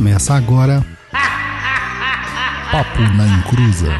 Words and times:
Começa 0.00 0.32
agora. 0.32 0.82
Papo 2.72 3.02
na 3.18 3.26
Encruza. 3.36 3.92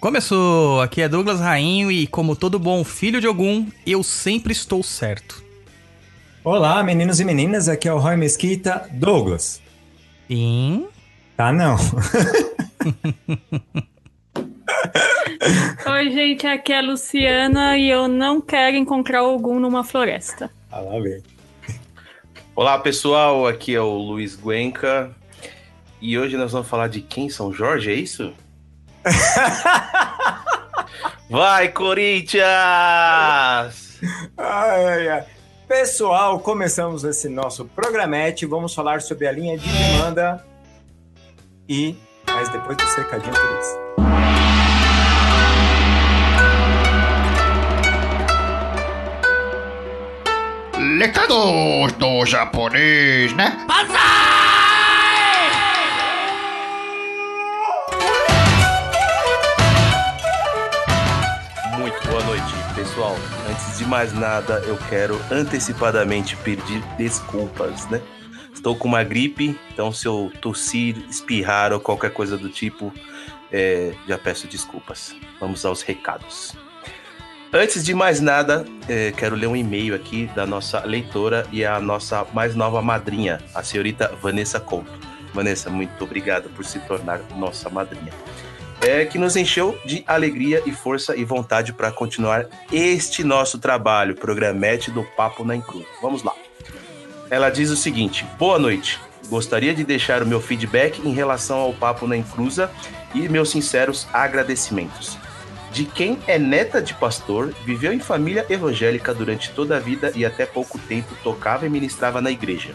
Começou! 0.00 0.80
Aqui 0.80 1.02
é 1.02 1.08
Douglas 1.10 1.40
Rainho 1.40 1.92
e, 1.92 2.06
como 2.06 2.34
todo 2.34 2.58
bom 2.58 2.82
filho 2.82 3.20
de 3.20 3.26
algum, 3.26 3.66
eu 3.86 4.02
sempre 4.02 4.54
estou 4.54 4.82
certo. 4.82 5.44
Olá, 6.42 6.82
meninos 6.82 7.20
e 7.20 7.24
meninas, 7.26 7.68
aqui 7.68 7.86
é 7.86 7.92
o 7.92 7.98
Roy 7.98 8.16
Mesquita, 8.16 8.88
Douglas. 8.94 9.60
Sim. 10.26 10.86
Tá 11.36 11.52
não. 11.52 11.76
Oi, 15.86 16.10
gente, 16.10 16.46
aqui 16.46 16.72
é 16.72 16.78
a 16.78 16.82
Luciana 16.82 17.76
e 17.76 17.88
eu 17.88 18.08
não 18.08 18.40
quero 18.40 18.76
encontrar 18.76 19.20
algum 19.20 19.58
numa 19.58 19.84
floresta. 19.84 20.50
Ah, 20.70 20.80
lá 20.80 21.00
vem. 21.00 21.22
Olá 22.54 22.78
pessoal, 22.78 23.46
aqui 23.46 23.74
é 23.74 23.80
o 23.80 23.96
Luiz 23.96 24.36
Guenca 24.36 25.14
e 26.00 26.18
hoje 26.18 26.36
nós 26.36 26.52
vamos 26.52 26.68
falar 26.68 26.88
de 26.88 27.00
quem 27.00 27.30
São 27.30 27.52
Jorge, 27.52 27.90
é 27.90 27.94
isso? 27.94 28.32
Vai, 31.30 31.68
Corinthians! 31.68 32.44
Ai, 34.36 34.86
ai, 34.86 35.08
ai. 35.08 35.24
Pessoal, 35.68 36.40
começamos 36.40 37.04
esse 37.04 37.28
nosso 37.28 37.64
programete. 37.64 38.44
Vamos 38.44 38.74
falar 38.74 39.00
sobre 39.00 39.28
a 39.28 39.32
linha 39.32 39.56
de 39.56 39.68
demanda 39.68 40.44
e. 41.68 41.96
Mas 42.26 42.48
depois 42.48 42.76
do 42.76 42.86
cercadinho 42.88 43.32
por 43.32 43.60
isso. 43.60 43.89
Lecados 50.98 51.92
do 51.92 52.26
japonês, 52.26 53.32
né? 53.34 53.56
Muito 61.78 62.08
boa 62.08 62.24
noite, 62.24 62.42
pessoal. 62.74 63.16
Antes 63.48 63.78
de 63.78 63.84
mais 63.84 64.12
nada, 64.12 64.54
eu 64.66 64.76
quero 64.88 65.20
antecipadamente 65.30 66.36
pedir 66.38 66.82
desculpas, 66.98 67.88
né? 67.88 68.02
Estou 68.52 68.74
com 68.74 68.88
uma 68.88 69.04
gripe, 69.04 69.58
então 69.72 69.92
se 69.92 70.06
eu 70.06 70.32
tossir, 70.40 70.96
espirrar 71.08 71.72
ou 71.72 71.78
qualquer 71.78 72.10
coisa 72.12 72.36
do 72.36 72.48
tipo, 72.48 72.92
é, 73.52 73.94
já 74.08 74.18
peço 74.18 74.48
desculpas. 74.48 75.14
Vamos 75.38 75.64
aos 75.64 75.82
recados. 75.82 76.56
Antes 77.52 77.84
de 77.84 77.92
mais 77.94 78.20
nada, 78.20 78.64
é, 78.88 79.10
quero 79.10 79.34
ler 79.34 79.48
um 79.48 79.56
e-mail 79.56 79.92
aqui 79.92 80.30
da 80.36 80.46
nossa 80.46 80.84
leitora 80.86 81.44
e 81.50 81.64
a 81.64 81.80
nossa 81.80 82.24
mais 82.32 82.54
nova 82.54 82.80
madrinha, 82.80 83.40
a 83.52 83.60
senhorita 83.60 84.16
Vanessa 84.22 84.60
Couto. 84.60 84.92
Vanessa, 85.34 85.68
muito 85.68 86.04
obrigado 86.04 86.48
por 86.50 86.64
se 86.64 86.78
tornar 86.78 87.20
nossa 87.36 87.68
madrinha. 87.68 88.12
É 88.80 89.04
que 89.04 89.18
nos 89.18 89.34
encheu 89.34 89.76
de 89.84 90.04
alegria 90.06 90.62
e 90.64 90.70
força 90.70 91.16
e 91.16 91.24
vontade 91.24 91.72
para 91.72 91.90
continuar 91.90 92.46
este 92.72 93.24
nosso 93.24 93.58
trabalho, 93.58 94.14
programete 94.14 94.92
do 94.92 95.02
Papo 95.16 95.44
na 95.44 95.56
Encruz. 95.56 95.86
Vamos 96.00 96.22
lá. 96.22 96.34
Ela 97.28 97.50
diz 97.50 97.68
o 97.68 97.76
seguinte: 97.76 98.24
Boa 98.38 98.60
noite. 98.60 99.00
Gostaria 99.28 99.74
de 99.74 99.84
deixar 99.84 100.22
o 100.22 100.26
meu 100.26 100.40
feedback 100.40 101.00
em 101.04 101.12
relação 101.12 101.58
ao 101.58 101.72
Papo 101.72 102.06
na 102.06 102.16
Encruza 102.16 102.70
e 103.12 103.28
meus 103.28 103.50
sinceros 103.50 104.06
agradecimentos. 104.12 105.18
De 105.72 105.84
quem 105.84 106.18
é 106.26 106.36
neta 106.36 106.82
de 106.82 106.94
pastor, 106.94 107.54
viveu 107.64 107.92
em 107.92 108.00
família 108.00 108.44
evangélica 108.50 109.14
durante 109.14 109.50
toda 109.52 109.76
a 109.76 109.80
vida 109.80 110.12
e 110.16 110.24
até 110.24 110.44
pouco 110.44 110.78
tempo 110.80 111.14
tocava 111.22 111.64
e 111.64 111.70
ministrava 111.70 112.20
na 112.20 112.30
igreja. 112.30 112.74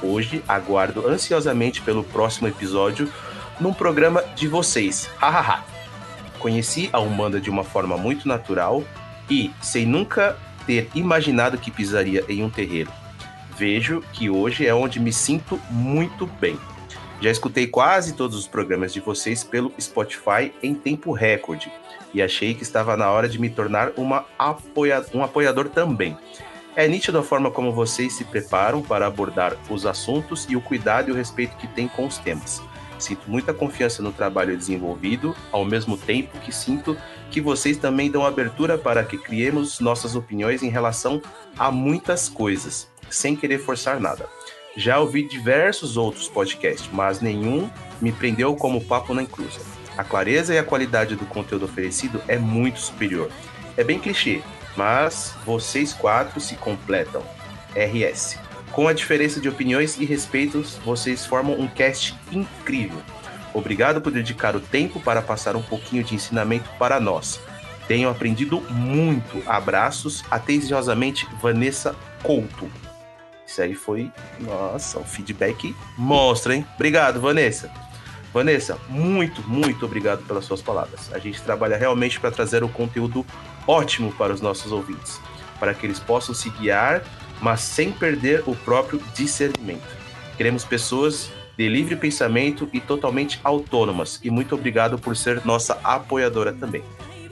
Hoje 0.00 0.44
aguardo 0.46 1.08
ansiosamente 1.08 1.82
pelo 1.82 2.04
próximo 2.04 2.46
episódio 2.46 3.12
num 3.58 3.72
programa 3.72 4.22
de 4.36 4.46
vocês. 4.46 5.10
Hahaha. 5.18 5.64
Conheci 6.38 6.88
a 6.92 7.00
Umbanda 7.00 7.40
de 7.40 7.50
uma 7.50 7.64
forma 7.64 7.96
muito 7.96 8.28
natural 8.28 8.84
e, 9.28 9.50
sem 9.60 9.84
nunca 9.84 10.38
ter 10.66 10.88
imaginado 10.94 11.58
que 11.58 11.70
pisaria 11.70 12.24
em 12.28 12.44
um 12.44 12.50
terreiro. 12.50 12.92
Vejo 13.58 14.04
que 14.12 14.30
hoje 14.30 14.66
é 14.66 14.74
onde 14.74 15.00
me 15.00 15.12
sinto 15.12 15.58
muito 15.68 16.26
bem. 16.40 16.56
Já 17.20 17.30
escutei 17.30 17.66
quase 17.66 18.12
todos 18.12 18.36
os 18.36 18.46
programas 18.46 18.92
de 18.92 19.00
vocês 19.00 19.42
pelo 19.42 19.72
Spotify 19.80 20.52
em 20.62 20.74
tempo 20.74 21.10
recorde 21.12 21.72
e 22.12 22.22
achei 22.22 22.54
que 22.54 22.62
estava 22.62 22.96
na 22.96 23.10
hora 23.10 23.28
de 23.28 23.38
me 23.38 23.50
tornar 23.50 23.92
apoia 24.38 25.04
um 25.14 25.22
apoiador 25.22 25.68
também. 25.68 26.16
É 26.74 26.86
nítido 26.86 27.18
a 27.18 27.22
forma 27.22 27.50
como 27.50 27.72
vocês 27.72 28.12
se 28.12 28.24
preparam 28.24 28.82
para 28.82 29.06
abordar 29.06 29.56
os 29.70 29.86
assuntos 29.86 30.46
e 30.48 30.56
o 30.56 30.60
cuidado 30.60 31.08
e 31.08 31.12
o 31.12 31.14
respeito 31.14 31.56
que 31.56 31.66
têm 31.66 31.88
com 31.88 32.06
os 32.06 32.18
temas. 32.18 32.62
Sinto 32.98 33.30
muita 33.30 33.52
confiança 33.52 34.02
no 34.02 34.12
trabalho 34.12 34.56
desenvolvido, 34.56 35.34
ao 35.52 35.64
mesmo 35.64 35.96
tempo 35.96 36.38
que 36.40 36.52
sinto 36.52 36.96
que 37.30 37.40
vocês 37.40 37.76
também 37.76 38.10
dão 38.10 38.24
abertura 38.24 38.78
para 38.78 39.04
que 39.04 39.18
criemos 39.18 39.80
nossas 39.80 40.14
opiniões 40.14 40.62
em 40.62 40.68
relação 40.68 41.20
a 41.58 41.70
muitas 41.70 42.28
coisas, 42.28 42.90
sem 43.10 43.36
querer 43.36 43.58
forçar 43.58 44.00
nada. 44.00 44.26
Já 44.76 44.98
ouvi 44.98 45.26
diversos 45.26 45.96
outros 45.96 46.28
podcasts, 46.28 46.88
mas 46.92 47.20
nenhum 47.20 47.70
me 48.00 48.12
prendeu 48.12 48.54
como 48.54 48.84
Papo 48.84 49.14
na 49.14 49.22
Encruza. 49.22 49.75
A 49.96 50.04
clareza 50.04 50.54
e 50.54 50.58
a 50.58 50.64
qualidade 50.64 51.16
do 51.16 51.24
conteúdo 51.24 51.64
oferecido 51.64 52.22
é 52.28 52.36
muito 52.36 52.80
superior. 52.80 53.30
É 53.76 53.84
bem 53.84 53.98
clichê, 53.98 54.42
mas 54.76 55.34
vocês 55.44 55.92
quatro 55.92 56.40
se 56.40 56.54
completam. 56.56 57.22
RS. 57.74 58.38
Com 58.72 58.88
a 58.88 58.92
diferença 58.92 59.40
de 59.40 59.48
opiniões 59.48 59.96
e 59.98 60.04
respeitos, 60.04 60.76
vocês 60.84 61.24
formam 61.24 61.58
um 61.58 61.66
cast 61.66 62.14
incrível. 62.30 63.00
Obrigado 63.54 64.00
por 64.00 64.12
dedicar 64.12 64.54
o 64.54 64.60
tempo 64.60 65.00
para 65.00 65.22
passar 65.22 65.56
um 65.56 65.62
pouquinho 65.62 66.04
de 66.04 66.14
ensinamento 66.14 66.68
para 66.78 67.00
nós. 67.00 67.40
Tenho 67.88 68.10
aprendido 68.10 68.60
muito. 68.70 69.42
Abraços. 69.46 70.24
Atenciosamente, 70.30 71.26
Vanessa 71.40 71.94
Couto. 72.22 72.70
Isso 73.46 73.62
aí 73.62 73.74
foi, 73.74 74.10
nossa, 74.40 74.98
um 74.98 75.04
feedback 75.04 75.74
monstro, 75.96 76.52
hein? 76.52 76.66
Obrigado, 76.74 77.20
Vanessa. 77.20 77.70
Vanessa, 78.36 78.78
muito, 78.90 79.40
muito 79.48 79.86
obrigado 79.86 80.22
pelas 80.26 80.44
suas 80.44 80.60
palavras. 80.60 81.10
A 81.14 81.18
gente 81.18 81.40
trabalha 81.40 81.74
realmente 81.74 82.20
para 82.20 82.30
trazer 82.30 82.62
um 82.62 82.68
conteúdo 82.68 83.24
ótimo 83.66 84.12
para 84.12 84.30
os 84.30 84.42
nossos 84.42 84.72
ouvintes, 84.72 85.18
para 85.58 85.72
que 85.72 85.86
eles 85.86 85.98
possam 85.98 86.34
se 86.34 86.50
guiar, 86.50 87.02
mas 87.40 87.62
sem 87.62 87.90
perder 87.90 88.42
o 88.46 88.54
próprio 88.54 89.00
discernimento. 89.14 89.88
Queremos 90.36 90.66
pessoas 90.66 91.30
de 91.56 91.66
livre 91.66 91.96
pensamento 91.96 92.68
e 92.74 92.78
totalmente 92.78 93.40
autônomas. 93.42 94.20
E 94.22 94.28
muito 94.28 94.54
obrigado 94.54 94.98
por 94.98 95.16
ser 95.16 95.40
nossa 95.46 95.80
apoiadora 95.82 96.52
também. 96.52 96.82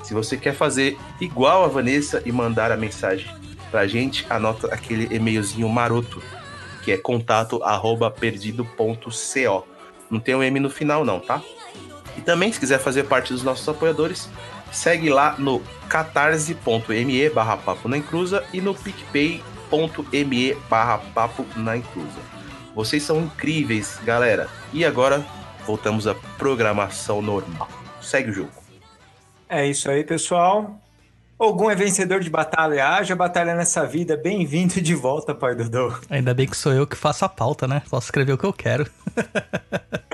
Se 0.02 0.14
você 0.14 0.38
quer 0.38 0.54
fazer 0.54 0.96
igual 1.20 1.64
a 1.64 1.68
Vanessa 1.68 2.22
e 2.24 2.32
mandar 2.32 2.72
a 2.72 2.78
mensagem 2.78 3.30
pra 3.70 3.86
gente, 3.86 4.24
anota 4.30 4.68
aquele 4.68 5.14
e-mailzinho 5.14 5.68
maroto, 5.68 6.22
que 6.82 6.90
é 6.90 6.96
contato 6.96 7.62
arroba 7.62 8.10
perdido.co. 8.10 9.73
Não 10.14 10.20
tem 10.20 10.32
um 10.32 10.42
M 10.44 10.60
no 10.60 10.70
final 10.70 11.04
não, 11.04 11.18
tá? 11.18 11.42
E 12.16 12.20
também, 12.20 12.52
se 12.52 12.60
quiser 12.60 12.78
fazer 12.78 13.02
parte 13.02 13.32
dos 13.32 13.42
nossos 13.42 13.68
apoiadores, 13.68 14.30
segue 14.70 15.10
lá 15.10 15.34
no 15.36 15.60
catarse.me 15.88 17.28
barra 17.30 17.56
papo 17.56 17.88
na 17.88 17.96
encruza 17.96 18.44
e 18.52 18.60
no 18.60 18.76
picpay.me 18.76 20.54
barra 20.70 20.98
papo 21.12 21.44
na 21.56 21.76
encruza. 21.76 22.20
Vocês 22.76 23.02
são 23.02 23.22
incríveis, 23.22 23.98
galera. 24.04 24.48
E 24.72 24.84
agora, 24.84 25.26
voltamos 25.66 26.06
à 26.06 26.14
programação 26.38 27.20
normal. 27.20 27.68
Segue 28.00 28.30
o 28.30 28.32
jogo. 28.32 28.52
É 29.48 29.66
isso 29.66 29.90
aí, 29.90 30.04
pessoal. 30.04 30.80
Algum 31.38 31.68
é 31.68 31.74
vencedor 31.74 32.20
de 32.20 32.30
batalha, 32.30 32.88
haja 32.88 33.16
batalha 33.16 33.54
nessa 33.54 33.84
vida. 33.84 34.16
Bem-vindo 34.16 34.80
de 34.80 34.94
volta, 34.94 35.34
pai 35.34 35.54
Dodô. 35.54 35.92
Ainda 36.08 36.32
bem 36.32 36.46
que 36.46 36.56
sou 36.56 36.72
eu 36.72 36.86
que 36.86 36.96
faço 36.96 37.24
a 37.24 37.28
pauta, 37.28 37.66
né? 37.66 37.82
Posso 37.90 38.06
escrever 38.06 38.32
o 38.32 38.38
que 38.38 38.44
eu 38.44 38.52
quero. 38.52 38.86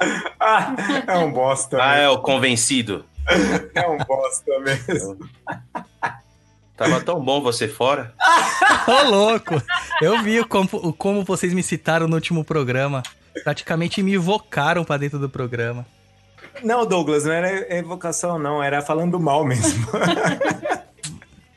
Ah, 0.43 0.75
é 1.06 1.19
um 1.19 1.31
bosta. 1.31 1.76
Ah, 1.76 1.90
mesmo. 1.90 2.02
é 2.02 2.08
o 2.08 2.19
convencido. 2.19 3.05
É 3.75 3.87
um 3.87 3.99
bosta 3.99 4.58
mesmo. 4.61 5.19
Tava 6.75 6.99
tão 7.02 7.23
bom 7.23 7.43
você 7.43 7.69
fora. 7.69 8.14
Ô, 8.88 9.11
louco! 9.11 9.62
Eu 10.00 10.23
vi 10.23 10.43
como, 10.43 10.94
como 10.94 11.23
vocês 11.25 11.52
me 11.52 11.62
citaram 11.62 12.08
no 12.08 12.14
último 12.14 12.43
programa. 12.43 13.02
Praticamente 13.44 14.02
me 14.02 14.14
invocaram 14.14 14.82
pra 14.82 14.96
dentro 14.96 15.19
do 15.19 15.28
programa. 15.28 15.87
Não, 16.64 16.87
Douglas, 16.87 17.25
não 17.25 17.32
era 17.32 17.76
evocação, 17.76 18.38
não. 18.38 18.62
Era 18.62 18.81
falando 18.81 19.20
mal 19.20 19.44
mesmo. 19.44 19.87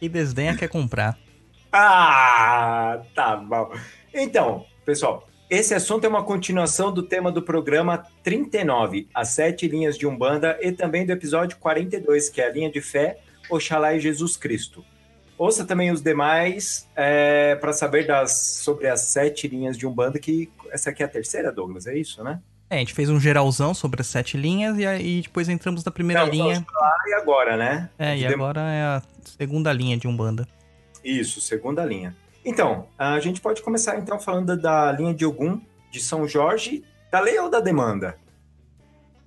E 0.04 0.10
desdenha 0.10 0.56
quer 0.58 0.68
comprar. 0.68 1.18
ah, 1.72 3.02
tá 3.16 3.36
bom. 3.38 3.72
Então, 4.14 4.66
pessoal, 4.86 5.28
Esse 5.50 5.74
assunto 5.76 6.04
é 6.06 6.10
uma 6.10 6.24
continuação 6.24 6.92
do 6.92 7.04
tema 7.04 7.32
do 7.32 7.42
programa 7.42 8.04
39, 8.24 9.08
as 9.14 9.30
sete 9.30 9.68
linhas 9.68 9.98
de 9.98 10.08
Umbanda, 10.08 10.58
e 10.62 10.72
também 10.72 11.06
do 11.06 11.12
episódio 11.12 11.58
42, 11.58 12.30
que 12.30 12.42
é 12.42 12.48
a 12.48 12.52
linha 12.52 12.72
de 12.72 12.82
fé, 12.82 13.18
Oxalá 13.50 13.94
e 13.94 14.00
Jesus 14.00 14.36
Cristo. 14.36 14.84
Ouça 15.38 15.64
também 15.66 15.92
os 15.92 16.02
demais 16.02 16.90
é, 16.96 17.56
para 17.56 17.72
saber 17.74 18.08
das, 18.08 18.62
sobre 18.64 18.88
as 18.88 19.02
sete 19.02 19.48
linhas 19.48 19.78
de 19.78 19.86
Umbanda, 19.86 20.18
que 20.20 20.50
essa 20.72 20.90
aqui 20.90 21.04
é 21.04 21.06
a 21.06 21.10
terceira, 21.10 21.52
Douglas, 21.52 21.86
é 21.88 21.96
isso, 21.98 22.24
né? 22.24 22.40
É, 22.70 22.78
a 22.78 22.80
gente 22.80 22.94
fez 22.94 23.10
um 23.10 23.20
geralzão 23.20 23.74
sobre 23.74 24.02
as 24.02 24.08
sete 24.08 24.36
linhas 24.38 24.78
e 24.80 24.86
aí 24.88 25.22
depois 25.22 25.48
entramos 25.50 25.84
na 25.84 25.92
primeira 25.92 26.26
Não, 26.26 26.32
linha. 26.32 26.66
lá 26.74 26.96
e 27.08 27.14
agora, 27.14 27.58
né? 27.58 27.90
É, 28.00 28.16
e 28.18 28.22
Dem- 28.22 28.34
agora 28.34 28.62
é 28.62 28.82
a 28.82 29.02
segunda 29.38 29.72
linha 29.74 29.98
de 29.98 30.08
Umbanda. 30.08 30.48
Isso, 31.04 31.42
segunda 31.42 31.86
linha. 31.86 32.16
Então, 32.46 32.88
a 32.98 33.20
gente 33.20 33.40
pode 33.42 33.62
começar 33.62 33.98
então 33.98 34.20
falando 34.20 34.58
da 34.58 34.92
linha 34.92 35.14
de 35.14 35.26
Ogum, 35.26 35.62
de 35.92 36.00
São 36.00 36.28
Jorge, 36.28 36.84
da 37.12 37.20
lei 37.20 37.40
ou 37.40 37.50
da 37.50 37.60
demanda? 37.60 38.18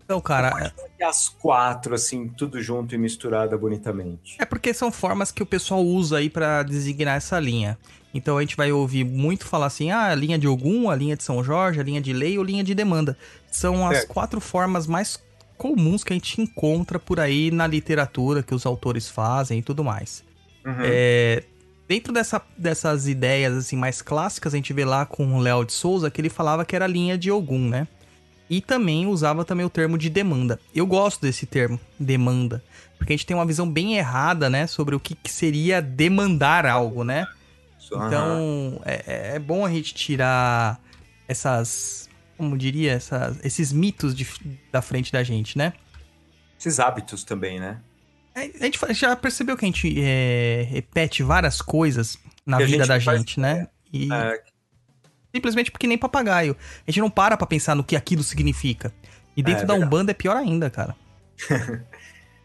Então, 0.04 0.20
cara, 0.20 0.72
as 1.02 1.28
quatro, 1.28 1.94
assim, 1.94 2.28
tudo 2.28 2.62
junto 2.62 2.94
e 2.94 2.98
misturada 2.98 3.58
bonitamente. 3.58 4.36
é 4.38 4.44
porque 4.44 4.72
são 4.72 4.92
formas 4.92 5.32
que 5.32 5.42
o 5.42 5.46
pessoal 5.46 5.84
usa 5.84 6.18
aí 6.18 6.30
pra 6.30 6.62
designar 6.62 7.16
essa 7.16 7.40
linha. 7.40 7.76
Então 8.14 8.38
a 8.38 8.40
gente 8.40 8.56
vai 8.56 8.70
ouvir 8.70 9.04
muito 9.04 9.44
falar 9.44 9.66
assim: 9.66 9.90
ah, 9.90 10.06
a 10.06 10.14
linha 10.14 10.38
de 10.38 10.46
Ogum, 10.46 10.88
a 10.88 10.94
linha 10.94 11.16
de 11.16 11.24
São 11.24 11.42
Jorge, 11.42 11.80
a 11.80 11.82
linha 11.82 12.00
de 12.00 12.12
lei 12.12 12.38
ou 12.38 12.44
linha 12.44 12.62
de 12.62 12.74
demanda. 12.74 13.16
São 13.50 13.86
as 13.86 14.04
quatro 14.04 14.40
formas 14.40 14.86
mais 14.86 15.20
comuns 15.56 16.04
que 16.04 16.12
a 16.12 16.16
gente 16.16 16.40
encontra 16.40 16.98
por 16.98 17.18
aí 17.20 17.50
na 17.50 17.66
literatura 17.66 18.42
que 18.42 18.54
os 18.54 18.64
autores 18.66 19.08
fazem 19.08 19.58
e 19.58 19.62
tudo 19.62 19.82
mais. 19.82 20.22
Uhum. 20.64 20.74
É, 20.80 21.44
dentro 21.88 22.12
dessa- 22.12 22.42
dessas 22.58 23.06
ideias 23.08 23.56
assim 23.56 23.76
mais 23.76 24.02
clássicas, 24.02 24.52
a 24.54 24.56
gente 24.56 24.72
vê 24.72 24.84
lá 24.84 25.06
com 25.06 25.34
o 25.34 25.38
Léo 25.40 25.64
de 25.64 25.72
Souza 25.72 26.10
que 26.10 26.20
ele 26.20 26.28
falava 26.28 26.64
que 26.64 26.74
era 26.76 26.86
linha 26.86 27.16
de 27.16 27.30
Ogum, 27.30 27.68
né? 27.68 27.86
E 28.48 28.60
também 28.60 29.06
usava 29.06 29.44
também 29.44 29.66
o 29.66 29.70
termo 29.70 29.98
de 29.98 30.08
demanda. 30.08 30.60
Eu 30.72 30.86
gosto 30.86 31.20
desse 31.22 31.46
termo, 31.46 31.80
demanda, 31.98 32.62
porque 32.96 33.12
a 33.12 33.16
gente 33.16 33.26
tem 33.26 33.36
uma 33.36 33.44
visão 33.46 33.68
bem 33.68 33.96
errada, 33.96 34.48
né, 34.48 34.68
sobre 34.68 34.94
o 34.94 35.00
que, 35.00 35.16
que 35.16 35.30
seria 35.30 35.82
demandar 35.82 36.64
algo, 36.64 37.02
né? 37.02 37.26
Então, 38.06 38.80
é, 38.84 39.34
é 39.34 39.38
bom 39.38 39.64
a 39.66 39.70
gente 39.70 39.94
tirar 39.94 40.80
essas, 41.26 42.05
como 42.36 42.56
diria, 42.56 42.92
essas, 42.92 43.38
esses 43.44 43.72
mitos 43.72 44.14
de- 44.14 44.26
da 44.72 44.80
frente 44.82 45.12
da 45.12 45.22
gente, 45.22 45.56
né? 45.58 45.72
Esses 46.58 46.78
hábitos 46.80 47.24
também, 47.24 47.58
né? 47.60 47.80
A 48.34 48.64
gente 48.64 48.78
já 48.92 49.16
percebeu 49.16 49.56
que 49.56 49.64
a 49.64 49.68
gente 49.68 49.94
é, 49.98 50.66
repete 50.70 51.22
várias 51.22 51.62
coisas 51.62 52.18
na 52.44 52.58
Que 52.58 52.64
vida 52.66 52.78
gente 52.84 52.88
da 52.88 53.00
faz 53.00 53.18
gente, 53.18 53.40
né? 53.40 53.66
E 53.92 54.12
É, 54.12 54.42
simplesmente 55.34 55.70
porque 55.70 55.86
nem 55.86 55.96
papagaio. 55.96 56.56
A 56.86 56.90
gente 56.90 57.00
não 57.00 57.10
para 57.10 57.36
pra 57.36 57.46
pensar 57.46 57.74
no 57.74 57.82
que 57.84 57.96
aquilo 57.96 58.22
significa. 58.22 58.92
E 59.36 59.42
dentro 59.42 59.62
É, 59.64 59.66
da. 59.66 59.74
Umbanda 59.74 60.10
é 60.10 60.14
pior 60.14 60.36
ainda, 60.36 60.68
cara. 60.70 60.94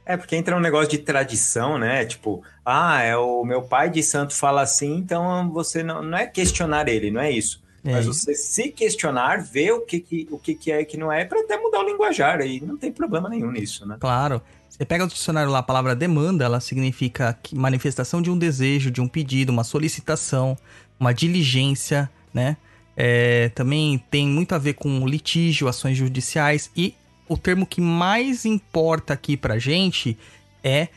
É, 0.04 0.18
porque 0.18 0.36
entra 0.36 0.58
um 0.58 0.60
negócio 0.60 0.90
de 0.90 0.98
tradição, 0.98 1.78
né? 1.78 2.04
Tipo, 2.06 2.44
ah, 2.66 3.02
é 3.04 3.16
o 3.16 3.46
meu 3.46 3.62
pai 3.62 3.90
de 3.90 4.02
santo 4.02 4.34
fala 4.34 4.62
assim, 4.62 4.98
então 4.98 5.50
você 5.52 5.84
não, 5.84 6.02
não 6.02 6.18
é 6.18 6.26
questionar 6.26 6.88
ele, 6.90 7.12
não 7.12 7.22
é 7.22 7.32
isso. 7.32 7.61
É, 7.84 7.94
Mas 7.94 8.06
você 8.06 8.36
se 8.36 8.70
questionar, 8.70 9.44
ver 9.44 9.72
o 9.72 9.82
que, 9.82 10.00
que, 10.00 10.28
o 10.30 10.38
que, 10.38 10.54
que 10.54 10.72
é 10.72 10.82
e 10.82 10.86
que 10.86 10.98
não 10.98 11.12
é, 11.12 11.26
para 11.26 11.42
até 11.42 11.58
mudar 11.58 11.80
o 11.80 11.84
linguajar, 11.84 12.40
aí 12.40 12.62
não 12.62 12.78
tem 12.78 12.92
problema 12.92 13.28
nenhum 13.28 13.52
nisso, 13.52 13.88
né? 13.88 13.98
Claro. 14.00 14.42
Você 14.70 14.86
pega 14.86 15.04
o 15.04 15.08
dicionário 15.08 15.52
lá, 15.52 15.60
a 15.60 15.64
palavra 15.64 15.96
demanda, 15.96 16.46
ela 16.46 16.60
significa 16.60 17.38
manifestação 17.54 18.22
de 18.22 18.30
um 18.30 18.38
desejo, 18.38 18.92
de 18.92 19.02
um 19.02 19.08
pedido, 19.08 19.52
uma 19.52 19.64
solicitação, 19.64 20.58
uma 21.00 21.14
diligência, 21.14 22.10
né? 22.34 22.58
É, 22.96 23.50
também 23.50 23.98
tem 24.12 24.28
muito 24.28 24.54
a 24.54 24.58
ver 24.58 24.74
com 24.74 25.08
litígio, 25.08 25.68
ações 25.68 25.98
judiciais 25.98 26.70
e 26.76 26.94
o 27.28 27.38
termo 27.38 27.66
que 27.66 27.82
mais 27.82 28.46
importa 28.46 29.14
aqui 29.14 29.36
pra 29.36 29.58
gente 29.58 30.18
é 30.64 30.90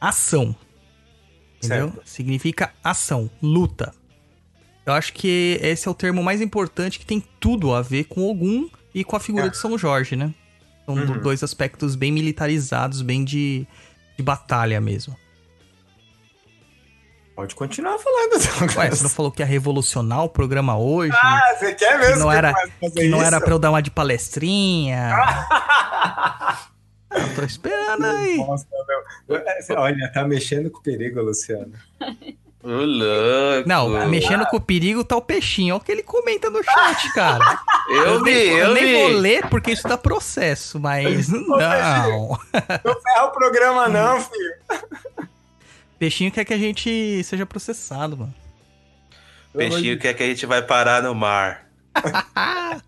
ação. 0.00 0.54
Entendeu? 1.58 1.90
Certo. 1.90 2.02
Significa 2.04 2.72
ação, 2.82 3.30
luta. 3.42 3.94
Eu 4.86 4.92
acho 4.92 5.12
que 5.14 5.58
esse 5.62 5.88
é 5.88 5.90
o 5.90 5.94
termo 5.94 6.22
mais 6.22 6.40
importante 6.40 6.98
que 6.98 7.06
tem 7.06 7.22
tudo 7.40 7.74
a 7.74 7.80
ver 7.82 8.04
com 8.04 8.28
Ogum 8.28 8.68
e 8.94 9.02
com 9.02 9.16
a 9.16 9.20
figura 9.20 9.46
É. 9.46 9.48
de 9.48 9.56
São 9.56 9.76
Jorge, 9.78 10.14
né? 10.16 10.32
São 10.84 10.94
do- 10.94 11.12
Uhum. 11.14 11.20
dois 11.20 11.42
aspectos 11.42 11.96
bem 11.96 12.12
militarizados, 12.12 13.00
bem 13.00 13.24
de, 13.24 13.66
de 14.16 14.22
batalha 14.22 14.80
mesmo. 14.80 15.16
Pode 17.34 17.54
continuar 17.56 17.98
falando, 17.98 18.30
Douglas. 18.32 18.76
Ué, 18.76 18.90
você 18.90 19.02
não 19.02 19.10
falou 19.10 19.32
que 19.32 19.42
ia 19.42 19.46
revolucionar 19.46 20.22
o 20.22 20.28
programa 20.28 20.78
hoje? 20.78 21.16
Ah, 21.20 21.56
você 21.58 21.74
quer 21.74 21.98
mesmo 21.98 22.12
que 22.12 22.18
não 22.20 22.26
eu 22.26 22.30
era, 22.38 22.54
que 22.54 23.08
não 23.08 23.18
isso? 23.18 23.26
era 23.26 23.40
pra 23.40 23.54
eu 23.54 23.58
dar 23.58 23.70
uma 23.70 23.82
de 23.82 23.90
palestrinha? 23.90 25.10
eu 27.10 27.34
tô 27.34 27.42
esperando 27.42 28.04
aí. 28.06 28.36
Nossa, 28.36 28.66
meu. 29.28 29.42
Olha, 29.78 30.12
tá 30.12 30.24
mexendo 30.28 30.70
com 30.70 30.80
perigo, 30.80 31.20
Luciano. 31.22 31.72
Ô, 32.64 32.68
louco. 32.68 33.68
Não, 33.68 34.08
mexendo 34.08 34.46
com 34.46 34.56
o 34.56 34.60
perigo 34.60 35.04
tá 35.04 35.14
o 35.16 35.20
peixinho. 35.20 35.74
Olha 35.74 35.82
o 35.82 35.84
que 35.84 35.92
ele 35.92 36.02
comenta 36.02 36.48
no 36.48 36.62
chat, 36.64 37.12
cara. 37.12 37.60
Eu 37.90 38.24
vi, 38.24 38.32
nem, 38.32 38.48
eu 38.56 38.72
nem 38.72 38.94
vou 38.94 39.08
ler 39.20 39.46
porque 39.50 39.70
isso 39.72 39.86
dá 39.86 39.98
processo, 39.98 40.80
mas 40.80 41.28
não. 41.28 41.46
Não 41.48 42.38
ferra 43.02 43.24
o 43.26 43.30
programa, 43.30 43.86
não, 43.88 44.18
filho. 44.22 44.54
Peixinho 45.98 46.32
quer 46.32 46.46
que 46.46 46.54
a 46.54 46.58
gente 46.58 47.22
seja 47.22 47.44
processado, 47.44 48.16
mano. 48.16 48.34
Peixinho 49.52 49.98
quer 49.98 50.14
que 50.14 50.22
a 50.22 50.26
gente 50.26 50.46
vai 50.46 50.62
parar 50.62 51.02
no 51.02 51.14
mar. 51.14 51.66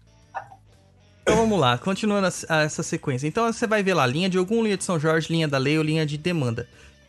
Então 1.22 1.38
vamos 1.38 1.58
lá, 1.58 1.76
continuando 1.76 2.28
a- 2.28 2.32
a 2.56 2.62
essa 2.62 2.84
sequência. 2.84 3.26
Então 3.26 3.52
você 3.52 3.66
vai 3.66 3.82
ver 3.82 3.94
lá, 3.94 4.06
linha 4.06 4.28
de 4.30 4.38
algum, 4.38 4.62
linha 4.62 4.76
de 4.76 4.84
São 4.84 4.96
Jorge, 4.98 5.32
linha 5.32 5.48
da 5.48 5.58
lei 5.58 5.76
ou 5.76 5.82
linha 5.82 6.06
de 6.06 6.16
demanda. 6.16 6.68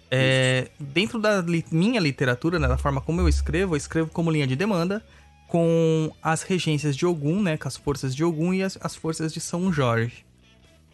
É, 0.09 0.69
dentro 0.79 1.19
da 1.19 1.41
li- 1.41 1.65
minha 1.71 1.99
literatura, 1.99 2.57
né, 2.59 2.67
da 2.67 2.77
forma 2.77 3.01
como 3.01 3.21
eu 3.21 3.27
escrevo, 3.27 3.73
eu 3.73 3.77
escrevo 3.77 4.09
como 4.09 4.31
linha 4.31 4.47
de 4.47 4.55
demanda, 4.55 5.03
com 5.47 6.11
as 6.21 6.43
regências 6.43 6.95
de 6.95 7.05
Ogum, 7.05 7.41
né, 7.41 7.57
com 7.57 7.67
as 7.67 7.77
forças 7.77 8.15
de 8.15 8.23
Ogum 8.23 8.53
e 8.53 8.63
as, 8.63 8.77
as 8.81 8.95
forças 8.95 9.33
de 9.33 9.39
São 9.39 9.71
Jorge. 9.71 10.25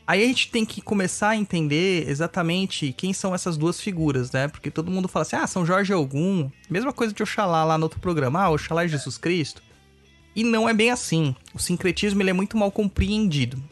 Aí 0.06 0.22
a 0.22 0.28
gente 0.28 0.52
tem 0.52 0.66
que 0.66 0.82
começar 0.82 1.30
a 1.30 1.38
entender 1.38 2.10
exatamente 2.10 2.92
quem 2.92 3.14
são 3.14 3.34
essas 3.34 3.56
duas 3.56 3.80
figuras, 3.80 4.34
né? 4.34 4.50
Porque 4.50 4.70
todo 4.70 4.92
mundo 4.92 5.08
fala 5.08 5.22
assim, 5.22 5.38
ah, 5.38 5.48
São 5.48 5.66
Jorge 5.66 5.94
é 5.94 5.96
Ogum. 5.96 6.52
Mesma 6.70 6.92
coisa 6.92 7.14
de 7.14 7.24
Oxalá 7.24 7.64
lá 7.64 7.78
no 7.78 7.86
outro 7.86 8.02
programa, 8.02 8.42
ah, 8.42 8.50
Oxalá 8.50 8.84
é 8.84 8.88
Jesus 8.90 9.18
Cristo. 9.18 9.64
E 10.36 10.44
não 10.44 10.68
é 10.68 10.74
bem 10.74 10.92
assim. 10.92 11.34
O 11.54 11.60
sincretismo 11.60 12.22
ele 12.22 12.32
é 12.32 12.34
muito 12.34 12.58
mal 12.58 12.70
compreendido. 12.70 13.64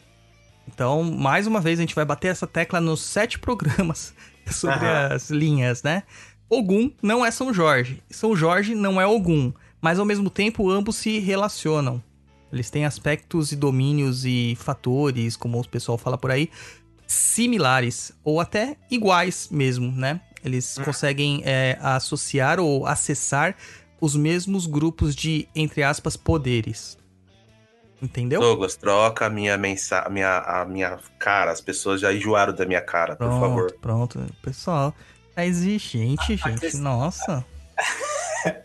Então, 0.66 1.04
mais 1.04 1.46
uma 1.46 1.60
vez, 1.60 1.78
a 1.78 1.82
gente 1.82 1.94
vai 1.94 2.04
bater 2.04 2.28
essa 2.28 2.46
tecla 2.46 2.80
nos 2.80 3.02
sete 3.02 3.38
programas 3.38 4.14
sobre 4.50 4.86
Aham. 4.86 5.14
as 5.14 5.30
linhas, 5.30 5.82
né? 5.82 6.02
Ogum 6.48 6.90
não 7.02 7.24
é 7.24 7.30
São 7.30 7.52
Jorge. 7.52 8.02
São 8.10 8.36
Jorge 8.36 8.74
não 8.74 9.00
é 9.00 9.06
Ogum. 9.06 9.52
Mas, 9.80 9.98
ao 9.98 10.04
mesmo 10.04 10.28
tempo, 10.30 10.70
ambos 10.70 10.96
se 10.96 11.18
relacionam. 11.18 12.02
Eles 12.52 12.70
têm 12.70 12.84
aspectos 12.84 13.50
e 13.50 13.56
domínios 13.56 14.24
e 14.24 14.56
fatores, 14.60 15.34
como 15.34 15.58
o 15.58 15.66
pessoal 15.66 15.96
fala 15.96 16.18
por 16.18 16.30
aí, 16.30 16.50
similares. 17.06 18.12
Ou 18.22 18.40
até 18.40 18.76
iguais 18.90 19.48
mesmo, 19.50 19.90
né? 19.90 20.20
Eles 20.44 20.76
conseguem 20.84 21.40
é, 21.44 21.78
associar 21.80 22.60
ou 22.60 22.86
acessar 22.86 23.56
os 24.00 24.14
mesmos 24.14 24.66
grupos 24.66 25.14
de, 25.14 25.48
entre 25.54 25.82
aspas, 25.82 26.16
poderes. 26.16 26.98
Entendeu? 28.02 28.40
Douglas, 28.40 28.74
troca 28.74 29.26
a 29.26 29.30
minha 29.30 29.56
mensagem, 29.56 30.06
a 30.06 30.10
minha, 30.10 30.38
a 30.38 30.64
minha 30.64 30.98
cara. 31.18 31.52
As 31.52 31.60
pessoas 31.60 32.00
já 32.00 32.12
enjoaram 32.12 32.52
da 32.52 32.66
minha 32.66 32.80
cara, 32.80 33.14
por 33.14 33.26
Pronto, 33.28 33.40
favor. 33.40 33.72
pronto. 33.80 34.26
Pessoal, 34.42 34.92
tá 35.36 35.46
exigente, 35.46 36.36
gente. 36.36 36.60
questão- 36.60 36.80
Nossa. 36.82 37.44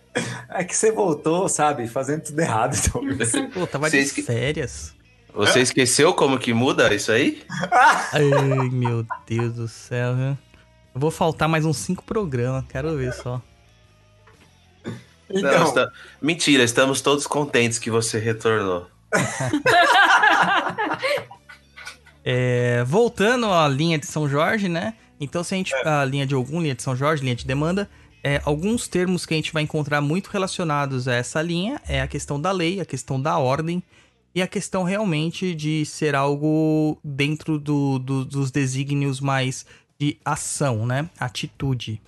É 0.49 0.63
que 0.63 0.75
você 0.75 0.91
voltou, 0.91 1.47
sabe, 1.47 1.87
fazendo 1.87 2.23
tudo 2.23 2.39
errado. 2.39 2.75
Douglas. 2.91 3.31
Pô, 3.53 3.67
tava 3.67 3.87
de 3.87 3.97
Vocês 3.97 4.11
que- 4.11 4.23
férias. 4.23 4.95
Você 5.31 5.59
esqueceu 5.61 6.11
como 6.15 6.39
que 6.39 6.51
muda 6.51 6.91
isso 6.91 7.11
aí? 7.11 7.43
Ai, 8.11 8.23
meu 8.71 9.05
Deus 9.27 9.53
do 9.53 9.67
céu, 9.67 10.15
viu? 10.15 10.25
Eu 10.95 10.99
vou 10.99 11.11
faltar 11.11 11.47
mais 11.47 11.63
uns 11.63 11.77
cinco 11.77 12.03
programas, 12.03 12.65
quero 12.67 12.97
ver 12.97 13.13
só. 13.13 13.39
Não, 14.83 14.93
Então, 15.29 15.63
está- 15.65 15.91
Mentira, 16.19 16.63
estamos 16.63 17.01
todos 17.01 17.27
contentes 17.27 17.77
que 17.77 17.91
você 17.91 18.17
retornou. 18.17 18.87
É, 22.29 22.83
voltando 22.83 23.45
à 23.51 23.65
linha 23.69 23.97
de 23.97 24.05
São 24.05 24.27
Jorge, 24.27 24.67
né? 24.67 24.95
Então, 25.19 25.43
se 25.45 25.55
a 25.55 25.57
gente. 25.57 25.73
A 25.73 26.03
linha 26.03 26.25
de 26.27 26.35
algum, 26.35 26.59
linha 26.61 26.75
de 26.75 26.83
São 26.83 26.93
Jorge, 26.95 27.23
linha 27.23 27.35
de 27.35 27.45
demanda. 27.45 27.89
É, 28.21 28.41
alguns 28.43 28.85
termos 28.87 29.25
que 29.25 29.33
a 29.33 29.37
gente 29.37 29.53
vai 29.53 29.63
encontrar 29.63 30.01
muito 30.01 30.27
relacionados 30.27 31.07
a 31.07 31.13
essa 31.15 31.41
linha 31.41 31.79
é 31.87 32.01
a 32.01 32.07
questão 32.07 32.41
da 32.41 32.51
lei, 32.51 32.81
a 32.81 32.85
questão 32.85 33.21
da 33.21 33.37
ordem 33.37 33.81
e 34.35 34.41
a 34.41 34.47
questão 34.47 34.83
realmente 34.83 35.55
de 35.55 35.85
ser 35.85 36.15
algo 36.15 36.97
dentro 37.01 37.57
do- 37.57 37.97
do- 37.99 38.25
dos 38.25 38.51
desígnios 38.51 39.21
mais 39.21 39.65
de 39.97 40.17
ação, 40.25 40.85
né? 40.85 41.09
Atitude. 41.17 42.01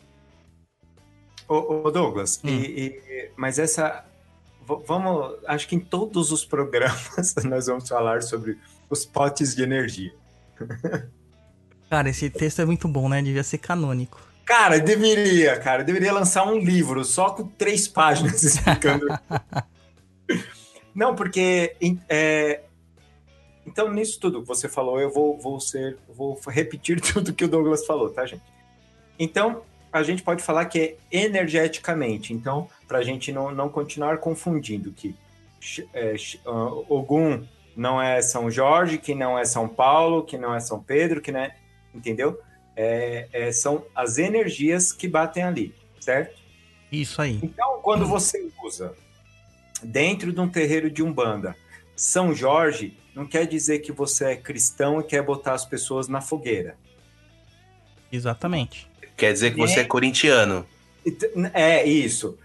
ô, 1.47 1.83
ô, 1.85 1.91
Douglas, 1.91 2.41
Hum. 2.43 2.49
e- 2.49 2.99
e- 3.07 3.29
mas 3.37 3.57
essa. 3.57 4.03
Vamos. 4.85 5.35
Acho 5.47 5.67
que 5.67 5.75
em 5.75 5.79
todos 5.79 6.31
os 6.31 6.45
programas 6.45 7.35
nós 7.43 7.67
vamos 7.67 7.87
falar 7.87 8.21
sobre 8.21 8.57
os 8.89 9.05
potes 9.05 9.55
de 9.55 9.63
energia. 9.63 10.13
Cara, 11.89 12.09
esse 12.09 12.29
texto 12.29 12.61
é 12.61 12.65
muito 12.65 12.87
bom, 12.87 13.09
né? 13.09 13.21
Devia 13.21 13.43
ser 13.43 13.57
canônico. 13.57 14.21
Cara, 14.45 14.79
deveria, 14.79 15.59
cara, 15.59 15.83
deveria 15.83 16.11
lançar 16.11 16.43
um 16.43 16.57
livro 16.57 17.05
só 17.05 17.29
com 17.29 17.47
três 17.47 17.87
páginas 17.87 18.41
explicando. 18.43 19.05
Não, 20.93 21.15
porque 21.15 21.75
é, 22.09 22.61
então 23.65 23.93
nisso 23.93 24.19
tudo 24.19 24.41
que 24.41 24.47
você 24.47 24.67
falou, 24.67 24.99
eu 24.99 25.11
vou, 25.11 25.37
vou 25.37 25.59
ser, 25.59 25.97
vou 26.07 26.39
repetir 26.47 26.99
tudo 27.13 27.33
que 27.33 27.45
o 27.45 27.47
Douglas 27.47 27.85
falou, 27.85 28.09
tá, 28.09 28.25
gente? 28.25 28.43
Então 29.19 29.61
a 29.93 30.03
gente 30.03 30.23
pode 30.23 30.41
falar 30.41 30.65
que 30.65 30.79
é 30.79 30.95
energeticamente. 31.11 32.33
Então, 32.33 32.67
para 32.89 32.97
a 32.97 33.03
gente 33.03 33.31
não, 33.31 33.51
não 33.51 33.69
continuar 33.69 34.17
confundindo 34.17 34.91
que 34.91 35.15
é, 35.93 36.15
ah, 36.45 36.71
Ogum 36.89 37.45
não 37.75 38.01
é 38.01 38.19
São 38.21 38.49
Jorge, 38.49 38.97
que 38.97 39.13
não 39.13 39.37
é 39.37 39.45
São 39.45 39.67
Paulo, 39.69 40.23
que 40.23 40.37
não 40.37 40.53
é 40.55 40.59
São 40.59 40.81
Pedro, 40.81 41.21
que 41.21 41.31
não 41.31 41.39
é, 41.39 41.55
entendeu? 41.93 42.37
É, 42.75 43.27
é, 43.31 43.51
são 43.51 43.85
as 43.93 44.17
energias 44.17 44.91
que 44.91 45.07
batem 45.07 45.43
ali, 45.43 45.75
certo? 45.99 46.37
Isso 46.91 47.21
aí. 47.21 47.39
Então, 47.43 47.79
quando 47.83 48.07
você 48.07 48.49
usa 48.63 48.95
dentro 49.83 50.33
de 50.33 50.39
um 50.41 50.49
terreiro 50.49 50.89
de 50.89 51.03
umbanda 51.03 51.55
São 51.95 52.33
Jorge, 52.33 52.97
não 53.13 53.27
quer 53.27 53.45
dizer 53.45 53.79
que 53.79 53.91
você 53.91 54.31
é 54.31 54.35
cristão 54.35 54.99
e 54.99 55.03
quer 55.03 55.21
botar 55.21 55.53
as 55.53 55.65
pessoas 55.65 56.07
na 56.07 56.21
fogueira. 56.21 56.75
Exatamente. 58.11 58.89
Quer 59.15 59.33
dizer 59.33 59.51
que 59.51 59.57
você 59.57 59.81
é 59.81 59.83
corintiano. 59.83 60.65
E 61.05 61.11
t- 61.11 61.31
É 61.53 61.85
isso. 61.85 62.37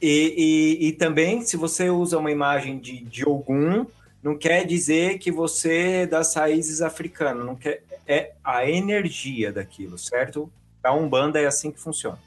E, 0.00 0.78
e, 0.80 0.88
e 0.88 0.92
também, 0.92 1.42
se 1.42 1.56
você 1.56 1.90
usa 1.90 2.18
uma 2.18 2.30
imagem 2.30 2.78
de, 2.78 3.00
de 3.00 3.28
Ogum, 3.28 3.86
não 4.22 4.36
quer 4.36 4.64
dizer 4.64 5.18
que 5.18 5.30
você 5.30 6.02
é 6.02 6.06
das 6.06 6.34
raízes 6.34 6.80
africanas. 6.80 7.44
Não 7.44 7.56
quer, 7.56 7.82
é 8.06 8.32
a 8.42 8.68
energia 8.68 9.52
daquilo, 9.52 9.98
certo? 9.98 10.50
A 10.82 10.94
Umbanda 10.94 11.40
é 11.40 11.46
assim 11.46 11.70
que 11.70 11.80
funciona. 11.80 12.18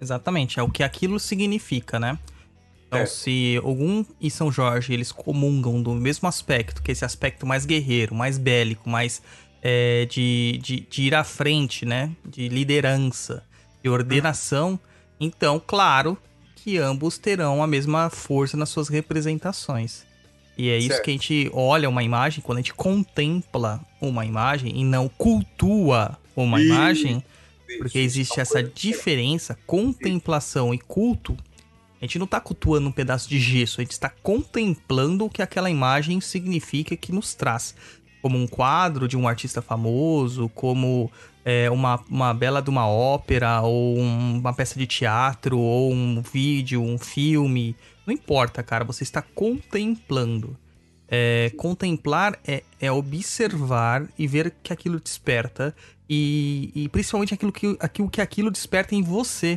Exatamente, 0.00 0.60
é 0.60 0.62
o 0.62 0.70
que 0.70 0.82
aquilo 0.82 1.18
significa, 1.18 1.98
né? 1.98 2.18
Então, 2.86 3.00
Certo. 3.00 3.14
se 3.14 3.60
Ogum 3.64 4.04
e 4.20 4.30
São 4.30 4.52
Jorge 4.52 4.92
eles 4.92 5.10
comungam 5.10 5.82
do 5.82 5.92
mesmo 5.92 6.28
aspecto, 6.28 6.82
que 6.82 6.90
é 6.90 6.92
esse 6.92 7.04
aspecto 7.04 7.44
mais 7.44 7.66
guerreiro, 7.66 8.14
mais 8.14 8.38
bélico, 8.38 8.88
mais 8.88 9.20
é, 9.60 10.06
de, 10.06 10.60
de, 10.62 10.80
de 10.80 11.02
ir 11.02 11.14
à 11.14 11.24
frente, 11.24 11.84
né? 11.84 12.12
De 12.24 12.48
liderança, 12.48 13.42
de 13.82 13.88
ordenação, 13.88 14.78
então, 15.18 15.60
claro 15.64 16.16
que 16.66 16.78
ambos 16.78 17.16
terão 17.16 17.62
a 17.62 17.66
mesma 17.68 18.10
força 18.10 18.56
nas 18.56 18.70
suas 18.70 18.88
representações. 18.88 20.04
E 20.58 20.68
é 20.68 20.76
isso 20.76 20.88
Certo. 20.88 21.04
que 21.04 21.10
a 21.10 21.12
gente 21.12 21.50
olha 21.54 21.88
uma 21.88 22.02
imagem, 22.02 22.42
quando 22.42 22.58
a 22.58 22.60
gente 22.60 22.74
contempla 22.74 23.80
uma 24.00 24.26
imagem 24.26 24.76
e 24.76 24.82
não 24.82 25.08
cultua 25.08 26.18
uma 26.34 26.60
Isso. 26.60 26.72
imagem, 26.72 27.24
porque 27.78 28.00
Isso, 28.00 28.18
existe 28.18 28.34
são 28.34 28.42
essa 28.42 28.62
diferença, 28.64 29.56
contemplação 29.64 30.74
e 30.74 30.78
culto. 30.78 31.36
A 32.02 32.04
gente 32.04 32.18
não 32.18 32.26
tá 32.26 32.40
cultuando 32.40 32.88
um 32.88 32.92
pedaço 32.92 33.28
de 33.28 33.38
gesso, 33.38 33.80
a 33.80 33.84
gente 33.84 33.92
está 33.92 34.10
contemplando 34.10 35.24
o 35.24 35.30
que 35.30 35.42
aquela 35.42 35.70
imagem 35.70 36.20
significa 36.20 36.96
que 36.96 37.12
nos 37.12 37.32
traz. 37.32 37.76
Como 38.20 38.36
um 38.36 38.48
quadro 38.48 39.06
de 39.06 39.16
um 39.16 39.28
artista 39.28 39.62
famoso, 39.62 40.48
como 40.48 41.12
é, 41.48 41.70
uma, 41.70 42.02
uma 42.10 42.34
bela 42.34 42.60
de 42.60 42.68
uma 42.68 42.88
ópera, 42.88 43.60
ou 43.60 43.96
um- 43.96 44.38
uma 44.38 44.52
peça 44.52 44.76
de 44.76 44.84
teatro, 44.84 45.56
ou 45.56 45.92
um 45.92 46.20
vídeo, 46.20 46.82
um 46.82 46.98
filme. 46.98 47.76
Não 48.04 48.12
importa, 48.12 48.64
cara, 48.64 48.84
você 48.84 49.04
está 49.04 49.22
contemplando. 49.22 50.56
É, 51.08 51.52
contemplar 51.56 52.36
é, 52.44 52.64
é 52.80 52.90
observar 52.90 54.08
e 54.18 54.26
ver 54.26 54.52
que 54.60 54.72
aquilo 54.72 54.98
desperta 54.98 55.72
e, 56.10 56.72
e 56.74 56.88
principalmente 56.88 57.32
aquilo 57.32 57.52
que, 57.52 57.76
aquilo 57.78 58.10
que 58.10 58.20
aquilo 58.20 58.50
desperta 58.50 58.92
em 58.96 59.04
você, 59.04 59.56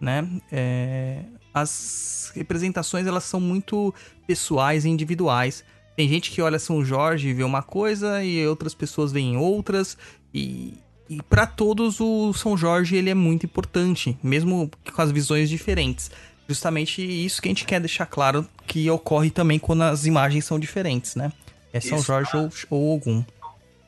né? 0.00 0.26
É, 0.50 1.24
as 1.52 2.32
representações 2.34 3.06
elas 3.06 3.24
são 3.24 3.38
muito 3.38 3.94
pessoais 4.26 4.86
e 4.86 4.88
individuais. 4.88 5.62
Tem 5.94 6.08
gente 6.08 6.30
que 6.30 6.40
olha 6.40 6.58
São 6.58 6.82
Jorge 6.82 7.28
e 7.28 7.34
vê 7.34 7.44
uma 7.44 7.62
coisa 7.62 8.24
e 8.24 8.46
outras 8.46 8.72
pessoas 8.72 9.12
veem 9.12 9.36
outras 9.36 9.98
e, 10.32 10.78
e 11.08 11.22
para 11.22 11.46
todos 11.46 12.00
o 12.00 12.32
São 12.32 12.56
Jorge 12.56 12.96
ele 12.96 13.10
é 13.10 13.14
muito 13.14 13.46
importante, 13.46 14.16
mesmo 14.22 14.70
com 14.94 15.02
as 15.02 15.10
visões 15.10 15.48
diferentes. 15.48 16.10
Justamente 16.48 17.02
isso 17.02 17.42
que 17.42 17.48
a 17.48 17.50
gente 17.50 17.64
quer 17.66 17.78
deixar 17.80 18.06
claro 18.06 18.46
que 18.66 18.88
ocorre 18.90 19.30
também 19.30 19.58
quando 19.58 19.82
as 19.82 20.06
imagens 20.06 20.44
são 20.44 20.58
diferentes, 20.58 21.14
né? 21.14 21.30
É 21.72 21.80
São 21.80 21.98
Isso. 21.98 22.06
Jorge 22.06 22.30
ou, 22.34 22.48
ou 22.70 22.94
Ogum. 22.96 23.22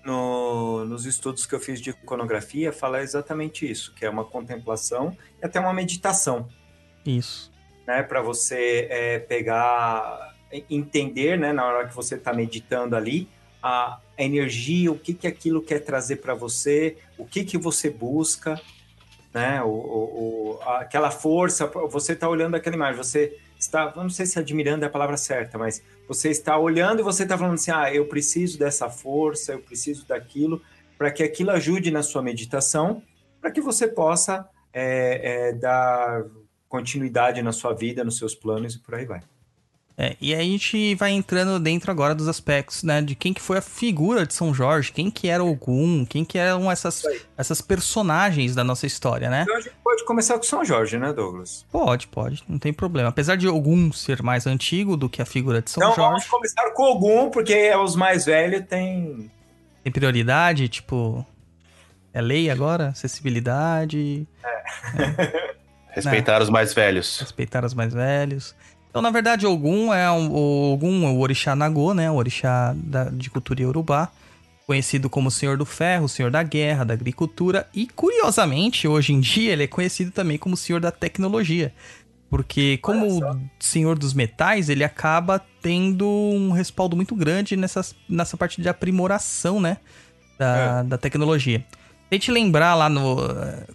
no- 0.05 0.85
nos 0.85 1.07
estudos 1.07 1.47
que 1.47 1.55
eu 1.55 1.61
fiz 1.61 1.81
de 1.81 1.91
iconografia, 1.91 2.73
fala 2.73 3.03
exatamente 3.03 3.71
isso, 3.71 3.95
que 3.95 4.05
é 4.05 4.11
uma 4.11 4.25
contemplação 4.25 5.17
e 5.43 5.47
até 5.47 5.59
uma 5.61 5.73
meditação, 5.73 6.49
Isso. 7.05 7.51
né? 7.87 8.03
Para 8.03 8.21
você 8.21 8.87
é, 8.91 9.19
pegar, 9.19 10.35
entender, 10.69 11.39
né? 11.39 11.53
Na 11.53 11.65
hora 11.65 11.89
que 11.89 11.95
você 11.95 12.17
está 12.17 12.33
meditando 12.33 12.95
ali, 12.97 13.29
a 13.63 13.99
energia, 14.19 14.91
o 14.93 14.99
que 14.99 15.15
que 15.15 15.27
aquilo 15.27 15.63
quer 15.63 15.81
trazer 15.81 16.17
para 16.17 16.35
você, 16.35 16.97
o 17.23 17.27
que 17.27 17.45
que 17.45 17.59
você 17.59 17.91
busca, 17.91 18.61
né? 19.33 19.63
O, 19.63 19.69
o- 19.69 20.55
o- 20.59 20.63
aquela 20.63 21.11
força, 21.11 21.67
você 21.67 22.13
está 22.13 22.29
olhando 22.29 22.55
aquela 22.57 22.77
imagem, 22.77 22.97
você 22.97 23.39
está, 23.59 23.93
não 23.95 24.09
sei 24.11 24.27
se 24.27 24.39
admirando 24.39 24.85
é 24.85 24.89
a 24.89 24.91
palavra 24.91 25.17
certa, 25.17 25.59
mas 25.59 25.83
você 26.09 26.31
está 26.31 26.59
olhando 26.59 27.01
e 27.01 27.03
você 27.03 27.23
está 27.25 27.37
falando 27.37 27.55
assim, 27.55 27.71
ah, 27.71 27.93
eu 27.95 28.07
preciso 28.07 28.59
dessa 28.59 28.89
força, 28.89 29.53
eu 29.53 29.61
preciso 29.61 30.07
daquilo, 30.07 30.63
para 30.97 31.11
que 31.11 31.23
aquilo 31.23 31.51
ajude 31.51 31.91
na 31.91 32.03
sua 32.03 32.23
meditação, 32.23 33.03
para 33.41 33.51
que 33.51 33.61
você 33.61 33.87
possa 33.87 34.49
é, 34.73 35.49
é, 35.49 35.53
dar 35.53 36.25
continuidade 36.69 37.43
na 37.43 37.53
sua 37.53 37.73
vida, 37.75 38.05
nos 38.05 38.17
seus 38.19 38.35
planos 38.35 38.75
e 38.75 38.79
por 38.79 38.95
aí 38.95 39.05
vai. 39.05 39.21
É, 40.01 40.17
e 40.19 40.35
aí 40.35 40.41
a 40.41 40.53
gente 40.53 40.95
vai 40.95 41.11
entrando 41.11 41.61
dentro 41.61 41.91
agora 41.91 42.15
dos 42.15 42.27
aspectos, 42.27 42.83
né? 42.83 43.03
De 43.03 43.15
quem 43.15 43.35
que 43.35 43.41
foi 43.43 43.59
a 43.59 43.61
figura 43.61 44.25
de 44.25 44.33
São 44.33 44.55
Jorge, 44.55 44.91
quem 44.91 45.11
que 45.11 45.29
era 45.29 45.45
Ogum, 45.45 46.07
quem 46.07 46.25
que 46.25 46.39
eram 46.39 46.71
essas, 46.71 47.03
essas 47.37 47.61
personagens 47.61 48.55
da 48.55 48.65
nossa 48.65 48.87
história, 48.87 49.29
né? 49.29 49.43
Então 49.43 49.59
a 49.59 49.61
gente 49.61 49.75
pode 49.85 50.03
começar 50.07 50.39
com 50.39 50.43
São 50.43 50.65
Jorge, 50.65 50.99
né, 50.99 51.13
Douglas? 51.13 51.67
Pode, 51.71 52.07
pode, 52.07 52.43
não 52.49 52.59
tem 52.59 52.73
problema. 52.73 53.11
Apesar 53.11 53.37
de 53.37 53.47
Ogum 53.47 53.93
ser 53.93 54.23
mais 54.23 54.47
antigo 54.47 54.97
do 54.97 55.07
que 55.07 55.21
a 55.21 55.27
figura 55.27 55.61
de 55.61 55.71
São 55.71 55.83
então 55.83 55.95
vamos 55.95 56.23
Jorge, 56.23 56.31
começar 56.31 56.71
com 56.71 56.83
Ogum, 56.85 57.29
porque 57.29 57.53
é 57.53 57.77
os 57.77 57.95
mais 57.95 58.25
velhos 58.25 58.65
têm 58.67 59.31
tem 59.85 59.93
prioridade, 59.93 60.67
tipo... 60.71 61.27
É 62.11 62.23
lei 62.23 62.49
agora? 62.49 62.89
Acessibilidade, 62.89 64.27
Respeitar 65.93 66.41
os 66.41 66.49
mais 66.49 66.73
velhos. 66.73 67.19
respeitar 67.21 67.65
os 67.65 67.75
mais 67.75 67.93
velhos. 67.93 68.55
Então, 68.91 69.01
na 69.01 69.11
verdade, 69.11 69.47
Ogum 69.47 69.95
é 69.95 70.11
um, 70.11 70.31
o 70.33 70.73
Ogum 70.75 71.07
é 71.07 71.11
o 71.11 71.21
orixá 71.21 71.55
Nagô, 71.55 71.95
né? 71.95 72.11
O 72.11 72.17
orixá 72.17 72.75
da, 72.77 73.05
de 73.05 73.31
cultura 73.31 73.63
iorubá. 73.63 74.09
Conhecido 74.67 75.09
como 75.11 75.31
Senhor 75.31 75.57
do 75.57 75.65
Ferro, 75.65 76.09
Senhor 76.09 76.31
da 76.31 76.43
Guerra, 76.43 76.85
da 76.85 76.95
Agricultura. 76.95 77.69
E, 77.75 77.87
curiosamente, 77.89 78.87
hoje 78.87 79.13
em 79.13 79.21
dia, 79.21 79.53
ele 79.53 79.65
é 79.65 79.67
conhecido 79.67 80.11
também 80.11 80.39
como 80.39 80.57
Senhor 80.57 80.81
da 80.81 80.91
Tecnologia. 80.93 81.73
Porque, 82.29 82.79
como 82.79 83.07
o 83.31 83.41
Senhor 83.59 83.99
dos 83.99 84.15
Metais, 84.15 84.69
ele 84.69 84.85
acaba 84.85 85.41
tendo 85.61 86.07
um 86.09 86.53
respaldo 86.53 86.95
muito 86.95 87.17
grande 87.17 87.57
nessa, 87.57 87.85
nessa 88.09 88.37
parte 88.37 88.63
de 88.63 88.69
aprimoração, 88.69 89.61
né? 89.61 89.79
Da, 90.39 90.83
da 90.85 90.99
tecnologia. 90.99 91.65
Gente 92.11 92.31
lembrar 92.31 92.75
lá 92.75 92.89
no 92.89 93.17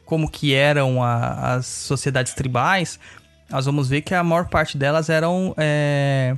como 0.05 0.29
que 0.29 0.53
eram 0.53 1.03
a- 1.03 1.55
as 1.55 1.65
sociedades 1.65 2.33
tribais, 2.33 2.99
nós 3.49 3.65
vamos 3.65 3.89
ver 3.89 4.01
que 4.01 4.13
a 4.13 4.23
maior 4.23 4.47
parte 4.47 4.77
delas 4.77 5.09
eram. 5.09 5.53
é, 5.57 6.35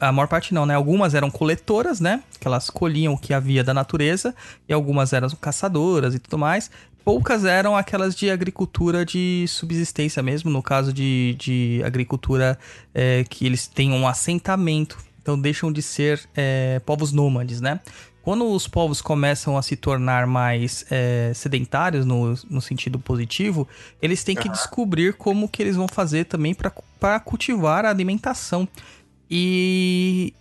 a 0.00 0.10
maior 0.10 0.26
parte 0.26 0.52
não, 0.52 0.66
né? 0.66 0.74
Algumas 0.74 1.14
eram 1.14 1.30
coletoras, 1.30 2.00
né? 2.00 2.22
Que 2.40 2.46
elas 2.46 2.68
colhiam 2.70 3.14
o 3.14 3.18
que 3.18 3.32
havia 3.32 3.62
da 3.62 3.72
natureza, 3.72 4.34
e 4.68 4.72
algumas 4.72 5.12
eram 5.12 5.28
caçadoras 5.30 6.14
e 6.14 6.18
tudo 6.18 6.38
mais. 6.38 6.70
Poucas 7.04 7.44
eram 7.44 7.76
aquelas 7.76 8.14
de 8.14 8.30
agricultura 8.30 9.06
de 9.06 9.46
subsistência 9.48 10.22
mesmo, 10.22 10.50
no 10.50 10.62
caso 10.62 10.92
de, 10.92 11.34
de 11.38 11.82
agricultura 11.84 12.58
é, 12.92 13.24
que 13.28 13.46
eles 13.46 13.66
têm 13.66 13.92
um 13.92 14.06
assentamento, 14.06 14.98
então 15.22 15.40
deixam 15.40 15.72
de 15.72 15.80
ser 15.82 16.20
é, 16.36 16.80
povos 16.84 17.12
nômades, 17.12 17.60
né? 17.60 17.80
Quando 18.22 18.44
os 18.50 18.68
povos 18.68 19.00
começam 19.00 19.56
a 19.56 19.62
se 19.62 19.76
tornar 19.76 20.26
mais 20.26 20.84
é, 20.90 21.32
sedentários 21.34 22.04
no, 22.04 22.34
no 22.50 22.60
sentido 22.60 22.98
positivo, 22.98 23.66
eles 24.00 24.22
têm 24.22 24.36
que 24.36 24.48
descobrir 24.48 25.14
como 25.14 25.48
que 25.48 25.62
eles 25.62 25.74
vão 25.74 25.88
fazer 25.88 26.26
também 26.26 26.54
para 26.54 27.20
cultivar 27.20 27.86
a 27.86 27.90
alimentação. 27.90 28.68
E 29.30 30.34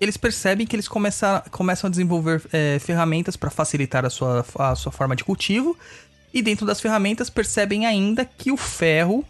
eles 0.00 0.16
percebem 0.16 0.66
que 0.66 0.74
eles 0.74 0.88
começam, 0.88 1.42
começam 1.50 1.88
a 1.88 1.90
desenvolver 1.90 2.42
é, 2.52 2.78
ferramentas 2.78 3.36
para 3.36 3.50
facilitar 3.50 4.06
a 4.06 4.10
sua, 4.10 4.44
a 4.58 4.74
sua 4.74 4.90
forma 4.90 5.14
de 5.14 5.22
cultivo. 5.22 5.78
E 6.32 6.40
dentro 6.40 6.64
das 6.64 6.80
ferramentas 6.80 7.28
percebem 7.28 7.84
ainda 7.84 8.24
que 8.24 8.50
o 8.50 8.56
ferro, 8.56 9.22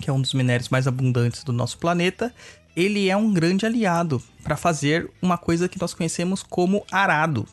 que 0.00 0.08
é 0.08 0.12
um 0.12 0.20
dos 0.20 0.34
minérios 0.34 0.68
mais 0.68 0.86
abundantes 0.86 1.42
do 1.42 1.52
nosso 1.52 1.78
planeta, 1.78 2.32
ele 2.76 3.08
é 3.08 3.16
um 3.16 3.32
grande 3.32 3.66
aliado 3.66 4.22
para 4.42 4.56
fazer 4.56 5.10
uma 5.20 5.38
coisa 5.38 5.68
que 5.68 5.80
nós 5.80 5.94
conhecemos 5.94 6.42
como 6.42 6.84
arado. 6.90 7.46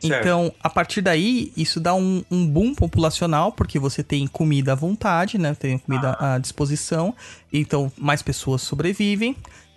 Certo. 0.00 0.20
Então, 0.20 0.52
a 0.62 0.68
partir 0.68 1.00
daí, 1.00 1.52
isso 1.56 1.80
dá 1.80 1.94
um, 1.94 2.22
um 2.30 2.46
boom 2.46 2.74
populacional, 2.74 3.52
porque 3.52 3.78
você 3.78 4.02
tem 4.02 4.26
comida 4.26 4.72
à 4.72 4.74
vontade, 4.74 5.38
né? 5.38 5.54
Tem 5.54 5.78
comida 5.78 6.16
à 6.20 6.38
disposição. 6.38 7.14
Então, 7.52 7.90
mais 7.96 8.22
pessoas 8.22 8.60
sobrevivem 8.62 9.34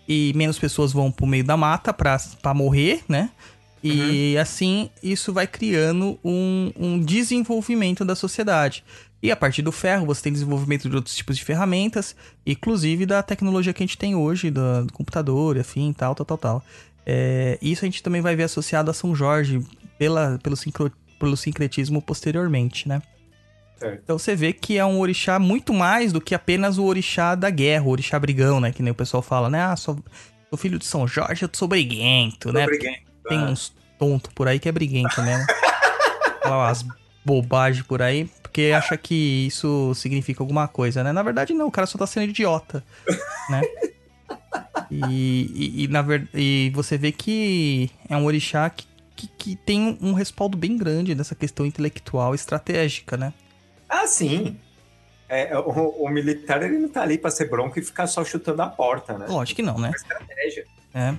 e 0.08 0.34
menos 0.36 0.60
pessoas 0.60 0.92
vão 0.92 1.12
pro 1.12 1.26
meio 1.26 1.44
da 1.44 1.56
mata 1.56 1.94
pra 1.94 2.54
morrer, 2.54 3.04
né? 3.08 3.30
E 3.84 4.38
assim, 4.38 4.90
isso 5.02 5.32
vai 5.32 5.48
criando 5.48 6.20
um, 6.24 6.72
um 6.78 7.00
desenvolvimento 7.00 8.04
da 8.04 8.16
sociedade. 8.16 8.84
E 9.22 9.32
a 9.32 9.36
partir 9.36 9.62
do 9.62 9.72
ferro, 9.72 10.06
você 10.06 10.22
tem 10.22 10.34
desenvolvimento 10.34 10.88
de 10.88 10.96
outros 10.96 11.16
tipos 11.16 11.38
de 11.38 11.44
ferramentas, 11.44 12.16
inclusive 12.46 13.06
da 13.06 13.24
tecnologia 13.24 13.74
que 13.74 13.82
a 13.82 13.86
gente 13.86 13.98
tem 13.98 14.16
hoje, 14.16 14.52
do, 14.52 14.86
do 14.86 14.94
computador, 14.94 15.58
afim, 15.58 15.92
tal, 15.92 16.14
tal, 16.14 16.26
tal, 16.26 16.38
tal. 16.38 16.64
É, 17.06 17.58
isso 17.62 17.84
a 17.84 17.88
gente 17.88 18.04
também 18.04 18.22
vai 18.22 18.36
ver 18.36 18.44
associado 18.44 18.92
a 18.92 18.94
São 18.94 19.16
Jorge 19.16 19.66
pela, 19.98 20.38
pelo, 20.44 20.56
sincro, 20.56 20.92
pelo 21.20 21.36
sincretismo 21.36 22.02
posteriormente, 22.02 22.88
né? 22.88 23.02
Certo. 23.78 24.02
Então 24.04 24.20
você 24.20 24.36
vê 24.36 24.54
que 24.54 24.78
é 24.78 24.86
um 24.86 25.00
orixá 25.00 25.40
muito 25.40 25.74
mais 25.74 26.12
do 26.12 26.20
que 26.20 26.36
apenas 26.36 26.78
o 26.78 26.84
orixá 26.84 27.34
da 27.34 27.50
guerra, 27.50 27.86
o 27.86 27.90
orixá 27.90 28.20
brigão, 28.20 28.60
né? 28.60 28.72
Que 28.72 28.84
nem 28.84 28.92
o 28.92 28.96
pessoal 28.96 29.24
fala, 29.24 29.50
né? 29.50 29.62
Ah, 29.62 29.76
sou, 29.76 29.98
sou 30.50 30.58
filho 30.58 30.78
de 30.78 30.86
São 30.86 31.08
Jorge, 31.08 31.44
eu 31.44 31.50
sou 31.54 31.68
briguento, 31.68 32.52
né? 32.52 32.64
Obrigado. 32.64 32.98
Tem 33.28 33.40
uns 33.40 33.74
tontos 33.98 34.32
por 34.34 34.48
aí 34.48 34.60
que 34.60 34.70
é 34.70 34.72
briguento 34.72 35.22
mesmo. 35.22 35.46
Fala 36.42 36.68
umas 36.68 36.86
bobagens 37.26 37.86
por 37.86 38.02
aí, 38.02 38.30
porque 38.58 38.72
acha 38.72 38.98
que 38.98 39.46
isso 39.46 39.94
significa 39.94 40.42
alguma 40.42 40.68
coisa, 40.68 41.04
né? 41.04 41.12
Na 41.12 41.22
verdade, 41.22 41.54
não, 41.54 41.68
o 41.68 41.72
cara 41.72 41.86
só 41.86 41.96
tá 41.96 42.08
sendo 42.08 42.32
idiota, 42.32 42.84
né? 43.52 43.62
E, 44.90 45.52
e, 45.54 45.84
e 45.84 45.88
na 45.88 46.02
ver... 46.02 46.28
e 46.34 46.72
você 46.74 46.98
vê 46.98 47.12
que 47.12 47.92
é 48.10 48.18
um 48.18 48.26
orixá 48.26 48.68
que, 48.72 48.88
que, 49.16 49.28
que 49.28 49.56
tem 49.56 49.96
um 50.02 50.14
respaldo 50.14 50.58
bem 50.58 50.76
grande 50.76 51.14
nessa 51.14 51.36
questão 51.36 51.68
intelectual 51.68 52.34
estratégica, 52.34 53.16
né? 53.16 53.32
Ah, 53.88 54.08
sim. 54.08 54.58
É, 55.30 55.56
o, 55.56 56.06
o 56.06 56.10
militar 56.10 56.64
ele 56.64 56.80
não 56.80 56.90
tá 56.90 57.04
ali 57.04 57.20
pra 57.20 57.30
ser 57.30 57.50
bronco 57.50 57.78
e 57.78 57.84
ficar 57.84 58.08
só 58.08 58.26
chutando 58.26 58.64
a 58.64 58.68
porta, 58.68 59.20
né? 59.20 59.28
Lógico 59.30 59.58
que 59.58 59.62
não, 59.62 59.78
né? 59.78 59.92
Estratégia. 59.96 60.66
É. 60.96 61.14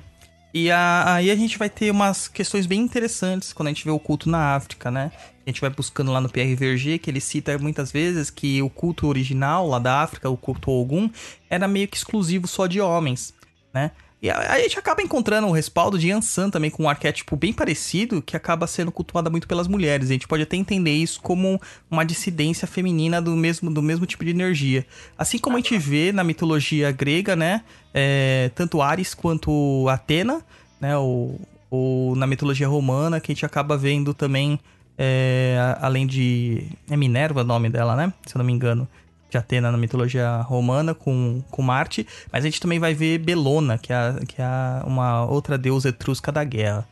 E 0.61 0.73
a- 0.73 1.15
aí 1.15 1.31
a 1.31 1.37
gente 1.37 1.57
vai 1.57 1.71
ter 1.71 1.89
umas 1.91 2.27
questões 2.27 2.67
bem 2.67 2.81
interessantes 2.81 3.53
quando 3.53 3.69
a 3.69 3.71
gente 3.71 3.85
vê 3.85 3.93
o 3.93 3.99
culto 3.99 4.29
na 4.29 4.57
África, 4.57 4.91
né? 4.91 5.13
A 5.47 5.51
gente 5.51 5.61
vai 5.61 5.71
buscando 5.71 6.11
lá 6.11 6.21
no 6.21 6.29
Pierre 6.29 6.57
Verger, 6.57 6.99
que 6.99 7.09
ele 7.09 7.21
cita 7.21 7.57
muitas 7.59 7.93
vezes 7.93 8.29
que 8.29 8.61
o 8.61 8.69
culto 8.69 9.07
original 9.07 9.69
lá 9.69 9.79
da 9.79 10.03
África, 10.03 10.29
o 10.29 10.37
culto 10.37 10.71
Ogum, 10.73 11.09
era 11.49 11.69
meio 11.69 11.87
que 11.87 11.97
exclusivo 11.97 12.49
só 12.49 12.67
de 12.67 12.81
homens, 12.81 13.33
né? 13.73 13.93
E 14.21 14.29
a- 14.29 14.53
a 14.55 14.59
gente 14.59 14.79
acaba 14.79 15.01
encontrando 15.01 15.47
o 15.47 15.53
respaldo 15.53 15.99
de 15.99 16.09
Yansan 16.09 16.51
também 16.51 16.71
com 16.71 16.83
um 16.85 16.89
arquétipo 16.89 17.37
bem 17.37 17.53
parecido, 17.53 18.21
que 18.21 18.37
acaba 18.37 18.67
sendo 18.67 18.91
cultuada 18.91 19.31
muito 19.31 19.47
pelas 19.47 19.69
mulheres. 19.69 20.11
A 20.11 20.13
gente 20.13 20.27
pode 20.27 20.43
até 20.43 20.57
entender 20.57 20.93
isso 20.93 21.21
como 21.21 21.61
uma 21.91 22.05
dissidência 22.05 22.67
feminina 22.67 23.23
do 23.23 23.37
mesmo, 23.37 23.71
do 23.73 23.81
mesmo 23.83 24.07
tipo 24.07 24.25
de 24.25 24.31
energia. 24.31 24.85
Assim 25.17 25.39
como 25.39 25.57
a 25.57 25.61
gente 25.61 25.79
vê 25.79 26.11
na 26.13 26.25
mitologia 26.25 26.91
grega, 26.91 27.37
né? 27.37 27.63
é, 27.95 28.51
tanto 28.55 28.83
Ares 28.83 29.15
quanto 29.15 29.87
Atena, 29.89 30.43
né? 30.81 30.97
Ou, 30.97 31.41
ou 31.71 32.15
na 32.15 32.27
mitologia 32.27 32.69
romana, 32.69 33.21
que 33.21 33.33
a 33.33 33.35
gente 33.35 33.47
acaba 33.47 33.77
vendo 33.77 34.13
também, 34.15 34.59
é, 34.97 35.77
além 35.81 36.07
de. 36.07 36.65
É 36.91 36.97
Minerva 36.97 37.41
o 37.41 37.45
nome 37.45 37.69
dela, 37.69 37.97
né? 37.97 38.13
Se 38.27 38.37
eu 38.37 38.39
não 38.39 38.45
me 38.47 38.53
engano. 38.53 38.87
De 39.31 39.37
Atena 39.37 39.71
na 39.71 39.77
mitologia 39.79 40.41
romana 40.43 40.95
com, 40.95 41.43
com 41.51 41.63
Marte. 41.63 42.07
Mas 42.33 42.45
a 42.45 42.47
gente 42.49 42.61
também 42.61 42.79
vai 42.79 42.95
ver 42.95 43.19
Belona, 43.19 43.77
que 43.79 43.93
é, 43.93 43.97
a- 43.97 44.21
que 44.27 44.41
é 44.41 44.47
uma 44.87 45.25
outra 45.27 45.59
deusa 45.59 45.91
etrusca 45.91 46.33
da 46.33 46.43
guerra. 46.45 46.89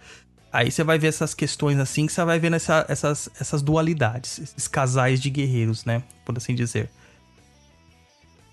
Aí 0.52 0.70
você 0.70 0.82
vai 0.84 0.98
ver 0.98 1.08
essas 1.08 1.34
questões 1.34 1.78
assim, 1.78 2.06
que 2.06 2.12
você 2.12 2.24
vai 2.24 2.38
vendo 2.38 2.56
essa- 2.56 2.84
essas, 2.88 3.28
essas 3.40 3.62
dualidades, 3.62 4.38
esses 4.38 4.68
casais 4.68 5.20
de 5.20 5.28
guerreiros, 5.30 5.84
né? 5.84 6.02
Por 6.24 6.36
assim 6.36 6.54
dizer. 6.54 6.88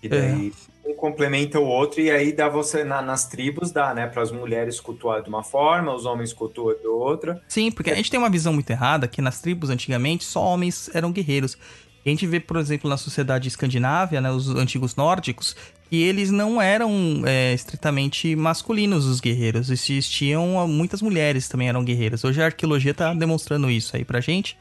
E 0.02 0.08
daí 0.08 0.52
um 0.86 0.94
complementa 0.94 1.58
o 1.58 1.64
outro, 1.64 2.00
e 2.00 2.10
aí 2.10 2.30
dá 2.30 2.46
você 2.46 2.84
na- 2.84 3.00
nas 3.00 3.26
tribos, 3.26 3.70
dá, 3.70 3.94
né? 3.94 4.06
Para 4.06 4.22
as 4.22 4.30
mulheres 4.30 4.78
cultuar 4.80 5.22
de 5.22 5.30
uma 5.30 5.42
forma, 5.42 5.94
os 5.94 6.04
homens 6.04 6.30
cultuam 6.32 6.76
de 6.78 6.86
outra. 6.86 7.42
Sim, 7.48 7.70
porque 7.70 7.90
a 7.90 7.94
gente 7.94 8.10
tem 8.10 8.18
uma 8.20 8.28
visão 8.28 8.52
muito 8.52 8.68
errada 8.68 9.08
que 9.08 9.22
nas 9.22 9.40
tribos 9.40 9.70
antigamente 9.70 10.24
só 10.24 10.42
homens 10.42 10.90
eram 10.94 11.10
guerreiros. 11.10 11.56
A 12.04 12.08
gente 12.08 12.26
vê, 12.26 12.38
por 12.38 12.58
exemplo, 12.58 12.90
na 12.90 12.98
sociedade 12.98 13.48
escandinávia, 13.48 14.20
né, 14.20 14.30
os 14.30 14.48
antigos 14.50 14.94
nórdicos, 14.94 15.56
que 15.88 16.02
eles 16.02 16.30
não 16.30 16.60
eram 16.60 17.22
é, 17.24 17.54
estritamente 17.54 18.36
masculinos, 18.36 19.06
os 19.06 19.20
guerreiros. 19.20 19.70
Existiam 19.70 20.68
muitas 20.68 21.00
mulheres 21.00 21.48
também 21.48 21.68
eram 21.68 21.82
guerreiras. 21.82 22.22
Hoje 22.22 22.42
a 22.42 22.46
arqueologia 22.46 22.92
tá 22.92 23.14
demonstrando 23.14 23.70
isso 23.70 23.96
aí 23.96 24.04
pra 24.04 24.20
gente. 24.20 24.56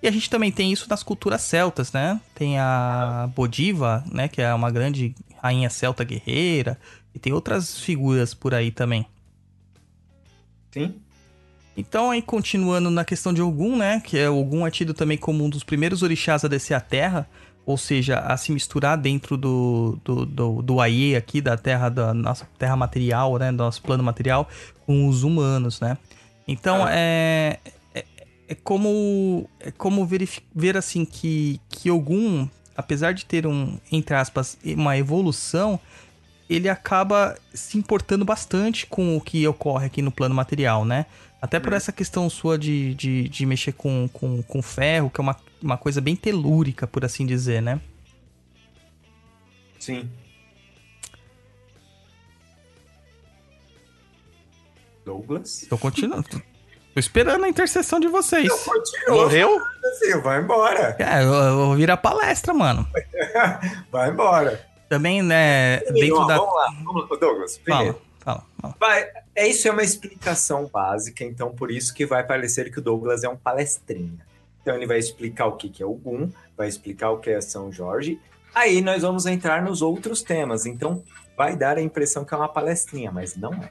E 0.00 0.06
a 0.06 0.10
gente 0.10 0.30
também 0.30 0.52
tem 0.52 0.70
isso 0.70 0.86
nas 0.88 1.02
culturas 1.02 1.40
celtas, 1.40 1.90
né? 1.90 2.20
Tem 2.34 2.58
a 2.58 3.28
Bodiva, 3.34 4.04
né, 4.12 4.28
que 4.28 4.40
é 4.40 4.52
uma 4.54 4.70
grande 4.70 5.14
rainha 5.42 5.70
celta 5.70 6.04
guerreira. 6.04 6.78
E 7.14 7.18
tem 7.18 7.32
outras 7.32 7.78
figuras 7.80 8.34
por 8.34 8.54
aí 8.54 8.70
também. 8.70 9.06
Sim. 10.70 10.94
Então, 11.76 12.10
aí 12.10 12.22
continuando 12.22 12.90
na 12.90 13.04
questão 13.04 13.32
de 13.32 13.42
Ogum, 13.42 13.76
né? 13.76 14.00
Que 14.00 14.18
é 14.18 14.30
Ogum 14.30 14.66
é 14.66 14.70
tido 14.70 14.94
também 14.94 15.18
como 15.18 15.44
um 15.44 15.50
dos 15.50 15.64
primeiros 15.64 16.02
orixás 16.02 16.44
a 16.44 16.48
descer 16.48 16.74
a 16.74 16.80
terra, 16.80 17.28
ou 17.66 17.76
seja, 17.76 18.18
a 18.18 18.36
se 18.36 18.52
misturar 18.52 18.96
dentro 18.96 19.36
do, 19.36 19.98
do, 20.04 20.26
do, 20.26 20.62
do 20.62 20.80
Aie 20.80 21.16
aqui, 21.16 21.40
da 21.40 21.56
terra, 21.56 21.88
da 21.88 22.14
nossa 22.14 22.46
terra 22.58 22.76
material, 22.76 23.36
né? 23.38 23.50
Do 23.50 23.58
nosso 23.58 23.82
plano 23.82 24.04
material, 24.04 24.48
com 24.86 25.08
os 25.08 25.22
humanos, 25.24 25.80
né? 25.80 25.98
Então, 26.46 26.84
Ah. 26.84 26.90
é, 26.92 27.58
é, 27.94 28.04
é 28.50 28.54
como, 28.54 29.48
é 29.58 29.70
como 29.70 30.06
ver 30.54 30.76
assim 30.76 31.04
que, 31.04 31.60
que 31.68 31.90
Ogum, 31.90 32.48
apesar 32.76 33.12
de 33.12 33.24
ter 33.24 33.46
um, 33.46 33.78
entre 33.90 34.14
aspas, 34.14 34.58
uma 34.64 34.96
evolução, 34.96 35.80
ele 36.48 36.68
acaba 36.68 37.34
se 37.52 37.78
importando 37.78 38.24
bastante 38.24 38.86
com 38.86 39.16
o 39.16 39.20
que 39.20 39.46
ocorre 39.48 39.86
aqui 39.86 40.02
no 40.02 40.12
plano 40.12 40.34
material, 40.34 40.84
né? 40.84 41.06
Até 41.44 41.60
por 41.60 41.74
essa 41.74 41.92
questão 41.92 42.30
sua 42.30 42.56
de, 42.56 42.94
de, 42.94 43.28
de 43.28 43.44
mexer 43.44 43.72
com, 43.72 44.08
com, 44.10 44.42
com 44.42 44.62
ferro, 44.62 45.10
que 45.10 45.20
é 45.20 45.22
uma, 45.22 45.36
uma 45.60 45.76
coisa 45.76 46.00
bem 46.00 46.16
telúrica, 46.16 46.86
por 46.86 47.04
assim 47.04 47.26
dizer, 47.26 47.60
né? 47.60 47.82
Sim. 49.78 50.08
Douglas? 55.04 55.66
Tô 55.68 55.76
continuando. 55.76 56.22
Tô 56.22 56.38
tô 56.38 56.98
esperando 56.98 57.44
a 57.44 57.48
intercessão 57.50 58.00
de 58.00 58.08
vocês. 58.08 58.50
Morreu? 59.06 59.60
Assim, 59.84 60.18
vai 60.22 60.40
embora. 60.40 60.96
É, 60.98 61.22
eu, 61.22 61.34
eu 61.34 61.56
vou 61.56 61.76
virar 61.76 61.98
palestra, 61.98 62.54
mano. 62.54 62.88
Vai 63.92 64.08
embora. 64.08 64.66
Também, 64.88 65.20
né, 65.20 65.80
dentro 65.80 66.20
Ó, 66.20 66.24
da... 66.24 66.38
Vamos 66.38 66.54
lá, 66.54 66.74
vamos 66.84 67.10
lá. 67.10 67.16
Douglas, 67.18 67.58
primeiro. 67.58 68.00
Fala, 68.20 68.40
fala, 68.40 68.46
fala. 68.62 68.76
Vai, 68.80 69.23
é 69.34 69.48
isso 69.48 69.66
é 69.66 69.70
uma 69.70 69.82
explicação 69.82 70.66
básica, 70.66 71.24
então 71.24 71.54
por 71.54 71.70
isso 71.70 71.92
que 71.92 72.06
vai 72.06 72.24
parecer 72.24 72.70
que 72.70 72.78
o 72.78 72.82
Douglas 72.82 73.24
é 73.24 73.28
um 73.28 73.36
palestrinha. 73.36 74.24
Então 74.62 74.76
ele 74.76 74.86
vai 74.86 74.98
explicar 74.98 75.46
o 75.46 75.56
que, 75.56 75.68
que 75.68 75.82
é 75.82 75.86
o 75.86 75.92
Gum, 75.92 76.30
vai 76.56 76.68
explicar 76.68 77.10
o 77.10 77.18
que 77.18 77.30
é 77.30 77.40
São 77.40 77.70
Jorge. 77.70 78.18
Aí 78.54 78.80
nós 78.80 79.02
vamos 79.02 79.26
entrar 79.26 79.62
nos 79.62 79.82
outros 79.82 80.22
temas. 80.22 80.64
Então 80.64 81.02
vai 81.36 81.56
dar 81.56 81.78
a 81.78 81.82
impressão 81.82 82.24
que 82.24 82.32
é 82.32 82.36
uma 82.36 82.48
palestrinha, 82.48 83.10
mas 83.10 83.36
não 83.36 83.52
é. 83.54 83.70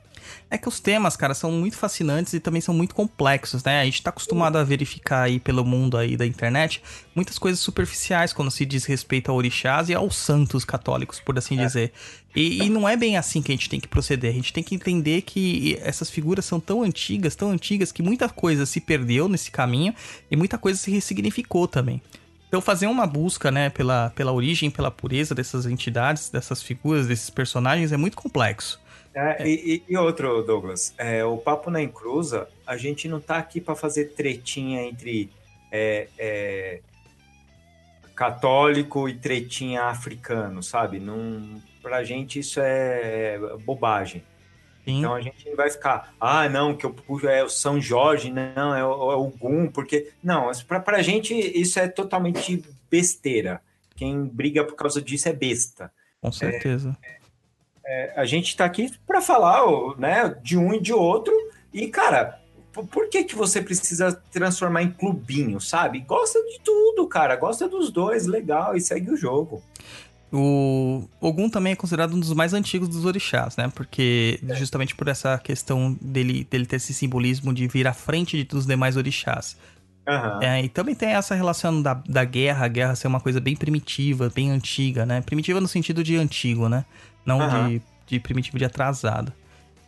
É 0.49 0.57
que 0.57 0.67
os 0.67 0.79
temas, 0.79 1.15
cara, 1.15 1.33
são 1.33 1.51
muito 1.51 1.75
fascinantes 1.75 2.33
e 2.33 2.39
também 2.39 2.61
são 2.61 2.73
muito 2.73 2.95
complexos, 2.95 3.63
né? 3.63 3.81
A 3.81 3.85
gente 3.85 4.01
tá 4.01 4.09
acostumado 4.09 4.57
a 4.57 4.63
verificar 4.63 5.23
aí 5.23 5.39
pelo 5.39 5.65
mundo 5.65 5.97
aí 5.97 6.15
da 6.15 6.25
internet 6.25 6.81
muitas 7.15 7.37
coisas 7.37 7.59
superficiais 7.59 8.33
quando 8.33 8.51
se 8.51 8.65
diz 8.65 8.85
respeito 8.85 9.31
a 9.31 9.33
orixás 9.33 9.89
e 9.89 9.93
aos 9.93 10.15
santos 10.15 10.63
católicos, 10.63 11.19
por 11.19 11.37
assim 11.37 11.57
dizer. 11.57 11.91
E, 12.35 12.63
e 12.63 12.69
não 12.69 12.87
é 12.87 12.95
bem 12.95 13.17
assim 13.17 13.41
que 13.41 13.51
a 13.51 13.55
gente 13.55 13.69
tem 13.69 13.79
que 13.79 13.87
proceder. 13.87 14.31
A 14.31 14.33
gente 14.33 14.53
tem 14.53 14.63
que 14.63 14.75
entender 14.75 15.21
que 15.21 15.77
essas 15.81 16.09
figuras 16.09 16.45
são 16.45 16.59
tão 16.59 16.83
antigas, 16.83 17.35
tão 17.35 17.51
antigas, 17.51 17.91
que 17.91 18.01
muita 18.01 18.27
coisa 18.29 18.65
se 18.65 18.81
perdeu 18.81 19.27
nesse 19.27 19.51
caminho 19.51 19.93
e 20.29 20.35
muita 20.35 20.57
coisa 20.57 20.79
se 20.79 20.91
ressignificou 20.91 21.67
também. 21.67 22.01
Então 22.53 22.61
fazer 22.61 22.85
uma 22.85 23.07
busca, 23.07 23.49
né, 23.49 23.71
pela, 23.71 24.11
pela 24.11 24.31
origem, 24.31 24.69
pela 24.69 24.91
pureza 24.91 25.33
dessas 25.33 25.65
entidades, 25.65 26.29
dessas 26.29 26.61
figuras, 26.61 27.07
desses 27.07 27.31
personagens 27.31 27.91
é 27.91 27.97
muito 27.97 28.15
complexo. 28.15 28.79
É, 29.11 29.43
E, 29.47 29.83
e- 29.87 29.93
e 29.93 29.97
outro, 29.97 30.43
Douglas, 30.43 30.93
é, 30.99 31.25
o 31.25 31.35
Papo 31.35 31.71
na 31.71 31.81
Encruza, 31.81 32.47
a 32.67 32.77
gente 32.77 33.07
não 33.07 33.19
tá 33.19 33.37
aqui 33.37 33.59
para 33.59 33.73
fazer 33.73 34.13
tretinha 34.13 34.83
entre 34.83 35.31
é, 35.71 36.07
é, 36.15 36.79
católico 38.15 39.09
e 39.09 39.15
tretinha 39.15 39.85
africano, 39.85 40.61
sabe? 40.61 40.99
Não, 40.99 41.59
pra 41.81 42.03
gente 42.03 42.37
isso 42.37 42.59
é 42.61 43.39
bobagem. 43.65 44.21
Sim. 44.85 44.99
Então 44.99 45.13
a 45.13 45.21
gente 45.21 45.49
não 45.49 45.55
vai 45.55 45.69
ficar, 45.69 46.13
ah, 46.19 46.49
não, 46.49 46.75
que 46.75 46.85
eu 46.85 46.93
puxo 46.93 47.27
é 47.27 47.43
o 47.43 47.49
São 47.49 47.79
Jorge, 47.79 48.31
não, 48.31 48.75
é 48.75 48.85
o, 48.85 49.11
é 49.11 49.15
o 49.15 49.27
Gum, 49.27 49.67
porque. 49.67 50.11
Não, 50.23 50.51
pra, 50.67 50.79
pra 50.79 51.01
gente 51.01 51.33
isso 51.33 51.79
é 51.79 51.87
totalmente 51.87 52.63
besteira. 52.89 53.61
Quem 53.95 54.25
briga 54.25 54.63
por 54.63 54.75
causa 54.75 55.01
disso 55.01 55.29
é 55.29 55.33
besta. 55.33 55.91
Com 56.21 56.31
certeza. 56.31 56.97
É, 57.85 58.13
a 58.15 58.25
gente 58.25 58.55
tá 58.55 58.65
aqui 58.65 58.91
para 59.05 59.21
falar 59.21 59.61
né, 59.97 60.35
de 60.41 60.57
um 60.57 60.73
e 60.73 60.81
de 60.81 60.93
outro. 60.93 61.33
E, 61.73 61.87
cara, 61.87 62.39
por, 62.71 62.85
por 62.87 63.09
que, 63.09 63.23
que 63.23 63.35
você 63.35 63.61
precisa 63.61 64.11
transformar 64.31 64.83
em 64.83 64.91
clubinho, 64.91 65.59
sabe? 65.59 65.99
Gosta 65.99 66.39
de 66.43 66.59
tudo, 66.61 67.07
cara. 67.07 67.35
Gosta 67.35 67.67
dos 67.67 67.91
dois, 67.91 68.25
legal, 68.25 68.75
e 68.75 68.81
segue 68.81 69.11
o 69.11 69.17
jogo. 69.17 69.61
O 70.35 71.07
Ogum 71.21 71.47
também 71.47 71.73
é 71.73 71.75
considerado 71.75 72.15
um 72.15 72.19
dos 72.19 72.33
mais 72.33 72.55
antigos 72.55 72.89
dos 72.89 73.05
orixás, 73.05 73.55
né? 73.55 73.71
Porque 73.75 74.39
justamente 74.55 74.95
por 74.95 75.07
essa 75.07 75.37
questão 75.37 75.95
dele, 76.01 76.47
dele 76.49 76.65
ter 76.65 76.77
esse 76.77 76.91
simbolismo 76.91 77.53
de 77.53 77.67
vir 77.67 77.87
à 77.87 77.93
frente 77.93 78.43
dos 78.43 78.65
demais 78.65 78.97
orixás. 78.97 79.55
Aham. 80.07 80.39
É, 80.41 80.63
e 80.63 80.69
também 80.69 80.95
tem 80.95 81.09
essa 81.09 81.35
relação 81.35 81.79
da, 81.83 81.93
da 81.93 82.25
guerra, 82.25 82.65
a 82.65 82.67
guerra 82.67 82.95
ser 82.95 83.07
uma 83.07 83.19
coisa 83.19 83.39
bem 83.39 83.55
primitiva, 83.55 84.31
bem 84.33 84.49
antiga, 84.49 85.05
né? 85.05 85.21
Primitiva 85.21 85.61
no 85.61 85.67
sentido 85.67 86.03
de 86.03 86.17
antigo, 86.17 86.67
né? 86.67 86.83
Não 87.23 87.39
Aham. 87.39 87.69
de, 87.69 87.81
de 88.07 88.19
primitivo 88.19 88.57
de 88.57 88.65
atrasado. 88.65 89.31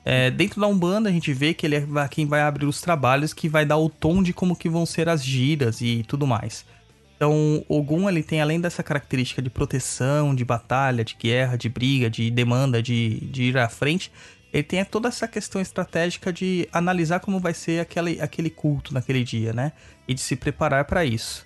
É, 0.05 0.29
dentro 0.29 0.61
da 0.61 0.67
Umbanda, 0.67 1.09
a 1.09 1.11
gente 1.11 1.33
vê 1.33 1.55
que 1.55 1.65
ele 1.65 1.77
é 1.77 2.07
quem 2.11 2.27
vai 2.27 2.41
abrir 2.41 2.67
os 2.67 2.79
trabalhos, 2.79 3.33
que 3.33 3.49
vai 3.49 3.65
dar 3.65 3.77
o 3.77 3.89
tom 3.89 4.21
de 4.21 4.31
como 4.31 4.55
que 4.55 4.69
vão 4.69 4.85
ser 4.85 5.09
as 5.09 5.25
giras 5.25 5.81
e 5.81 6.05
tudo 6.07 6.27
mais. 6.27 6.63
Então, 7.15 7.63
Ogum, 7.69 8.09
ele 8.09 8.21
tem 8.21 8.41
além 8.41 8.59
dessa 8.59 8.83
característica 8.83 9.41
de 9.41 9.49
proteção, 9.49 10.35
de 10.35 10.43
batalha, 10.43 11.03
de 11.03 11.15
guerra, 11.15 11.57
de 11.57 11.69
briga, 11.69 12.09
de 12.09 12.29
demanda, 12.29 12.83
de, 12.83 13.21
de 13.21 13.43
ir 13.43 13.57
à 13.57 13.69
frente, 13.69 14.11
ele 14.51 14.63
tem 14.63 14.83
toda 14.85 15.09
essa 15.09 15.27
questão 15.27 15.61
estratégica 15.61 16.31
de 16.31 16.67
analisar 16.71 17.19
como 17.19 17.39
vai 17.39 17.53
ser 17.53 17.81
aquele, 17.81 18.21
aquele 18.21 18.49
culto 18.49 18.93
naquele 18.93 19.23
dia, 19.23 19.51
né? 19.51 19.73
E 20.07 20.13
de 20.13 20.21
se 20.21 20.35
preparar 20.35 20.85
para 20.85 21.03
isso, 21.03 21.45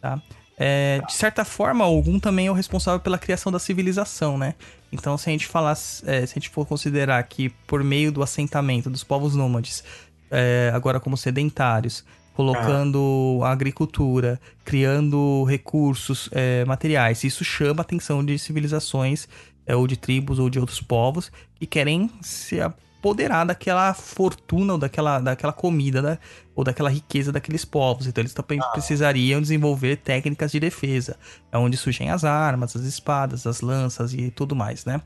tá? 0.00 0.20
É, 0.56 1.00
de 1.06 1.14
certa 1.14 1.44
forma, 1.44 1.86
Ogum 1.86 2.20
também 2.20 2.46
é 2.46 2.50
o 2.50 2.54
responsável 2.54 3.00
pela 3.00 3.18
criação 3.18 3.50
da 3.50 3.58
civilização, 3.58 4.38
né? 4.38 4.54
Então, 4.92 5.18
se 5.18 5.28
a 5.28 5.32
gente 5.32 5.46
falar, 5.46 5.72
é, 5.72 6.26
se 6.26 6.32
a 6.32 6.34
gente 6.34 6.50
for 6.50 6.66
considerar 6.66 7.22
que 7.24 7.48
por 7.66 7.82
meio 7.82 8.12
do 8.12 8.22
assentamento 8.22 8.88
dos 8.88 9.02
povos 9.02 9.34
nômades, 9.34 9.82
é, 10.30 10.70
agora 10.74 11.00
como 11.00 11.16
sedentários, 11.16 12.04
colocando 12.34 13.40
a 13.42 13.50
agricultura, 13.50 14.40
criando 14.64 15.44
recursos 15.44 16.28
é, 16.32 16.64
materiais, 16.64 17.22
isso 17.24 17.44
chama 17.44 17.80
a 17.80 17.82
atenção 17.82 18.24
de 18.24 18.38
civilizações 18.38 19.28
é, 19.66 19.74
ou 19.74 19.86
de 19.86 19.96
tribos 19.96 20.38
ou 20.38 20.50
de 20.50 20.58
outros 20.58 20.80
povos 20.80 21.30
que 21.54 21.66
querem 21.66 22.10
se 22.20 22.60
apoderar 22.60 23.46
daquela 23.46 23.94
fortuna 23.94 24.72
ou 24.74 24.78
daquela, 24.78 25.20
daquela 25.20 25.52
comida 25.52 26.02
né? 26.02 26.18
ou 26.56 26.64
daquela 26.64 26.90
riqueza 26.90 27.30
daqueles 27.30 27.64
povos. 27.64 28.06
Então 28.06 28.20
eles 28.22 28.34
também 28.34 28.58
precisariam 28.72 29.40
desenvolver 29.40 29.96
técnicas 29.96 30.50
de 30.50 30.58
defesa, 30.58 31.16
é 31.52 31.58
onde 31.58 31.76
surgem 31.76 32.10
as 32.10 32.24
armas, 32.24 32.74
as 32.74 32.82
espadas, 32.82 33.46
as 33.46 33.60
lanças 33.60 34.12
e 34.12 34.30
tudo 34.30 34.56
mais, 34.56 34.84
né? 34.84 35.00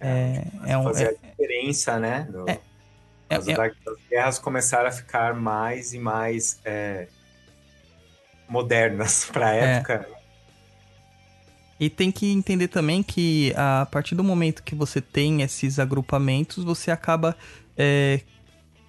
É, 0.00 0.44
é 0.66 0.76
um, 0.76 0.84
Fazer 0.84 1.04
é- 1.04 1.08
a 1.08 1.30
diferença, 1.30 1.98
né? 1.98 2.28
do- 2.30 2.48
É, 2.48 2.60
por 3.28 3.34
causa 3.36 3.52
é- 3.52 3.56
da- 3.56 3.68
das 3.68 3.98
guerras 4.10 4.38
começaram 4.38 4.88
a 4.88 4.92
ficar 4.92 5.34
mais 5.34 5.92
e 5.94 5.98
mais 5.98 6.60
é, 6.64 7.08
modernas 8.48 9.24
para 9.32 9.48
a 9.48 9.54
É. 9.54 9.76
época. 9.76 10.08
E 11.78 11.90
tem 11.90 12.12
que 12.12 12.30
entender 12.32 12.68
também 12.68 13.02
que 13.02 13.52
a 13.56 13.86
partir 13.90 14.14
do 14.14 14.22
momento 14.22 14.62
que 14.62 14.74
você 14.76 15.00
tem 15.00 15.42
esses 15.42 15.78
agrupamentos, 15.80 16.62
você 16.62 16.90
acaba 16.90 17.36
é, 17.76 18.20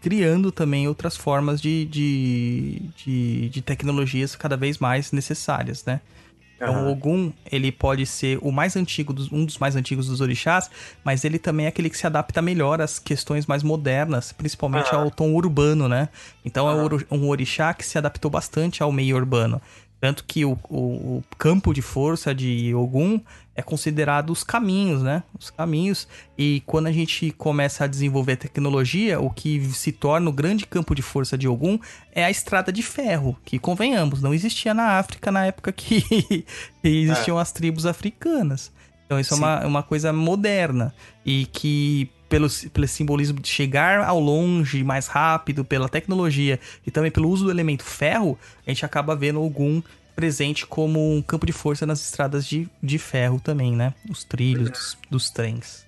criando 0.01 0.51
também 0.51 0.87
outras 0.87 1.17
formas 1.17 1.59
de, 1.59 1.85
de, 1.85 2.79
de, 2.95 3.49
de 3.49 3.61
tecnologias 3.63 4.35
cada 4.35 4.55
vez 4.55 4.77
mais 4.77 5.11
necessárias, 5.11 5.83
né? 5.83 5.99
Então, 6.55 6.73
o 6.73 6.77
Aham. 6.79 6.89
Ogum, 6.91 7.33
ele 7.51 7.71
pode 7.71 8.05
ser 8.05 8.39
o 8.41 8.51
mais 8.51 8.75
antigo, 8.75 9.11
dos, 9.13 9.31
um 9.31 9.43
dos 9.45 9.57
mais 9.57 9.75
antigos 9.75 10.07
dos 10.07 10.21
orixás, 10.21 10.69
mas 11.03 11.25
ele 11.25 11.37
também 11.37 11.65
é 11.65 11.69
aquele 11.69 11.89
que 11.89 11.97
se 11.97 12.07
adapta 12.07 12.41
melhor 12.41 12.79
às 12.81 12.97
questões 12.97 13.45
mais 13.45 13.61
modernas, 13.61 14.31
principalmente 14.31 14.93
Aham. 14.95 15.03
ao 15.03 15.11
tom 15.11 15.33
urbano, 15.33 15.89
né? 15.89 16.09
Então, 16.45 16.67
é 16.67 16.71
Aham. 16.71 16.79
um 16.79 16.83
oro- 16.83 17.07
um 17.11 17.27
orixá 17.29 17.73
que 17.73 17.85
se 17.85 17.97
adaptou 17.97 18.31
bastante 18.31 18.81
ao 18.81 18.91
meio 18.91 19.15
urbano. 19.17 19.61
Tanto 20.05 20.23
que 20.23 20.45
o, 20.45 20.51
o- 20.69 21.17
o 21.17 21.23
campo 21.35 21.73
de 21.73 21.81
força 21.81 22.33
de 22.35 22.75
Ogum 22.75 23.19
é 23.55 23.61
considerado 23.63 24.29
os 24.29 24.43
caminhos, 24.43 25.01
né? 25.01 25.23
Os 25.39 25.49
caminhos. 25.49 26.07
E 26.37 26.61
quando 26.67 26.85
a 26.85 26.91
gente 26.91 27.31
começa 27.31 27.85
a 27.85 27.87
desenvolver 27.87 28.35
tecnologia, 28.35 29.19
o 29.19 29.31
que 29.31 29.59
se 29.73 29.91
torna 29.91 30.29
o 30.29 30.31
grande 30.31 30.67
campo 30.67 30.93
de 30.93 31.01
força 31.01 31.35
de 31.35 31.47
Ogum 31.47 31.79
é 32.11 32.23
a 32.23 32.29
estrada 32.29 32.71
de 32.71 32.83
ferro, 32.83 33.35
que 33.43 33.57
convenhamos, 33.57 34.21
não 34.21 34.31
existia 34.31 34.75
na 34.75 34.99
África 34.99 35.31
na 35.31 35.43
época 35.47 35.71
que 35.71 36.45
existiam 36.83 37.39
as 37.39 37.51
tribos 37.51 37.87
africanas. 37.87 38.71
Então 39.07 39.19
isso 39.19 39.33
é 39.33 39.37
Sim. 39.37 39.43
uma, 39.43 39.65
uma 39.65 39.83
coisa 39.83 40.13
moderna 40.13 40.93
e 41.25 41.47
que 41.47 42.11
pelo, 42.29 42.47
pelo 42.73 42.87
simbolismo 42.87 43.39
de 43.39 43.47
chegar 43.47 44.03
ao 44.03 44.19
longe 44.19 44.83
mais 44.83 45.07
rápido, 45.07 45.63
pela 45.63 45.89
tecnologia 45.89 46.59
e 46.85 46.91
também 46.91 47.11
pelo 47.11 47.29
uso 47.29 47.45
do 47.45 47.51
elemento 47.51 47.83
ferro, 47.83 48.37
a 48.65 48.69
gente 48.69 48.85
acaba 48.85 49.15
vendo 49.15 49.41
Ogum 49.41 49.81
presente 50.15 50.65
como 50.65 51.13
um 51.13 51.21
campo 51.21 51.45
de 51.45 51.51
força 51.51 51.85
nas 51.85 51.99
estradas 51.99 52.45
de, 52.45 52.69
de 52.81 52.97
ferro 52.97 53.39
também, 53.39 53.75
né? 53.75 53.93
Os 54.09 54.23
trilhos 54.23 54.69
dos, 54.69 54.97
dos 55.09 55.29
trens. 55.29 55.85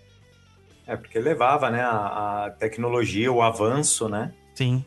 É, 0.86 0.96
porque 0.96 1.20
levava, 1.20 1.70
né, 1.70 1.82
a, 1.82 2.46
a 2.46 2.50
tecnologia, 2.52 3.32
o 3.32 3.42
avanço, 3.42 4.08
né? 4.08 4.34
Sim. 4.54 4.86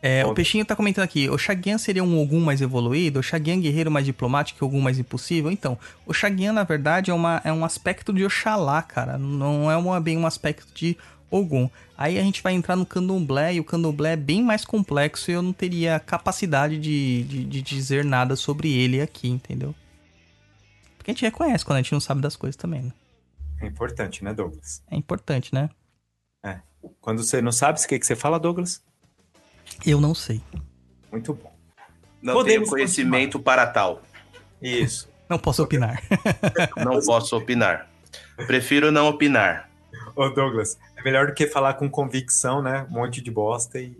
É, 0.00 0.24
o 0.24 0.32
Peixinho 0.32 0.64
tá 0.64 0.76
comentando 0.76 1.04
aqui, 1.04 1.28
o 1.28 1.36
Shagan 1.36 1.76
seria 1.76 2.04
um 2.04 2.20
Ogum 2.20 2.40
mais 2.40 2.60
evoluído? 2.60 3.18
O 3.18 3.22
Shagan 3.22 3.60
guerreiro 3.60 3.90
mais 3.90 4.06
diplomático 4.06 4.62
e 4.62 4.64
Ogum 4.64 4.80
mais 4.80 4.98
impossível? 4.98 5.50
Então, 5.50 5.76
o 6.06 6.14
Shagan, 6.14 6.52
na 6.52 6.62
verdade, 6.62 7.10
é, 7.10 7.14
uma, 7.14 7.40
é 7.44 7.52
um 7.52 7.64
aspecto 7.64 8.12
de 8.12 8.24
Oxalá, 8.24 8.80
cara. 8.80 9.18
Não 9.18 9.70
é 9.70 9.76
uma, 9.76 10.00
bem 10.00 10.16
um 10.16 10.26
aspecto 10.26 10.72
de 10.72 10.96
Ogum. 11.28 11.68
Aí 11.96 12.16
a 12.16 12.22
gente 12.22 12.42
vai 12.42 12.52
entrar 12.52 12.76
no 12.76 12.86
candomblé, 12.86 13.54
e 13.54 13.60
o 13.60 13.64
candomblé 13.64 14.12
é 14.12 14.16
bem 14.16 14.40
mais 14.40 14.64
complexo 14.64 15.32
e 15.32 15.34
eu 15.34 15.42
não 15.42 15.52
teria 15.52 15.98
capacidade 15.98 16.78
de, 16.78 17.24
de, 17.24 17.44
de 17.44 17.60
dizer 17.60 18.04
nada 18.04 18.36
sobre 18.36 18.72
ele 18.72 19.00
aqui, 19.00 19.28
entendeu? 19.28 19.74
Porque 20.96 21.10
a 21.10 21.14
gente 21.14 21.24
reconhece 21.24 21.64
quando 21.64 21.78
a 21.78 21.82
gente 21.82 21.92
não 21.92 22.00
sabe 22.00 22.20
das 22.20 22.36
coisas 22.36 22.54
também, 22.54 22.82
né? 22.82 22.92
É 23.60 23.66
importante, 23.66 24.22
né, 24.22 24.32
Douglas? 24.32 24.80
É 24.88 24.96
importante, 24.96 25.52
né? 25.52 25.68
Quando 27.00 27.22
você 27.22 27.42
não 27.42 27.52
sabe, 27.52 27.80
o 27.80 27.88
que, 27.88 27.98
que 27.98 28.06
você 28.06 28.14
fala, 28.14 28.38
Douglas? 28.38 28.82
Eu 29.86 30.00
não 30.00 30.14
sei. 30.14 30.40
Muito 31.10 31.32
bom. 31.34 31.52
Não 32.22 32.34
Podemos 32.34 32.68
tenho 32.68 32.70
conhecimento 32.70 33.38
para 33.38 33.66
tal. 33.66 34.02
Isso. 34.60 35.08
Não 35.28 35.38
posso 35.38 35.62
opinar. 35.62 36.02
Não 36.76 37.00
posso 37.02 37.36
opinar. 37.36 37.86
Prefiro 38.46 38.90
não 38.90 39.08
opinar. 39.08 39.68
Ô, 40.16 40.28
Douglas, 40.30 40.78
é 40.96 41.02
melhor 41.02 41.26
do 41.26 41.34
que 41.34 41.46
falar 41.46 41.74
com 41.74 41.88
convicção, 41.90 42.62
né? 42.62 42.86
Um 42.90 42.94
monte 42.94 43.20
de 43.20 43.30
bosta 43.30 43.78
e, 43.78 43.94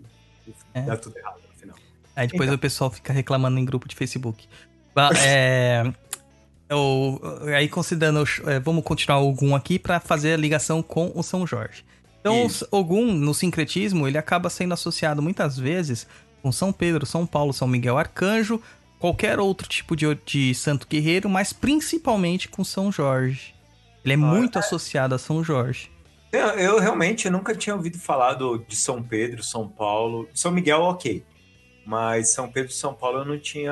e 0.47 0.53
É. 0.73 0.81
dá 0.81 0.97
tudo 0.97 1.15
errado 1.19 1.39
no 1.47 1.59
final. 1.59 1.75
Aí 2.15 2.25
depois 2.27 2.47
Então. 2.47 2.55
o 2.55 2.59
pessoal 2.59 2.89
fica 2.89 3.13
reclamando 3.13 3.59
em 3.59 3.65
grupo 3.65 3.87
de 3.87 3.95
Facebook. 3.95 4.47
É, 5.23 5.83
eu- 6.67 7.21
aí 7.55 7.69
considerando, 7.69 8.23
é, 8.47 8.59
vamos 8.59 8.83
continuar 8.83 9.19
o 9.19 9.29
Ogum 9.29 9.55
aqui 9.55 9.77
para 9.79 9.99
fazer 9.99 10.33
a 10.33 10.37
ligação 10.37 10.81
com 10.81 11.11
o 11.15 11.21
São 11.23 11.45
Jorge. 11.47 11.85
Então, 12.19 12.45
Isso. 12.45 12.67
Ogum, 12.71 13.13
no 13.13 13.33
sincretismo, 13.33 14.07
ele 14.07 14.17
acaba 14.17 14.49
sendo 14.49 14.73
associado 14.73 15.21
muitas 15.21 15.57
vezes 15.57 16.05
com 16.41 16.51
São 16.51 16.71
Pedro, 16.71 17.05
São 17.05 17.25
Paulo, 17.25 17.53
São 17.53 17.67
Miguel 17.67 17.97
Arcanjo, 17.97 18.61
qualquer 18.97 19.39
outro 19.39 19.67
tipo 19.67 19.95
de, 19.95 20.05
de 20.25 20.53
santo 20.55 20.87
guerreiro, 20.87 21.29
mas 21.29 21.53
principalmente 21.53 22.47
com 22.49 22.63
São 22.63 22.91
Jorge. 22.91 23.53
Ele 24.03 24.13
é 24.13 24.17
muito 24.17 24.57
associado 24.59 25.15
a 25.15 25.17
São 25.17 25.43
Jorge. 25.43 25.91
Eu, 26.31 26.47
eu 26.49 26.79
realmente 26.79 27.29
nunca 27.29 27.55
tinha 27.55 27.75
ouvido 27.75 27.97
falar 27.97 28.35
do, 28.35 28.57
de 28.59 28.75
São 28.75 29.01
Pedro, 29.01 29.43
São 29.43 29.67
Paulo. 29.67 30.27
São 30.33 30.51
Miguel, 30.51 30.81
ok. 30.81 31.23
Mas 31.85 32.33
São 32.33 32.47
Pedro 32.47 32.71
e 32.71 32.75
São 32.75 32.93
Paulo 32.93 33.19
eu 33.19 33.25
não 33.25 33.39
tinha. 33.39 33.71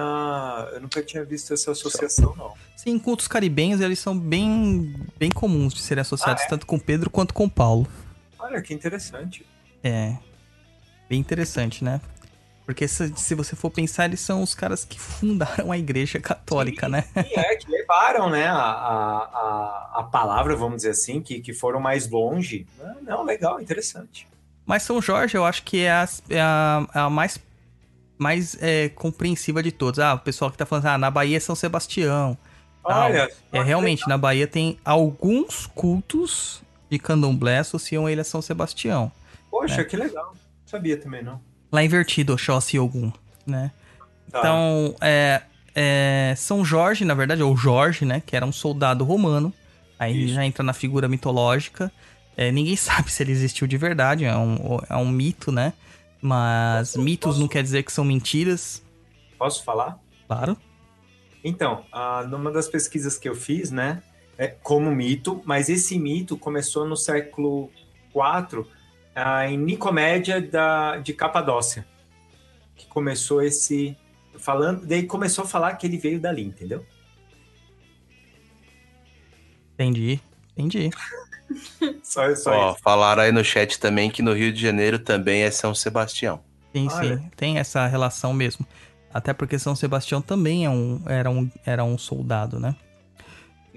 Eu 0.74 0.82
nunca 0.82 1.04
tinha 1.04 1.24
visto 1.24 1.54
essa 1.54 1.72
associação, 1.72 2.36
não. 2.36 2.54
Sim, 2.76 2.98
cultos 2.98 3.28
caribenhos, 3.28 3.80
eles 3.80 4.00
são 4.00 4.18
bem, 4.18 4.96
bem 5.20 5.30
comuns 5.30 5.74
de 5.74 5.82
serem 5.82 6.02
associados 6.02 6.42
Ah, 6.44 6.46
é? 6.46 6.50
tanto 6.50 6.66
com 6.66 6.80
Pedro 6.80 7.10
quanto 7.10 7.34
com 7.34 7.48
Paulo. 7.48 7.88
Olha 8.48 8.62
que 8.62 8.74
interessante. 8.74 9.46
É. 9.84 10.16
Bem 11.10 11.20
interessante, 11.20 11.84
né? 11.84 12.00
Porque 12.66 12.88
se, 12.88 13.14
se 13.16 13.36
você 13.36 13.56
for 13.56 13.70
pensar, 13.70 14.06
eles 14.06 14.20
são 14.20 14.42
os 14.42 14.56
caras 14.56 14.86
que 14.86 15.00
fundaram 15.00 15.72
a 15.72 15.78
igreja 15.78 16.20
católica, 16.20 16.88
né? 16.88 17.04
E 17.16 17.40
é, 17.40 17.56
que 17.56 17.70
levaram, 17.70 18.30
né, 18.30 18.48
a, 18.48 18.56
a, 18.56 19.92
a, 19.96 20.04
palavra, 20.04 20.56
vamos 20.56 20.78
dizer 20.78 20.92
assim, 20.92 21.22
que, 21.22 21.40
que 21.42 21.54
foram 21.54 21.80
mais 21.80 22.10
longe. 22.10 22.66
Não, 22.78 23.02
não, 23.02 23.24
legal, 23.24 23.60
interessante. 23.62 24.28
Mas 24.66 24.84
São 24.84 25.02
Jorge, 25.02 25.38
eu 25.38 25.46
acho 25.46 25.64
que 25.64 25.82
é 25.82 25.92
a, 25.92 26.10
é 26.30 26.42
a, 26.42 26.88
a 26.94 27.10
mais, 27.10 27.40
mais 28.18 28.58
é, 28.62 28.90
compreensiva 28.90 29.62
de 29.62 29.72
todos. 29.72 30.00
Ah, 30.00 30.14
o 30.14 30.20
pessoal 30.20 30.52
que 30.52 30.58
tá 30.58 30.66
falando, 30.66 30.88
ah, 30.88 30.98
na 30.98 31.12
Bahia 31.12 31.38
é 31.38 31.40
São 31.40 31.56
Sebastião. 31.56 32.38
Olha, 32.84 33.30
É, 33.52 33.62
realmente, 33.62 34.08
na 34.08 34.18
Bahia 34.18 34.48
tem 34.48 34.78
alguns 34.84 35.68
cultos 35.68 36.62
de 36.90 36.98
candomblé 37.00 37.60
associam 37.60 38.08
ele 38.10 38.22
a 38.22 38.24
São 38.24 38.42
Sebastião. 38.42 39.12
Poxa, 39.50 39.82
É. 39.82 39.84
que 39.84 39.96
legal. 39.98 40.32
Não 40.34 40.68
sabia 40.68 40.98
também, 40.98 41.24
não. 41.24 41.40
Lá 41.72 41.84
invertido, 41.84 42.34
Oxóssi 42.34 42.78
e 42.78 42.80
Ogum, 42.80 43.12
né? 43.46 43.72
Tá. 44.32 44.40
Então, 44.40 44.96
é, 45.02 45.42
é, 45.76 46.34
São 46.38 46.64
Jorge, 46.66 47.04
na 47.06 47.14
verdade, 47.14 47.42
ou 47.44 47.56
Jorge, 47.56 48.06
né? 48.06 48.22
Que 48.26 48.36
era 48.36 48.46
um 48.46 48.52
soldado 48.52 49.04
romano. 49.04 49.54
Aí 50.00 50.26
Isso. 50.26 50.34
já 50.36 50.46
entra 50.46 50.64
na 50.64 50.74
figura 50.74 51.08
mitológica. 51.08 51.92
É, 52.36 52.52
ninguém 52.52 52.76
sabe 52.78 53.12
se 53.12 53.24
ele 53.24 53.32
existiu 53.32 53.66
de 53.68 53.78
verdade, 53.78 54.26
é 54.26 54.36
um, 54.38 54.80
é 54.90 54.96
um 54.96 55.08
mito, 55.10 55.52
né? 55.52 55.74
Mas 56.22 56.92
Posso- 56.92 57.02
mitos 57.04 57.28
posso- 57.30 57.40
não 57.40 57.48
quer 57.48 57.64
dizer 57.64 57.84
que 57.84 57.92
são 57.92 58.04
mentiras, 58.04 58.82
Posso 59.38 59.64
falar? 59.64 60.00
claro. 60.28 60.58
Então, 61.44 61.86
ah, 61.94 62.24
numa 62.28 62.52
das 62.52 62.68
pesquisas 62.68 63.18
que 63.18 63.30
eu 63.30 63.36
fiz, 63.36 63.72
né, 63.72 64.02
é 64.38 64.48
como 64.48 64.92
mito, 64.92 65.42
mas 65.46 65.70
esse 65.70 65.98
mito 65.98 66.38
começou 66.38 66.86
no 66.86 66.96
século 66.96 67.72
IV, 68.14 68.66
ah, 69.16 69.50
em 69.50 69.58
Nicomédia 69.58 70.40
da, 70.40 70.98
de 70.98 71.14
Capadócia, 71.14 71.86
que 72.76 72.86
começou 72.86 73.42
esse 73.42 73.98
falando, 74.38 74.86
daí 74.86 75.04
começou 75.04 75.44
a 75.44 75.48
falar 75.48 75.76
que 75.76 75.88
ele 75.88 75.98
veio 75.98 76.20
dali, 76.20 76.44
entendeu? 76.44 76.86
Entendi, 79.74 80.20
entendi. 80.56 80.90
Só, 82.04 82.36
só 82.36 82.52
Ó, 82.52 82.72
isso. 82.72 82.82
falaram 82.84 83.24
aí 83.24 83.32
no 83.32 83.42
chat 83.42 83.80
também 83.80 84.10
que 84.12 84.22
no 84.22 84.34
Rio 84.34 84.52
de 84.52 84.62
Janeiro 84.62 85.00
também 85.00 85.44
é 85.44 85.52
São 85.52 85.74
Sebastião. 85.74 86.42
Sim, 86.76 86.90
Olha. 86.92 87.18
sim, 87.18 87.32
tem 87.38 87.58
essa 87.58 87.88
relação 87.88 88.34
mesmo. 88.34 88.68
Até 89.14 89.32
porque 89.32 89.58
São 89.58 89.74
Sebastião 89.74 90.22
também 90.22 90.66
é 90.66 90.70
um, 90.70 91.02
era, 91.06 91.30
um, 91.30 91.50
era 91.66 91.86
um 91.86 91.98
soldado, 91.98 92.60
né? 92.60 92.76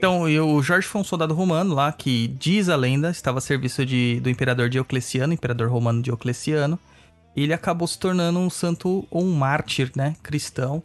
Então, 0.00 0.22
o 0.22 0.62
Jorge 0.62 0.88
foi 0.88 0.98
um 1.02 1.04
soldado 1.04 1.34
romano 1.34 1.74
lá 1.74 1.92
que, 1.92 2.26
diz 2.28 2.70
a 2.70 2.76
lenda, 2.76 3.10
estava 3.10 3.36
a 3.36 3.40
serviço 3.42 3.84
de, 3.84 4.18
do 4.20 4.30
imperador 4.30 4.70
Diocleciano, 4.70 5.34
imperador 5.34 5.68
romano 5.68 6.00
Diocleciano. 6.00 6.78
E 7.36 7.42
ele 7.42 7.52
acabou 7.52 7.86
se 7.86 7.98
tornando 7.98 8.38
um 8.38 8.48
santo 8.48 9.06
ou 9.10 9.22
um 9.22 9.32
mártir, 9.34 9.92
né? 9.94 10.16
Cristão. 10.22 10.82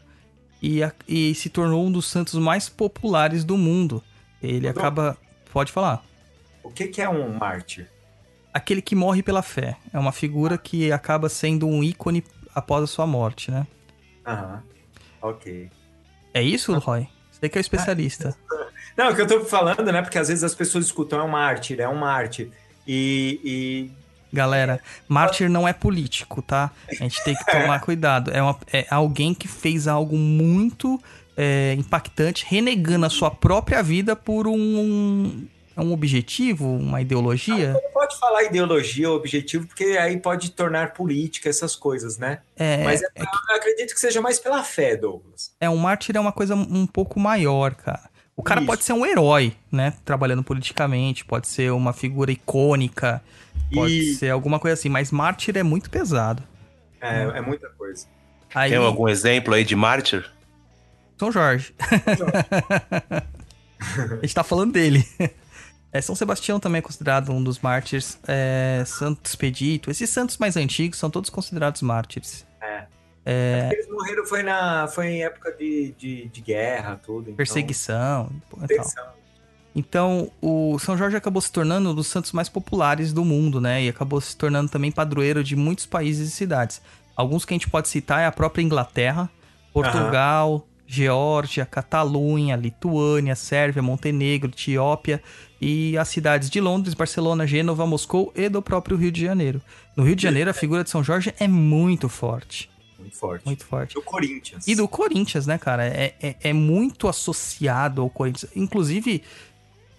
E, 0.62 0.84
a- 0.84 0.92
e 1.08 1.34
se 1.34 1.48
tornou 1.48 1.86
um 1.86 1.92
dos 1.94 2.08
santos 2.08 2.34
mais 2.34 2.68
populares 2.68 3.46
do 3.46 3.56
mundo. 3.58 4.04
Ele 4.44 4.68
Rodolfo. 4.68 4.80
acaba. 4.80 5.18
Pode 5.50 5.72
falar. 5.72 6.04
O 6.62 6.70
que, 6.70 6.88
que 6.88 7.02
é 7.02 7.08
um 7.08 7.38
mártir? 7.38 7.90
Aquele 8.54 8.82
que 8.82 8.96
morre 8.96 9.24
pela 9.24 9.42
fé. 9.42 9.78
É 9.94 9.98
uma 9.98 10.12
figura 10.12 10.58
que 10.58 10.92
acaba 10.92 11.30
sendo 11.30 11.66
um 11.68 11.82
ícone 11.82 12.22
após 12.54 12.84
a 12.84 12.88
sua 12.88 13.08
morte, 13.08 13.50
né? 13.50 13.66
Aham, 14.28 14.62
ok. 15.22 15.70
É 16.34 16.42
isso, 16.44 16.78
Roy? 16.80 17.08
Você 17.32 17.48
que 17.48 17.58
é 17.58 17.60
o 17.60 17.62
especialista. 17.62 18.36
Não, 18.96 19.10
o 19.12 19.16
que 19.16 19.22
eu 19.22 19.28
tô 19.28 19.44
falando, 19.46 19.92
né, 19.92 20.02
porque 20.02 20.18
às 20.18 20.28
vezes 20.30 20.44
as 20.44 20.56
pessoas 20.56 20.86
escutam, 20.86 21.20
é 21.20 21.24
um 21.24 21.28
mártir, 21.28 21.80
é 21.80 21.88
um 21.88 21.96
mártir, 21.96 22.50
e... 22.88 23.40
e 23.44 24.06
Galera, 24.34 24.82
mártir 25.08 25.50
não 25.50 25.66
é 25.66 25.72
político, 25.72 26.42
tá? 26.42 26.70
A 26.90 26.94
gente 26.96 27.24
tem 27.24 27.34
que 27.36 27.46
tomar 27.50 27.80
cuidado. 27.80 28.32
É, 28.32 28.42
uma- 28.42 28.58
é 28.74 28.86
alguém 28.90 29.34
que 29.34 29.48
fez 29.48 29.88
algo 29.88 30.18
muito 30.18 31.00
é, 31.38 31.74
impactante, 31.78 32.46
renegando 32.48 33.06
a 33.06 33.10
sua 33.10 33.32
própria 33.32 33.82
vida 33.82 34.14
por 34.16 34.46
um, 34.48 35.48
um 35.78 35.92
objetivo, 35.94 36.66
uma 36.76 37.02
ideologia. 37.02 37.74
Não 37.74 37.92
pode 37.94 38.18
falar 38.18 38.44
ideologia 38.44 39.10
ou 39.10 39.16
objetivo, 39.16 39.68
porque 39.68 39.84
aí 39.98 40.18
pode 40.18 40.52
tornar 40.52 40.94
política 40.94 41.50
essas 41.50 41.76
coisas, 41.76 42.18
né? 42.18 42.40
É, 42.58 42.84
Mas 42.84 43.02
é, 43.02 43.06
é, 43.16 43.22
eu 43.24 43.56
acredito 43.56 43.94
que 43.94 44.00
seja 44.00 44.22
mais 44.22 44.40
pela 44.40 44.64
fé, 44.64 44.96
Douglas. 44.96 45.52
é 45.60 45.70
um 45.70 45.78
mártir 45.78 46.16
é 46.16 46.20
uma 46.20 46.32
coisa 46.32 46.56
um 46.56 46.86
pouco 46.88 47.20
maior, 47.20 47.74
cara. 47.76 48.10
O 48.38 48.44
cara 48.44 48.60
Isso. 48.60 48.68
pode 48.68 48.84
ser 48.84 48.94
um 48.94 49.06
herói, 49.06 49.56
né? 49.72 49.94
Trabalhando 50.04 50.44
politicamente, 50.44 51.24
pode 51.24 51.48
ser 51.48 51.72
uma 51.72 51.94
figura 51.94 52.32
icônica, 52.32 53.24
pode 53.74 53.94
E 53.94 54.16
ser 54.16 54.30
alguma 54.30 54.60
coisa 54.60 54.74
assim, 54.74 54.90
mas 54.90 55.12
mártir 55.12 55.56
é 55.58 55.64
muito 55.64 55.90
pesado. 55.90 56.44
é, 57.00 57.24
é 57.38 57.42
muita 57.42 57.70
coisa. 57.70 58.06
Aí, 58.54 58.70
Tem 58.72 58.80
algum 58.80 59.08
exemplo 59.08 59.54
aí 59.54 59.64
de 59.64 59.76
mártir? 59.76 60.30
São 61.18 61.32
Jorge. 61.32 61.74
A 63.80 64.22
gente 64.22 64.36
tá 64.36 64.44
falando 64.44 64.74
dele. 64.74 65.06
É, 65.92 66.02
São 66.02 66.16
Sebastião 66.16 66.60
também 66.60 66.80
é 66.80 66.82
considerado 66.82 67.32
um 67.32 67.42
dos 67.44 67.60
mártires. 67.60 68.20
É, 68.28 68.84
Santo 68.86 69.26
Expedito. 69.26 69.90
Esses 69.90 70.10
santos 70.10 70.38
mais 70.38 70.58
antigos 70.58 71.00
são 71.00 71.10
todos 71.10 71.30
considerados 71.30 71.82
mártires. 71.82 72.46
É. 72.62 72.86
Eles 73.72 73.90
morreram 73.90 74.26
foi, 74.26 74.44
na, 74.44 74.88
foi 74.88 75.08
em 75.08 75.24
época 75.24 75.52
de, 75.52 75.94
de, 75.98 76.28
de 76.28 76.42
guerra, 76.42 77.00
tudo. 77.04 77.24
Então, 77.24 77.36
Perseguição 77.36 78.30
perseguição. 78.68 79.16
Então, 79.76 80.32
o 80.42 80.80
São 80.80 80.98
Jorge 80.98 81.18
acabou 81.18 81.42
se 81.42 81.52
tornando 81.52 81.90
um 81.90 81.94
dos 81.94 82.08
santos 82.08 82.32
mais 82.32 82.48
populares 82.48 83.12
do 83.12 83.26
mundo, 83.26 83.60
né? 83.60 83.84
E 83.84 83.90
acabou 83.90 84.22
se 84.22 84.38
tornando 84.38 84.72
também 84.72 84.90
padroeiro 84.90 85.44
de 85.44 85.54
muitos 85.56 85.86
países 85.86 86.30
e 86.30 86.32
cidades. 86.32 86.82
Alguns 87.14 87.44
que 87.44 87.54
a 87.54 87.56
gente 87.56 87.70
pode 87.70 87.90
citar 87.90 88.22
é 88.22 88.26
a 88.26 88.32
própria 88.32 88.62
Inglaterra, 88.62 89.30
Portugal, 89.74 90.66
Geórgia, 90.88 91.66
Catalunha, 91.66 92.56
Lituânia, 92.56 93.36
Sérvia, 93.36 93.82
Montenegro, 93.82 94.50
Etiópia 94.50 95.22
e 95.60 95.98
as 95.98 96.08
cidades 96.08 96.50
de 96.50 96.62
Londres, 96.62 96.94
Barcelona, 96.94 97.46
Gênova, 97.46 97.86
Moscou 97.86 98.32
e 98.34 98.48
do 98.48 98.62
próprio 98.62 98.96
Rio 98.96 99.12
de 99.12 99.26
Janeiro. 99.26 99.62
No 99.96 100.04
Rio 100.06 100.16
de 100.16 100.24
Janeiro, 100.24 100.50
a 100.50 100.54
figura 100.54 100.84
de 100.84 100.90
São 100.90 101.04
Jorge 101.04 101.34
é 101.38 101.48
muito 101.48 102.08
forte. 102.08 102.70
Muito 103.06 103.18
forte. 103.18 103.46
Muito 103.46 103.66
forte. 103.66 103.94
Do 103.94 104.02
Corinthians. 104.02 104.68
E 104.68 104.76
do 104.76 104.88
Corinthians, 104.88 105.46
né, 105.46 105.58
cara? 105.58 105.86
É, 105.86 106.16
é, 106.22 106.36
é 106.42 106.54
muito 106.54 107.08
associado 107.08 108.02
ao 108.02 108.10
Corinthians. 108.10 108.52
Inclusive, 108.56 109.22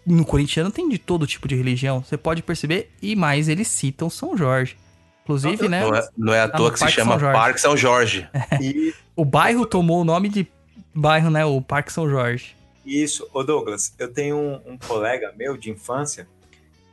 no 0.04 0.24
corintiano 0.24 0.70
tem 0.70 0.88
de 0.88 0.98
todo 0.98 1.26
tipo 1.26 1.46
de 1.46 1.54
religião. 1.54 2.02
Você 2.02 2.16
pode 2.16 2.42
perceber. 2.42 2.90
E 3.00 3.14
mais, 3.14 3.48
eles 3.48 3.68
citam 3.68 4.10
São 4.10 4.36
Jorge. 4.36 4.76
Inclusive, 5.22 5.68
né? 5.68 5.80
Não 5.80 5.94
é, 5.94 6.08
não 6.16 6.34
é 6.34 6.40
à 6.40 6.48
Tá 6.48 6.56
toa 6.58 6.72
que 6.72 6.78
se 6.78 6.84
Parque 6.84 6.94
chama 6.96 7.18
São. 7.18 7.32
Parque 7.32 7.60
São 7.60 7.76
Jorge. 7.76 8.28
E 8.60 8.94
O 9.14 9.24
bairro 9.24 9.64
tomou 9.66 10.00
o 10.00 10.04
nome 10.04 10.28
de 10.28 10.46
bairro, 10.94 11.30
né? 11.30 11.44
O 11.44 11.60
Parque 11.60 11.92
São 11.92 12.08
Jorge. 12.08 12.56
isso, 12.84 13.28
ô 13.32 13.42
Douglas, 13.42 13.92
eu 13.98 14.12
tenho 14.12 14.36
um, 14.36 14.72
um 14.72 14.78
colega 14.78 15.32
meu 15.36 15.56
de 15.56 15.70
infância 15.70 16.28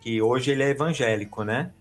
que 0.02 0.21
hoje 0.21 0.52
ele 0.52 0.63
é 0.63 0.69
evangélico, 0.69 1.43
né? 1.43 1.71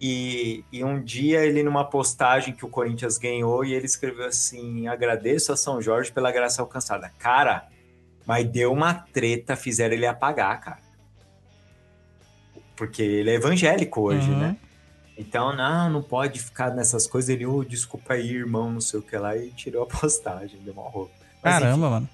E, 0.00 0.64
e 0.72 0.84
um 0.84 1.02
dia 1.02 1.44
ele, 1.44 1.62
numa 1.62 1.84
postagem 1.84 2.52
que 2.54 2.64
o 2.64 2.68
Corinthians 2.68 3.16
ganhou, 3.16 3.64
e 3.64 3.72
ele 3.72 3.86
escreveu 3.86 4.26
assim: 4.26 4.86
agradeço 4.88 5.52
a 5.52 5.56
São 5.56 5.80
Jorge 5.80 6.12
pela 6.12 6.30
graça 6.32 6.60
alcançada. 6.60 7.10
Cara, 7.18 7.68
mas 8.26 8.46
deu 8.46 8.72
uma 8.72 8.92
treta, 8.94 9.56
fizeram 9.56 9.94
ele 9.94 10.06
apagar, 10.06 10.60
cara. 10.60 10.78
Porque 12.76 13.02
ele 13.02 13.30
é 13.30 13.34
evangélico 13.34 14.00
hoje, 14.00 14.30
Uhum. 14.30 14.38
né? 14.38 14.56
Então, 15.16 15.54
não, 15.54 15.88
não 15.88 16.02
pode 16.02 16.40
ficar 16.42 16.70
nessas 16.74 17.06
coisas. 17.06 17.28
Ele, 17.30 17.46
ô, 17.46 17.62
desculpa 17.62 18.14
aí, 18.14 18.32
irmão, 18.34 18.68
não 18.72 18.80
sei 18.80 18.98
o 18.98 19.02
que 19.02 19.16
lá, 19.16 19.36
e 19.36 19.50
tirou 19.52 19.84
a 19.84 19.86
postagem, 20.00 20.58
deu 20.60 20.74
uma 20.74 20.88
roupa. 20.90 21.12
Mas, 21.42 21.54
Caramba, 21.54 21.88
mano. 21.88 22.08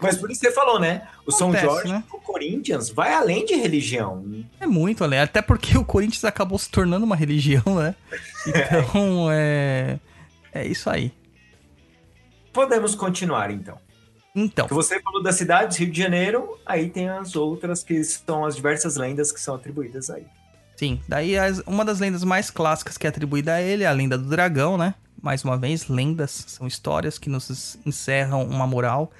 Mas 0.00 0.16
por 0.16 0.30
isso 0.30 0.40
você 0.40 0.52
falou, 0.52 0.78
né? 0.78 1.06
O 1.24 1.32
São 1.32 1.48
Acontece, 1.50 1.66
Jorge 1.66 1.92
né? 1.92 2.04
pro 2.08 2.18
Corinthians 2.20 2.90
vai 2.90 3.12
além 3.12 3.44
de 3.44 3.54
religião. 3.54 4.24
É 4.60 4.66
muito 4.66 5.04
além. 5.04 5.20
Até 5.20 5.40
porque 5.40 5.76
o 5.78 5.84
Corinthians 5.84 6.24
acabou 6.24 6.58
se 6.58 6.70
tornando 6.70 7.04
uma 7.04 7.16
religião, 7.16 7.62
né? 7.76 7.94
Então, 8.46 9.28
é. 9.30 9.98
É 10.52 10.66
isso 10.66 10.88
aí. 10.88 11.12
Podemos 12.52 12.94
continuar, 12.94 13.50
então. 13.50 13.78
Então, 14.34 14.66
você 14.68 15.00
falou 15.00 15.22
das 15.22 15.34
cidades, 15.36 15.76
Rio 15.78 15.90
de 15.90 15.98
Janeiro, 15.98 16.58
aí 16.64 16.88
tem 16.88 17.08
as 17.08 17.36
outras 17.36 17.82
que 17.82 18.02
são 18.04 18.44
as 18.44 18.56
diversas 18.56 18.96
lendas 18.96 19.32
que 19.32 19.40
são 19.40 19.54
atribuídas 19.54 20.10
aí. 20.10 20.26
sim. 20.76 21.00
Daí, 21.08 21.34
uma 21.66 21.84
das 21.84 22.00
lendas 22.00 22.22
mais 22.22 22.50
clássicas 22.50 22.96
que 22.96 23.06
é 23.06 23.10
atribuída 23.10 23.54
a 23.54 23.62
ele 23.62 23.82
é 23.82 23.86
a 23.86 23.92
lenda 23.92 24.16
do 24.16 24.28
dragão, 24.28 24.78
né? 24.78 24.94
Mais 25.22 25.42
uma 25.42 25.56
vez, 25.56 25.88
lendas 25.88 26.44
são 26.46 26.66
histórias 26.66 27.18
que 27.18 27.28
nos 27.28 27.78
encerram 27.84 28.44
uma 28.44 28.66
moral. 28.66 29.10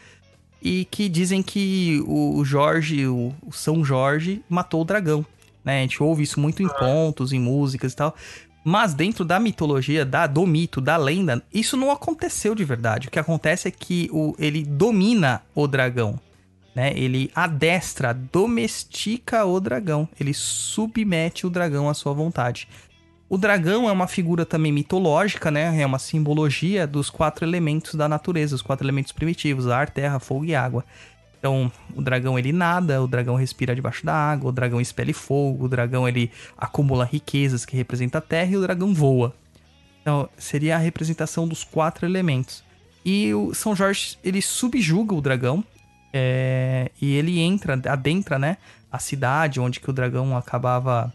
E 0.69 0.85
que 0.87 1.09
dizem 1.09 1.45
que 1.45 2.03
o 2.09 2.45
Jorge, 2.45 3.07
o 3.07 3.33
São 3.53 3.85
Jorge, 3.85 4.43
matou 4.49 4.83
o 4.83 4.85
dragão. 4.85 5.25
Né? 5.65 5.79
A 5.79 5.83
gente 5.83 6.03
ouve 6.03 6.25
isso 6.25 6.41
muito 6.41 6.61
em 6.61 6.67
contos, 6.67 7.33
em 7.33 7.39
músicas 7.39 7.93
e 7.93 7.97
tal. 7.97 8.17
Mas 8.65 8.93
dentro 8.93 9.25
da 9.25 9.39
mitologia, 9.39 10.05
da, 10.05 10.27
do 10.27 10.45
mito, 10.45 10.81
da 10.81 10.97
lenda, 10.97 11.41
isso 11.55 11.77
não 11.77 11.93
aconteceu 11.93 12.53
de 12.53 12.65
verdade. 12.65 13.07
O 13.07 13.13
que 13.13 13.19
acontece 13.21 13.69
é 13.69 13.71
que 13.71 14.11
o, 14.13 14.35
ele 14.41 14.65
domina 14.65 15.41
o 15.55 15.69
dragão. 15.69 16.19
Né? 16.75 16.93
Ele 16.97 17.31
adestra, 17.33 18.13
domestica 18.13 19.45
o 19.45 19.61
dragão. 19.61 20.09
Ele 20.19 20.35
submete 20.35 21.47
o 21.47 21.51
dragão 21.51 21.89
à 21.89 21.95
sua 21.95 22.13
vontade. 22.13 22.67
O 23.29 23.37
dragão 23.37 23.89
é 23.89 23.93
uma 23.93 24.07
figura 24.07 24.47
também 24.47 24.71
mitológica, 24.71 25.51
né? 25.51 25.81
É 25.81 25.85
uma 25.85 25.99
simbologia 25.99 26.87
dos 26.87 27.11
quatro 27.11 27.45
elementos 27.45 27.95
da 27.97 28.09
natureza, 28.09 28.55
os 28.55 28.63
quatro 28.63 28.85
elementos 28.85 29.11
primitivos: 29.11 29.67
ar, 29.67 29.91
terra, 29.91 30.21
fogo 30.21 30.45
e 30.45 30.55
água. 30.55 30.85
Então, 31.39 31.71
o 31.95 32.01
dragão 32.01 32.39
ele 32.39 32.53
nada, 32.53 33.03
o 33.03 33.07
dragão 33.07 33.35
respira 33.35 33.75
debaixo 33.75 34.07
da 34.07 34.15
água, 34.15 34.49
o 34.49 34.53
dragão 34.53 34.81
expele 34.81 35.13
fogo, 35.13 35.67
o 35.67 35.69
dragão 35.69 36.09
ele 36.09 36.31
acumula 36.57 37.05
riquezas 37.05 37.65
que 37.65 37.77
representa 37.77 38.19
a 38.19 38.21
terra 38.21 38.53
e 38.53 38.57
o 38.57 38.61
dragão 38.61 38.95
voa. 38.95 39.35
Então, 40.01 40.29
seria 40.39 40.77
a 40.77 40.79
representação 40.79 41.47
dos 41.47 41.63
quatro 41.63 42.07
elementos. 42.07 42.65
E 43.05 43.35
o 43.35 43.55
São 43.55 43.77
Jorge, 43.77 44.19
ele 44.25 44.41
subjuga 44.41 45.15
o 45.15 45.21
dragão 45.21 45.63
é, 46.13 46.91
e 47.01 47.15
ele 47.15 47.41
entra, 47.41 47.81
adentra, 47.89 48.39
né, 48.39 48.57
a 48.91 48.99
cidade 48.99 49.61
onde 49.61 49.79
que 49.79 49.91
o 49.91 49.93
dragão 49.93 50.37
acabava 50.37 51.13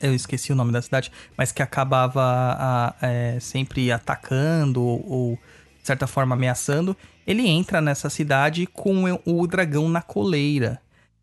eu 0.00 0.14
esqueci 0.14 0.52
o 0.52 0.56
nome 0.56 0.72
da 0.72 0.82
cidade, 0.82 1.10
mas 1.36 1.52
que 1.52 1.62
acabava 1.62 2.22
a- 2.22 2.94
é, 3.02 3.38
sempre 3.40 3.90
atacando 3.90 4.82
ou, 4.82 5.38
de 5.80 5.86
certa 5.86 6.06
forma 6.06 6.34
ameaçando, 6.34 6.96
ele 7.26 7.46
entra 7.46 7.80
nessa 7.80 8.10
cidade 8.10 8.66
com 8.66 9.04
o 9.24 9.46
dragão 9.46 9.88
na 9.88 10.02
coleira. 10.02 10.80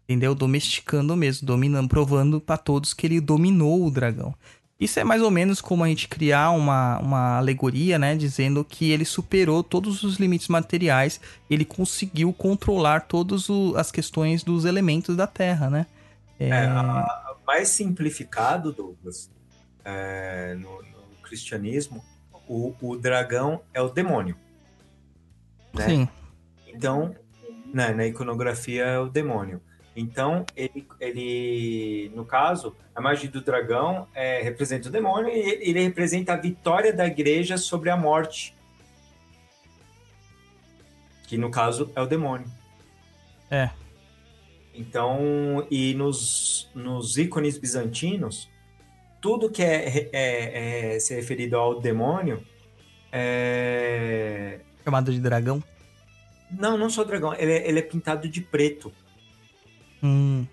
Entendeu? 0.10 0.36
Domesticando 0.36 1.16
mesmo, 1.16 1.48
dominando, 1.48 1.88
provando 1.88 2.42
para 2.42 2.58
todos 2.58 2.94
que 2.94 3.08
ele 3.08 3.22
dominou 3.22 3.86
o 3.86 3.92
dragão. 3.92 4.36
Isso 4.78 5.00
é 5.00 5.04
mais 5.04 5.22
ou 5.22 5.30
menos 5.30 5.62
como 5.62 5.84
a 5.84 5.88
gente 5.88 6.08
criar 6.08 6.50
uma, 6.50 6.98
uma 7.00 7.38
alegoria, 7.38 8.00
né? 8.00 8.16
Dizendo 8.16 8.66
que 8.66 8.90
ele 8.92 9.06
superou 9.06 9.64
todos 9.64 10.04
os 10.04 10.16
limites 10.18 10.48
materiais, 10.48 11.22
ele 11.50 11.64
conseguiu 11.64 12.34
controlar 12.34 13.02
todas 13.02 13.48
as 13.78 13.92
questões 13.92 14.44
dos 14.44 14.66
elementos 14.66 15.16
da 15.16 15.28
Terra, 15.28 15.70
né? 15.70 15.86
É, 16.40 16.50
é 16.50 16.66
a, 16.66 17.31
mais 17.46 17.70
simplificado, 17.70 18.72
Douglas, 18.72 19.32
é, 19.84 20.56
no, 20.56 20.82
no, 20.82 21.02
cristianismo, 21.24 22.04
o, 22.48 22.74
o, 22.82 22.98
dragão 22.98 23.62
é 23.74 23.82
o 23.82 23.90
demônio. 23.90 24.36
Né? 25.74 25.86
Sim. 25.86 26.10
Então, 26.68 27.16
né, 27.74 27.94
na 27.94 28.06
iconografia 28.06 28.84
é 28.84 29.00
o 29.00 29.08
demônio. 29.08 29.62
Então, 29.96 30.46
ele, 30.56 30.88
ele, 31.00 32.12
no 32.16 32.26
caso, 32.26 32.76
a 32.96 33.02
magia 33.02 33.30
do 33.30 33.42
dragão 33.42 34.08
é, 34.14 34.42
representa 34.42 34.88
o 34.88 34.92
demônio 34.92 35.30
e 35.30 35.38
ele, 35.38 35.70
ele 35.70 35.84
representa 35.84 36.34
a 36.34 36.38
vitória 36.38 36.94
da 36.94 37.06
igreja 37.06 37.58
sobre 37.58 37.90
a 37.90 37.98
morte. 37.98 38.56
Que 41.28 41.38
no 41.38 41.50
caso 41.50 41.92
é 41.96 42.02
o 42.02 42.06
demônio. 42.06 42.48
É. 43.50 43.70
Então, 44.74 45.68
e 45.70 45.94
nos, 45.94 46.70
nos 46.74 47.18
ícones 47.18 47.58
bizantinos, 47.58 48.50
tudo 49.22 49.50
que 49.50 49.62
é, 49.62 50.10
é, 50.14 50.96
é 50.96 51.00
se 51.00 51.14
referido 51.14 51.58
ao 51.58 51.80
demônio 51.80 52.44
é. 53.12 54.60
Chamado 54.84 55.12
de 55.12 55.20
dragão? 55.20 55.62
Não, 56.50 56.78
não 56.78 56.90
só 56.90 57.04
dragão. 57.04 57.34
Ele, 57.34 57.52
é, 57.52 57.68
ele 57.68 57.80
é 57.80 57.82
pintado 57.82 58.28
de 58.28 58.42
preto. 58.42 58.92
Hum. 60.02 60.46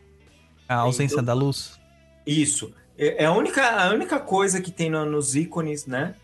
A 0.69 0.77
ausência 0.77 1.15
então, 1.15 1.25
da 1.25 1.33
luz. 1.33 1.79
Isso. 2.27 2.75
É, 2.97 3.25
é 3.25 3.27
a 3.27 3.33
única, 3.33 3.63
a 3.63 3.91
única 3.91 4.19
coisa 4.19 4.61
que 4.61 4.71
tem 4.71 4.91
no, 4.91 5.07
nos 5.07 5.35
ícones, 5.35 5.87
né? 5.87 6.15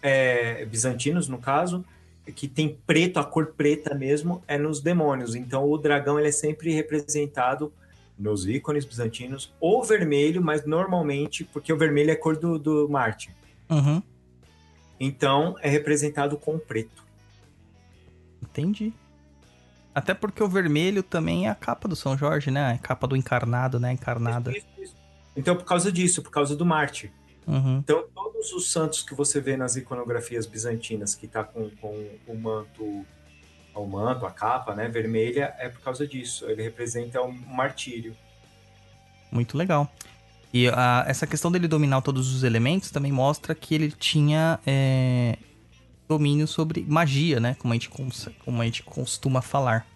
É, 0.00 0.64
bizantinos, 0.66 1.28
no 1.28 1.38
caso, 1.38 1.84
que 2.32 2.48
tem 2.48 2.78
preto, 2.86 3.18
a 3.18 3.24
cor 3.24 3.54
preta 3.56 3.94
mesmo, 3.94 4.42
é 4.46 4.56
nos 4.56 4.80
demônios. 4.80 5.34
Então 5.34 5.68
o 5.68 5.76
dragão 5.76 6.18
ele 6.18 6.28
é 6.28 6.32
sempre 6.32 6.72
representado 6.72 7.72
nos 8.18 8.46
ícones 8.46 8.84
bizantinos 8.84 9.52
ou 9.60 9.82
vermelho, 9.82 10.42
mas 10.42 10.64
normalmente, 10.64 11.44
porque 11.44 11.72
o 11.72 11.76
vermelho 11.76 12.10
é 12.10 12.14
a 12.14 12.18
cor 12.18 12.36
do, 12.36 12.58
do 12.58 12.88
Marte. 12.88 13.30
Uhum. 13.68 14.02
Então 14.98 15.56
é 15.60 15.68
representado 15.68 16.36
com 16.36 16.58
preto. 16.58 17.04
Entendi. 18.42 18.92
Até 19.94 20.12
porque 20.12 20.42
o 20.42 20.48
vermelho 20.48 21.02
também 21.02 21.46
é 21.46 21.50
a 21.50 21.54
capa 21.54 21.86
do 21.86 21.94
São 21.94 22.16
Jorge, 22.16 22.50
né? 22.50 22.72
A 22.72 22.78
capa 22.78 23.06
do 23.06 23.16
encarnado, 23.16 23.78
né? 23.78 23.92
Encarnada. 23.92 24.50
Isso, 24.50 24.66
isso, 24.76 24.82
isso. 24.82 24.96
Então, 25.36 25.56
por 25.56 25.64
causa 25.64 25.90
disso, 25.90 26.22
por 26.22 26.30
causa 26.30 26.56
do 26.56 26.64
Marte. 26.64 27.12
Uhum. 27.46 27.78
Então, 27.78 28.04
todos 28.14 28.52
os 28.52 28.70
santos 28.70 29.02
que 29.02 29.14
você 29.14 29.40
vê 29.40 29.56
nas 29.56 29.76
iconografias 29.76 30.46
bizantinas, 30.46 31.14
que 31.14 31.26
tá 31.26 31.44
com, 31.44 31.70
com 31.80 32.10
o 32.26 32.36
manto, 32.36 33.04
o 33.74 33.86
manto, 33.86 34.26
a 34.26 34.30
capa, 34.30 34.74
né, 34.74 34.88
vermelha, 34.88 35.54
é 35.58 35.68
por 35.68 35.80
causa 35.80 36.06
disso. 36.06 36.46
Ele 36.46 36.62
representa 36.62 37.20
o 37.20 37.32
martírio. 37.32 38.16
Muito 39.30 39.56
legal. 39.58 39.90
E 40.52 40.68
a, 40.68 41.04
essa 41.08 41.26
questão 41.26 41.50
dele 41.50 41.66
dominar 41.66 42.00
todos 42.00 42.32
os 42.32 42.44
elementos 42.44 42.90
também 42.90 43.10
mostra 43.10 43.54
que 43.54 43.74
ele 43.74 43.90
tinha 43.90 44.60
é, 44.64 45.36
domínio 46.08 46.46
sobre 46.46 46.84
magia, 46.88 47.40
né? 47.40 47.56
Como 47.58 47.72
a 47.72 47.76
gente, 47.76 47.90
como 47.90 48.62
a 48.62 48.64
gente 48.64 48.82
costuma 48.84 49.42
falar. 49.42 49.86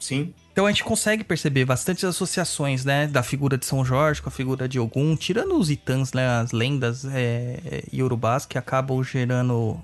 Sim. 0.00 0.34
Então 0.52 0.66
a 0.66 0.70
gente 0.70 0.84
consegue 0.84 1.24
perceber 1.24 1.64
bastantes 1.64 2.04
associações, 2.04 2.84
né, 2.84 3.06
da 3.06 3.22
figura 3.22 3.56
de 3.56 3.64
São 3.64 3.82
Jorge 3.82 4.20
com 4.20 4.28
a 4.28 4.32
figura 4.32 4.68
de 4.68 4.78
Ogum, 4.78 5.16
tirando 5.16 5.56
os 5.56 5.70
itãs, 5.70 6.12
né, 6.12 6.28
as 6.28 6.52
lendas 6.52 7.06
é, 7.06 7.84
iorubás 7.90 8.44
que 8.44 8.58
acabam 8.58 9.02
gerando 9.02 9.80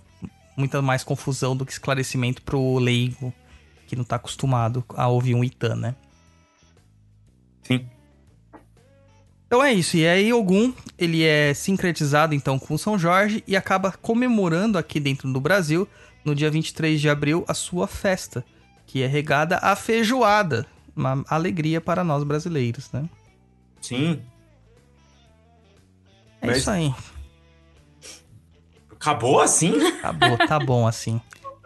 muita 0.55 0.83
mais 0.83 1.03
confusão 1.03 1.57
do 1.57 1.65
que 1.65 1.73
esclarecimento 1.73 2.43
pro 2.43 2.79
leigo 2.79 3.33
que 3.87 3.97
não 3.97 4.05
tá 4.05 4.17
acostumado 4.17 4.85
a 4.91 5.09
ouvir 5.09 5.35
um 5.35 5.43
itã, 5.43 5.75
né? 5.75 5.95
Sim. 7.63 7.89
Então 9.47 9.65
é 9.65 9.73
isso, 9.73 9.97
e 9.97 10.07
aí 10.07 10.31
Ogum, 10.31 10.75
ele 10.99 11.25
é 11.25 11.55
sincretizado 11.55 12.35
então 12.35 12.59
com 12.59 12.77
São 12.77 12.99
Jorge 12.99 13.43
e 13.47 13.57
acaba 13.57 13.91
comemorando 13.91 14.77
aqui 14.77 15.01
dentro 15.01 15.33
do 15.33 15.41
Brasil, 15.41 15.89
no 16.23 16.35
dia 16.35 16.51
23 16.51 17.01
de 17.01 17.09
abril, 17.09 17.47
a 17.49 17.55
sua 17.55 17.87
festa, 17.87 18.45
que 18.89 19.03
é 19.03 19.07
regada 19.07 19.59
a 19.59 19.77
feijoada, 19.77 20.67
uma 20.97 21.23
alegria 21.29 21.79
para 21.79 22.03
nós 22.03 22.25
brasileiros, 22.25 22.91
né? 22.91 23.05
Sim. 23.83 24.21
É 26.41 26.47
Mas... 26.47 26.57
isso 26.59 26.71
aí. 26.71 26.93
Acabou 28.91 29.41
assim? 29.41 29.87
Acabou, 29.87 30.39
tá 30.39 30.59
bom 30.59 30.87
assim. 30.87 31.21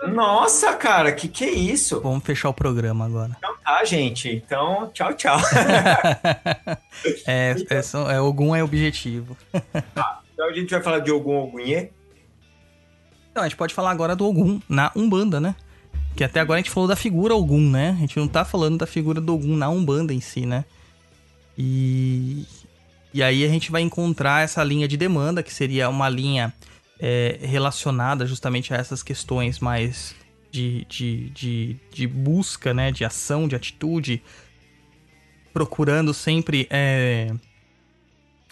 Nossa, 0.09 0.75
cara, 0.75 1.13
que 1.13 1.29
que 1.29 1.45
é 1.45 1.51
isso? 1.51 2.01
Vamos 2.01 2.25
fechar 2.25 2.49
o 2.49 2.53
programa 2.53 3.07
agora. 3.07 3.37
Então 3.39 3.55
tá, 3.65 3.85
gente. 3.85 4.29
Então, 4.29 4.91
tchau, 4.93 5.15
tchau. 5.15 5.39
é, 7.25 7.55
é, 7.71 8.15
é, 8.15 8.21
Ogum 8.21 8.55
é 8.55 8.65
objetivo. 8.65 9.37
Tá, 9.95 10.21
então 10.35 10.49
a 10.49 10.53
gente 10.53 10.71
vai 10.71 10.83
falar 10.83 10.99
de 10.99 11.13
Ogum 11.13 11.37
Ogunhê? 11.37 11.91
Então, 13.31 13.45
a 13.45 13.49
gente 13.49 13.57
pode 13.57 13.73
falar 13.73 13.93
agora 13.93 14.17
do 14.17 14.27
Ogum 14.27 14.61
na 14.69 14.91
Umbanda, 14.97 15.41
né? 15.41 15.55
Que 16.17 16.25
até 16.25 16.41
agora 16.41 16.59
a 16.59 16.63
gente 16.63 16.71
falou 16.71 16.89
da 16.89 16.97
figura 16.97 17.35
Ogum, 17.35 17.71
né? 17.71 17.91
A 17.91 18.01
gente 18.01 18.19
não 18.19 18.29
tá 18.29 18.45
falando 18.45 18.79
da 18.79 18.87
figura 18.87 19.21
do 19.21 19.35
Ogum 19.35 19.57
na 19.57 19.69
Umbanda 19.69 20.13
em 20.13 20.21
si, 20.21 20.47
né? 20.47 20.65
E... 21.57 22.47
E 23.15 23.23
aí 23.23 23.45
a 23.45 23.49
gente 23.49 23.71
vai 23.71 23.83
encontrar 23.83 24.43
essa 24.43 24.65
linha 24.65 24.89
de 24.89 24.97
demanda, 24.97 25.43
que 25.43 25.53
seria 25.53 25.87
uma 25.91 26.09
linha 26.09 26.51
é, 26.99 27.39
relacionada 27.43 28.25
justamente 28.27 28.73
a 28.73 28.77
essas 28.79 29.03
questões 29.03 29.59
mais 29.59 30.15
de, 30.51 30.87
de, 30.89 31.31
de, 31.31 31.77
de, 31.93 32.07
busca, 32.07 32.73
né, 32.73 32.91
de 32.91 33.05
ação, 33.05 33.49
de 33.49 33.57
atitude, 33.57 34.23
procurando 35.53 36.15
sempre 36.15 36.67
é, 36.71 37.35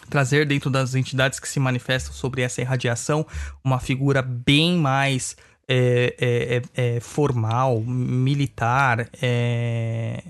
trazer 0.09 0.45
dentro 0.45 0.69
das 0.69 0.93
entidades 0.93 1.39
que 1.39 1.47
se 1.47 1.59
manifestam 1.59 2.11
sobre 2.11 2.41
essa 2.41 2.59
irradiação 2.61 3.25
uma 3.63 3.79
figura 3.79 4.21
bem 4.21 4.75
mais 4.75 5.37
é, 5.73 6.15
é, 6.19 6.61
é, 6.75 6.95
é 6.97 6.99
formal, 6.99 7.79
militar, 7.79 9.07
é, 9.21 10.21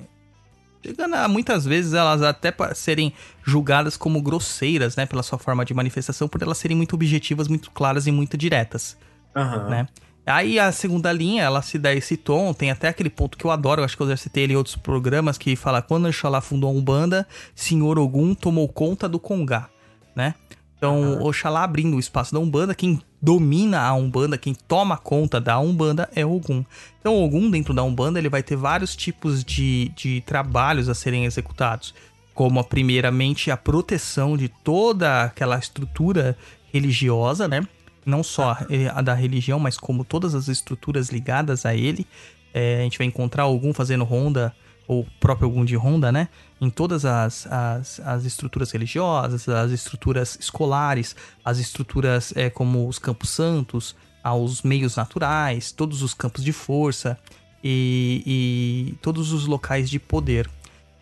chegando 0.86 1.16
a 1.16 1.28
muitas 1.28 1.66
vezes 1.66 1.94
elas 1.94 2.22
até 2.22 2.54
serem 2.76 3.12
julgadas 3.44 3.98
como 3.98 4.22
grosseiras, 4.22 4.96
né, 4.96 5.08
pela 5.08 5.24
sua 5.24 5.40
forma 5.40 5.66
de 5.66 5.74
manifestação, 5.74 6.28
por 6.28 6.44
elas 6.44 6.60
serem 6.60 6.78
muito 6.78 6.94
objetivas, 6.94 7.48
muito 7.48 7.72
claras 7.72 8.06
e 8.06 8.12
muito 8.12 8.38
diretas, 8.38 8.96
uhum. 9.36 9.70
né? 9.70 9.88
Aí 10.24 10.60
a 10.60 10.72
segunda 10.72 11.12
linha, 11.12 11.42
ela 11.42 11.64
se 11.64 11.80
dá 11.80 11.92
esse 11.92 12.16
tom, 12.16 12.54
tem 12.54 12.70
até 12.70 12.88
aquele 12.88 13.10
ponto 13.10 13.36
que 13.36 13.44
eu 13.44 13.50
adoro, 13.50 13.82
eu 13.82 13.86
acho 13.86 13.98
que 13.98 14.04
eu 14.04 14.10
já 14.10 14.16
citei 14.16 14.44
ele 14.44 14.54
em 14.54 14.56
outros 14.56 14.76
programas, 14.76 15.40
que 15.40 15.56
fala, 15.56 15.82
quando 15.82 16.08
Oxalá 16.08 16.40
fundou 16.40 16.70
a 16.70 16.74
Umbanda, 16.74 17.28
Senhor 17.56 17.98
Ogum 17.98 18.36
tomou 18.36 18.70
conta 18.70 19.10
do 19.10 19.20
Congá, 19.20 19.68
né? 20.16 20.36
Então. 20.82 21.22
Oxalá 21.22 21.64
abrindo 21.64 21.96
o 21.96 22.00
espaço 22.00 22.34
da 22.34 22.40
Umbanda, 22.40 22.74
quem 22.74 23.00
domina 23.22 23.82
a 23.82 23.94
Umbanda, 23.94 24.36
quem 24.36 24.56
toma 24.56 24.98
conta 24.98 25.40
da 25.40 25.60
Umbanda 25.60 26.10
é 26.16 26.26
o 26.26 26.32
Ogum. 26.32 26.66
Então, 27.00 27.16
o 27.18 27.24
Ogum, 27.24 27.52
dentro 27.52 27.72
da 27.72 27.84
Umbanda, 27.84 28.18
ele 28.18 28.30
vai 28.30 28.42
ter 28.42 28.56
vários 28.56 28.96
tipos 28.96 29.44
de, 29.44 29.90
de 29.96 30.22
trabalhos 30.22 30.90
a 30.90 30.96
serem 30.96 31.26
executados. 31.26 31.94
Como, 32.34 32.64
primeiramente, 32.64 33.52
a 33.52 33.58
proteção 33.58 34.36
de 34.36 34.48
toda 34.48 35.26
aquela 35.26 35.60
estrutura 35.60 36.36
religiosa, 36.74 37.48
né? 37.48 37.62
Não 38.04 38.24
só 38.24 38.58
a 38.96 39.02
da 39.04 39.14
religião, 39.14 39.60
mas 39.60 39.78
como 39.78 40.04
todas 40.04 40.34
as 40.34 40.48
estruturas 40.48 41.10
ligadas 41.10 41.64
a 41.64 41.76
ele. 41.76 42.08
É, 42.52 42.80
a 42.80 42.84
gente 42.84 42.98
vai 42.98 43.06
encontrar 43.06 43.46
Ogum 43.46 43.72
fazendo 43.72 44.04
ronda 44.04 44.52
ou 44.88 45.06
próprio 45.20 45.48
Ogum 45.48 45.66
de 45.66 45.76
Ronda, 45.76 46.12
né? 46.12 46.28
Em 46.60 46.70
todas 46.70 47.06
as, 47.06 47.48
as, 47.48 48.00
as 48.02 48.26
estruturas 48.26 48.72
religiosas, 48.72 49.48
as 49.48 49.72
estruturas 49.72 50.38
escolares, 50.40 51.16
as 51.44 51.58
estruturas 51.60 52.34
é, 52.36 52.50
como 52.50 52.88
os 52.88 53.00
campos 53.00 53.30
santos, 53.30 53.96
aos 54.24 54.62
meios 54.62 54.96
naturais, 54.96 55.72
todos 55.72 56.02
os 56.02 56.14
campos 56.14 56.44
de 56.44 56.52
força 56.52 57.18
e, 57.64 58.24
e 58.26 58.96
todos 59.02 59.32
os 59.32 59.46
locais 59.48 59.90
de 59.90 60.00
poder. 60.00 60.50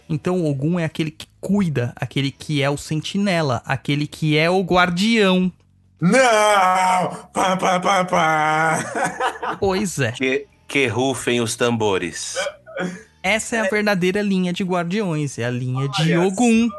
Então 0.10 0.42
o 0.42 0.50
Ogum 0.50 0.80
é 0.80 0.86
aquele 0.86 1.12
que 1.12 1.28
cuida, 1.40 1.94
aquele 1.96 2.32
que 2.32 2.64
é 2.64 2.70
o 2.70 2.78
sentinela, 2.78 3.62
aquele 3.66 4.08
que 4.08 4.38
é 4.38 4.50
o 4.50 4.62
guardião. 4.62 5.52
Não! 6.02 6.14
Pá, 7.34 7.58
pá, 7.58 7.80
pá, 7.80 8.06
pá. 8.06 9.58
Pois 9.60 10.00
é. 10.00 10.14
Que, 10.14 10.48
que 10.68 10.88
rufem 10.88 11.42
os 11.42 11.56
tambores. 11.56 12.38
Essa 13.30 13.58
é 13.58 13.60
a 13.60 13.70
verdadeira 13.70 14.22
linha 14.22 14.52
de 14.52 14.64
guardiões, 14.64 15.38
é 15.38 15.46
a 15.46 15.50
linha 15.52 15.88
de 15.90 16.18
Ogum. 16.18 16.70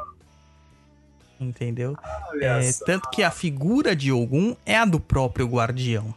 Entendeu? 1.41 1.97
É, 2.41 2.71
tanto 2.85 3.09
que 3.11 3.23
a 3.23 3.31
figura 3.31 3.97
de 3.97 4.13
Ogum 4.13 4.55
é 4.67 4.77
a 4.77 4.85
do 4.85 5.01
próprio 5.01 5.47
guardião. 5.47 6.15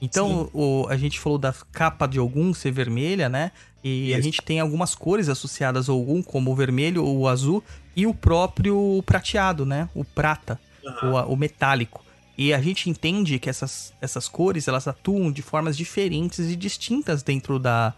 Então, 0.00 0.48
o, 0.52 0.86
a 0.88 0.96
gente 0.96 1.18
falou 1.18 1.38
da 1.38 1.52
capa 1.72 2.06
de 2.06 2.20
Ogum 2.20 2.52
ser 2.54 2.70
vermelha, 2.72 3.28
né? 3.28 3.50
E 3.84 4.12
a 4.14 4.18
Isso. 4.18 4.24
gente 4.24 4.42
tem 4.42 4.60
algumas 4.60 4.94
cores 4.94 5.28
associadas 5.28 5.88
ao 5.88 6.00
Ogum, 6.00 6.22
como 6.22 6.50
o 6.52 6.54
vermelho, 6.54 7.04
o 7.04 7.26
azul 7.28 7.62
e 7.96 8.06
o 8.06 8.14
próprio 8.14 9.02
prateado, 9.04 9.64
né? 9.66 9.88
O 9.94 10.04
prata, 10.04 10.60
o, 11.02 11.16
a- 11.16 11.26
o 11.26 11.36
metálico. 11.36 12.04
E 12.38 12.52
a 12.54 12.60
gente 12.60 12.88
entende 12.88 13.38
que 13.38 13.50
essas, 13.50 13.92
essas 14.00 14.28
cores, 14.28 14.66
elas 14.68 14.86
atuam 14.88 15.30
de 15.30 15.42
formas 15.42 15.76
diferentes 15.76 16.38
e 16.50 16.56
distintas 16.56 17.22
dentro 17.22 17.58
da, 17.58 17.92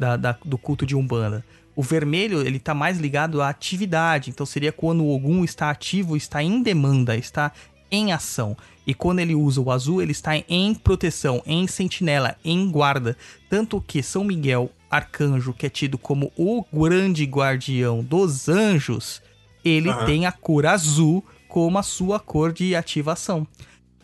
da- 0.00 0.16
da- 0.16 0.38
do 0.44 0.56
culto 0.58 0.86
de 0.86 0.96
Umbanda. 0.96 1.44
O 1.76 1.82
vermelho, 1.82 2.40
ele 2.40 2.58
tá 2.58 2.74
mais 2.74 2.98
ligado 2.98 3.40
à 3.40 3.48
atividade, 3.50 4.30
então 4.30 4.44
seria 4.44 4.72
quando 4.72 5.04
o 5.04 5.14
Ogum 5.14 5.44
está 5.44 5.70
ativo, 5.70 6.16
está 6.16 6.42
em 6.42 6.62
demanda, 6.62 7.16
está 7.16 7.52
em 7.90 8.12
ação. 8.12 8.56
E 8.86 8.94
quando 8.94 9.20
ele 9.20 9.34
usa 9.34 9.60
o 9.60 9.70
azul, 9.70 10.00
ele 10.02 10.12
está 10.12 10.32
em 10.36 10.74
proteção, 10.74 11.42
em 11.46 11.66
sentinela, 11.66 12.36
em 12.44 12.68
guarda. 12.70 13.16
Tanto 13.48 13.80
que 13.80 14.02
São 14.02 14.24
Miguel, 14.24 14.70
arcanjo, 14.90 15.52
que 15.52 15.66
é 15.66 15.68
tido 15.68 15.96
como 15.98 16.32
o 16.36 16.64
grande 16.72 17.24
guardião 17.24 18.02
dos 18.02 18.48
anjos, 18.48 19.22
ele 19.64 19.90
Aham. 19.90 20.06
tem 20.06 20.26
a 20.26 20.32
cor 20.32 20.66
azul 20.66 21.24
como 21.48 21.78
a 21.78 21.82
sua 21.82 22.18
cor 22.18 22.52
de 22.52 22.74
ativação. 22.74 23.46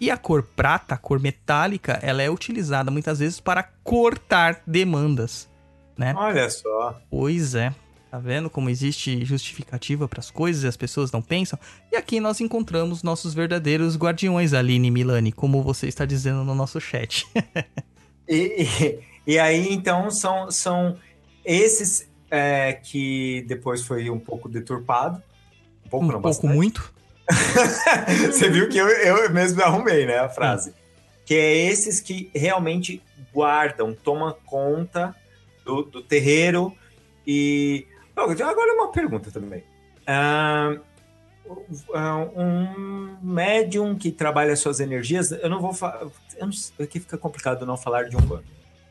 E 0.01 0.11
a 0.11 0.17
cor 0.17 0.43
prata, 0.43 0.95
a 0.95 0.99
cor 0.99 1.19
metálica, 1.19 1.99
ela 2.03 2.23
é 2.23 2.31
utilizada 2.31 2.91
muitas 2.91 3.19
vezes 3.19 3.41
para 3.41 3.63
cortar 3.83 4.61
demandas, 4.67 5.49
né? 5.97 6.15
Olha 6.17 6.49
só. 6.51 7.01
Pois 7.11 7.55
é. 7.55 7.75
Tá 8.11 8.19
vendo 8.19 8.49
como 8.49 8.71
existe 8.71 9.25
justificativa 9.25 10.09
para 10.09 10.21
as 10.21 10.31
coisas 10.31 10.63
e 10.63 10.67
as 10.67 10.77
pessoas 10.77 11.11
não 11.11 11.21
pensam? 11.21 11.59
E 11.93 11.97
aqui 11.97 12.21
nós 12.21 12.41
encontramos 12.41 13.03
nossos 13.03 13.35
verdadeiros 13.35 13.97
guardiões, 13.97 14.55
Aline 14.55 14.91
Milani, 14.91 15.33
como 15.33 15.63
você 15.63 15.89
está 15.89 16.05
dizendo 16.05 16.45
no 16.45 16.55
nosso 16.55 16.81
chat. 16.81 17.27
E, 18.29 18.67
e, 18.81 18.99
e 19.25 19.39
aí, 19.39 19.73
então, 19.73 20.11
são, 20.11 20.51
são 20.51 20.97
esses 21.45 22.09
é, 22.29 22.73
que 22.73 23.45
depois 23.47 23.83
foi 23.83 24.11
um 24.11 24.19
pouco 24.19 24.49
deturpado. 24.49 25.23
Um 25.85 25.89
pouco, 25.89 26.07
um 26.07 26.13
não, 26.13 26.21
pouco 26.21 26.49
muito. 26.49 26.93
Você 28.27 28.51
viu 28.51 28.69
que 28.69 28.79
eu, 28.79 28.89
eu 28.89 29.31
mesmo 29.31 29.63
arrumei, 29.63 30.07
né, 30.07 30.19
a 30.19 30.29
frase. 30.29 30.75
Que 31.25 31.35
é 31.35 31.57
esses 31.69 32.01
que 32.01 32.31
realmente 32.35 33.01
guardam, 33.33 33.95
tomam 33.95 34.35
conta 34.45 35.15
do, 35.67 35.83
do 35.83 36.03
terreiro. 36.03 36.73
E. 37.27 37.87
Agora 38.17 38.73
uma 38.73 38.91
pergunta 38.91 39.31
também. 39.31 39.63
Um 42.35 43.17
médium 43.21 43.95
que 43.95 44.11
trabalha 44.11 44.57
suas 44.57 44.81
energias, 44.81 45.33
eu 45.33 45.51
não 45.51 45.61
vou 45.61 45.75
falar. 45.75 46.07
Aqui 46.81 47.01
fica 47.01 47.19
complicado 47.19 47.67
não 47.67 47.77
falar 47.77 48.05
de 48.05 48.17
um 48.17 48.21
bando. 48.21 48.45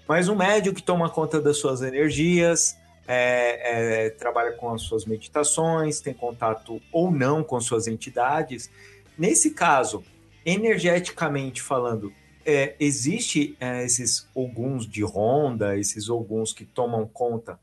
Mas 0.08 0.30
um 0.30 0.36
médium 0.36 0.74
que 0.74 0.84
toma 0.84 1.10
conta 1.10 1.42
das 1.42 1.58
suas 1.58 1.82
energias, 1.82 2.78
é, 3.08 4.06
é, 4.06 4.10
trabalha 4.12 4.52
com 4.52 4.72
as 4.72 4.84
suas 4.84 5.06
meditações, 5.06 6.00
tem 6.00 6.14
contato 6.14 6.80
ou 6.92 7.10
não 7.10 7.44
com 7.44 7.60
suas 7.60 7.88
entidades. 7.88 8.70
Nesse 9.18 9.52
caso, 9.52 10.04
energeticamente 10.46 11.62
falando, 11.62 12.14
é, 12.46 12.76
existe 12.80 13.56
é, 13.60 13.84
esses 13.84 14.28
alguns 14.36 14.88
de 14.88 15.04
ronda, 15.04 15.78
esses 15.78 16.10
alguns 16.10 16.54
que 16.54 16.66
tomam 16.66 17.08
conta 17.08 17.60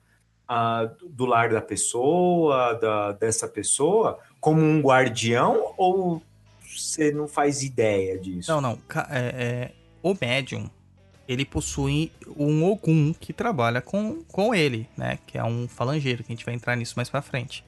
ah, 0.49 0.91
do 1.09 1.25
lar 1.25 1.51
da 1.51 1.63
pessoa, 1.63 2.75
da, 2.75 3.13
dessa 3.13 3.49
pessoa, 3.49 4.19
como 4.41 4.61
um 4.61 4.81
guardião, 4.81 5.73
ou 5.77 6.23
você 6.61 7.13
não 7.13 7.29
faz 7.29 7.63
ideia 7.63 8.19
disso? 8.19 8.51
Não, 8.51 8.61
não. 8.61 8.79
é- 9.11 9.71
é, 9.71 9.73
o 10.03 10.17
médium, 10.21 10.69
ele 11.29 11.45
possui 11.45 12.11
um 12.37 12.65
Ogum 12.65 13.13
que 13.13 13.33
trabalha 13.33 13.81
com, 13.81 14.23
com 14.25 14.55
ele, 14.55 14.89
né? 14.97 15.19
Que 15.27 15.39
é 15.39 15.45
um 15.45 15.69
falangeiro, 15.69 16.25
que 16.25 16.33
a 16.33 16.35
gente 16.35 16.45
vai 16.45 16.55
entrar 16.55 16.77
nisso 16.77 16.95
mais 16.97 17.09
pra 17.09 17.23
frente. 17.23 17.65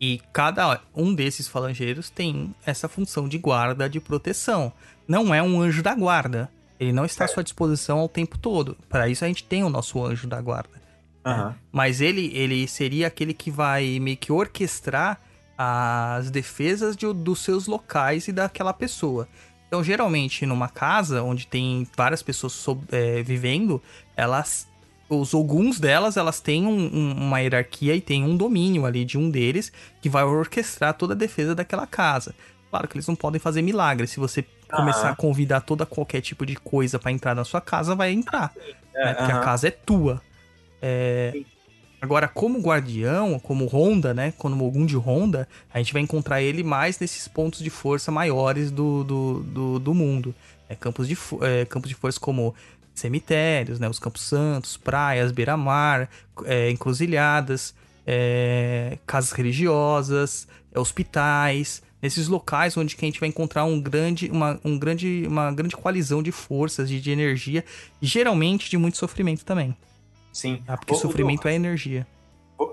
E 0.00 0.20
cada 0.32 0.80
um 0.94 1.14
desses 1.14 1.46
falangeiros 1.46 2.08
tem 2.08 2.54
essa 2.64 2.88
função 2.88 3.28
de 3.28 3.36
guarda, 3.36 3.88
de 3.88 4.00
proteção. 4.00 4.72
Não 5.10 5.34
é 5.34 5.42
um 5.42 5.60
anjo 5.60 5.82
da 5.82 5.92
guarda. 5.94 6.48
Ele 6.78 6.92
não 6.92 7.04
está 7.04 7.24
à 7.24 7.28
sua 7.28 7.42
disposição 7.42 7.98
ao 7.98 8.08
tempo 8.08 8.38
todo. 8.38 8.76
Para 8.88 9.08
isso 9.08 9.24
a 9.24 9.28
gente 9.28 9.42
tem 9.42 9.64
o 9.64 9.68
nosso 9.68 10.02
anjo 10.04 10.28
da 10.28 10.40
guarda. 10.40 10.80
Aham. 11.26 11.54
Mas 11.72 12.00
ele, 12.00 12.30
ele 12.32 12.66
seria 12.68 13.08
aquele 13.08 13.34
que 13.34 13.50
vai 13.50 13.98
meio 13.98 14.16
que 14.16 14.30
orquestrar 14.30 15.20
as 15.58 16.30
defesas 16.30 16.96
de- 16.96 17.12
dos 17.12 17.40
seus 17.40 17.66
locais 17.66 18.28
e 18.28 18.32
daquela 18.32 18.72
pessoa. 18.72 19.28
Então, 19.66 19.82
geralmente, 19.84 20.46
numa 20.46 20.68
casa 20.68 21.22
onde 21.22 21.46
tem 21.46 21.86
várias 21.96 22.22
pessoas 22.22 22.52
sob- 22.52 22.84
é, 22.92 23.20
vivendo, 23.22 23.82
elas. 24.16 24.66
Os 25.08 25.34
alguns 25.34 25.80
delas, 25.80 26.16
elas 26.16 26.38
têm 26.40 26.64
um- 26.66 26.90
um- 26.96 27.12
uma 27.26 27.40
hierarquia 27.40 27.96
e 27.96 28.00
tem 28.00 28.22
um 28.24 28.36
domínio 28.36 28.86
ali 28.86 29.04
de 29.04 29.18
um 29.18 29.28
deles 29.28 29.72
que 30.00 30.08
vai 30.08 30.22
orquestrar 30.22 30.94
toda 30.94 31.14
a 31.14 31.16
defesa 31.16 31.52
daquela 31.52 31.84
casa. 31.86 32.32
Claro 32.70 32.86
que 32.86 32.96
eles 32.96 33.08
não 33.08 33.16
podem 33.16 33.40
fazer 33.40 33.60
milagres. 33.60 34.10
Se 34.10 34.20
você 34.20 34.44
começar 34.70 35.10
a 35.10 35.16
convidar 35.16 35.60
toda 35.60 35.84
qualquer 35.84 36.20
tipo 36.20 36.46
de 36.46 36.56
coisa 36.56 36.98
pra 36.98 37.10
entrar 37.12 37.34
na 37.34 37.44
sua 37.44 37.60
casa, 37.60 37.94
vai 37.94 38.12
entrar. 38.12 38.52
né? 38.94 39.14
Porque 39.14 39.32
a 39.32 39.40
casa 39.40 39.68
é 39.68 39.70
tua. 39.70 40.20
É, 40.82 41.32
Agora, 42.00 42.26
como 42.26 42.58
guardião, 42.60 43.38
como 43.38 43.66
Honda, 43.66 44.14
né? 44.14 44.32
Como 44.38 44.64
algum 44.64 44.86
de 44.86 44.96
Honda, 44.96 45.46
a 45.72 45.78
gente 45.78 45.92
vai 45.92 46.00
encontrar 46.00 46.40
ele 46.40 46.62
mais 46.62 46.98
nesses 46.98 47.28
pontos 47.28 47.60
de 47.60 47.68
força 47.68 48.10
maiores 48.10 48.70
do, 48.70 49.04
do, 49.04 49.40
do, 49.40 49.78
do 49.78 49.94
mundo. 49.94 50.34
É, 50.66 50.74
campos, 50.74 51.06
de, 51.06 51.16
é, 51.42 51.66
campos 51.66 51.90
de 51.90 51.94
força 51.94 52.18
como 52.18 52.54
cemitérios, 52.94 53.78
né? 53.78 53.86
Os 53.86 53.98
campos 53.98 54.22
santos, 54.22 54.78
praias, 54.78 55.30
beira-mar, 55.30 56.08
é, 56.46 56.70
encruzilhadas, 56.70 57.74
é, 58.06 58.96
casas 59.06 59.32
religiosas, 59.32 60.48
é, 60.72 60.80
hospitais. 60.80 61.82
Nesses 62.02 62.28
locais 62.28 62.76
onde 62.76 62.96
que 62.96 63.04
a 63.04 63.08
gente 63.08 63.20
vai 63.20 63.28
encontrar 63.28 63.64
um 63.64 63.80
grande, 63.80 64.30
uma, 64.30 64.58
um 64.64 64.78
grande, 64.78 65.24
uma 65.26 65.52
grande 65.52 65.76
coalizão 65.76 66.22
de 66.22 66.32
forças 66.32 66.90
e 66.90 66.98
de 66.98 67.10
energia, 67.10 67.64
geralmente 68.00 68.70
de 68.70 68.78
muito 68.78 68.96
sofrimento 68.96 69.44
também. 69.44 69.76
Sim. 70.32 70.62
Tá? 70.66 70.76
Porque 70.76 70.94
ô, 70.94 70.96
sofrimento 70.96 71.46
é 71.46 71.54
energia. 71.54 72.06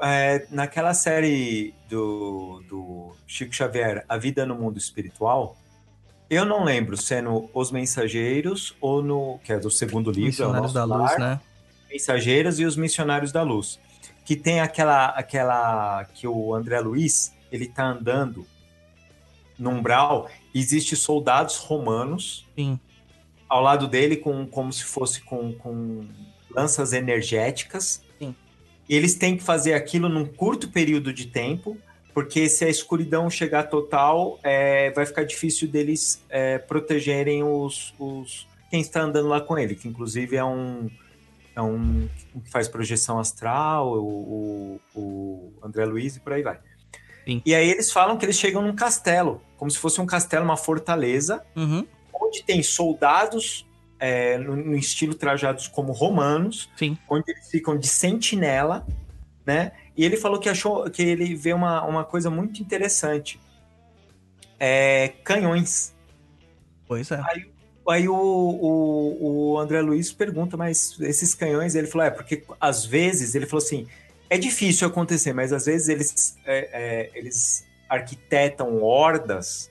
É, 0.01 0.45
naquela 0.49 0.93
série 0.93 1.73
do, 1.89 2.61
do 2.69 3.11
Chico 3.25 3.53
Xavier, 3.53 4.05
A 4.07 4.17
Vida 4.17 4.45
no 4.45 4.55
Mundo 4.55 4.77
Espiritual, 4.77 5.57
eu 6.29 6.45
não 6.45 6.63
lembro 6.63 6.97
sendo 6.97 7.49
Os 7.53 7.71
Mensageiros 7.71 8.75
ou 8.81 9.01
no. 9.01 9.39
que 9.43 9.53
é 9.53 9.59
do 9.59 9.71
segundo 9.71 10.11
livro, 10.11 10.43
é 10.43 10.47
o 10.47 10.51
Missionários 10.51 10.73
Nosso 10.73 10.87
da 10.87 10.97
Luz, 10.97 11.11
Lar, 11.11 11.19
né? 11.19 11.39
Mensageiros 11.89 12.59
e 12.59 12.65
os 12.65 12.75
Missionários 12.75 13.31
da 13.31 13.43
Luz. 13.43 13.79
Que 14.25 14.35
tem 14.35 14.59
aquela. 14.59 15.07
aquela 15.07 16.05
que 16.13 16.27
o 16.27 16.53
André 16.53 16.79
Luiz 16.81 17.33
ele 17.49 17.67
tá 17.67 17.85
andando 17.85 18.45
no 19.57 19.71
umbral, 19.71 20.29
existe 20.53 20.95
soldados 20.95 21.57
romanos 21.57 22.45
Sim. 22.55 22.79
ao 23.49 23.61
lado 23.61 23.87
dele 23.87 24.17
com 24.17 24.45
como 24.45 24.71
se 24.71 24.83
fosse 24.83 25.21
com, 25.21 25.53
com 25.53 26.05
lanças 26.51 26.93
energéticas. 26.93 28.03
Sim. 28.19 28.35
Eles 28.89 29.15
têm 29.15 29.37
que 29.37 29.43
fazer 29.43 29.73
aquilo 29.73 30.07
num 30.09 30.25
curto 30.25 30.69
período 30.69 31.11
de 31.13 31.27
tempo, 31.27 31.77
porque 32.13 32.49
se 32.49 32.65
a 32.65 32.69
escuridão 32.69 33.29
chegar 33.29 33.63
total, 33.63 34.39
é, 34.43 34.91
vai 34.91 35.05
ficar 35.05 35.23
difícil 35.23 35.67
deles 35.67 36.23
é, 36.29 36.57
protegerem 36.57 37.43
os, 37.43 37.93
os 37.99 38.47
quem 38.69 38.81
está 38.81 39.01
andando 39.01 39.27
lá 39.27 39.39
com 39.39 39.57
ele, 39.57 39.75
que 39.75 39.87
inclusive 39.87 40.35
é 40.35 40.43
um 40.43 40.89
é 41.55 41.61
um 41.61 42.07
que 42.45 42.51
faz 42.51 42.67
projeção 42.67 43.17
astral, 43.17 43.93
o, 43.93 44.79
o, 44.93 44.99
o 44.99 45.53
André 45.63 45.85
Luiz 45.85 46.15
e 46.15 46.19
por 46.19 46.33
aí 46.33 46.43
vai. 46.43 46.59
Sim. 47.25 47.41
E 47.43 47.55
aí 47.55 47.69
eles 47.69 47.91
falam 47.91 48.15
que 48.15 48.25
eles 48.25 48.37
chegam 48.37 48.61
num 48.61 48.75
castelo, 48.75 49.41
como 49.57 49.69
se 49.71 49.77
fosse 49.77 49.99
um 49.99 50.05
castelo, 50.05 50.45
uma 50.45 50.57
fortaleza, 50.57 51.43
Uhum. 51.55 51.85
onde 52.13 52.43
tem 52.43 52.61
soldados 52.63 53.65
é, 53.99 54.37
no, 54.37 54.55
no 54.55 54.75
estilo 54.75 55.13
trajados 55.15 55.67
como 55.67 55.91
romanos, 55.91 56.69
Sim. 56.75 56.97
onde 57.09 57.31
eles 57.31 57.49
ficam 57.49 57.77
de 57.77 57.87
sentinela, 57.87 58.85
né? 59.45 59.71
E 59.95 60.05
ele 60.05 60.15
falou 60.17 60.39
que 60.39 60.47
achou 60.47 60.89
que 60.89 61.01
ele 61.01 61.33
vê 61.35 61.53
uma, 61.53 61.83
uma 61.83 62.03
coisa 62.03 62.29
muito 62.29 62.61
interessante. 62.61 63.39
É, 64.59 65.09
canhões. 65.23 65.95
Pois 66.87 67.09
é. 67.11 67.21
Aí 67.89 68.07
o, 68.07 68.13
o, 68.13 69.53
o 69.53 69.59
André 69.59 69.81
Luiz 69.81 70.11
pergunta, 70.11 70.57
mas 70.57 70.99
esses 70.99 71.33
canhões, 71.33 71.73
ele 71.73 71.87
falou, 71.87 72.05
é, 72.05 72.09
porque 72.11 72.43
às 72.59 72.85
vezes, 72.85 73.33
ele 73.33 73.45
falou 73.45 73.63
assim, 73.63 73.87
é 74.29 74.37
difícil 74.37 74.87
acontecer, 74.87 75.31
mas 75.33 75.53
às 75.53 75.65
vezes 75.65 75.87
eles, 75.87 76.37
é, 76.45 76.69
é, 76.73 77.11
eles 77.15 77.65
arquitetam 77.89 78.81
hordas 78.81 79.69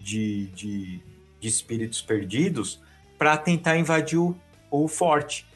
de, 0.00 0.46
de, 0.48 1.00
de 1.40 1.48
espíritos 1.48 2.00
perdidos 2.02 2.80
para 3.18 3.36
tentar 3.36 3.76
invadir 3.76 4.18
o, 4.18 4.36
o 4.70 4.88
forte. 4.88 5.46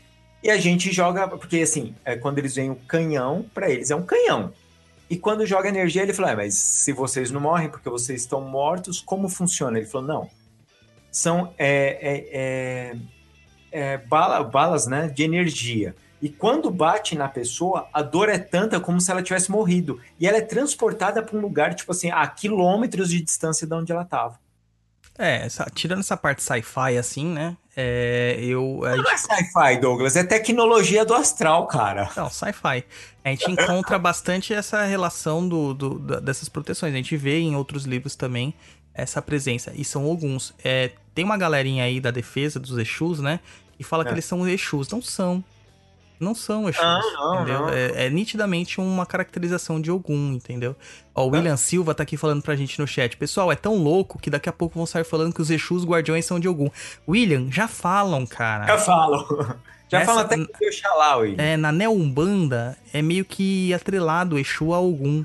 E 0.43 0.51
a 0.51 0.59
gente 0.59 0.93
joga, 0.93 1.27
porque 1.27 1.61
assim, 1.61 1.95
é, 2.05 2.17
quando 2.17 2.39
eles 2.39 2.55
veem 2.55 2.71
o 2.71 2.77
canhão, 2.77 3.47
para 3.55 3.71
eles 3.71 3.91
é 3.91 3.97
um 3.97 4.03
canhão. 4.03 4.53
E 5.09 5.17
quando 5.17 5.47
joga 5.47 5.69
energia, 5.69 6.03
ele 6.03 6.13
falou, 6.13 6.31
é, 6.33 6.37
mas 6.37 6.55
se 6.55 6.93
vocês 6.93 7.31
não 7.31 7.41
morrem 7.41 7.69
porque 7.69 7.89
vocês 7.89 8.21
estão 8.21 8.41
mortos, 8.41 9.01
como 9.01 9.29
funciona? 9.29 9.79
Ele 9.79 9.87
falou, 9.87 10.07
não, 10.07 10.31
são 11.11 11.55
é, 11.57 11.99
é, 12.01 12.29
é, 12.33 12.97
é, 13.71 13.99
bala, 13.99 14.43
balas 14.43 14.87
né, 14.87 15.09
de 15.09 15.23
energia. 15.23 15.95
E 16.25 16.29
quando 16.31 16.71
bate 16.71 17.15
na 17.17 17.29
pessoa, 17.29 17.87
a 17.93 18.01
dor 18.01 18.31
é 18.31 18.39
tanta 18.39 18.81
como 18.81 18.99
se 18.99 19.11
ela 19.11 19.23
tivesse 19.23 19.51
morrido. 19.51 20.01
E 20.19 20.27
ela 20.27 20.39
é 20.39 20.41
transportada 20.41 21.23
para 21.23 21.37
um 21.37 21.41
lugar, 21.43 21.75
tipo 21.75 21.93
assim, 21.93 22.11
a 22.11 22.27
quilômetros 22.27 23.11
de 23.11 23.21
distância 23.21 23.67
de 23.67 23.75
onde 23.75 23.93
ela 23.93 24.03
estava. 24.05 24.39
É, 25.19 25.45
essa- 25.45 25.71
tirando 25.75 26.01
essa 26.01 26.17
parte 26.17 26.43
sci-fi 26.43 26.97
assim, 26.99 27.27
né? 27.27 27.57
É, 27.77 28.37
eu. 28.41 28.81
Não 28.83 28.97
gente- 28.97 29.09
é 29.11 29.17
sci-fi, 29.19 29.77
Douglas, 29.81 30.17
é 30.17 30.25
tecnologia 30.25 31.05
do 31.05 31.13
astral, 31.15 31.67
cara. 31.67 32.11
Não, 32.17 32.31
sci-fi. 32.31 32.85
A 33.23 33.29
gente 33.29 33.51
encontra 33.51 33.99
bastante 33.99 34.55
essa 34.55 34.83
relação 34.85 35.47
do, 35.47 35.75
do- 35.75 36.21
dessas 36.21 36.49
proteções. 36.49 36.93
A 36.95 36.97
gente 36.97 37.17
vê 37.17 37.39
em 37.39 37.55
outros 37.55 37.85
livros 37.85 38.17
também 38.17 38.55
essa 38.95 39.21
presença. 39.21 39.73
E 39.75 39.85
são 39.85 40.05
alguns. 40.07 40.55
É, 40.65 40.91
tem 41.15 41.25
uma 41.25 41.37
galerinha 41.37 41.85
aí 41.85 42.01
da 42.01 42.11
defesa 42.11 42.59
dos 42.59 42.77
Exus, 42.79 43.21
né? 43.21 43.41
Que 43.77 43.85
fala 43.85 44.05
que 44.05 44.11
É. 44.11 44.15
eles 44.15 44.25
são 44.25 44.49
Exus. 44.49 44.89
Não 44.89 45.03
são. 45.03 45.45
Não 46.21 46.35
são 46.35 46.69
Exus. 46.69 46.83
Não, 46.83 47.13
não, 47.13 47.35
entendeu? 47.43 47.61
não. 47.63 47.69
É, 47.71 48.07
é 48.07 48.11
nitidamente 48.11 48.81
uma 48.81 49.05
caracterização 49.05 49.81
de 49.81 49.91
Ogum, 49.91 50.33
entendeu? 50.33 50.77
Ó, 51.15 51.27
o 51.27 51.31
William 51.31 51.57
Silva 51.57 51.95
tá 51.95 52.03
aqui 52.03 52.17
falando 52.17 52.43
pra 52.43 52.55
gente 52.57 52.79
no 52.81 52.87
chat. 52.87 53.17
Pessoal, 53.17 53.51
é 53.53 53.57
tão 53.57 53.77
louco 53.77 54.19
que 54.19 54.31
daqui 54.31 54.49
a 54.49 54.53
pouco 54.53 54.77
vão 54.77 54.87
sair 54.87 55.05
falando 55.05 55.35
que 55.35 55.43
os 55.43 55.51
Exus 55.51 55.85
guardiões 55.85 56.25
são 56.25 56.39
de 56.41 56.49
Ogum. 56.49 56.71
William, 57.09 57.49
já 57.51 57.67
falam, 57.69 58.25
cara. 58.27 58.67
Já 58.67 58.79
falo. 58.79 59.57
Já 59.89 59.99
Essa- 60.01 60.07
falo 60.07 60.21
até 60.21 60.37
que 60.37 60.65
eu 60.65 60.69
Oxalá, 60.69 61.17
Will. 61.19 61.35
É, 61.37 61.57
na 61.57 61.71
Neo-Umbanda 61.71 62.77
é 62.93 63.03
meio 63.03 63.25
que 63.25 63.73
atrelado 63.75 64.39
Exu 64.39 64.73
a 64.73 64.81
Ogum. 64.81 65.25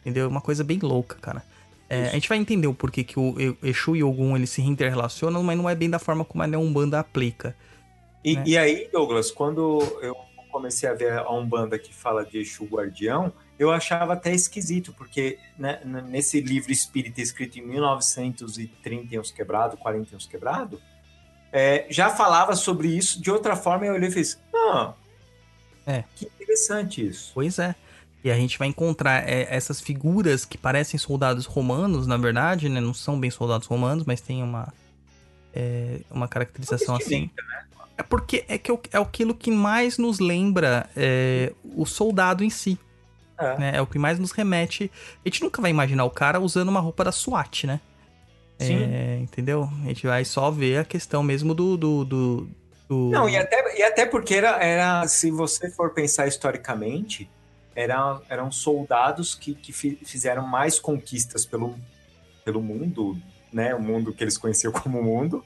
Entendeu? 0.00 0.24
É 0.24 0.28
Uma 0.28 0.40
coisa 0.40 0.62
bem 0.62 0.78
louca, 0.78 1.16
cara. 1.20 1.42
É, 1.88 2.02
a 2.08 2.10
gente 2.12 2.28
vai 2.28 2.36
entender 2.36 2.66
o 2.66 2.74
porquê 2.74 3.02
que 3.02 3.18
o 3.18 3.34
Exu 3.62 3.96
e 3.96 4.02
Ogum 4.04 4.36
eles 4.36 4.50
se 4.50 4.60
interrelacionam, 4.60 5.42
mas 5.42 5.56
não 5.56 5.68
é 5.70 5.74
bem 5.74 5.88
da 5.88 5.98
forma 5.98 6.22
como 6.24 6.42
a 6.42 6.46
Neo-Umbanda 6.46 6.98
aplica. 7.00 7.56
E, 8.24 8.36
né? 8.36 8.42
e 8.46 8.58
aí, 8.58 8.88
Douglas, 8.92 9.30
quando 9.30 9.80
eu 10.02 10.16
comecei 10.50 10.88
a 10.88 10.94
ver 10.94 11.12
a 11.12 11.30
Umbanda 11.30 11.78
que 11.78 11.94
fala 11.94 12.24
de 12.24 12.38
Exu 12.38 12.64
Guardião, 12.64 13.32
eu 13.58 13.70
achava 13.70 14.12
até 14.12 14.32
esquisito, 14.32 14.92
porque 14.92 15.38
né, 15.58 15.80
nesse 15.84 16.40
livro 16.40 16.70
espírita 16.70 17.20
escrito 17.20 17.58
em 17.58 17.62
1930 17.62 19.14
e 19.14 19.18
uns 19.18 19.30
quebrado, 19.30 19.76
40 19.76 20.12
e 20.12 20.16
uns 20.16 20.26
quebrado, 20.26 20.80
é, 21.52 21.86
já 21.90 22.10
falava 22.10 22.54
sobre 22.54 22.88
isso 22.88 23.20
de 23.20 23.30
outra 23.30 23.56
forma 23.56 23.86
e 23.86 23.88
eu 23.88 23.94
olhei 23.94 24.08
e 24.08 24.12
fiz, 24.12 24.38
ah, 24.54 24.94
É. 25.86 26.04
que 26.14 26.26
interessante 26.26 27.06
isso. 27.06 27.32
Pois 27.34 27.58
é. 27.58 27.74
E 28.22 28.30
a 28.30 28.36
gente 28.36 28.58
vai 28.58 28.68
encontrar 28.68 29.28
é, 29.28 29.46
essas 29.48 29.80
figuras 29.80 30.44
que 30.44 30.58
parecem 30.58 30.98
soldados 30.98 31.46
romanos, 31.46 32.06
na 32.06 32.16
verdade, 32.16 32.68
né? 32.68 32.80
Não 32.80 32.92
são 32.92 33.18
bem 33.18 33.30
soldados 33.30 33.66
romanos, 33.66 34.04
mas 34.04 34.20
tem 34.20 34.42
uma, 34.42 34.72
é, 35.54 36.00
uma 36.10 36.26
caracterização 36.26 36.96
assim. 36.96 37.30
É 37.98 38.02
porque 38.02 38.44
é, 38.48 38.56
que 38.56 38.70
é 38.70 38.78
é 38.92 38.98
aquilo 38.98 39.34
que 39.34 39.50
mais 39.50 39.98
nos 39.98 40.20
lembra 40.20 40.88
é, 40.96 41.52
o 41.76 41.84
soldado 41.84 42.44
em 42.44 42.48
si. 42.50 42.78
É. 43.36 43.58
né? 43.58 43.72
É 43.76 43.80
o 43.82 43.86
que 43.86 43.98
mais 43.98 44.18
nos 44.18 44.32
remete. 44.32 44.90
A 45.24 45.28
gente 45.28 45.42
nunca 45.42 45.60
vai 45.60 45.70
imaginar 45.70 46.04
o 46.04 46.10
cara 46.10 46.40
usando 46.40 46.68
uma 46.70 46.80
roupa 46.80 47.04
da 47.04 47.12
SWAT, 47.12 47.66
né? 47.66 47.80
Sim. 48.58 48.82
É, 48.82 49.18
entendeu? 49.20 49.68
A 49.84 49.88
gente 49.88 50.06
vai 50.06 50.24
só 50.24 50.50
ver 50.50 50.78
a 50.78 50.84
questão 50.84 51.22
mesmo 51.22 51.54
do. 51.54 51.76
do, 51.76 52.04
do, 52.04 52.48
do- 52.88 53.10
Não, 53.10 53.28
e 53.28 53.36
até, 53.36 53.78
e 53.78 53.82
até 53.82 54.06
porque 54.06 54.34
era, 54.34 54.60
era, 54.62 55.06
se 55.06 55.30
você 55.30 55.70
for 55.70 55.90
pensar 55.90 56.26
historicamente, 56.26 57.30
era, 57.76 58.20
eram 58.28 58.50
soldados 58.50 59.34
que, 59.36 59.54
que 59.54 59.72
fi- 59.72 59.98
fizeram 60.04 60.44
mais 60.44 60.80
conquistas 60.80 61.46
pelo, 61.46 61.76
pelo 62.44 62.60
mundo, 62.60 63.16
né? 63.52 63.72
O 63.74 63.80
mundo 63.80 64.12
que 64.12 64.24
eles 64.24 64.36
conheciam 64.36 64.72
como 64.72 65.00
mundo. 65.00 65.44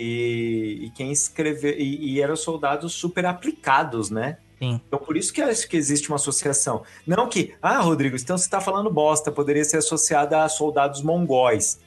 E, 0.00 0.86
e 0.86 0.90
quem 0.90 1.12
escreveu. 1.12 1.78
E, 1.78 2.14
e 2.14 2.20
eram 2.22 2.34
soldados 2.36 2.94
super 2.94 3.26
aplicados, 3.26 4.08
né? 4.10 4.38
Sim. 4.58 4.80
Então, 4.86 4.98
por 4.98 5.16
isso 5.16 5.32
que 5.32 5.40
acho 5.42 5.68
que 5.68 5.76
existe 5.76 6.08
uma 6.08 6.16
associação. 6.16 6.82
Não 7.06 7.28
que, 7.28 7.54
ah, 7.62 7.78
Rodrigo, 7.80 8.16
então 8.16 8.36
você 8.36 8.44
está 8.44 8.60
falando 8.60 8.90
bosta, 8.90 9.30
poderia 9.32 9.64
ser 9.64 9.78
associada 9.78 10.42
a 10.42 10.48
soldados 10.48 11.02
mongóis. 11.02 11.80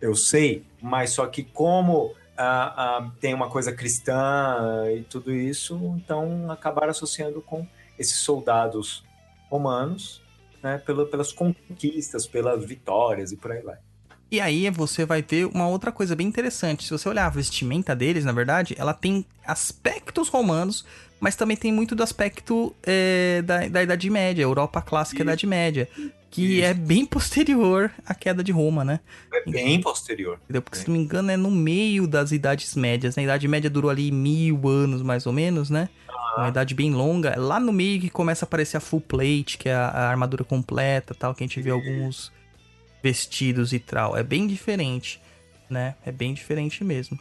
Eu 0.00 0.14
sei, 0.14 0.64
mas 0.80 1.10
só 1.10 1.26
que 1.26 1.42
como 1.44 2.14
ah, 2.36 2.98
ah, 2.98 3.10
tem 3.20 3.34
uma 3.34 3.48
coisa 3.50 3.72
cristã 3.72 4.84
e 4.96 5.02
tudo 5.02 5.32
isso, 5.32 5.78
então 5.96 6.50
acabaram 6.50 6.90
associando 6.90 7.42
com 7.42 7.66
esses 7.98 8.16
soldados 8.16 9.04
romanos, 9.50 10.22
né, 10.62 10.78
pela- 10.78 11.04
pelas 11.06 11.32
conquistas, 11.32 12.26
pelas 12.26 12.64
vitórias 12.64 13.30
e 13.32 13.36
por 13.36 13.52
aí 13.52 13.60
vai. 13.62 13.76
E 14.30 14.40
aí 14.40 14.70
você 14.70 15.04
vai 15.04 15.22
ver 15.22 15.46
uma 15.46 15.66
outra 15.66 15.90
coisa 15.90 16.14
bem 16.14 16.26
interessante. 16.26 16.84
Se 16.84 16.90
você 16.90 17.08
olhar 17.08 17.26
a 17.26 17.30
vestimenta 17.30 17.96
deles, 17.96 18.24
na 18.24 18.32
verdade, 18.32 18.76
ela 18.78 18.94
tem 18.94 19.24
aspectos 19.44 20.28
romanos, 20.28 20.84
mas 21.18 21.34
também 21.34 21.56
tem 21.56 21.72
muito 21.72 21.96
do 21.96 22.02
aspecto 22.02 22.74
é, 22.84 23.42
da, 23.42 23.66
da 23.66 23.82
Idade 23.82 24.08
Média, 24.08 24.42
Europa 24.42 24.80
clássica. 24.80 25.22
Idade 25.22 25.46
Média, 25.46 25.88
que 26.30 26.58
Isso. 26.58 26.64
é 26.64 26.72
bem 26.72 27.04
posterior 27.04 27.90
à 28.06 28.14
queda 28.14 28.44
de 28.44 28.52
Roma, 28.52 28.84
né? 28.84 29.00
É 29.32 29.50
bem 29.50 29.80
posterior. 29.80 30.38
Entendeu? 30.44 30.62
Porque, 30.62 30.78
se 30.78 30.86
não 30.88 30.96
me 30.96 31.02
engano, 31.02 31.30
é 31.32 31.36
no 31.36 31.50
meio 31.50 32.06
das 32.06 32.30
Idades 32.30 32.76
Médias. 32.76 33.16
né? 33.16 33.22
A 33.22 33.24
Idade 33.24 33.48
Média 33.48 33.68
durou 33.68 33.90
ali 33.90 34.12
mil 34.12 34.68
anos, 34.68 35.02
mais 35.02 35.26
ou 35.26 35.32
menos, 35.32 35.70
né? 35.70 35.88
Uma 36.36 36.48
idade 36.48 36.74
bem 36.76 36.92
longa. 36.92 37.30
É 37.30 37.36
Lá 37.36 37.58
no 37.58 37.72
meio 37.72 38.00
que 38.00 38.08
começa 38.08 38.44
a 38.44 38.46
aparecer 38.46 38.76
a 38.76 38.80
full 38.80 39.00
plate, 39.00 39.58
que 39.58 39.68
é 39.68 39.74
a, 39.74 39.88
a 39.88 40.08
armadura 40.10 40.44
completa 40.44 41.12
tal, 41.12 41.34
que 41.34 41.42
a 41.42 41.46
gente 41.46 41.60
vê 41.60 41.70
alguns 41.70 42.30
vestidos 43.02 43.72
e 43.72 43.78
tal. 43.78 44.16
É 44.16 44.22
bem 44.22 44.46
diferente, 44.46 45.20
né? 45.68 45.94
É 46.04 46.12
bem 46.12 46.34
diferente 46.34 46.82
mesmo. 46.84 47.18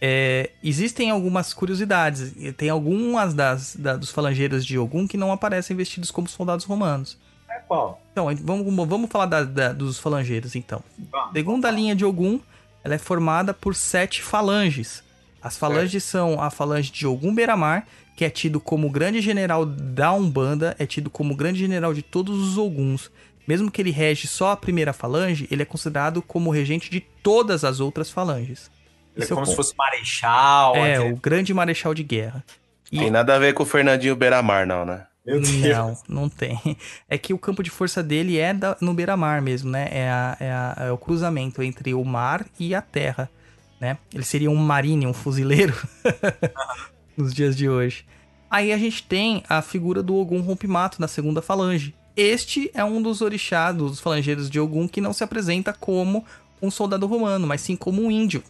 É, 0.00 0.50
existem 0.64 1.10
algumas 1.10 1.54
curiosidades. 1.54 2.32
E 2.36 2.52
Tem 2.52 2.68
algumas 2.68 3.34
das, 3.34 3.76
da- 3.76 3.96
dos 3.96 4.10
falangeiros 4.10 4.66
de 4.66 4.76
Ogum 4.78 5.06
que 5.06 5.16
não 5.16 5.30
aparecem 5.32 5.76
vestidos 5.76 6.10
como 6.10 6.28
soldados 6.28 6.64
romanos. 6.64 7.16
É 7.48 7.58
qual? 7.68 8.02
Então, 8.10 8.26
vamos, 8.42 8.88
vamos 8.88 9.10
falar 9.10 9.26
da- 9.26 9.44
da- 9.44 9.72
dos 9.72 9.98
falangeiros, 9.98 10.56
então. 10.56 10.82
Vamos. 11.10 11.32
Segundo 11.32 11.66
a 11.66 11.70
linha 11.70 11.94
de 11.94 12.04
Ogum, 12.04 12.40
ela 12.82 12.94
é 12.94 12.98
formada 12.98 13.54
por 13.54 13.74
sete 13.76 14.22
falanges. 14.22 15.02
As 15.40 15.56
falanges 15.56 16.02
são 16.04 16.40
a 16.40 16.50
falange 16.50 16.90
de 16.90 17.06
Ogum 17.06 17.34
Beramar, 17.34 17.86
que 18.16 18.24
é 18.24 18.30
tido 18.30 18.60
como 18.60 18.90
grande 18.90 19.20
general 19.20 19.64
da 19.64 20.12
Umbanda, 20.12 20.74
é 20.78 20.86
tido 20.86 21.10
como 21.10 21.34
grande 21.36 21.58
general 21.60 21.94
de 21.94 22.02
todos 22.02 22.38
os 22.38 22.58
Oguns. 22.58 23.10
Mesmo 23.46 23.70
que 23.70 23.82
ele 23.82 23.90
rege 23.90 24.26
só 24.28 24.52
a 24.52 24.56
primeira 24.56 24.92
falange, 24.92 25.48
ele 25.50 25.62
é 25.62 25.66
considerado 25.66 26.22
como 26.22 26.50
o 26.50 26.52
regente 26.52 26.90
de 26.90 27.00
todas 27.00 27.64
as 27.64 27.80
outras 27.80 28.10
falanges. 28.10 28.70
Ele 29.14 29.22
é 29.22 29.24
Esse 29.24 29.34
como 29.34 29.44
o 29.44 29.46
se 29.50 29.56
fosse 29.56 29.74
marechal. 29.76 30.76
É, 30.76 30.94
aquele- 30.96 31.12
o 31.12 31.16
grande 31.16 31.52
marechal 31.52 31.92
de 31.92 32.02
guerra. 32.02 32.44
E- 32.90 32.98
Tem 32.98 33.10
nada 33.10 33.34
a 33.34 33.38
ver 33.38 33.52
com 33.54 33.62
o 33.62 33.66
Fernandinho 33.66 34.14
Beiramar, 34.16 34.66
não, 34.66 34.84
né? 34.84 35.06
Meu 35.24 35.40
Deus. 35.40 35.52
Não, 36.08 36.22
não 36.22 36.28
tem. 36.28 36.58
É 37.08 37.16
que 37.16 37.32
o 37.32 37.38
campo 37.38 37.62
de 37.62 37.70
força 37.70 38.02
dele 38.02 38.38
é 38.38 38.52
da- 38.52 38.76
no 38.80 38.92
beira-mar 38.92 39.40
mesmo, 39.40 39.70
né? 39.70 39.88
É, 39.90 40.08
a- 40.10 40.36
é 40.40 40.50
a- 40.50 40.76
é 40.86 40.90
o 40.92 40.98
cruzamento 40.98 41.62
entre 41.62 41.94
o 41.94 42.04
mar 42.04 42.44
e 42.58 42.74
a 42.74 42.82
terra, 42.82 43.30
né? 43.80 43.98
Ele 44.12 44.24
seria 44.24 44.50
um 44.50 44.56
marine, 44.56 45.06
um 45.06 45.12
fuzileiro 45.14 45.74
nos 47.16 47.32
dias 47.32 47.56
de 47.56 47.68
hoje. 47.68 48.04
Aí 48.50 48.72
a 48.72 48.76
gente 48.78 49.02
tem 49.04 49.42
a 49.48 49.62
figura 49.62 50.02
do 50.02 50.14
Ogum 50.16 50.40
Rompimato 50.40 51.00
na 51.00 51.08
segunda 51.08 51.40
falange. 51.40 51.94
Este 52.16 52.70
é 52.74 52.84
um 52.84 53.00
dos 53.00 53.20
orixás, 53.22 53.74
dos 53.76 54.00
falangeiros 54.00 54.50
de 54.50 54.60
Ogum, 54.60 54.86
que 54.86 55.00
não 55.00 55.12
se 55.12 55.24
apresenta 55.24 55.72
como 55.72 56.24
um 56.60 56.70
soldado 56.70 57.06
romano, 57.06 57.46
mas 57.46 57.60
sim 57.62 57.74
como 57.74 58.02
um 58.02 58.10
índio. 58.10 58.42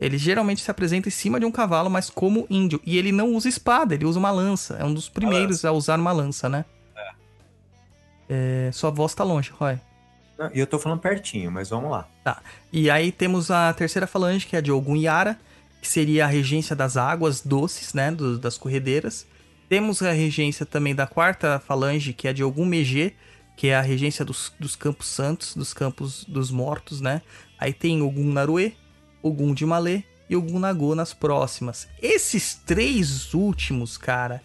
Ele 0.00 0.18
geralmente 0.18 0.60
se 0.60 0.70
apresenta 0.70 1.08
em 1.08 1.10
cima 1.10 1.38
de 1.40 1.46
um 1.46 1.50
cavalo, 1.52 1.88
mas 1.90 2.10
como 2.10 2.46
índio. 2.50 2.80
E 2.84 2.96
ele 2.98 3.12
não 3.12 3.32
usa 3.34 3.48
espada, 3.48 3.94
ele 3.94 4.04
usa 4.04 4.18
uma 4.18 4.30
lança. 4.30 4.74
É 4.78 4.84
um 4.84 4.92
dos 4.94 5.08
primeiros 5.08 5.64
a 5.64 5.72
usar 5.72 5.98
uma 5.98 6.12
lança, 6.12 6.48
né? 6.48 6.64
É, 8.28 8.70
sua 8.72 8.90
voz 8.90 9.14
tá 9.14 9.22
longe, 9.24 9.50
Roy. 9.50 9.78
E 10.52 10.58
eu 10.58 10.66
tô 10.66 10.78
falando 10.78 11.00
pertinho, 11.00 11.50
mas 11.50 11.68
vamos 11.70 11.90
lá. 11.90 12.08
E 12.72 12.90
aí 12.90 13.12
temos 13.12 13.50
a 13.50 13.72
terceira 13.72 14.06
falange, 14.06 14.46
que 14.46 14.56
é 14.56 14.58
a 14.58 14.62
de 14.62 14.72
Ogum 14.72 14.96
Yara, 14.96 15.38
que 15.80 15.86
seria 15.88 16.24
a 16.24 16.28
regência 16.28 16.74
das 16.74 16.96
águas 16.96 17.40
doces, 17.40 17.94
né? 17.94 18.10
do- 18.10 18.38
das 18.38 18.58
corredeiras. 18.58 19.26
Temos 19.68 20.02
a 20.02 20.12
regência 20.12 20.64
também 20.66 20.94
da 20.94 21.06
quarta 21.06 21.58
falange, 21.66 22.12
que 22.12 22.28
é 22.28 22.32
de 22.32 22.44
Ogum 22.44 22.66
Megê, 22.66 23.14
que 23.56 23.68
é 23.68 23.76
a 23.76 23.80
regência 23.80 24.24
dos, 24.24 24.52
dos 24.58 24.76
campos 24.76 25.06
santos, 25.08 25.54
dos 25.54 25.72
campos 25.72 26.24
dos 26.24 26.50
mortos, 26.50 27.00
né? 27.00 27.22
Aí 27.58 27.72
tem 27.72 28.02
Ogum 28.02 28.32
Naruê, 28.32 28.72
Ogum 29.22 29.54
de 29.54 29.64
Malê 29.64 30.02
e 30.28 30.36
Ogum 30.36 30.58
Nagô 30.58 30.94
nas 30.94 31.14
próximas. 31.14 31.88
Esses 32.02 32.54
três 32.66 33.32
últimos, 33.32 33.96
cara, 33.96 34.42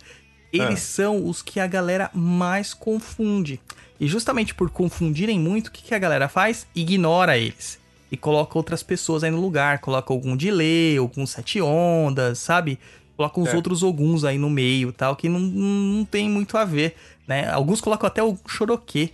eles 0.54 0.74
Ah. 0.74 0.94
são 0.96 1.28
os 1.28 1.42
que 1.42 1.60
a 1.60 1.68
galera 1.68 2.10
mais 2.14 2.74
confunde. 2.74 3.60
E 4.00 4.08
justamente 4.08 4.54
por 4.56 4.70
confundirem 4.70 5.40
muito, 5.40 5.68
o 5.68 5.72
que, 5.72 5.84
que 5.84 5.94
a 5.94 6.00
galera 6.00 6.30
faz? 6.30 6.66
Ignora 6.74 7.38
eles. 7.38 7.78
E 8.12 8.18
coloca 8.18 8.58
outras 8.58 8.82
pessoas 8.82 9.24
aí 9.24 9.30
no 9.32 9.42
lugar. 9.42 9.80
Coloca 9.80 10.12
algum 10.14 10.36
delay, 10.36 10.98
algum 10.98 11.26
sete 11.28 11.62
ondas, 11.62 12.40
sabe? 12.40 12.80
Coloca 13.20 13.38
uns 13.38 13.48
Certo. 13.48 13.58
outros 13.58 13.84
alguns 13.84 14.24
aí 14.24 14.38
no 14.38 14.50
meio 14.50 14.94
tal, 14.94 15.14
que 15.14 15.28
não, 15.28 15.42
não, 15.42 16.06
tem 16.06 16.30
muito 16.30 16.58
a 16.58 16.64
ver, 16.64 16.96
né? 17.28 17.52
Alguns 17.52 17.82
colocam 17.82 18.08
até 18.08 18.24
o 18.24 18.38
choroquê 18.48 19.10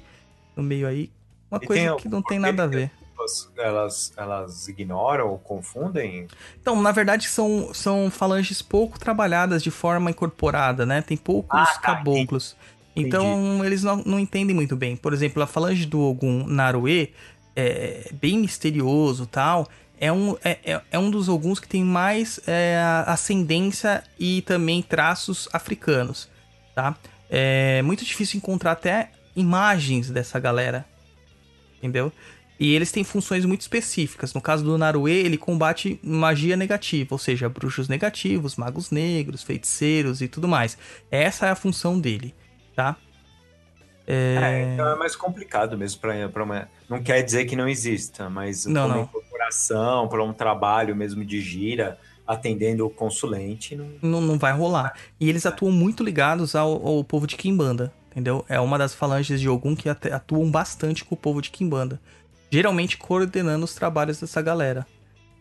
no 0.55 0.61
meio 0.61 0.87
aí. 0.87 1.09
Uma 1.49 1.59
E 1.59 1.65
coisa 1.65 1.95
que 1.95 2.07
não 2.07 2.21
tem 2.21 2.37
nada 2.37 2.65
a 2.65 2.67
ver. 2.67 2.91
elas, 3.57 4.13
elas 4.15 4.67
ignoram 4.67 5.27
ou 5.31 5.39
confundem? 5.39 6.27
Então, 6.61 6.79
na 6.83 6.91
verdade, 6.91 7.27
são, 7.27 7.73
são 7.73 8.11
falanges 8.11 8.61
pouco 8.61 8.99
trabalhadas 8.99 9.63
de 9.63 9.71
forma 9.71 10.11
incorporada, 10.11 10.85
né? 10.85 11.01
Tem 11.01 11.17
poucos 11.17 11.59
Ah, 11.59 11.65
tá, 11.65 11.95
caboclos. 11.95 12.55
Então, 12.95 13.65
eles 13.65 13.81
não, 13.81 14.03
não 14.05 14.19
entendem 14.19 14.55
muito 14.55 14.75
bem. 14.75 14.95
Por 14.95 15.13
exemplo, 15.13 15.41
a 15.41 15.47
falange 15.47 15.87
do 15.87 15.99
Ogum 15.99 16.45
Naruê 16.45 17.09
é 17.55 18.11
bem 18.13 18.37
misterioso 18.37 19.25
tal. 19.25 19.67
É 19.99 20.11
um, 20.11 20.35
é, 20.43 20.57
é- 20.63 20.81
é 20.91 20.99
um 20.99 21.09
dos 21.09 21.29
Oguns 21.29 21.59
que 21.59 21.67
tem 21.67 21.83
mais 21.83 22.39
é, 22.47 22.77
ascendência 23.07 24.03
e 24.19 24.41
também 24.41 24.81
traços 24.81 25.47
africanos, 25.53 26.29
tá? 26.73 26.95
É 27.29 27.81
muito 27.81 28.03
difícil 28.05 28.37
encontrar 28.37 28.73
até 28.73 29.11
imagens 29.35 30.09
dessa 30.09 30.39
galera, 30.39 30.85
entendeu? 31.77 32.11
E 32.57 32.73
eles 32.73 32.91
têm 32.91 33.03
funções 33.03 33.43
muito 33.43 33.61
específicas. 33.61 34.33
No 34.33 34.39
caso 34.39 34.63
do 34.63 34.77
Naruê, 34.77 35.13
ele 35.13 35.37
combate 35.37 35.99
magia 36.01 36.55
negativa, 36.55 37.09
ou 37.13 37.17
seja, 37.19 37.49
bruxos 37.49 37.89
negativos, 37.89 38.55
magos 38.55 38.91
negros, 38.91 39.43
feiticeiros 39.43 40.21
e 40.21 40.27
tudo 40.27 40.47
mais. 40.47 40.77
Essa 41.11 41.47
é 41.47 41.49
a 41.49 41.55
função 41.55 41.99
dele, 41.99 42.33
tá? 42.73 42.95
É, 44.07 44.69
então 44.73 44.87
é 44.87 44.95
mais 44.95 45.15
complicado 45.15 45.77
mesmo 45.77 45.99
para 45.99 46.43
uma. 46.43 46.69
Não 46.87 47.01
quer 47.01 47.23
dizer 47.23 47.45
que 47.45 47.55
não 47.55 47.67
exista, 47.67 48.29
mas 48.29 48.65
Não, 48.65 48.87
não. 48.87 49.09
Para 50.09 50.23
um 50.23 50.33
trabalho 50.33 50.95
mesmo 50.95 51.23
de 51.23 51.41
gira, 51.41 51.97
atendendo 52.27 52.85
o 52.85 52.89
consulente, 52.89 53.75
não. 53.75 53.89
não, 54.01 54.21
não 54.21 54.39
vai 54.39 54.53
rolar. 54.53 54.93
E 55.19 55.29
eles 55.29 55.45
atuam 55.45 55.71
muito 55.71 56.03
ligados 56.03 56.55
ao, 56.55 56.85
ao 56.85 57.03
povo 57.03 57.27
de 57.27 57.35
Kimbanda, 57.35 57.93
entendeu? 58.11 58.43
É 58.49 58.59
uma 58.59 58.77
das 58.77 58.93
falanges 58.93 59.39
de 59.39 59.47
Ogum 59.47 59.75
que 59.75 59.89
atuam 59.89 60.49
bastante 60.49 61.03
com 61.03 61.15
o 61.15 61.17
povo 61.17 61.41
de 61.41 61.51
Kimbanda. 61.51 61.99
Geralmente 62.49 62.97
coordenando 62.97 63.65
os 63.65 63.75
trabalhos 63.75 64.19
dessa 64.19 64.41
galera, 64.41 64.85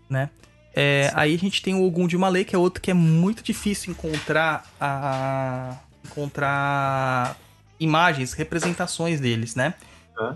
né? 0.09 0.30
É, 0.76 1.11
aí 1.14 1.34
a 1.34 1.38
gente 1.38 1.62
tem 1.62 1.74
o 1.74 1.84
Ogum 1.84 2.07
de 2.07 2.18
Malê, 2.18 2.44
que 2.44 2.57
é 2.57 2.59
outro 2.59 2.82
que 2.82 2.90
é 2.90 2.94
muito 2.94 3.44
difícil 3.44 3.92
encontrar 3.92 4.66
a 4.80 5.76
encontrar 6.05 7.38
imagens, 7.78 8.32
representações 8.32 9.20
deles, 9.20 9.55
né? 9.55 9.74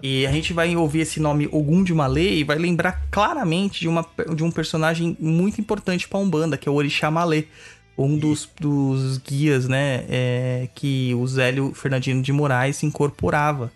E 0.03 0.27
a 0.27 0.33
gente 0.33 0.53
vai 0.53 0.75
ouvir 0.77 1.01
esse 1.01 1.21
nome 1.21 1.49
Ogum 1.53 1.85
de 1.85 1.95
Malê 1.95 2.37
e 2.37 2.45
vai 2.45 2.59
lembrar 2.59 3.07
claramente 3.11 3.81
de, 3.81 3.89
uma, 3.89 4.05
de 4.35 4.43
um 4.43 4.51
personagem 4.51 5.17
muito 5.21 5.61
importante 5.61 6.09
para 6.09 6.19
Umbanda, 6.19 6.57
que 6.57 6.69
é 6.69 6.73
o 6.73 6.75
Orixá 6.75 7.11
Malê. 7.11 7.45
Um 7.97 8.17
dos, 8.17 8.49
dos 8.61 9.19
guias, 9.19 9.67
né, 9.67 10.05
é, 10.09 10.69
que 10.73 11.13
o 11.17 11.27
Zélio 11.27 11.73
Fernandino 11.75 12.23
de 12.23 12.33
Moraes 12.33 12.83
incorporava. 12.83 13.73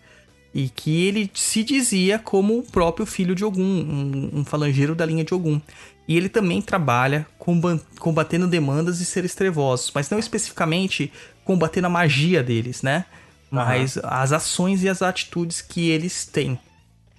E 0.55 0.69
que 0.69 1.07
ele 1.07 1.31
se 1.35 1.65
dizia 1.65 2.19
como 2.19 2.59
o 2.59 2.63
próprio 2.63 3.07
filho 3.07 3.35
de 3.35 3.45
Ogum, 3.45 3.63
um, 3.63 4.31
um 4.41 4.45
falangeiro 4.45 4.95
da 4.95 5.07
linha 5.07 5.25
de 5.25 5.35
Ogum. 5.35 5.61
E 6.07 6.17
ele 6.17 6.29
também 6.29 6.61
trabalha 6.61 7.27
comba- 7.39 7.81
combatendo 7.99 8.47
demandas 8.47 9.01
e 9.01 9.05
seres 9.05 9.35
trevosos, 9.35 9.91
mas 9.95 10.11
não 10.11 10.19
especificamente 10.19 11.11
combatendo 11.45 11.87
a 11.87 11.91
magia 11.91 12.43
deles, 12.43 12.83
né? 12.83 13.07
Mas 13.53 13.99
as 14.03 14.33
ações 14.33 14.83
e 14.83 14.89
as 14.89 15.03
atitudes 15.03 15.61
que 15.61 15.91
eles 15.91 16.25
têm, 16.27 16.59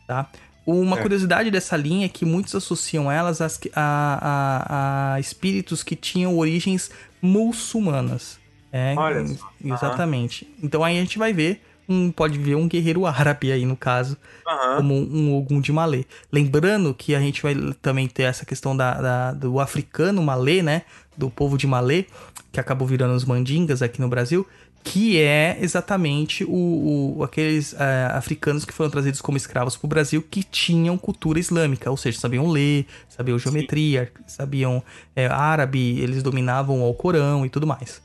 tá? 0.08 0.28
Uma 0.66 0.98
É. 0.98 1.02
curiosidade 1.02 1.52
dessa 1.52 1.76
linha 1.78 2.06
é 2.06 2.10
que 2.10 2.26
muitos 2.26 2.56
associam 2.56 3.12
elas 3.12 3.42
a, 3.42 3.48
a- 3.76 5.14
a 5.16 5.20
espíritos 5.20 5.84
que 5.84 5.96
tinham 5.96 6.38
origens 6.38 6.90
muçulmanas. 7.22 8.40
É, 8.72 8.96
Olha 8.98 9.24
exatamente. 9.64 10.48
Então 10.62 10.84
aí 10.84 10.98
a 10.98 11.02
gente 11.02 11.20
vai 11.20 11.32
ver, 11.34 11.62
um, 11.88 12.12
pode 12.12 12.40
ver 12.40 12.56
um 12.56 12.68
guerreiro 12.68 13.06
árabe 13.06 13.52
aí 13.52 13.66
no 13.66 13.76
caso, 13.78 14.18
Aham. 14.48 14.78
como 14.78 14.96
um 14.96 15.36
Ogum 15.36 15.62
de 15.62 15.72
Malê. 15.72 16.06
Lembrando 16.32 16.94
que 16.94 17.14
a 17.14 17.20
gente 17.20 17.44
vai 17.44 17.54
também 17.82 18.08
ter 18.08 18.24
essa 18.24 18.46
questão 18.46 18.76
da, 18.76 19.00
da- 19.00 19.32
do 19.34 19.60
africano 19.60 20.24
Malê, 20.24 20.64
né? 20.64 20.84
Do 21.16 21.30
povo 21.30 21.58
de 21.58 21.68
Malê, 21.68 22.06
que 22.52 22.60
acabou 22.60 22.88
virando 22.88 23.14
os 23.14 23.26
mandingas 23.26 23.84
aqui 23.84 24.02
no 24.02 24.08
Brasil, 24.08 24.48
que 24.84 25.18
é 25.18 25.58
exatamente 25.62 26.44
o, 26.44 27.16
o- 27.18 27.24
aqueles 27.24 27.74
é, 27.74 28.08
africanos 28.12 28.66
que 28.66 28.74
foram 28.74 28.90
trazidos 28.92 29.22
como 29.22 29.38
escravos 29.38 29.78
para 29.78 29.86
o 29.86 29.90
Brasil 29.90 30.22
que 30.22 30.44
tinham 30.44 30.98
cultura 30.98 31.40
islâmica, 31.40 31.90
ou 31.90 31.96
seja, 31.96 32.20
sabiam 32.20 32.50
ler, 32.50 32.86
sabiam 33.08 33.40
geometria, 33.40 34.12
sabiam 34.28 34.84
é, 35.16 35.28
árabe, 35.28 36.00
eles 36.00 36.22
dominavam 36.22 36.82
o 36.82 36.86
Alcorão 36.86 37.46
e 37.46 37.50
tudo 37.50 37.66
mais. 37.66 38.02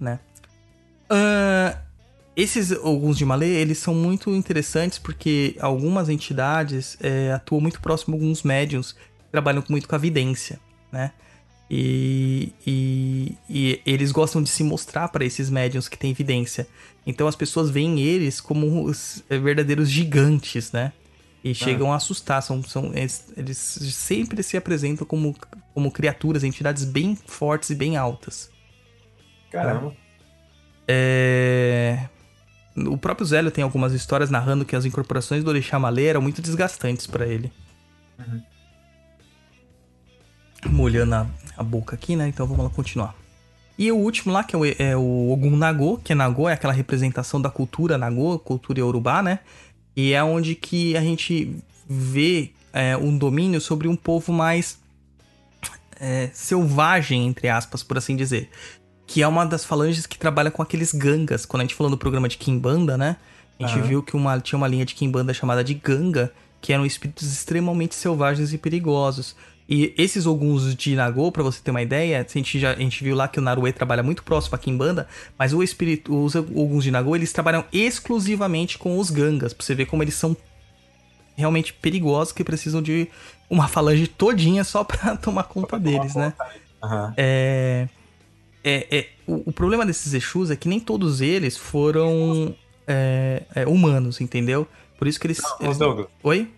Né? 0.00 0.18
Ah, 1.08 1.78
esses 2.34 2.72
alguns 2.72 3.16
de 3.16 3.24
Malê, 3.24 3.48
eles 3.48 3.78
são 3.78 3.94
muito 3.94 4.30
interessantes 4.30 4.98
porque 4.98 5.54
algumas 5.60 6.08
entidades 6.08 6.96
é, 7.00 7.30
atuam 7.32 7.60
muito 7.60 7.80
próximo 7.80 8.14
a 8.14 8.18
alguns 8.18 8.42
médiums 8.42 8.92
que 8.92 9.30
trabalham 9.30 9.62
muito 9.68 9.86
com 9.86 9.94
a 9.94 9.98
vidência, 9.98 10.58
né? 10.90 11.12
E, 11.70 12.52
e- 12.66 13.34
e 13.48 13.80
eles 13.86 14.12
gostam 14.12 14.42
de 14.42 14.50
se 14.50 14.62
mostrar 14.62 15.08
para 15.08 15.24
esses 15.24 15.48
médiums 15.48 15.88
que 15.88 15.96
têm 15.96 16.10
evidência. 16.10 16.66
Então 17.06 17.26
as 17.26 17.34
pessoas 17.34 17.70
veem 17.70 18.00
eles 18.00 18.40
como 18.40 18.84
os 18.84 19.24
eh, 19.30 19.38
verdadeiros 19.38 19.88
gigantes, 19.90 20.70
né? 20.72 20.92
E 21.42 21.54
chegam 21.54 21.92
a 21.92 21.96
assustar. 21.96 22.42
São, 22.42 22.62
são, 22.62 22.92
eles, 22.94 23.32
eles 23.36 23.58
sempre 23.58 24.42
se 24.42 24.56
apresentam 24.56 25.06
como, 25.06 25.34
como 25.74 25.90
criaturas, 25.90 26.44
entidades 26.44 26.84
bem 26.84 27.16
fortes 27.16 27.70
e 27.70 27.74
bem 27.74 27.96
altas. 27.96 28.50
Caramba. 29.50 29.94
É... 30.86 32.08
O 32.76 32.96
próprio 32.96 33.26
Zélio 33.26 33.50
tem 33.50 33.64
algumas 33.64 33.92
histórias 33.92 34.30
narrando 34.30 34.64
que 34.64 34.76
as 34.76 34.84
incorporações 34.84 35.42
do 35.44 35.50
Orixá 35.50 35.78
Malê 35.78 36.06
eram 36.06 36.22
muito 36.22 36.40
desgastantes 36.40 37.06
pra 37.06 37.26
ele. 37.26 37.52
Uhum. 38.18 38.42
Molhando 40.66 41.14
a, 41.14 41.26
a 41.56 41.62
boca 41.62 41.94
aqui, 41.94 42.16
né? 42.16 42.28
Então 42.28 42.46
vamos 42.46 42.64
lá 42.64 42.70
continuar. 42.70 43.14
E 43.78 43.90
o 43.90 43.96
último 43.96 44.32
lá, 44.32 44.44
que 44.44 44.54
é 44.54 44.58
o, 44.58 44.64
é 44.64 44.96
o 44.96 45.30
Ogum 45.30 45.56
Nagô, 45.56 45.98
que 45.98 46.12
é 46.12 46.14
Nagô, 46.14 46.48
é 46.48 46.52
aquela 46.52 46.72
representação 46.72 47.40
da 47.40 47.50
cultura 47.50 47.98
Nagô, 47.98 48.38
cultura 48.38 48.80
Yorubá, 48.80 49.22
né? 49.22 49.40
E 49.96 50.12
é 50.12 50.22
onde 50.22 50.54
que 50.54 50.96
a 50.96 51.00
gente 51.00 51.56
vê 51.88 52.52
é, 52.72 52.96
um 52.96 53.16
domínio 53.16 53.60
sobre 53.60 53.88
um 53.88 53.96
povo 53.96 54.32
mais 54.32 54.78
é, 56.00 56.30
selvagem, 56.32 57.26
entre 57.26 57.48
aspas, 57.48 57.82
por 57.82 57.98
assim 57.98 58.16
dizer. 58.16 58.50
Que 59.06 59.22
é 59.22 59.28
uma 59.28 59.44
das 59.44 59.64
falanges 59.64 60.06
que 60.06 60.18
trabalha 60.18 60.50
com 60.50 60.62
aqueles 60.62 60.92
gangas. 60.92 61.44
Quando 61.44 61.62
a 61.62 61.64
gente 61.64 61.74
falou 61.74 61.90
no 61.90 61.98
programa 61.98 62.28
de 62.28 62.38
Kimbanda, 62.38 62.96
né? 62.96 63.16
A 63.58 63.66
gente 63.66 63.78
Aham. 63.78 63.88
viu 63.88 64.02
que 64.02 64.16
uma, 64.16 64.40
tinha 64.40 64.56
uma 64.56 64.66
linha 64.68 64.84
de 64.84 64.94
Kimbanda 64.94 65.34
chamada 65.34 65.62
de 65.62 65.74
Ganga, 65.74 66.32
que 66.60 66.72
eram 66.72 66.86
espíritos 66.86 67.30
extremamente 67.30 67.94
selvagens 67.94 68.52
e 68.52 68.58
perigosos. 68.58 69.36
E 69.74 69.94
esses 69.96 70.26
Oguns 70.26 70.74
de 70.76 70.94
Nagô, 70.94 71.32
pra 71.32 71.42
você 71.42 71.58
ter 71.62 71.70
uma 71.70 71.80
ideia, 71.80 72.20
a 72.20 72.30
gente, 72.30 72.58
já, 72.60 72.72
a 72.72 72.76
gente 72.76 73.02
viu 73.02 73.16
lá 73.16 73.26
que 73.26 73.38
o 73.38 73.42
Naruê 73.42 73.72
trabalha 73.72 74.02
muito 74.02 74.22
próximo 74.22 74.54
a 74.54 74.58
Kimbanda, 74.58 75.08
mas 75.38 75.54
o 75.54 75.62
espírito, 75.62 76.14
os 76.14 76.34
Oguns 76.34 76.84
de 76.84 76.90
Nagô, 76.90 77.16
eles 77.16 77.32
trabalham 77.32 77.64
exclusivamente 77.72 78.76
com 78.76 78.98
os 78.98 79.08
Gangas, 79.10 79.54
pra 79.54 79.64
você 79.64 79.74
ver 79.74 79.86
como 79.86 80.02
eles 80.02 80.12
são 80.12 80.36
realmente 81.34 81.72
perigosos, 81.72 82.34
que 82.34 82.44
precisam 82.44 82.82
de 82.82 83.08
uma 83.48 83.66
falange 83.66 84.06
todinha 84.06 84.62
só 84.62 84.84
pra 84.84 85.16
tomar 85.16 85.44
conta 85.44 85.78
deles, 85.78 86.14
né? 86.14 86.34
Aham. 86.82 87.14
É, 87.16 87.88
é, 88.62 88.86
é, 88.98 89.06
o, 89.26 89.48
o 89.48 89.52
problema 89.54 89.86
desses 89.86 90.12
Exus 90.12 90.50
é 90.50 90.56
que 90.56 90.68
nem 90.68 90.80
todos 90.80 91.22
eles 91.22 91.56
foram 91.56 92.54
é, 92.86 93.42
é, 93.54 93.66
humanos, 93.66 94.20
entendeu? 94.20 94.68
Por 94.98 95.08
isso 95.08 95.18
que 95.18 95.28
eles. 95.28 95.40
Ô, 95.42 95.64
eles- 95.64 95.78
Oi? 96.22 96.50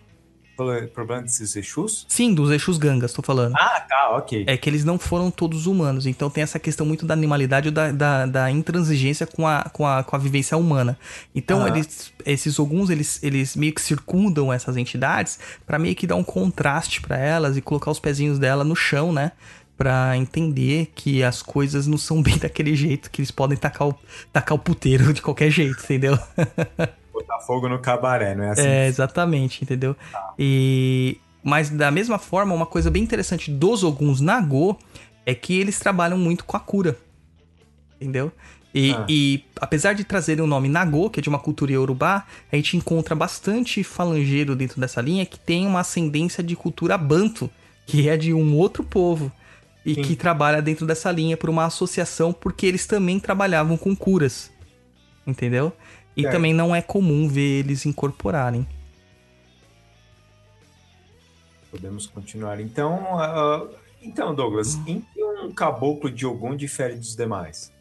Falou- 0.57 0.87
problema 0.89 1.23
desses 1.23 1.55
Exus? 1.57 2.07
Sim, 2.09 2.35
dos 2.35 2.51
Exus 2.51 2.79
Gangas, 2.79 3.13
tô 3.13 3.23
falando. 3.23 3.55
Ah, 3.57 3.81
tá, 3.89 4.17
ok. 4.17 4.45
É 4.47 4.57
que 4.57 4.69
eles 4.71 4.85
não 4.85 4.99
foram 4.99 5.31
todos 5.31 5.67
humanos, 5.67 6.07
então 6.07 6.29
tem 6.31 6.43
essa 6.43 6.59
questão 6.59 6.85
muito 6.87 7.05
da 7.07 7.15
animalidade 7.15 7.69
ou 7.69 7.73
da, 7.75 7.91
da, 7.93 8.27
da 8.27 8.51
intransigência 8.51 9.27
com 9.27 9.47
a, 9.47 9.65
com, 9.73 9.87
a, 9.87 10.03
com 10.05 10.17
a 10.17 10.19
vivência 10.19 10.57
humana. 10.57 10.99
Então, 11.35 11.61
Aham. 11.61 11.69
eles, 11.69 12.13
esses 12.25 12.59
alguns 12.59 12.91
eles, 12.91 13.23
eles 13.23 13.57
meio 13.57 13.73
que 13.75 13.81
circundam 13.81 14.53
essas 14.53 14.77
entidades 14.77 15.39
pra 15.67 15.79
meio 15.79 15.95
que 15.95 16.07
dar 16.07 16.17
um 16.17 16.25
contraste 16.25 17.01
pra 17.01 17.17
elas 17.19 17.57
e 17.57 17.61
colocar 17.61 17.91
os 17.91 17.99
pezinhos 18.01 18.39
dela 18.39 18.65
no 18.65 18.75
chão, 18.77 19.13
né? 19.13 19.33
Pra 19.77 20.17
entender 20.17 20.93
que 20.95 21.25
as 21.25 21.43
coisas 21.43 21.87
não 21.87 21.99
são 21.99 22.23
bem 22.23 22.39
daquele 22.39 22.77
jeito, 22.77 23.11
que 23.11 23.21
eles 23.21 23.31
podem 23.31 23.59
tacar 23.59 23.89
o, 23.89 23.95
tacar 24.33 24.55
o 24.55 24.59
puteiro 24.59 25.13
de 25.13 25.21
qualquer 25.21 25.51
jeito, 25.51 25.83
entendeu? 25.83 26.17
Botar 27.15 27.39
fogo 27.41 27.69
no 27.69 27.79
cabaré, 27.79 28.35
não 28.35 28.45
é 28.45 28.51
assim? 28.51 28.67
É, 28.67 28.87
exatamente, 28.87 29.63
entendeu? 29.65 29.97
E 30.39 31.17
mas 31.43 31.71
da 31.71 31.91
mesma 31.91 32.19
forma, 32.19 32.55
uma 32.55 32.67
coisa 32.67 32.91
bem 32.91 33.03
interessante 33.03 33.51
dos 33.51 33.85
Oguns 33.85 34.21
Nagô 34.21 34.77
é 35.27 35.35
que 35.35 35.59
eles 35.59 35.79
trabalham 35.79 36.19
muito 36.19 36.45
com 36.45 36.57
a 36.57 36.61
cura. 36.61 36.99
Entendeu? 38.01 38.33
E, 38.75 38.93
Ah. 38.93 39.07
e 39.09 39.45
apesar 39.61 39.93
de 39.93 40.03
trazerem 40.05 40.43
o 40.43 40.47
nome 40.47 40.69
Nagô, 40.69 41.09
que 41.09 41.21
é 41.21 41.23
de 41.23 41.29
uma 41.29 41.39
cultura 41.39 41.71
iorubá, 41.71 42.27
a 42.51 42.57
gente 42.57 42.77
encontra 42.77 43.15
bastante 43.15 43.85
falangeiro 43.85 44.57
dentro 44.57 44.81
dessa 44.81 45.01
linha 45.01 45.25
que 45.25 45.39
tem 45.39 45.67
uma 45.67 45.81
ascendência 45.81 46.43
de 46.43 46.57
cultura 46.57 46.99
banto, 46.99 47.49
que 47.87 48.09
é 48.09 48.17
de 48.17 48.35
um 48.35 48.57
outro 48.57 48.83
povo. 48.83 49.31
E 49.87 49.95
Sim. 49.95 50.03
que 50.03 50.17
trabalha 50.17 50.63
dentro 50.63 50.87
dessa 50.87 51.13
linha 51.13 51.37
por 51.37 51.51
uma 51.51 51.67
associação, 51.67 52.33
porque 52.33 52.65
eles 52.67 52.87
também 52.87 53.21
trabalhavam 53.21 53.77
com 53.77 53.95
curas. 53.95 54.51
Entendeu? 55.27 55.73
E 56.17 56.23
Certo. 56.23 56.33
também 56.35 56.55
não 56.55 56.75
é 56.75 56.81
comum 56.81 57.29
ver 57.29 57.61
eles 57.61 57.85
incorporarem. 57.87 58.67
Podemos 61.71 62.07
continuar. 62.07 62.61
Então, 62.61 63.19
ah, 63.19 63.67
então 64.01 64.35
Douglas, 64.35 64.77
em 64.87 65.01
que 65.01 65.25
um 65.25 65.53
caboclo 65.53 66.11
de 66.11 66.25
Ogum 66.25 66.55
difere 66.57 66.95
dos 66.97 67.17
demais? 67.17 67.73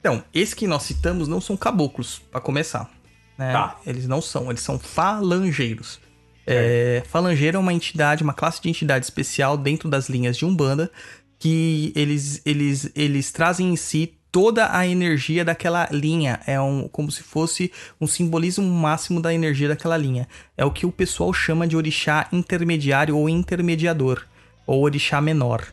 Então, 0.00 0.22
esses 0.32 0.54
que 0.54 0.66
nós 0.66 0.82
citamos 0.82 1.26
não 1.26 1.40
são 1.40 1.56
caboclos, 1.56 2.20
pra 2.30 2.40
começar. 2.40 2.90
né? 3.38 3.52
Tá. 3.52 3.80
Eles 3.86 4.06
não 4.06 4.20
são, 4.20 4.50
eles 4.50 4.60
são 4.60 4.78
falangeiros. 4.78 5.98
É, 6.46 7.02
falangeiro 7.08 7.56
é 7.56 7.60
uma 7.60 7.72
entidade, 7.72 8.22
uma 8.22 8.32
classe 8.34 8.60
de 8.62 8.68
entidade 8.68 9.04
especial 9.04 9.56
dentro 9.56 9.88
das 9.88 10.08
linhas 10.08 10.36
de 10.36 10.44
Umbanda, 10.44 10.90
que 11.38 11.92
eles, 11.96 12.40
eles, 12.46 12.90
eles 12.94 13.32
trazem 13.32 13.70
em 13.72 13.76
si 13.76 14.14
toda 14.36 14.68
a 14.70 14.86
energia 14.86 15.42
daquela 15.42 15.88
linha. 15.90 16.38
É 16.46 16.60
um, 16.60 16.88
como 16.88 17.10
se 17.10 17.22
fosse 17.22 17.72
um 17.98 18.06
simbolismo 18.06 18.66
máximo 18.66 19.18
da 19.18 19.32
energia 19.32 19.66
daquela 19.66 19.96
linha. 19.96 20.28
É 20.58 20.62
o 20.62 20.70
que 20.70 20.84
o 20.84 20.92
pessoal 20.92 21.32
chama 21.32 21.66
de 21.66 21.74
orixá 21.74 22.28
intermediário 22.30 23.16
ou 23.16 23.30
intermediador, 23.30 24.26
ou 24.66 24.82
orixá 24.82 25.22
menor. 25.22 25.66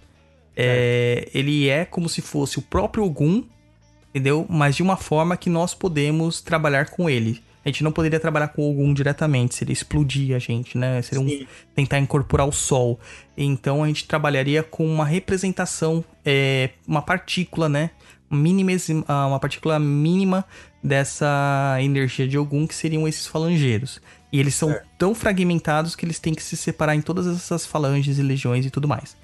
É, 0.55 1.27
ele 1.33 1.67
é 1.67 1.83
como 1.83 2.07
se 2.07 2.21
fosse 2.21 2.57
o 2.57 2.61
próprio 2.61 3.03
Ogum, 3.03 3.43
entendeu? 4.11 4.45
Mas 4.49 4.77
de 4.77 4.81
uma 4.81 4.95
forma 4.95 5.35
que 5.35 5.49
nós 5.49 5.73
podemos 5.73 6.39
trabalhar 6.39 6.89
com 6.89 7.09
ele. 7.09 7.43
A 7.65 7.69
gente 7.69 7.83
não 7.83 7.91
poderia 7.91 8.19
trabalhar 8.19 8.47
com 8.47 8.61
o 8.61 8.71
Ogum 8.71 8.93
diretamente, 8.93 9.55
seria 9.55 9.73
explodir 9.73 10.33
a 10.33 10.39
gente, 10.39 10.77
né? 10.77 11.01
Seria 11.01 11.21
um, 11.21 11.45
tentar 11.75 11.99
incorporar 11.99 12.47
o 12.47 12.51
sol. 12.53 12.97
Então 13.37 13.83
a 13.83 13.87
gente 13.87 14.07
trabalharia 14.07 14.63
com 14.63 14.85
uma 14.85 15.03
representação, 15.03 16.01
é, 16.23 16.69
uma 16.87 17.01
partícula, 17.01 17.67
né? 17.67 17.89
Mínima, 18.33 18.71
uma 19.27 19.39
partícula 19.39 19.79
mínima 19.79 20.43
dessa 20.83 21.77
energia 21.79 22.27
de 22.27 22.37
Ogum, 22.37 22.67
que 22.67 22.75
seriam 22.75 23.07
esses 23.07 23.27
falangeiros. 23.27 24.01
E 24.31 24.39
eles 24.39 24.55
são 24.55 24.75
tão 24.97 25.13
fragmentados 25.13 25.95
que 25.95 26.03
eles 26.05 26.19
têm 26.19 26.33
que 26.33 26.41
se 26.43 26.57
separar 26.57 26.95
em 26.95 27.01
todas 27.01 27.27
essas 27.27 27.65
falanges 27.65 28.17
e 28.17 28.21
legiões 28.23 28.65
e 28.65 28.69
tudo 28.69 28.87
mais. 28.87 29.15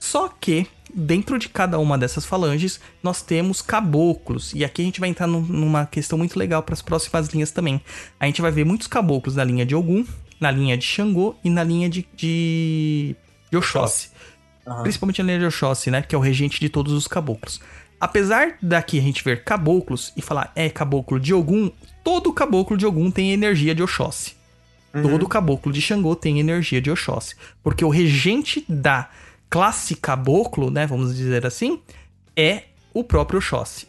Só 0.00 0.28
que, 0.28 0.66
dentro 0.94 1.38
de 1.38 1.48
cada 1.48 1.78
uma 1.78 1.96
dessas 1.98 2.24
falanges, 2.24 2.80
nós 3.02 3.20
temos 3.22 3.60
caboclos. 3.62 4.52
E 4.54 4.64
aqui 4.64 4.82
a 4.82 4.84
gente 4.84 5.00
vai 5.00 5.08
entrar 5.08 5.26
num- 5.26 5.40
numa 5.40 5.86
questão 5.86 6.16
muito 6.18 6.38
legal 6.38 6.62
para 6.62 6.72
as 6.72 6.82
próximas 6.82 7.28
linhas 7.28 7.50
também. 7.50 7.80
A 8.18 8.26
gente 8.26 8.40
vai 8.40 8.50
ver 8.50 8.64
muitos 8.64 8.86
caboclos 8.86 9.34
na 9.36 9.44
linha 9.44 9.66
de 9.66 9.74
Ogum, 9.74 10.04
na 10.40 10.50
linha 10.52 10.76
de 10.76 10.84
Xangô 10.84 11.34
e 11.42 11.50
na 11.50 11.64
linha 11.64 11.88
de, 11.88 12.06
de, 12.16 13.16
de 13.50 13.56
Oxóssi. 13.56 14.10
Aham. 14.66 14.82
Principalmente 14.82 15.20
na 15.20 15.26
linha 15.26 15.38
de 15.40 15.46
Oxóssi, 15.46 15.90
né? 15.90 16.02
Que 16.02 16.14
é 16.14 16.18
o 16.18 16.20
regente 16.20 16.60
de 16.60 16.68
todos 16.68 16.92
os 16.92 17.08
caboclos. 17.08 17.60
Apesar 18.00 18.56
daqui 18.62 18.98
a 18.98 19.02
gente 19.02 19.24
ver 19.24 19.42
caboclos 19.42 20.12
e 20.16 20.22
falar 20.22 20.52
é 20.54 20.70
caboclo 20.70 21.18
de 21.18 21.34
Ogum, 21.34 21.70
todo 22.04 22.32
caboclo 22.32 22.76
de 22.76 22.86
Ogum 22.86 23.10
tem 23.10 23.32
energia 23.32 23.74
de 23.74 23.82
Oxóssi. 23.82 24.36
Todo 25.02 25.28
caboclo 25.28 25.72
de 25.72 25.80
Xangô 25.80 26.16
tem 26.16 26.40
energia 26.40 26.80
de 26.80 26.90
Oxóssi. 26.90 27.36
Porque 27.62 27.84
o 27.84 27.88
regente 27.88 28.64
da 28.68 29.10
classe 29.50 29.94
caboclo, 29.94 30.70
né? 30.70 30.86
Vamos 30.86 31.14
dizer 31.14 31.46
assim, 31.46 31.80
é 32.36 32.64
o 32.94 33.04
próprio 33.04 33.38
Oxóssi. 33.38 33.86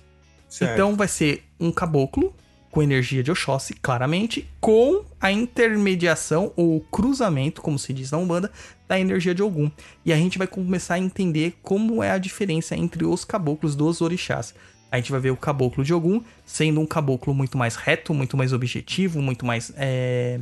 Certo. 0.47 0.73
Então 0.73 0.95
vai 0.95 1.07
ser 1.07 1.43
um 1.59 1.71
caboclo 1.71 2.33
com 2.71 2.83
energia 2.83 3.23
de 3.23 3.31
Oxóssi, 3.31 3.73
claramente, 3.73 4.47
com 4.59 5.03
a 5.19 5.31
intermediação 5.31 6.51
ou 6.55 6.79
cruzamento, 6.81 7.61
como 7.61 7.79
se 7.79 7.93
diz 7.93 8.11
na 8.11 8.17
Umbanda, 8.17 8.51
da 8.89 8.99
energia 8.99 9.33
de 9.35 9.41
Ogum. 9.43 9.69
E 10.03 10.11
a 10.11 10.17
gente 10.17 10.37
vai 10.37 10.47
começar 10.47 10.95
a 10.95 10.99
entender 10.99 11.57
como 11.61 12.03
é 12.03 12.09
a 12.11 12.17
diferença 12.17 12.75
entre 12.75 13.05
os 13.05 13.23
caboclos 13.23 13.75
dos 13.75 14.01
orixás. 14.01 14.53
A 14.91 14.97
gente 14.97 15.11
vai 15.11 15.21
ver 15.21 15.29
o 15.29 15.37
caboclo 15.37 15.83
de 15.83 15.93
Ogum 15.93 16.21
sendo 16.43 16.81
um 16.81 16.85
caboclo 16.85 17.31
muito 17.33 17.55
mais 17.57 17.75
reto, 17.75 18.13
muito 18.13 18.35
mais 18.35 18.51
objetivo, 18.51 19.21
muito 19.21 19.45
mais. 19.45 19.71
é, 19.77 20.39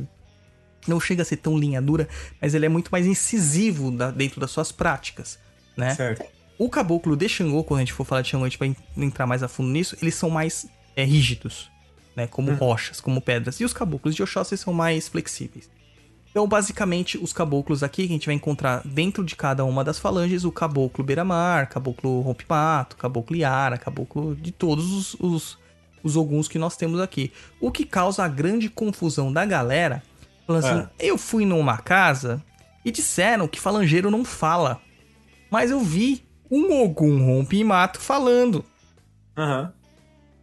Não 0.86 0.98
chega 0.98 1.20
a 1.20 1.24
ser 1.24 1.36
tão 1.36 1.58
linha 1.58 1.82
dura, 1.82 2.08
mas 2.40 2.54
ele 2.54 2.64
é 2.64 2.68
muito 2.68 2.88
mais 2.90 3.04
incisivo 3.06 3.90
da- 3.90 4.10
dentro 4.10 4.40
das 4.40 4.50
suas 4.50 4.72
práticas, 4.72 5.38
né? 5.76 5.94
Certo. 5.94 6.24
O 6.56 6.70
caboclo 6.70 7.14
de 7.14 7.28
Xangô, 7.28 7.62
quando 7.62 7.78
a 7.78 7.82
gente 7.82 7.92
for 7.92 8.04
falar 8.04 8.22
de 8.22 8.28
Xangô, 8.30 8.44
a 8.44 8.48
gente 8.48 8.58
vai 8.58 8.68
en- 8.68 9.04
entrar 9.04 9.26
mais 9.26 9.42
a 9.42 9.48
fundo 9.48 9.68
nisso, 9.68 9.96
eles 10.00 10.14
são 10.14 10.30
mais 10.30 10.66
é, 10.96 11.04
rígidos, 11.04 11.70
né? 12.16 12.26
Como 12.26 12.50
rochas, 12.54 13.00
como 13.00 13.20
pedras. 13.20 13.60
E 13.60 13.64
os 13.64 13.72
caboclos 13.74 14.14
de 14.14 14.22
Oxóssi 14.22 14.56
são 14.56 14.72
mais 14.72 15.06
flexíveis. 15.08 15.68
Então, 16.30 16.46
basicamente, 16.46 17.18
os 17.18 17.32
caboclos 17.32 17.82
aqui 17.82 18.06
que 18.06 18.12
a 18.12 18.14
gente 18.14 18.26
vai 18.26 18.34
encontrar 18.34 18.82
dentro 18.84 19.24
de 19.24 19.34
cada 19.34 19.64
uma 19.64 19.82
das 19.82 19.98
falanges, 19.98 20.44
o 20.44 20.52
caboclo 20.52 21.02
beira-mar, 21.02 21.68
caboclo 21.68 22.20
rompe-mato, 22.20 22.96
caboclo 22.96 23.34
iara, 23.34 23.78
caboclo 23.78 24.36
de 24.36 24.52
todos 24.52 24.92
os, 24.92 25.14
os, 25.18 25.58
os 26.02 26.16
oguns 26.16 26.46
que 26.46 26.58
nós 26.58 26.76
temos 26.76 27.00
aqui. 27.00 27.32
O 27.60 27.72
que 27.72 27.84
causa 27.84 28.24
a 28.24 28.28
grande 28.28 28.68
confusão 28.68 29.32
da 29.32 29.44
galera, 29.44 30.02
falando 30.46 30.64
assim, 30.64 30.88
eu 30.98 31.16
fui 31.18 31.44
numa 31.44 31.78
casa 31.78 32.42
e 32.84 32.90
disseram 32.90 33.48
que 33.48 33.60
falangeiro 33.60 34.10
não 34.10 34.24
fala. 34.24 34.80
Mas 35.50 35.70
eu 35.70 35.80
vi 35.80 36.24
um 36.50 36.82
Ogum 36.82 37.24
rompe-mato 37.24 38.00
falando, 38.00 38.64
Aham. 39.36 39.72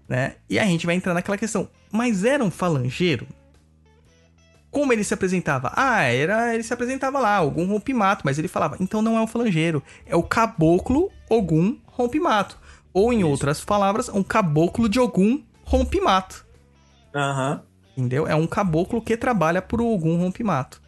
né? 0.07 0.35
E 0.49 0.59
a 0.59 0.65
gente 0.65 0.85
vai 0.85 0.95
entrar 0.95 1.13
naquela 1.13 1.37
questão. 1.37 1.69
Mas 1.91 2.23
era 2.25 2.43
um 2.43 2.51
falangeiro? 2.51 3.27
Como 4.75 4.91
ele 4.91 5.05
se 5.05 5.13
apresentava? 5.13 5.71
Ah, 5.73 6.01
era, 6.01 6.53
ele 6.53 6.61
se 6.61 6.73
apresentava 6.73 7.17
lá, 7.17 7.41
Ogum 7.41 7.65
rompe-mato, 7.65 8.23
mas 8.25 8.37
ele 8.37 8.49
falava, 8.49 8.75
então 8.81 9.01
não 9.01 9.17
é 9.17 9.21
um 9.21 9.25
falangeiro, 9.25 9.81
é 10.05 10.17
o 10.17 10.21
caboclo 10.21 11.09
Ogum 11.29 11.77
rompe-mato. 11.85 12.57
Ou 12.93 13.13
em 13.13 13.23
outras 13.23 13.63
palavras, 13.63 14.09
um 14.09 14.21
caboclo 14.21 14.89
de 14.89 14.99
Ogum 14.99 15.41
rompe-mato. 15.63 16.45
Aham. 17.15 17.63
Entendeu? 17.95 18.27
É 18.27 18.35
um 18.35 18.45
caboclo 18.45 19.01
que 19.01 19.15
trabalha 19.15 19.61
por 19.61 19.79
Ogum 19.79 20.17
rompe-mato. 20.19 20.81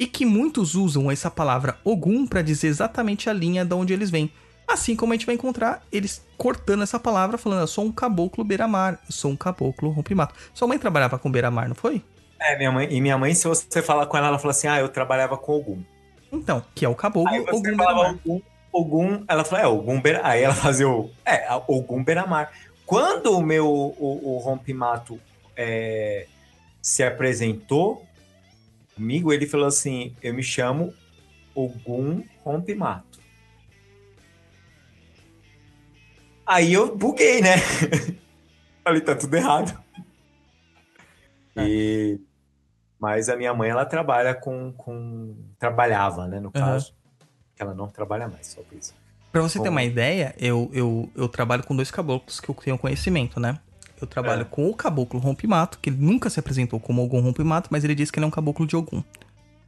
E 0.00 0.08
que 0.08 0.26
muitos 0.26 0.74
usam 0.74 1.08
essa 1.08 1.30
palavra 1.30 1.78
Ogum 1.84 2.26
para 2.26 2.42
dizer 2.42 2.66
exatamente 2.66 3.30
a 3.30 3.32
linha 3.32 3.64
de 3.64 3.72
onde 3.72 3.92
eles 3.92 4.10
vêm. 4.10 4.32
Assim 4.66 4.96
como 4.96 5.12
a 5.12 5.16
gente 5.16 5.26
vai 5.26 5.36
encontrar 5.36 5.84
eles 5.92 6.26
cortando 6.36 6.82
essa 6.82 6.98
palavra, 6.98 7.38
falando, 7.38 7.60
eu 7.60 7.68
sou 7.68 7.84
um 7.84 7.92
caboclo 7.92 8.42
beira-mar, 8.42 8.98
eu 9.06 9.12
sou 9.12 9.30
um 9.30 9.36
caboclo 9.36 9.90
rompe-mato. 9.90 10.34
Sua 10.52 10.66
mãe 10.66 10.76
trabalhava 10.76 11.20
com 11.20 11.30
beira-mar, 11.30 11.68
não 11.68 11.76
foi? 11.76 12.02
É, 12.40 12.56
minha 12.56 12.70
mãe. 12.70 12.88
E 12.90 13.00
minha 13.00 13.18
mãe, 13.18 13.34
se 13.34 13.46
você 13.46 13.82
falar 13.82 14.06
com 14.06 14.16
ela, 14.16 14.28
ela 14.28 14.38
fala 14.38 14.52
assim: 14.52 14.68
ah, 14.68 14.78
eu 14.78 14.88
trabalhava 14.88 15.36
com 15.36 15.52
Ogum. 15.52 15.82
Então, 16.32 16.62
que 16.74 16.84
é 16.84 16.88
o 16.88 16.94
caboclo 16.94 17.32
Aí 17.32 17.40
Ogum 17.40 17.76
falava 17.76 18.12
beira-mar. 18.12 18.18
Ogum, 18.24 18.42
Ogum, 18.72 19.24
ela 19.26 19.44
falou, 19.44 19.64
é, 19.64 19.66
Ogum 19.66 20.00
Beira... 20.00 20.20
Aí 20.22 20.42
ela 20.42 20.54
fazia 20.54 20.88
o... 20.88 21.10
É, 21.24 21.48
Ogum 21.66 22.04
Beira-Mar. 22.04 22.52
Quando 22.84 23.36
o 23.36 23.42
meu, 23.42 23.66
o, 23.66 24.34
o 24.34 24.38
Rompimato 24.38 25.20
é, 25.56 26.26
se 26.80 27.02
apresentou 27.02 28.06
comigo, 28.94 29.32
ele 29.32 29.46
falou 29.46 29.66
assim, 29.66 30.14
eu 30.22 30.34
me 30.34 30.42
chamo 30.42 30.94
Ogum 31.54 32.22
Rompimato. 32.44 33.18
Aí 36.46 36.72
eu 36.72 36.96
buguei, 36.96 37.42
né? 37.42 37.56
Falei, 38.82 39.00
tá 39.02 39.14
tudo 39.14 39.36
errado. 39.36 39.78
E... 41.56 42.18
Mas 43.00 43.28
a 43.28 43.36
minha 43.36 43.54
mãe, 43.54 43.70
ela 43.70 43.84
trabalha 43.84 44.34
com... 44.34 44.72
com... 44.72 45.36
Trabalhava, 45.58 46.26
né, 46.26 46.40
no 46.40 46.50
caso. 46.50 46.94
Que 47.54 47.62
ela 47.62 47.74
não 47.74 47.88
trabalha 47.88 48.28
mais, 48.28 48.48
só 48.48 48.60
por 48.62 48.76
isso. 48.76 48.94
Pra 49.30 49.42
você 49.42 49.58
ter 49.58 49.66
Bom. 49.66 49.72
uma 49.72 49.84
ideia, 49.84 50.34
eu, 50.38 50.70
eu, 50.72 51.10
eu 51.14 51.28
trabalho 51.28 51.62
com 51.62 51.76
dois 51.76 51.90
caboclos 51.90 52.40
que 52.40 52.48
eu 52.48 52.54
tenho 52.54 52.78
conhecimento, 52.78 53.38
né? 53.38 53.58
Eu 54.00 54.06
trabalho 54.06 54.42
É. 54.42 54.44
com 54.44 54.68
o 54.68 54.74
caboclo 54.74 55.20
rompe-mato, 55.20 55.78
que 55.80 55.90
ele 55.90 55.98
nunca 55.98 56.30
se 56.30 56.40
apresentou 56.40 56.80
como 56.80 57.02
Ogum 57.02 57.20
rompe-mato, 57.20 57.68
mas 57.70 57.84
ele 57.84 57.94
disse 57.94 58.10
que 58.10 58.18
ele 58.18 58.24
é 58.24 58.28
um 58.28 58.32
caboclo 58.32 58.66
de 58.66 58.74
Ogum. 58.76 59.02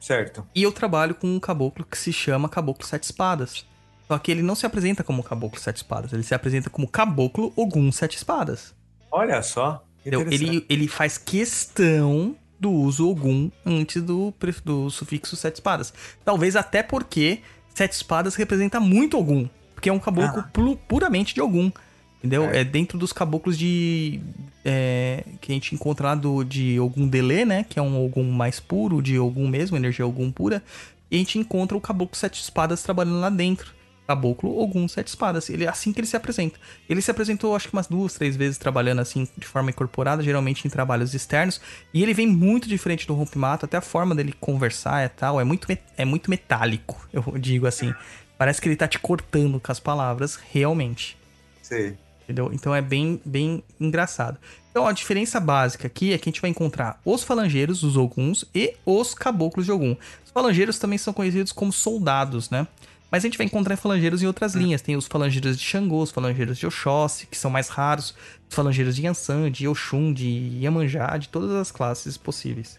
Certo. 0.01 0.47
E 0.55 0.62
eu 0.62 0.72
trabalho 0.72 1.14
com 1.14 1.26
um 1.26 1.39
caboclo 1.39 1.85
que 1.85 1.99
se 1.99 2.12
chama 2.12 2.49
Caboclo 2.49 2.87
Sete 2.87 3.05
Espadas. 3.05 3.66
Só 4.09 4.18
que 4.18 4.31
ele 4.31 4.43
não 4.43 4.55
se 4.55 4.64
apresenta 4.66 5.05
como 5.05 5.22
Caboclo 5.22 5.61
Sete 5.61 5.76
Espadas, 5.76 6.12
ele 6.12 6.22
se 6.22 6.35
apresenta 6.35 6.70
como 6.70 6.89
Caboclo 6.89 7.53
Ogum 7.55 7.93
Sete 7.93 8.16
Espadas. 8.16 8.74
Olha 9.11 9.43
só. 9.43 9.85
Ele, 10.05 10.64
ele 10.68 10.89
faz 10.89 11.18
questão 11.18 12.35
do 12.61 12.70
uso 12.70 13.08
Ogum 13.08 13.50
antes 13.64 14.02
do, 14.02 14.32
do 14.64 14.90
sufixo 14.90 15.34
Sete 15.34 15.54
Espadas. 15.56 15.92
Talvez 16.24 16.54
até 16.54 16.82
porque 16.82 17.40
Sete 17.74 17.92
Espadas 17.94 18.34
representa 18.36 18.78
muito 18.78 19.18
Ogum. 19.18 19.48
Porque 19.74 19.88
é 19.88 19.92
um 19.92 19.98
caboclo 19.98 20.44
pu- 20.52 20.76
puramente 20.86 21.34
de 21.34 21.40
Ogum. 21.40 21.72
Entendeu? 22.18 22.44
É. 22.50 22.61
É 22.61 22.64
dentro 22.64 22.98
dos 22.98 23.14
caboclos 23.14 23.56
de. 23.58 24.20
é, 24.62 25.24
que 25.40 25.50
a 25.50 25.54
gente 25.54 25.74
encontra 25.74 26.08
lá 26.08 26.14
do, 26.14 26.44
de 26.44 26.78
Ogum 26.78 27.08
Delê, 27.08 27.46
né? 27.46 27.64
Que 27.66 27.78
é 27.78 27.82
um 27.82 28.04
Ogum 28.04 28.30
mais 28.30 28.61
puro, 28.61 29.00
de 29.00 29.18
Ogum 29.18 29.48
mesmo, 29.48 29.74
energia 29.76 30.06
Ogum 30.06 30.30
pura. 30.30 30.62
E 31.11 31.16
a 31.16 31.18
gente 31.18 31.38
encontra 31.38 31.74
o 31.76 31.80
caboclo 31.80 32.14
Sete 32.14 32.42
Espadas 32.42 32.82
trabalhando 32.82 33.20
lá 33.20 33.30
dentro. 33.30 33.72
Caboclo 34.11 34.58
Ogum 34.58 34.88
Sete 34.88 35.06
Espadas. 35.06 35.48
Ele 35.48 35.68
assim 35.68 35.92
que 35.92 36.00
ele 36.00 36.06
se 36.06 36.16
apresenta. 36.16 36.58
Ele 36.88 37.00
se 37.00 37.12
apresentou, 37.12 37.54
acho 37.54 37.68
que 37.68 37.72
umas 37.72 37.86
duas, 37.86 38.14
três 38.14 38.34
vezes 38.34 38.58
trabalhando 38.58 38.98
assim 38.98 39.28
de 39.38 39.46
forma 39.46 39.70
incorporada, 39.70 40.20
geralmente 40.20 40.66
em 40.66 40.70
trabalhos 40.70 41.14
externos. 41.14 41.61
E 41.94 42.02
ele 42.02 42.12
vem 42.12 42.26
muito 42.26 42.68
diferente 42.68 43.06
do 43.06 43.14
rompimato, 43.14 43.66
até 43.66 43.76
a 43.76 43.80
forma 43.80 44.12
dele 44.12 44.34
conversar 44.40 45.04
e 45.04 45.08
tal. 45.08 45.40
É 45.40 45.44
muito, 45.44 45.68
é 45.96 46.04
muito 46.04 46.28
metálico, 46.28 47.06
eu 47.12 47.22
digo 47.38 47.68
assim. 47.68 47.94
Parece 48.36 48.61
que 48.61 48.68
ele 48.68 48.74
tá 48.74 48.88
te 48.88 48.98
cortando 48.98 49.61
com 49.61 49.70
as 49.70 49.78
palavras, 49.78 50.36
realmente. 50.50 51.16
Sei. 51.62 51.96
Entendeu? 52.24 52.50
Então 52.52 52.74
é 52.74 52.82
bem, 52.82 53.20
bem 53.24 53.62
engraçado. 53.78 54.38
Então 54.72 54.88
a 54.88 54.92
diferença 54.92 55.38
básica 55.38 55.86
aqui 55.86 56.12
é 56.12 56.18
que 56.18 56.28
a 56.28 56.32
gente 56.32 56.40
vai 56.40 56.50
encontrar 56.50 57.00
os 57.04 57.22
falangeiros, 57.22 57.84
os 57.84 57.96
Oguns, 57.96 58.44
e 58.52 58.74
os 58.84 59.14
caboclos 59.14 59.66
de 59.66 59.72
Ogum. 59.72 59.96
Os 60.24 60.32
falangeiros 60.32 60.80
também 60.80 60.98
são 60.98 61.12
conhecidos 61.12 61.52
como 61.52 61.72
soldados, 61.72 62.50
né? 62.50 62.66
Mas 63.11 63.24
a 63.24 63.26
gente 63.26 63.36
vai 63.36 63.46
encontrar 63.46 63.76
falangeiros 63.76 64.22
em 64.22 64.26
outras 64.26 64.54
linhas. 64.54 64.80
Tem 64.80 64.96
os 64.96 65.06
falangeiros 65.06 65.58
de 65.58 65.64
Xangô, 65.64 66.02
os 66.02 66.11
falangeiros 66.11 66.56
de 66.56 66.66
Oxóssi, 66.66 67.26
que 67.26 67.36
são 67.36 67.50
mais 67.50 67.68
raros. 67.68 68.14
Os 68.48 68.54
falangeiros 68.54 68.94
de 68.94 69.04
Yansan, 69.04 69.50
de 69.50 69.66
Oxum, 69.66 70.12
de 70.12 70.28
Iemanjá, 70.61 71.16
de 71.16 71.28
todas 71.28 71.50
as 71.50 71.72
classes 71.72 72.16
possíveis. 72.16 72.78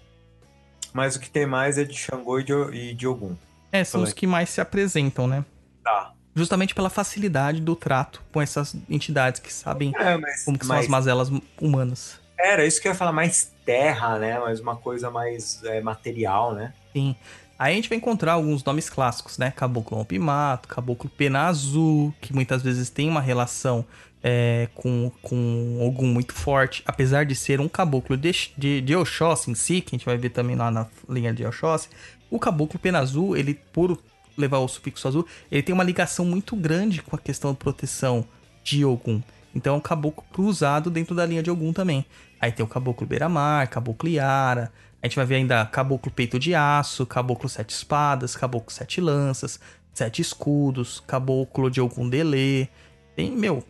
Mas 0.93 1.15
o 1.15 1.19
que 1.19 1.29
tem 1.29 1.45
mais 1.45 1.77
é 1.77 1.83
de 1.83 1.93
Xangô 1.93 2.39
e 2.39 2.43
de, 2.43 2.53
e 2.73 2.93
de 2.93 3.07
Ogum. 3.07 3.35
É, 3.71 3.83
são 3.83 4.01
os 4.03 4.13
que 4.13 4.27
mais 4.27 4.49
se 4.49 4.59
apresentam, 4.59 5.27
né? 5.27 5.45
Tá. 5.83 6.13
Justamente 6.35 6.73
pela 6.73 6.89
facilidade 6.89 7.61
do 7.61 7.75
trato 7.75 8.21
com 8.31 8.41
essas 8.41 8.75
entidades 8.89 9.39
que 9.39 9.51
sabem 9.51 9.93
É, 9.97 10.17
mas, 10.17 10.43
como 10.43 10.57
que 10.57 10.65
são 10.65 10.75
mas 10.75 10.85
as 10.85 10.89
mazelas 10.89 11.31
humanas. 11.59 12.19
era 12.37 12.65
isso 12.65 12.81
que 12.81 12.87
eu 12.87 12.91
ia 12.91 12.97
falar, 12.97 13.11
mais 13.11 13.51
terra, 13.65 14.17
né? 14.17 14.39
Mais 14.39 14.59
uma 14.59 14.75
coisa 14.75 15.09
mais 15.09 15.61
é, 15.63 15.81
material, 15.81 16.53
né? 16.53 16.73
Sim. 16.93 17.15
Aí 17.61 17.73
a 17.73 17.75
gente 17.75 17.89
vai 17.89 17.99
encontrar 17.99 18.33
alguns 18.33 18.63
nomes 18.63 18.89
clássicos, 18.89 19.37
né? 19.37 19.51
Caboclo 19.51 19.95
Rompimato, 19.95 20.67
Caboclo 20.67 21.07
Pena 21.07 21.41
Azul, 21.45 22.11
que 22.19 22.33
muitas 22.33 22.63
vezes 22.63 22.89
tem 22.89 23.07
uma 23.07 23.21
relação 23.21 23.85
é, 24.23 24.67
com, 24.73 25.11
com 25.21 25.77
Ogum 25.79 26.07
muito 26.07 26.33
forte, 26.33 26.81
apesar 26.87 27.23
de 27.23 27.35
ser 27.35 27.61
um 27.61 27.69
caboclo 27.69 28.17
de, 28.17 28.49
de, 28.57 28.81
de 28.81 28.95
Oxóssi 28.95 29.51
em 29.51 29.53
si, 29.53 29.79
que 29.79 29.95
a 29.95 29.99
gente 29.99 30.07
vai 30.07 30.17
ver 30.17 30.29
também 30.31 30.55
lá 30.55 30.71
na 30.71 30.87
linha 31.07 31.31
de 31.31 31.45
Oxóssi. 31.45 31.87
O 32.31 32.39
Caboclo 32.39 32.79
Pena 32.79 32.97
Azul, 32.97 33.37
ele, 33.37 33.53
por 33.53 33.95
levar 34.35 34.57
o 34.57 34.67
sufixo 34.67 35.07
azul, 35.07 35.27
ele 35.51 35.61
tem 35.61 35.71
uma 35.71 35.83
ligação 35.83 36.25
muito 36.25 36.55
grande 36.55 37.03
com 37.03 37.15
a 37.15 37.19
questão 37.19 37.51
de 37.51 37.59
proteção 37.59 38.25
de 38.63 38.83
Ogum. 38.83 39.21
Então 39.53 39.75
é 39.75 39.77
um 39.77 39.81
caboclo 39.81 40.23
cruzado 40.33 40.89
dentro 40.89 41.13
da 41.13 41.27
linha 41.27 41.43
de 41.43 41.51
Ogum 41.51 41.71
também. 41.71 42.07
Aí 42.39 42.51
tem 42.51 42.65
o 42.65 42.67
caboclo 42.67 43.05
Beira-Mar, 43.05 43.67
caboclo 43.67 44.09
Iara. 44.09 44.71
A 45.01 45.07
gente 45.07 45.15
vai 45.15 45.25
ver 45.25 45.35
ainda 45.35 45.65
caboclo 45.65 46.11
Peito 46.11 46.37
de 46.37 46.53
Aço, 46.53 47.05
caboclo 47.05 47.49
Sete 47.49 47.71
Espadas, 47.71 48.35
caboclo 48.35 48.71
Sete 48.71 49.01
Lanças, 49.01 49.59
Sete 49.93 50.21
Escudos, 50.21 50.99
caboclo 51.07 51.71
de 51.71 51.81
Ogum 51.81 52.07
Delê. 52.07 52.67
Tem, 53.15 53.31
meu, 53.31 53.63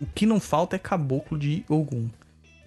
o 0.00 0.06
que 0.06 0.24
não 0.24 0.40
falta 0.40 0.76
é 0.76 0.78
caboclo 0.78 1.38
de 1.38 1.64
Ogum. 1.68 2.08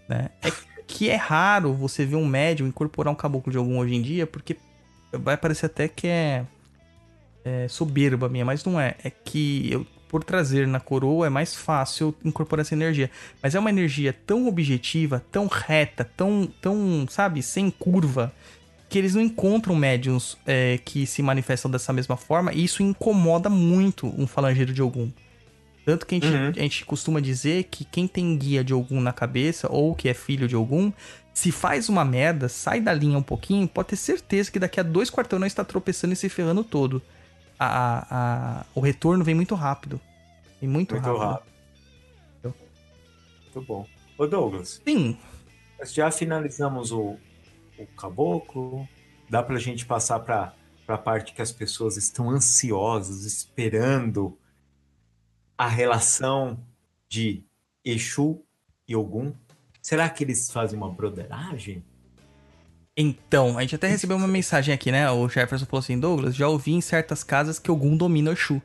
Né? 0.08 0.30
É 0.42 0.52
que 0.88 1.10
é 1.10 1.16
raro 1.16 1.74
você 1.74 2.06
ver 2.06 2.16
um 2.16 2.26
médium 2.26 2.68
incorporar 2.68 3.12
um 3.12 3.16
caboclo 3.16 3.52
de 3.52 3.58
Ogum 3.58 3.80
hoje 3.80 3.96
em 3.96 4.02
dia, 4.02 4.28
porque 4.28 4.56
vai 5.12 5.36
parecer 5.36 5.66
até 5.66 5.88
que 5.88 6.08
é, 6.08 6.46
é 7.44 7.68
soberba 7.68 8.30
minha, 8.30 8.46
mas 8.46 8.64
não 8.64 8.80
é. 8.80 8.96
É 9.04 9.10
que 9.10 9.68
eu, 9.72 9.86
por 10.16 10.24
trazer 10.24 10.66
na 10.66 10.80
coroa 10.80 11.28
é 11.28 11.30
mais 11.30 11.54
fácil 11.54 12.16
incorporar 12.24 12.62
essa 12.62 12.74
energia. 12.74 13.12
Mas 13.44 13.54
é 13.54 13.60
uma 13.60 13.70
energia 13.70 14.16
tão 14.26 14.48
objetiva, 14.48 15.22
tão 15.30 15.46
reta, 15.48 16.06
tão, 16.06 16.48
tão 16.62 17.06
sabe, 17.10 17.44
sem 17.44 17.70
curva, 17.70 18.32
que 18.88 18.98
eles 18.98 19.14
não 19.14 19.22
encontram 19.22 19.76
médiums 19.76 20.38
é, 20.46 20.80
que 20.86 21.06
se 21.06 21.22
manifestam 21.22 21.70
dessa 21.70 21.92
mesma 21.92 22.16
forma, 22.16 22.54
e 22.54 22.64
isso 22.64 22.82
incomoda 22.82 23.50
muito 23.50 24.08
um 24.18 24.26
falangeiro 24.26 24.72
de 24.72 24.80
algum. 24.80 25.12
Tanto 25.86 26.06
que 26.06 26.16
a 26.16 26.18
gente, 26.18 26.34
Uhum. 26.34 26.50
a 26.56 26.62
gente 26.62 26.86
costuma 26.86 27.20
dizer 27.20 27.66
que 27.66 27.84
quem 27.84 28.08
tem 28.08 28.38
guia 28.38 28.64
de 28.64 28.72
algum 28.72 29.02
na 29.02 29.12
cabeça, 29.12 29.68
ou 29.70 29.94
que 29.94 30.08
é 30.08 30.14
filho 30.14 30.48
de 30.48 30.56
algum, 30.56 30.94
se 31.34 31.52
faz 31.52 31.90
uma 31.90 32.06
merda, 32.06 32.48
sai 32.48 32.80
da 32.80 32.94
linha 32.94 33.18
um 33.18 33.22
pouquinho, 33.22 33.68
pode 33.68 33.90
ter 33.90 33.98
certeza 33.98 34.50
que 34.50 34.60
daqui 34.60 34.80
a 34.80 34.84
dois 34.84 35.12
quarteirões 35.12 35.52
está 35.52 35.66
tropeçando 35.66 36.14
e 36.14 36.16
se 36.16 36.30
ferrando 36.30 36.64
todo. 36.64 37.02
A, 37.58 38.60
a- 38.60 38.66
o 38.76 38.80
retorno 38.82 39.24
vem 39.24 39.34
muito 39.36 39.56
rápido. 39.56 40.00
Vem 40.60 40.70
muito, 40.70 40.94
Muito 40.96 41.06
rápido. 41.06 41.20
rápido. 41.22 42.56
Muito 43.44 43.62
bom. 43.68 43.88
Ô 44.18 44.28
Douglas, 44.28 44.82
Sim, 44.86 45.18
nós 45.80 45.94
já 45.94 46.10
finalizamos 46.12 46.92
o, 46.92 47.18
o 47.78 47.86
caboclo. 47.98 48.88
Dá 49.30 49.42
pra 49.44 49.58
gente 49.58 49.86
passar 49.86 50.20
pra, 50.20 50.54
pra 50.86 50.98
parte 50.98 51.34
que 51.34 51.42
as 51.42 51.52
pessoas 51.52 51.98
estão 51.98 52.30
ansiosas, 52.30 53.24
esperando 53.26 54.38
a 55.58 55.68
relação 55.68 56.60
de 57.10 57.44
Exu 57.84 58.42
e 58.88 58.96
Ogum. 58.96 59.34
Será 59.82 60.10
que 60.10 60.24
eles 60.24 60.52
fazem 60.52 60.78
uma 60.78 60.92
broderagem? 60.92 61.84
Então, 62.98 63.58
a 63.58 63.62
gente 63.62 63.76
até 63.76 63.88
recebeu 63.88 64.16
uma 64.16 64.28
mensagem 64.28 64.74
aqui, 64.74 64.90
né? 64.92 65.10
O 65.12 65.28
Jefferson 65.28 65.66
falou 65.66 65.80
assim: 65.80 66.00
Douglas, 66.00 66.36
já 66.36 66.48
ouvi 66.48 66.72
em 66.72 66.82
certas 66.82 67.24
casas 67.24 67.60
que 67.60 67.70
Ogum 67.70 67.98
domina 67.98 68.32
Exu. 68.32 68.62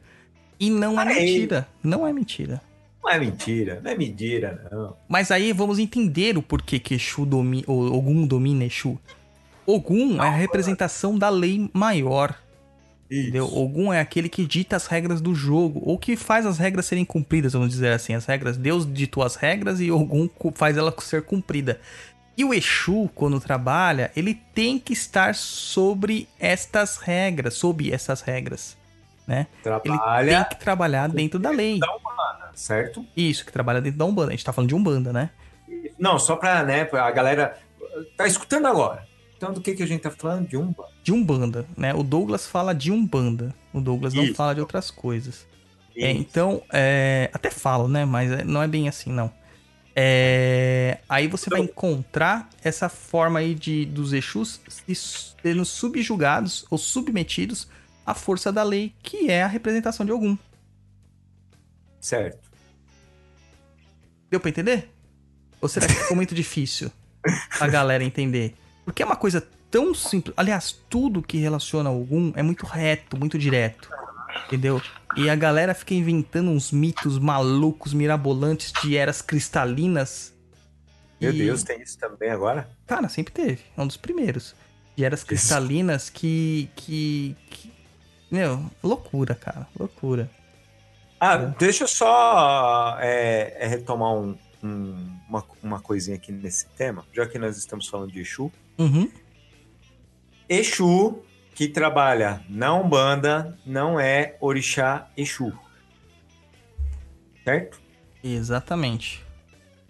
E 0.59 0.71
não 0.71 1.01
é 1.01 1.05
mentira. 1.05 1.67
Não 1.83 2.07
é 2.07 2.13
mentira. 2.13 2.63
Não 3.03 3.11
é 3.11 3.19
mentira, 3.19 3.81
não 3.83 3.91
é 3.91 3.97
mentira, 3.97 4.69
não. 4.71 4.97
Mas 5.09 5.31
aí 5.31 5.53
vamos 5.53 5.79
entender 5.79 6.37
o 6.37 6.43
porquê 6.43 6.79
que 6.79 6.95
Exu 6.95 7.25
domi 7.25 7.65
Ogum 7.67 8.27
domina 8.27 8.65
Exu. 8.65 8.99
Ogum 9.67 10.23
é 10.23 10.27
a 10.27 10.31
representação 10.31 11.19
da 11.19 11.29
lei 11.29 11.69
maior. 11.73 12.37
Entendeu? 13.11 13.47
Ogum 13.47 13.93
é 13.93 13.99
aquele 14.01 14.29
que 14.29 14.47
dita 14.47 14.77
as 14.77 14.87
regras 14.87 15.21
do 15.21 15.35
jogo, 15.35 15.81
ou 15.83 15.99
que 15.99 16.15
faz 16.15 16.47
as 16.47 16.59
regras 16.59 16.87
serem 16.87 17.05
cumpridas, 17.05 17.55
vamos 17.55 17.71
dizer 17.71 17.93
assim. 17.93 18.15
As 18.15 18.25
regras, 18.25 18.57
Deus 18.57 18.87
ditou 18.87 19.25
as 19.25 19.35
regras 19.35 19.81
e 19.81 19.91
Ogum 19.91 20.29
faz 20.55 20.77
ela 20.77 20.95
ser 21.01 21.23
cumprida. 21.23 21.81
E 22.41 22.45
o 22.45 22.55
Exu, 22.55 23.11
quando 23.15 23.39
trabalha, 23.39 24.11
ele 24.17 24.33
tem 24.55 24.79
que 24.79 24.95
estar 24.95 25.35
sobre 25.35 26.27
estas 26.39 26.97
regras, 26.97 27.53
sob 27.53 27.93
essas 27.93 28.23
regras, 28.23 28.79
né? 29.27 29.47
Ele 29.53 29.63
Trabalha, 29.63 30.45
tem 30.47 30.49
que 30.49 30.65
trabalhar 30.65 31.07
dentro 31.11 31.39
da 31.39 31.51
lei. 31.51 31.79
certo? 32.55 33.05
Isso, 33.15 33.45
que 33.45 33.53
trabalha 33.53 33.79
dentro 33.83 33.99
da 33.99 34.07
Umbanda. 34.07 34.29
A 34.29 34.31
gente 34.31 34.43
tá 34.47 34.55
falando 34.55 34.71
de 34.71 34.75
Umbanda, 34.75 35.13
né? 35.13 35.29
Não, 35.99 36.19
só 36.19 36.35
pra, 36.35 36.63
né, 36.63 36.89
a 36.91 37.11
galera 37.11 37.59
tá 38.17 38.27
escutando 38.27 38.65
agora. 38.67 39.07
Então, 39.37 39.53
do 39.53 39.61
que, 39.61 39.75
que 39.75 39.83
a 39.83 39.87
gente 39.87 40.01
tá 40.01 40.11
falando? 40.11 40.49
De 40.49 40.57
um 40.57 40.75
De 41.05 41.13
Umbanda, 41.13 41.67
né? 41.77 41.93
O 41.93 42.03
Douglas 42.03 42.47
fala 42.47 42.75
de 42.75 42.91
Umbanda. 42.91 43.55
O 43.71 43.83
Douglas 43.83 44.15
não 44.15 44.25
Isso. 44.25 44.35
fala 44.35 44.55
de 44.55 44.63
outras 44.63 44.91
coisas. 44.91 45.47
É, 45.95 46.11
então, 46.11 46.63
é, 46.73 47.29
até 47.35 47.51
falo, 47.51 47.87
né? 47.87 48.07
Mas 48.07 48.33
é- 48.33 48.45
não 48.45 48.63
é 48.63 48.67
bem 48.67 48.89
assim, 48.89 49.13
não. 49.13 49.31
É, 49.95 50.99
aí 51.09 51.27
você 51.27 51.51
vai 51.51 51.61
encontrar 51.61 52.49
essa 52.63 52.89
forma 52.89 53.41
aí 53.41 53.55
de 53.55 53.85
dos 53.87 54.13
Exus 54.13 54.61
se- 54.69 54.95
sendo 54.95 55.65
subjugados 55.65 56.65
ou 56.71 56.79
submetidos 56.79 57.69
à 58.07 58.15
força 58.15 58.53
da 58.53 58.63
lei, 58.63 58.95
que 59.03 59.31
é 59.31 59.43
a 59.43 59.47
representação 59.47 60.07
de 60.07 60.13
algum. 60.13 60.37
Certo. 62.01 62.39
Deu 64.31 64.39
pra 64.41 64.49
entender? 64.51 64.89
Ou 65.61 65.69
será 65.69 65.87
que 65.87 65.95
ficou 65.95 66.17
muito 66.17 66.35
difícil 66.35 66.91
a 67.61 67.67
galera 67.69 68.03
entender? 68.05 68.55
Porque 68.85 69.03
é 69.03 69.07
uma 69.07 69.17
coisa 69.17 69.47
tão 69.71 69.93
simples. 69.95 70.33
Aliás, 70.37 70.73
tudo 70.89 71.23
que 71.23 71.37
relaciona 71.39 71.91
a 71.91 71.93
algum 71.93 72.33
é 72.37 72.43
muito 72.43 72.65
reto, 72.65 73.19
muito 73.19 73.37
direto. 73.39 73.91
Entendeu? 74.47 74.81
E 75.17 75.29
a 75.29 75.35
galera 75.37 75.75
fica 75.75 75.93
inventando 75.95 76.51
uns 76.51 76.71
mitos 76.71 77.19
malucos, 77.19 77.93
mirabolantes 77.93 78.73
de 78.83 78.97
eras 78.97 79.21
cristalinas. 79.21 80.33
Meu 81.21 81.33
E, 81.33 81.39
Deus, 81.39 81.63
tem 81.63 81.83
isso 81.83 81.99
também 81.99 82.31
agora? 82.31 82.71
Cara, 82.87 83.09
sempre 83.09 83.33
teve. 83.33 83.61
É 83.77 83.81
um 83.83 83.87
dos 83.87 83.97
primeiros. 83.97 84.55
De 84.97 85.05
eras 85.05 85.23
cristalinas 85.25 86.09
que. 86.11 86.69
que, 86.77 87.37
que 87.51 87.73
meu, 88.31 88.65
loucura, 88.83 89.35
cara. 89.35 89.67
Loucura. 89.79 90.31
Ah, 91.19 91.35
É. 91.35 91.47
deixa 91.59 91.85
eu 91.85 91.89
só 91.89 92.97
é, 93.01 93.57
é, 93.59 93.67
retomar 93.67 94.15
um- 94.15 94.39
um- 94.63 95.17
uma, 95.29 95.45
uma 95.63 95.81
coisinha 95.81 96.17
aqui 96.17 96.31
nesse 96.33 96.67
tema, 96.77 97.05
já 97.13 97.27
que 97.27 97.39
nós 97.39 97.57
estamos 97.59 97.87
falando 97.89 98.13
de 98.13 98.21
Exu. 98.21 98.51
Uhum. 98.79 99.11
Exu, 100.49 101.23
que 101.61 101.69
trabalha 101.69 102.43
na 102.49 102.73
Umbanda, 102.73 103.55
não 103.67 104.01
é 104.01 104.35
Orixá 104.41 105.11
Exu. 105.15 105.53
Certo? 107.45 107.79
Exatamente. 108.25 109.23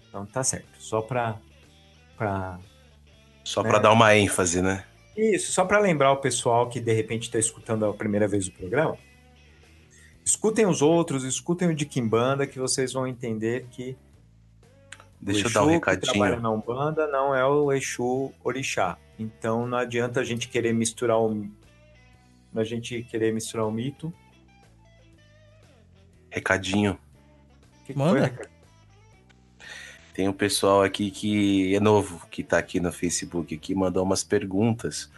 Então 0.09 0.27
tá 0.27 0.43
certo. 0.43 0.67
Só 0.81 1.01
pra. 1.01 1.37
pra... 2.19 2.59
Só 3.45 3.61
É. 3.61 3.69
pra 3.69 3.79
dar 3.79 3.93
uma 3.93 4.17
ênfase, 4.17 4.61
né? 4.61 4.85
Isso, 5.17 5.53
só 5.53 5.65
pra 5.65 5.79
lembrar 5.79 6.11
o 6.11 6.17
pessoal 6.17 6.69
que 6.69 6.81
de 6.81 6.93
repente 6.93 7.23
está 7.27 7.39
escutando 7.39 7.85
a 7.87 7.95
primeira 7.95 8.27
vez 8.27 8.49
o 8.49 8.53
programa. 8.53 8.99
Escutem 10.25 10.67
os 10.67 10.83
outros, 10.83 11.23
escutem 11.23 11.69
o 11.69 11.75
de 11.75 11.87
Kimbanda, 11.87 12.49
que 12.49 12.59
vocês 12.59 12.93
vão 12.93 13.07
entender 13.07 13.69
que 13.71 13.97
Deixa 15.21 15.47
o 15.47 15.51
eu 15.51 15.55
dar 15.55 15.65
um 15.65 15.71
Exu 15.71 15.81
que 15.83 15.97
trabalha 15.99 16.35
recadinho. 16.35 16.41
na 16.43 16.51
Umbanda 16.51 17.07
não 17.07 17.33
é 17.33 17.47
o 17.47 17.71
Exu 17.71 18.33
Orixá. 18.43 18.99
Então 19.17 19.69
não 19.69 19.79
adianta 19.79 20.19
a 20.19 20.25
gente 20.25 20.49
querer 20.49 20.73
misturar 20.75 21.17
o 21.21 21.49
a 22.55 22.65
gente 22.65 23.03
querer 23.05 23.33
misturar 23.33 23.67
o 23.67 23.71
mito. 23.71 24.13
Recadinho. 26.31 26.93
O 26.93 27.87
que 27.87 27.93
que 27.93 27.99
Manda. 27.99 28.29
foi? 28.29 28.47
Tem 30.15 30.29
um 30.29 30.33
pessoal 30.33 30.83
aqui 30.83 31.11
que 31.11 31.75
é 31.75 31.81
novo, 31.81 32.27
que 32.31 32.43
tá 32.43 32.59
aqui 32.59 32.81
no 32.81 32.93
Facebook, 32.93 33.57
que 33.57 33.75
mandou 33.75 34.05
umas 34.05 34.23
perguntas. 34.23 35.11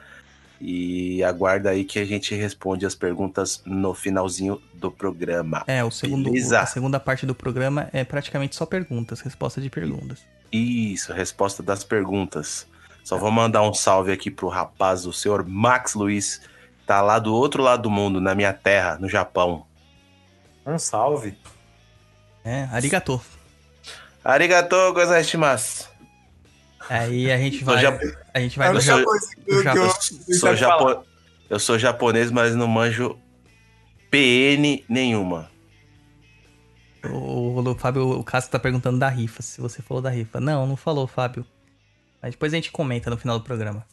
E 0.61 1.25
aguarda 1.25 1.71
aí 1.71 1.85
que 1.85 1.99
a 1.99 2.05
gente 2.05 2.37
responde 2.37 2.87
as 2.87 2.95
perguntas 2.95 3.61
no 3.67 3.95
finalzinho 3.95 4.63
do 4.75 4.93
programa. 4.93 5.65
É, 5.67 5.83
o 5.83 5.91
segundo, 5.91 6.31
Beleza. 6.31 6.61
a 6.61 6.67
segunda 6.67 7.01
parte 7.01 7.27
do 7.27 7.35
programa 7.35 7.91
é 7.93 8.05
praticamente 8.05 8.55
só 8.55 8.65
perguntas, 8.65 9.21
resposta 9.21 9.61
de 9.61 9.69
perguntas. 9.69 10.25
Isso, 10.53 11.13
resposta 11.13 11.65
das 11.65 11.83
perguntas. 11.83 12.69
Só 13.03 13.19
vou 13.19 13.33
mandar 13.33 13.63
um 13.63 13.75
salve 13.75 14.13
aqui 14.13 14.31
pro 14.31 14.47
rapaz, 14.47 15.05
o 15.05 15.13
senhor 15.13 15.45
Max 15.45 15.95
Luiz, 15.95 16.43
tá 16.87 17.01
lá 17.01 17.19
do 17.19 17.35
outro 17.35 17.63
lado 17.63 17.83
do 17.83 17.91
mundo, 17.91 18.21
na 18.21 18.35
minha 18.35 18.53
terra, 18.53 18.97
no 18.99 19.09
Japão. 19.09 19.67
Um 20.67 20.79
salve. 20.79 21.37
É, 22.45 22.65
arigato. 22.73 23.21
Arigatou 24.25 24.93
gozaimasu. 24.93 25.89
Aí 26.89 27.31
a 27.31 27.39
gente 27.39 27.65
vai. 27.65 27.81
jap- 27.81 28.01
A 28.35 28.41
gente 28.41 28.59
vai 28.59 28.69
sou, 28.81 30.57
japo... 30.57 31.05
eu 31.49 31.59
sou 31.59 31.79
japonês, 31.79 32.31
mas 32.31 32.55
não 32.55 32.67
manjo 32.67 33.19
PN 34.11 34.85
nenhuma. 34.89 35.51
O, 37.05 37.61
o 37.61 37.75
Fábio, 37.75 38.11
o 38.11 38.23
Cássio 38.23 38.51
tá 38.51 38.59
perguntando 38.59 38.99
da 38.99 39.09
rifa, 39.09 39.43
se 39.43 39.61
você 39.61 39.83
falou 39.83 40.03
da 40.03 40.11
rifa. 40.11 40.41
Não, 40.41 40.67
não 40.67 40.77
falou, 40.77 41.07
Fábio. 41.07 41.45
Mas 42.21 42.33
depois 42.33 42.53
a 42.53 42.57
gente 42.57 42.71
comenta 42.71 43.11
no 43.11 43.17
final 43.17 43.39
do 43.39 43.45
programa. 43.45 43.85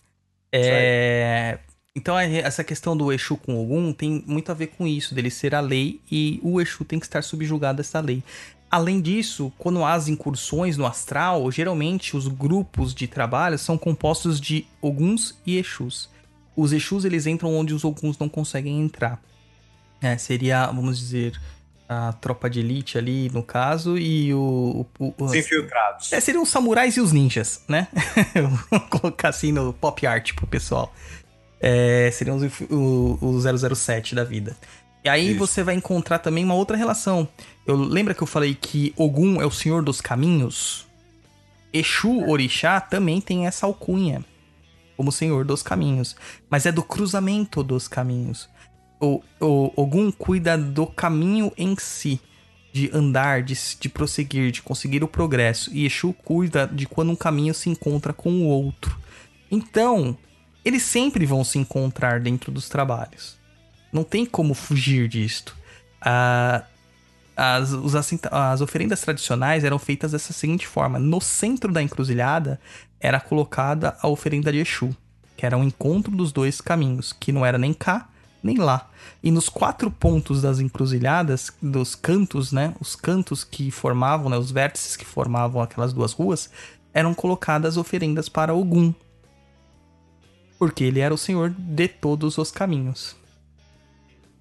É... 0.52 1.60
Então 2.00 2.18
essa 2.18 2.64
questão 2.64 2.96
do 2.96 3.12
Exu 3.12 3.36
com 3.36 3.62
Ogum 3.62 3.92
tem 3.92 4.24
muito 4.26 4.50
a 4.50 4.56
ver 4.56 4.68
com 4.68 4.88
isso, 4.88 5.14
dele 5.14 5.30
ser 5.30 5.54
a 5.54 5.60
lei 5.60 6.00
e 6.10 6.40
o 6.42 6.62
Exu 6.62 6.86
tem 6.86 6.98
que 6.98 7.06
estar 7.06 7.22
subjugado 7.22 7.82
a 7.82 7.84
essa 7.84 8.00
lei. 8.00 8.24
Além 8.72 9.02
disso, 9.02 9.52
quando 9.58 9.84
há 9.84 9.94
as 9.94 10.08
incursões 10.08 10.78
no 10.78 10.86
astral, 10.86 11.52
geralmente 11.52 12.16
os 12.16 12.28
grupos 12.28 12.94
de 12.96 13.06
trabalho 13.06 13.58
são 13.58 13.78
compostos 13.78 14.40
de 14.40 14.66
Oguns 14.82 15.38
e 15.46 15.58
Exus. 15.58 16.10
Os 16.56 16.72
Exus 16.72 17.04
eles 17.04 17.28
entram 17.28 17.54
onde 17.54 17.74
os 17.74 17.84
Oguns 17.84 18.18
não 18.18 18.30
conseguem 18.30 18.80
entrar. 18.82 19.20
É, 20.02 20.18
seria, 20.18 20.68
vamos 20.68 20.98
dizer, 21.00 21.38
a 21.90 22.14
tropa 22.14 22.50
de 22.50 22.60
elite 22.62 22.98
ali, 22.98 23.30
no 23.34 23.44
caso, 23.44 23.98
e 23.98 24.34
o. 24.34 24.86
o- 25.00 25.06
o- 25.18 25.24
Os 25.26 25.34
infiltrados. 25.34 26.14
é, 26.14 26.20
seriam 26.22 26.44
os 26.44 26.50
samurais 26.50 26.96
e 26.96 27.02
os 27.02 27.12
ninjas, 27.12 27.62
né? 27.68 27.88
Vou 28.72 28.80
colocar 28.82 29.30
assim 29.30 29.52
no 29.52 29.74
pop 29.74 30.06
art 30.08 30.34
pro 30.36 30.46
pessoal. 30.48 30.94
É, 31.62 32.10
seriam 32.12 32.38
os, 32.38 32.44
o, 32.70 33.18
o 33.22 33.76
007 33.76 34.16
da 34.16 34.24
vida. 34.24 34.56
E 35.04 35.10
aí 35.10 35.30
Isso. 35.30 35.40
você 35.40 35.64
vai 35.64 35.76
encontrar 35.76 36.20
também 36.20 36.44
uma 36.44 36.56
outra 36.56 36.76
relação. 36.76 37.28
Eu 37.66 37.76
lembra 37.76 38.14
que 38.14 38.22
eu 38.22 38.28
falei 38.28 38.56
que 38.56 38.94
Ogum 38.98 39.42
é 39.42 39.46
o 39.46 39.52
senhor 39.52 39.84
dos 39.84 40.02
caminhos? 40.02 40.88
Exu 41.72 42.28
Orixá 42.28 42.82
também 42.82 43.22
tem 43.22 43.46
essa 43.46 43.66
alcunha 43.66 44.26
como 44.98 45.14
senhor 45.14 45.46
dos 45.46 45.64
caminhos, 45.64 46.14
mas 46.50 46.66
é 46.66 46.74
do 46.74 46.84
cruzamento 46.84 47.64
dos 47.64 47.88
caminhos. 47.88 48.50
O, 49.00 49.22
o 49.40 49.72
Ogum 49.82 50.12
cuida 50.12 50.58
do 50.58 50.86
caminho 50.86 51.54
em 51.58 51.74
si, 51.80 52.20
de 52.74 52.92
andar, 52.94 53.42
de, 53.42 53.58
de 53.80 53.88
prosseguir, 53.88 54.52
de 54.52 54.62
conseguir 54.62 55.02
o 55.02 55.08
progresso. 55.08 55.74
E 55.74 55.86
Exu 55.86 56.12
cuida 56.12 56.68
de 56.68 56.86
quando 56.86 57.14
um 57.14 57.16
caminho 57.16 57.54
se 57.54 57.70
encontra 57.70 58.12
com 58.12 58.30
o 58.30 58.48
outro. 58.48 59.00
Então, 59.50 60.18
eles 60.70 60.84
sempre 60.84 61.26
vão 61.26 61.44
se 61.44 61.58
encontrar 61.58 62.20
dentro 62.20 62.52
dos 62.52 62.70
trabalhos. 62.70 63.38
Não 63.92 64.04
tem 64.04 64.26
como 64.26 64.54
fugir 64.54 65.08
disto. 65.08 65.56
Ah, 66.02 66.64
as, 67.36 67.72
os 67.72 67.94
as 67.96 68.62
oferendas 68.62 69.02
tradicionais 69.02 69.64
eram 69.64 69.80
feitas 69.80 70.12
dessa 70.12 70.32
seguinte 70.32 70.68
forma: 70.68 71.00
no 71.00 71.20
centro 71.20 71.72
da 71.72 71.82
encruzilhada 71.82 72.60
era 73.00 73.20
colocada 73.20 73.98
a 74.02 74.08
oferenda 74.08 74.52
de 74.52 74.60
Exu, 74.60 74.96
que 75.36 75.46
era 75.46 75.58
o 75.58 75.64
encontro 75.64 76.16
dos 76.16 76.32
dois 76.32 76.62
caminhos, 76.62 77.14
que 77.14 77.32
não 77.32 77.46
era 77.46 77.58
nem 77.58 77.74
cá 77.74 78.08
nem 78.42 78.58
lá. 78.58 78.90
E 79.22 79.32
nos 79.32 79.50
quatro 79.50 79.92
pontos 79.92 80.42
das 80.42 80.60
encruzilhadas, 80.60 81.52
dos 81.62 81.94
cantos, 81.96 82.52
né, 82.52 82.74
os 82.80 82.96
cantos 82.96 83.44
que 83.44 83.70
formavam, 83.70 84.30
né, 84.30 84.38
os 84.38 84.52
vértices 84.52 84.96
que 84.96 85.06
formavam 85.06 85.62
aquelas 85.62 85.94
duas 85.94 86.14
ruas, 86.14 86.50
eram 86.94 87.14
colocadas 87.14 87.78
oferendas 87.78 88.30
para 88.30 88.54
Ogum, 88.54 88.94
porque 90.60 90.84
ele 90.84 91.00
era 91.00 91.14
o 91.14 91.18
senhor 91.18 91.50
de 91.50 91.88
todos 91.88 92.38
os 92.38 92.52
caminhos. 92.52 93.16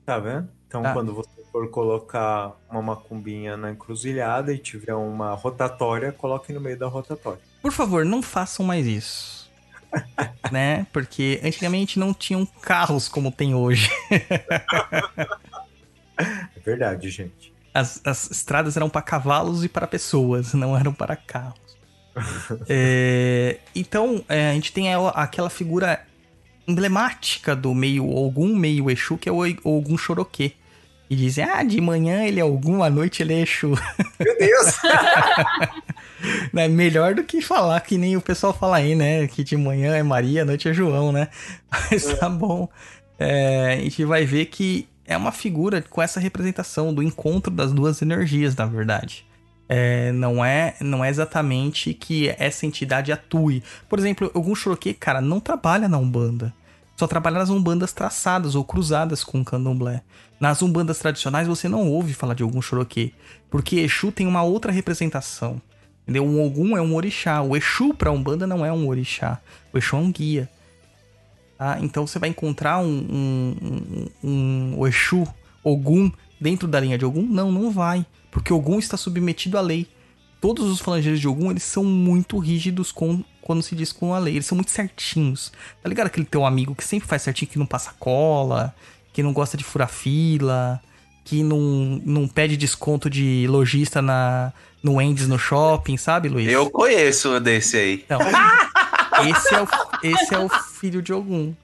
Tá 0.05 0.19
vendo? 0.19 0.49
Então, 0.67 0.83
Tá. 0.83 0.93
quando 0.93 1.15
você 1.15 1.31
for 1.51 1.71
colocar 1.71 2.53
uma 2.69 2.83
macumbinha 2.83 3.57
na 3.57 3.71
encruzilhada 3.71 4.53
e 4.53 4.59
tiver 4.59 4.95
uma 4.95 5.33
rotatória, 5.35 6.13
coloque 6.13 6.53
no 6.53 6.61
meio 6.61 6.79
da 6.79 6.87
rotatória. 6.89 7.41
Por 7.63 7.73
favor, 7.73 8.05
não 8.05 8.21
façam 8.21 8.67
mais 8.67 8.87
isso. 8.87 9.51
né? 10.53 10.87
Porque 10.93 11.41
antigamente 11.43 11.99
não 11.99 12.13
tinham 12.13 12.45
carros 12.45 13.09
como 13.09 13.31
tem 13.33 13.55
hoje. 13.55 13.89
É 16.21 16.59
verdade, 16.59 17.11
gente. 17.11 17.55
As, 17.73 18.01
as 18.05 18.29
estradas 18.29 18.77
eram 18.77 18.91
para 18.91 19.03
cavalos 19.03 19.63
e 19.65 19.69
para 19.69 19.87
pessoas, 19.87 20.53
não 20.53 20.77
eram 20.77 20.93
para 20.93 21.15
carros. 21.15 21.61
É, 22.69 23.59
então, 23.73 24.25
é, 24.29 24.51
a 24.51 24.55
gente 24.55 24.73
tem 24.73 24.93
aquela 25.15 25.49
figura 25.49 26.05
emblemática 26.69 27.57
do 27.57 27.75
meio 27.75 28.09
Ogum, 28.09 28.55
meio 28.55 28.91
Exu, 28.91 29.17
que 29.17 29.29
é 29.29 29.33
o 29.33 29.43
Ogum 29.65 29.97
Choroquê. 29.97 30.53
E 31.11 31.17
dizem, 31.17 31.45
ah, 31.45 31.63
de 31.63 31.81
manhã 31.81 32.23
ele 32.25 32.39
é 32.39 32.45
Ogum, 32.45 32.83
à 32.83 32.91
noite 32.91 33.23
ele 33.23 33.33
é 33.33 33.41
Exu. 33.41 33.71
Meu 34.21 34.39
Deus! 34.39 34.77
né? 36.53 36.69
Melhor 36.69 37.15
do 37.15 37.25
que 37.25 37.41
falar 37.41 37.81
que 37.81 37.97
nem 37.97 38.17
o 38.17 38.21
pessoal 38.21 38.53
fala 38.53 38.77
aí, 38.77 38.95
né? 38.95 39.27
Que 39.27 39.43
de 39.43 39.57
manhã 39.57 39.95
é 39.95 40.03
Maria, 40.03 40.43
à 40.43 40.45
noite 40.45 40.69
é 40.69 40.75
João, 40.75 41.11
né? 41.11 41.29
Mas 41.71 42.05
tá 42.19 42.29
bom. 42.29 42.69
É, 43.19 43.79
a 43.79 43.83
gente 43.83 44.05
vai 44.05 44.25
ver 44.25 44.47
que 44.47 44.87
é 45.07 45.17
uma 45.17 45.33
figura 45.33 45.83
com 45.83 46.03
essa 46.03 46.21
representação 46.21 46.93
do 46.93 47.03
encontro 47.03 47.51
das 47.51 47.73
duas 47.73 48.03
energias, 48.03 48.55
na 48.55 48.67
verdade. 48.67 49.27
É, 49.71 50.13
não 50.13 50.43
é 50.43 50.77
não 50.81 51.05
é 51.05 51.11
exatamente 51.11 51.93
que 51.93 52.35
essa 52.39 52.67
entidade 52.67 53.13
atue. 53.13 53.63
Por 53.89 53.99
exemplo, 53.99 54.31
algum 54.35 54.55
Shoroke, 54.55 54.95
cara, 54.95 55.21
não 55.21 55.41
trabalha 55.41 55.89
na 55.89 55.99
Umbanda. 55.99 56.55
Só 56.99 57.07
trabalha 57.07 57.39
nas 57.39 57.49
Umbandas 57.49 57.93
traçadas 57.93 58.57
ou 58.57 58.65
cruzadas 58.65 59.23
com 59.23 59.41
o 59.41 59.45
Candomblé. 59.45 60.03
Nas 60.41 60.63
Umbandas 60.63 60.99
tradicionais 60.99 61.47
você 61.47 61.69
não 61.69 61.89
ouve 61.89 62.13
falar 62.13 62.35
de 62.35 62.43
algum 62.43 62.61
Shoroke, 62.61 63.15
porque 63.49 63.77
Exu 63.77 64.11
tem 64.11 64.27
uma 64.27 64.43
outra 64.43 64.73
representação. 64.73 65.63
Entendeu? 66.03 66.25
Um 66.25 66.45
Ogum 66.45 66.77
é 66.77 66.83
um 66.83 66.97
orixá. 66.97 67.41
O 67.41 67.57
Exu 67.57 67.95
pra 67.95 68.11
Umbanda 68.11 68.49
não 68.49 68.67
é 68.67 68.73
um 68.73 68.89
orixá. 68.89 69.41
O 69.73 69.79
Exu 69.79 69.95
é 69.95 69.99
um 70.01 70.11
guia. 70.11 70.51
Tá? 71.57 71.79
Então 71.81 72.05
você 72.05 72.19
vai 72.19 72.31
encontrar 72.31 72.79
um, 72.79 72.87
um, 72.89 73.57
um, 74.25 74.75
um- 74.81 74.87
Exu, 74.89 75.25
Ogum, 75.63 76.11
dentro 76.41 76.67
da 76.67 76.81
linha 76.81 76.99
de 76.99 77.05
Ogum? 77.05 77.23
Não, 77.23 77.53
não 77.53 77.71
vai. 77.71 78.05
Porque 78.31 78.53
Ogum 78.53 78.81
está 78.81 78.97
submetido 78.97 79.57
à 79.57 79.61
lei. 79.61 79.87
Todos 80.41 80.69
os 80.69 80.81
falangeiros 80.81 81.21
de 81.21 81.29
Ogum, 81.29 81.51
eles 81.53 81.63
são 81.63 81.85
muito 81.85 82.39
rígidos 82.39 82.91
com, 82.91 83.23
quando 83.49 83.63
se 83.63 83.75
diz 83.75 83.93
com 83.93 84.13
a 84.13 84.19
lei. 84.19 84.35
Eles 84.35 84.45
são 84.45 84.55
muito 84.55 84.71
certinhos. 84.71 85.51
Tá 85.83 85.89
ligado 85.89 86.09
aquele 86.09 86.27
teu 86.27 86.45
amigo 86.45 86.75
que 86.75 86.85
sempre 86.85 87.09
faz 87.09 87.23
certinho, 87.23 87.51
que 87.51 87.59
não 87.59 87.65
passa 87.65 87.95
cola, 87.99 88.75
que 89.11 89.23
não 89.23 89.33
gosta 89.33 89.57
de 89.57 89.65
furar 89.65 89.89
fila, 89.89 90.79
que 91.25 91.43
não, 91.43 91.59
não 92.05 92.29
pede 92.29 92.59
desconto 92.59 93.09
de 93.09 93.47
lojista 93.49 94.03
na, 94.03 94.53
no 94.83 94.97
Wendy's 94.97 95.27
no 95.27 95.39
shopping, 95.39 95.97
sabe, 95.97 96.29
Luiz? 96.29 96.47
Eu 96.53 96.71
conheço 96.71 97.41
desse 97.41 97.79
aí. 97.79 98.05
Então, 98.05 98.19
esse 99.31 99.55
é, 99.55 99.63
o, 99.63 99.69
esse 100.03 100.35
é 100.35 100.39
o 100.39 100.49
filho 100.51 101.01
de 101.01 101.15
Ogum. 101.15 101.55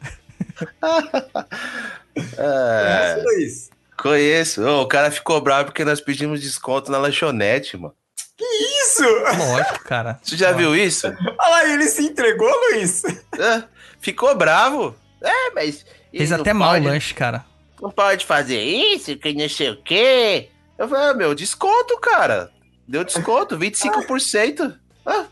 É, 2.39 3.19
É, 3.19 3.23
Luiz. 3.23 3.69
conheço. 3.99 4.63
Ô, 4.63 4.81
o 4.81 4.89
cara 4.89 5.11
ficou 5.11 5.39
bravo 5.39 5.67
porque 5.67 5.85
nós 5.85 6.01
pedimos 6.01 6.41
desconto 6.41 6.91
na 6.91 6.97
lanchonete, 6.97 7.77
mano. 7.77 7.95
Isso! 8.41 9.05
Lógico, 9.39 9.85
cara. 9.85 10.19
Você 10.23 10.37
já 10.37 10.53
viu 10.53 10.75
isso? 10.75 11.07
Olha 11.07 11.51
lá, 11.51 11.65
ele 11.69 11.87
se 11.89 12.03
entregou, 12.03 12.51
Luiz. 12.71 13.03
É, 13.05 13.65
ficou 14.01 14.35
bravo. 14.35 14.95
É, 15.23 15.51
mas. 15.55 15.85
Fez 16.11 16.33
até 16.33 16.53
mal 16.53 16.71
o 16.71 16.73
pode- 16.75 16.87
lanche, 16.87 17.15
cara. 17.15 17.45
Não 17.81 17.91
pode 17.91 18.25
fazer 18.25 18.61
isso, 18.61 19.17
que 19.17 19.33
não 19.35 19.49
sei 19.49 19.71
o 19.71 19.83
quê. 19.83 20.49
Eu 20.79 20.89
falei, 20.89 21.11
ah, 21.11 21.15
meu, 21.15 21.35
desconto, 21.35 21.99
cara. 22.01 22.51
Deu 22.89 23.05
desconto, 23.05 23.59
25%. 23.59 24.75
Ah. 25.05 25.27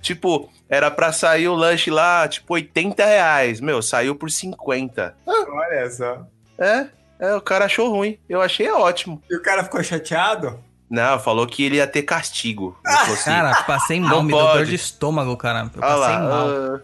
Tipo, 0.00 0.50
era 0.68 0.90
pra 0.90 1.12
sair 1.12 1.48
o 1.48 1.54
lanche 1.54 1.90
lá, 1.90 2.26
tipo, 2.28 2.54
80 2.54 3.04
reais. 3.04 3.60
Meu, 3.60 3.82
saiu 3.82 4.14
por 4.16 4.30
50. 4.30 5.16
Olha 5.26 5.90
só. 5.90 6.26
É, 6.58 6.86
é, 7.20 7.34
o 7.34 7.40
cara 7.40 7.66
achou 7.66 7.90
ruim. 7.90 8.18
Eu 8.28 8.40
achei 8.42 8.68
ótimo. 8.70 9.22
E 9.30 9.36
o 9.36 9.42
cara 9.42 9.62
ficou 9.64 9.82
chateado? 9.82 10.58
Não, 10.88 11.18
falou 11.18 11.46
que 11.46 11.64
ele 11.64 11.76
ia 11.76 11.86
ter 11.86 12.02
castigo. 12.02 12.78
Falou 12.84 13.14
assim, 13.14 13.24
Cara, 13.24 13.62
passei 13.64 14.00
mal, 14.00 14.22
me 14.22 14.32
deu 14.32 14.40
dor 14.40 14.64
de 14.64 14.74
estômago, 14.74 15.36
cara. 15.36 15.60
Eu 15.74 15.82
olha 15.82 15.96
passei 15.98 16.16
lá, 16.16 16.20
mal. 16.20 16.48
ah, 16.48 16.80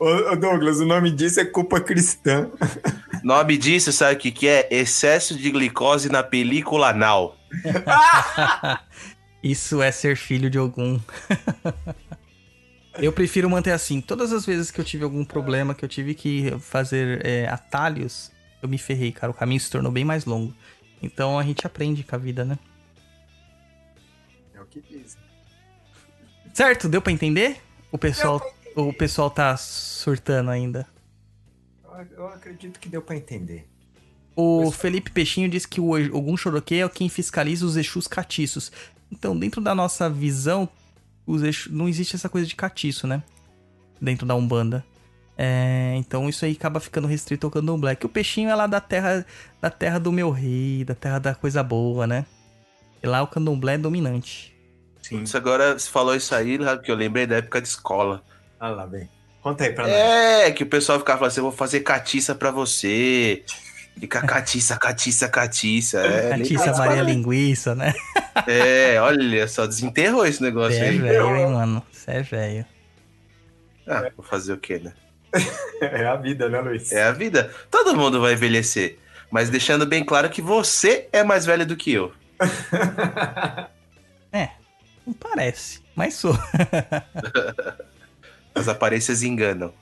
Ô, 0.00 0.32
ô, 0.32 0.36
Douglas, 0.36 0.80
o 0.80 0.86
nome 0.86 1.10
disso 1.10 1.40
é 1.40 1.44
culpa 1.44 1.78
cristã. 1.78 2.50
nome 3.22 3.58
disso, 3.58 3.92
sabe 3.92 4.14
o 4.14 4.18
que, 4.18 4.30
que 4.30 4.48
é? 4.48 4.66
Excesso 4.70 5.36
de 5.36 5.50
glicose 5.50 6.10
na 6.10 6.22
película 6.22 6.88
anal. 6.88 7.36
Isso 9.42 9.82
é 9.82 9.90
ser 9.92 10.16
filho 10.16 10.50
de 10.50 10.58
algum. 10.58 10.98
Eu 12.98 13.12
prefiro 13.12 13.48
manter 13.48 13.72
assim. 13.72 14.00
Todas 14.00 14.32
as 14.32 14.44
vezes 14.44 14.70
que 14.70 14.78
eu 14.80 14.84
tive 14.84 15.04
algum 15.04 15.24
problema, 15.24 15.74
que 15.74 15.82
eu 15.84 15.88
tive 15.88 16.12
que 16.12 16.52
fazer 16.60 17.24
é, 17.24 17.48
atalhos, 17.48 18.30
eu 18.60 18.68
me 18.68 18.76
ferrei, 18.76 19.10
cara. 19.12 19.30
O 19.30 19.34
caminho 19.34 19.60
se 19.60 19.70
tornou 19.70 19.90
bem 19.90 20.04
mais 20.04 20.26
longo. 20.26 20.52
Então 21.00 21.38
a 21.38 21.42
gente 21.42 21.66
aprende 21.66 22.02
com 22.02 22.16
a 22.16 22.18
vida, 22.18 22.44
né? 22.44 22.58
Que 24.70 24.80
dizem. 24.80 25.20
Certo? 26.52 26.88
Deu 26.88 27.02
pra 27.02 27.12
entender? 27.12 27.60
O 27.92 27.98
pessoal, 27.98 28.40
o 28.74 28.92
pessoal 28.92 29.30
tá 29.30 29.56
surtando 29.56 30.50
ainda. 30.50 30.86
Eu, 31.84 32.06
eu 32.16 32.28
acredito 32.28 32.78
que 32.78 32.88
deu 32.88 33.02
pra 33.02 33.16
entender. 33.16 33.68
O 34.36 34.70
Felipe 34.70 35.10
Peixinho 35.10 35.48
disse 35.48 35.68
que 35.68 35.80
o 35.80 35.90
Ogum 36.16 36.36
Choroque 36.36 36.80
é 36.80 36.88
quem 36.88 37.08
fiscaliza 37.08 37.66
os 37.66 37.76
Exus 37.76 38.06
catiços. 38.06 38.72
Então, 39.10 39.36
dentro 39.36 39.60
da 39.60 39.74
nossa 39.74 40.08
visão, 40.08 40.68
os 41.26 41.42
Exu, 41.42 41.72
não 41.72 41.88
existe 41.88 42.14
essa 42.14 42.28
coisa 42.28 42.46
de 42.46 42.54
catiço, 42.54 43.06
né? 43.06 43.22
Dentro 44.00 44.26
da 44.26 44.34
Umbanda. 44.34 44.84
É, 45.36 45.94
então 45.96 46.28
isso 46.28 46.44
aí 46.44 46.52
acaba 46.52 46.80
ficando 46.80 47.08
restrito 47.08 47.46
ao 47.46 47.50
candomblé. 47.50 47.94
Que 47.96 48.06
o 48.06 48.10
peixinho 48.10 48.50
é 48.50 48.54
lá 48.54 48.66
da 48.66 48.80
terra, 48.80 49.24
da 49.60 49.70
terra 49.70 49.98
do 49.98 50.12
meu 50.12 50.30
rei, 50.30 50.84
da 50.84 50.94
terra 50.94 51.18
da 51.18 51.34
coisa 51.34 51.62
boa, 51.62 52.06
né? 52.06 52.24
E 53.02 53.06
lá 53.06 53.22
o 53.22 53.26
candomblé 53.26 53.74
é 53.74 53.78
dominante. 53.78 54.49
Sim. 55.02 55.22
Isso 55.22 55.36
agora, 55.36 55.78
você 55.78 55.88
falou 55.88 56.14
isso 56.14 56.34
aí, 56.34 56.58
que 56.82 56.90
eu 56.90 56.96
lembrei 56.96 57.26
da 57.26 57.36
época 57.36 57.60
de 57.60 57.68
escola. 57.68 58.22
Ah 58.58 58.68
lá, 58.68 58.86
bem. 58.86 59.08
Conta 59.42 59.64
aí 59.64 59.72
pra 59.72 59.84
nós. 59.84 59.96
É, 59.96 60.50
que 60.50 60.62
o 60.64 60.66
pessoal 60.66 60.98
ficava 60.98 61.18
falando 61.18 61.30
assim, 61.32 61.40
eu 61.40 61.44
vou 61.44 61.52
fazer 61.52 61.80
catiça 61.80 62.34
pra 62.34 62.50
você. 62.50 63.42
Fica 63.98 64.22
catiça, 64.22 64.76
catiça, 64.76 65.28
catiça. 65.28 66.00
É, 66.00 66.30
Catiça 66.30 66.72
Maria 66.74 67.02
Linguiça, 67.02 67.74
né? 67.74 67.92
É, 68.46 69.00
olha 69.00 69.46
só, 69.48 69.66
desenterrou 69.66 70.26
esse 70.26 70.42
negócio 70.42 70.78
é 70.78 70.88
aí. 70.88 70.98
velho, 70.98 71.36
hein, 71.36 71.46
mano? 71.48 71.82
Você 71.90 72.10
é 72.10 72.22
velho. 72.22 72.66
Ah, 73.86 74.10
vou 74.16 74.24
fazer 74.24 74.52
o 74.52 74.58
quê, 74.58 74.78
né? 74.78 74.92
É 75.80 76.06
a 76.06 76.14
vida, 76.16 76.46
né, 76.48 76.60
Luiz? 76.60 76.92
É 76.92 77.04
a 77.04 77.12
vida. 77.12 77.50
Todo 77.70 77.96
mundo 77.96 78.20
vai 78.20 78.34
envelhecer. 78.34 78.98
Mas 79.30 79.48
deixando 79.48 79.86
bem 79.86 80.04
claro 80.04 80.28
que 80.28 80.42
você 80.42 81.08
é 81.10 81.22
mais 81.22 81.46
velho 81.46 81.64
do 81.64 81.74
que 81.76 81.92
eu. 81.92 82.12
Não 85.10 85.14
parece, 85.14 85.82
mas 85.96 86.14
sou. 86.14 86.32
As 88.54 88.68
aparências 88.68 89.24
enganam. 89.24 89.74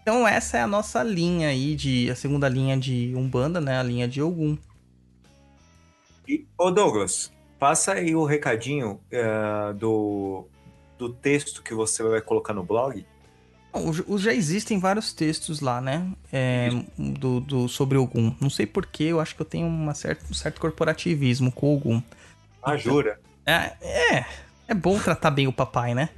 Então 0.00 0.28
essa 0.28 0.58
é 0.58 0.62
a 0.62 0.66
nossa 0.66 1.02
linha 1.02 1.48
aí 1.48 1.74
de 1.74 2.08
a 2.08 2.14
segunda 2.14 2.48
linha 2.48 2.76
de 2.76 3.12
Umbanda, 3.16 3.60
né? 3.60 3.80
A 3.80 3.82
linha 3.82 4.06
de 4.06 4.22
Ogum. 4.22 4.56
E, 6.28 6.46
ô 6.56 6.70
Douglas, 6.70 7.32
passa 7.58 7.94
aí 7.94 8.14
o 8.14 8.24
recadinho 8.24 9.00
eh, 9.10 9.72
do, 9.76 10.46
do 10.96 11.12
texto 11.12 11.60
que 11.60 11.74
você 11.74 12.04
vai 12.04 12.20
colocar 12.20 12.54
no 12.54 12.62
blog. 12.62 13.04
Bom, 13.72 13.92
já 14.18 14.32
existem 14.32 14.78
vários 14.78 15.12
textos 15.12 15.60
lá, 15.60 15.80
né? 15.80 16.12
É, 16.32 16.68
do, 16.96 17.40
do- 17.40 17.68
sobre 17.68 17.98
Ogum. 17.98 18.32
Não 18.40 18.50
sei 18.50 18.66
porquê, 18.66 19.04
eu 19.04 19.20
acho 19.20 19.34
que 19.34 19.42
eu 19.42 19.46
tenho 19.46 19.66
uma 19.66 19.94
certa, 19.94 20.24
um 20.30 20.34
certo 20.34 20.60
corporativismo 20.60 21.50
com 21.50 21.74
Ogum. 21.74 22.00
Ah, 22.62 22.76
jura? 22.76 23.18
É, 23.48 23.72
é, 23.80 24.24
é 24.68 24.74
bom 24.74 24.98
tratar 24.98 25.30
bem 25.30 25.46
o 25.46 25.52
papai, 25.52 25.94
né? 25.94 26.10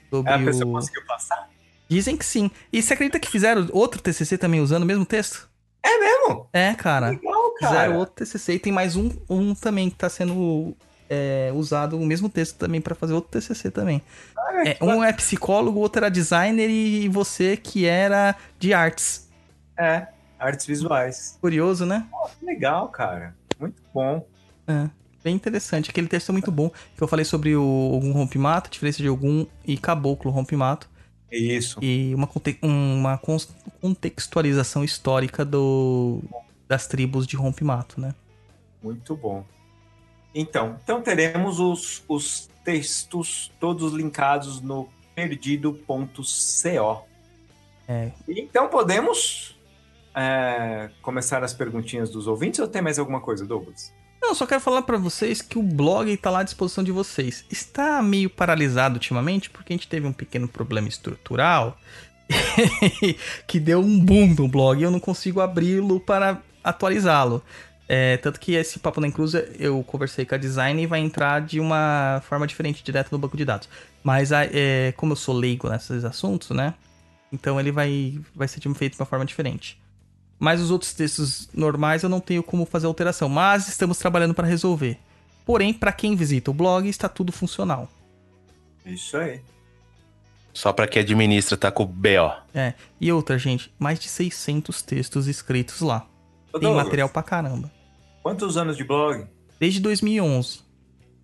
Sobre 0.10 0.32
É, 0.32 0.36
a 0.36 0.40
pessoa 0.40 0.70
o... 0.70 0.74
conseguiu 0.74 1.06
passar? 1.06 1.50
Dizem 1.88 2.16
que 2.18 2.26
sim. 2.26 2.50
E 2.72 2.82
você 2.82 2.94
acredita 2.94 3.20
que 3.20 3.30
fizeram 3.30 3.68
outro 3.72 4.02
TCC 4.02 4.38
também 4.38 4.62
usando 4.62 4.84
o 4.84 4.86
mesmo 4.86 5.06
texto? 5.06 5.50
É 5.84 5.98
mesmo? 6.00 6.48
É, 6.54 6.74
cara. 6.74 7.10
Legal, 7.10 7.54
cara. 7.56 7.74
Fizeram 7.74 7.98
outro 7.98 8.16
TCC 8.16 8.54
e 8.54 8.60
tem 8.60 8.72
mais 8.72 8.96
um, 8.96 9.10
um 9.30 9.54
também 9.54 9.90
que 9.90 9.98
tá 9.98 10.10
sendo 10.10 10.76
é, 11.14 11.52
usado 11.54 11.98
o 11.98 12.06
mesmo 12.06 12.30
texto 12.30 12.56
também 12.56 12.80
pra 12.80 12.96
fazer 12.96 13.12
outro 13.12 13.30
TCC 13.30 13.70
também. 13.70 14.02
Cara, 14.34 14.70
É, 14.70 14.78
um 14.82 15.04
é 15.04 15.12
psicólogo, 15.12 15.78
outro 15.78 16.00
era 16.00 16.10
designer 16.10 16.70
e 16.70 17.10
você 17.10 17.58
que 17.58 17.86
era 17.86 18.34
de 18.58 18.74
artes. 18.74 19.30
É, 19.78 20.08
artes 20.40 20.66
visuais. 20.66 21.38
Curioso, 21.42 21.86
né? 21.86 22.08
Legal, 22.42 22.88
cara. 22.88 23.36
Muito 23.60 23.84
bom. 23.94 24.26
É, 24.66 24.90
bem 25.22 25.36
interessante. 25.36 25.90
Aquele 25.90 26.08
texto 26.08 26.30
é 26.30 26.32
muito 26.32 26.50
bom. 26.50 26.72
Que 26.96 27.04
eu 27.04 27.08
falei 27.10 27.26
sobre 27.26 27.58
o 27.58 27.92
Ogum 27.94 28.14
Rompimato, 28.14 28.70
diferença 28.72 29.00
de 29.00 29.10
Ogum 29.10 29.46
e 29.66 29.78
Caboclo 29.78 30.32
Rompimato. 30.32 30.90
Isso. 31.30 31.78
E 31.82 32.16
uma, 32.16 32.30
uma 32.62 33.20
contextualização 33.82 34.82
histórica 34.82 35.44
do, 35.44 36.22
das 36.70 36.88
tribos 36.88 37.28
de 37.28 37.36
Rompimato, 37.36 38.00
né? 38.00 38.16
Muito 38.82 39.14
bom. 39.14 39.46
Então, 40.34 40.78
então 40.84 41.02
teremos 41.02 41.60
os, 41.60 42.04
os 42.08 42.50
textos 42.64 43.52
todos 43.60 43.94
linkados 43.94 44.62
no 44.62 44.88
perdido.co. 45.14 47.06
É. 47.88 48.12
Então 48.28 48.70
podemos 48.70 49.56
é, 50.16 50.90
começar 51.02 51.44
as 51.44 51.54
perguntinhas 51.54 52.10
dos 52.10 52.28
ouvintes 52.28 52.60
ou 52.60 52.68
tem 52.68 52.82
mais 52.82 52.98
alguma 52.98 53.20
coisa, 53.20 53.46
Douglas? 53.46 53.94
Não, 54.22 54.36
só 54.36 54.46
quero 54.46 54.62
falar 54.62 54.84
pra 54.84 54.98
vocês 54.98 55.42
que 55.42 55.58
o 55.58 55.64
blog 55.64 56.16
tá 56.18 56.30
lá 56.30 56.40
à 56.40 56.44
disposição 56.44 56.84
de 56.84 56.92
vocês. 56.92 57.44
Está 57.50 58.02
meio 58.04 58.30
paralisado 58.30 58.96
ultimamente 58.96 59.50
porque 59.50 59.74
a 59.74 59.76
gente 59.76 59.88
teve 59.88 60.06
um 60.06 60.14
pequeno 60.14 60.48
problema 60.48 60.88
estrutural 60.88 61.76
que 63.48 63.60
deu 63.60 63.80
um 63.80 64.00
boom 64.00 64.36
no 64.36 64.48
blog 64.48 64.80
e 64.80 64.84
eu 64.84 64.92
não 64.92 65.00
consigo 65.00 65.42
abri-lo 65.42 66.00
para 66.00 66.42
atualizá-lo. 66.64 67.44
É, 67.94 68.16
tanto 68.16 68.40
que 68.40 68.54
esse 68.54 68.80
Papo 68.80 69.02
na 69.02 69.08
Encruza 69.08 69.50
eu 69.60 69.84
conversei 69.84 70.24
com 70.26 70.34
a 70.34 70.38
design 70.38 70.82
e 70.82 70.86
vai 70.88 71.02
entrar 71.02 71.42
de 71.42 71.60
uma 71.60 72.22
forma 72.24 72.48
diferente, 72.48 72.82
direto 72.82 73.12
no 73.12 73.18
banco 73.18 73.36
de 73.36 73.44
dados. 73.44 73.68
Mas 74.02 74.32
a- 74.32 74.46
é, 74.46 74.94
como 74.96 75.12
eu 75.12 75.18
sou 75.18 75.36
leigo 75.36 75.70
nesses 75.70 76.06
assuntos, 76.06 76.52
né? 76.52 76.74
Então 77.34 77.60
ele 77.60 77.70
vai, 77.70 78.18
vai 78.34 78.48
ser 78.48 78.62
feito 78.74 78.94
de 78.96 79.02
uma 79.02 79.06
forma 79.06 79.26
diferente. 79.26 79.78
Mas 80.40 80.62
os 80.62 80.72
outros 80.72 80.94
textos 80.94 81.50
normais 81.54 82.02
eu 82.04 82.08
não 82.08 82.22
tenho 82.22 82.42
como 82.42 82.66
fazer 82.66 82.88
alteração, 82.88 83.28
mas 83.28 83.68
estamos 83.68 83.98
trabalhando 83.98 84.34
para 84.34 84.48
resolver. 84.48 84.98
Porém, 85.46 85.74
para 85.74 85.92
quem 85.92 86.16
visita 86.16 86.50
o 86.50 86.54
blog, 86.54 86.88
está 86.88 87.10
tudo 87.10 87.34
funcional. 87.34 87.90
Isso 88.86 89.18
aí. 89.18 89.42
Só 90.54 90.72
pra 90.72 90.88
quem 90.88 91.02
administra, 91.02 91.58
tá 91.58 91.70
com 91.70 91.84
o 91.84 91.88
B.O. 91.88 92.32
É. 92.54 92.74
E 93.02 93.12
outra, 93.12 93.38
gente, 93.38 93.70
mais 93.78 94.00
de 94.00 94.08
600 94.08 94.82
textos 94.82 95.28
escritos 95.28 95.82
lá. 95.82 96.08
Ô, 96.54 96.60
Tem 96.60 96.62
Douglas, 96.70 96.86
material 96.86 97.10
pra 97.10 97.22
caramba. 97.24 97.70
Quantos 98.22 98.56
anos 98.56 98.78
de 98.78 98.84
blog? 98.84 99.26
Desde 99.60 99.80
2011. 99.80 100.62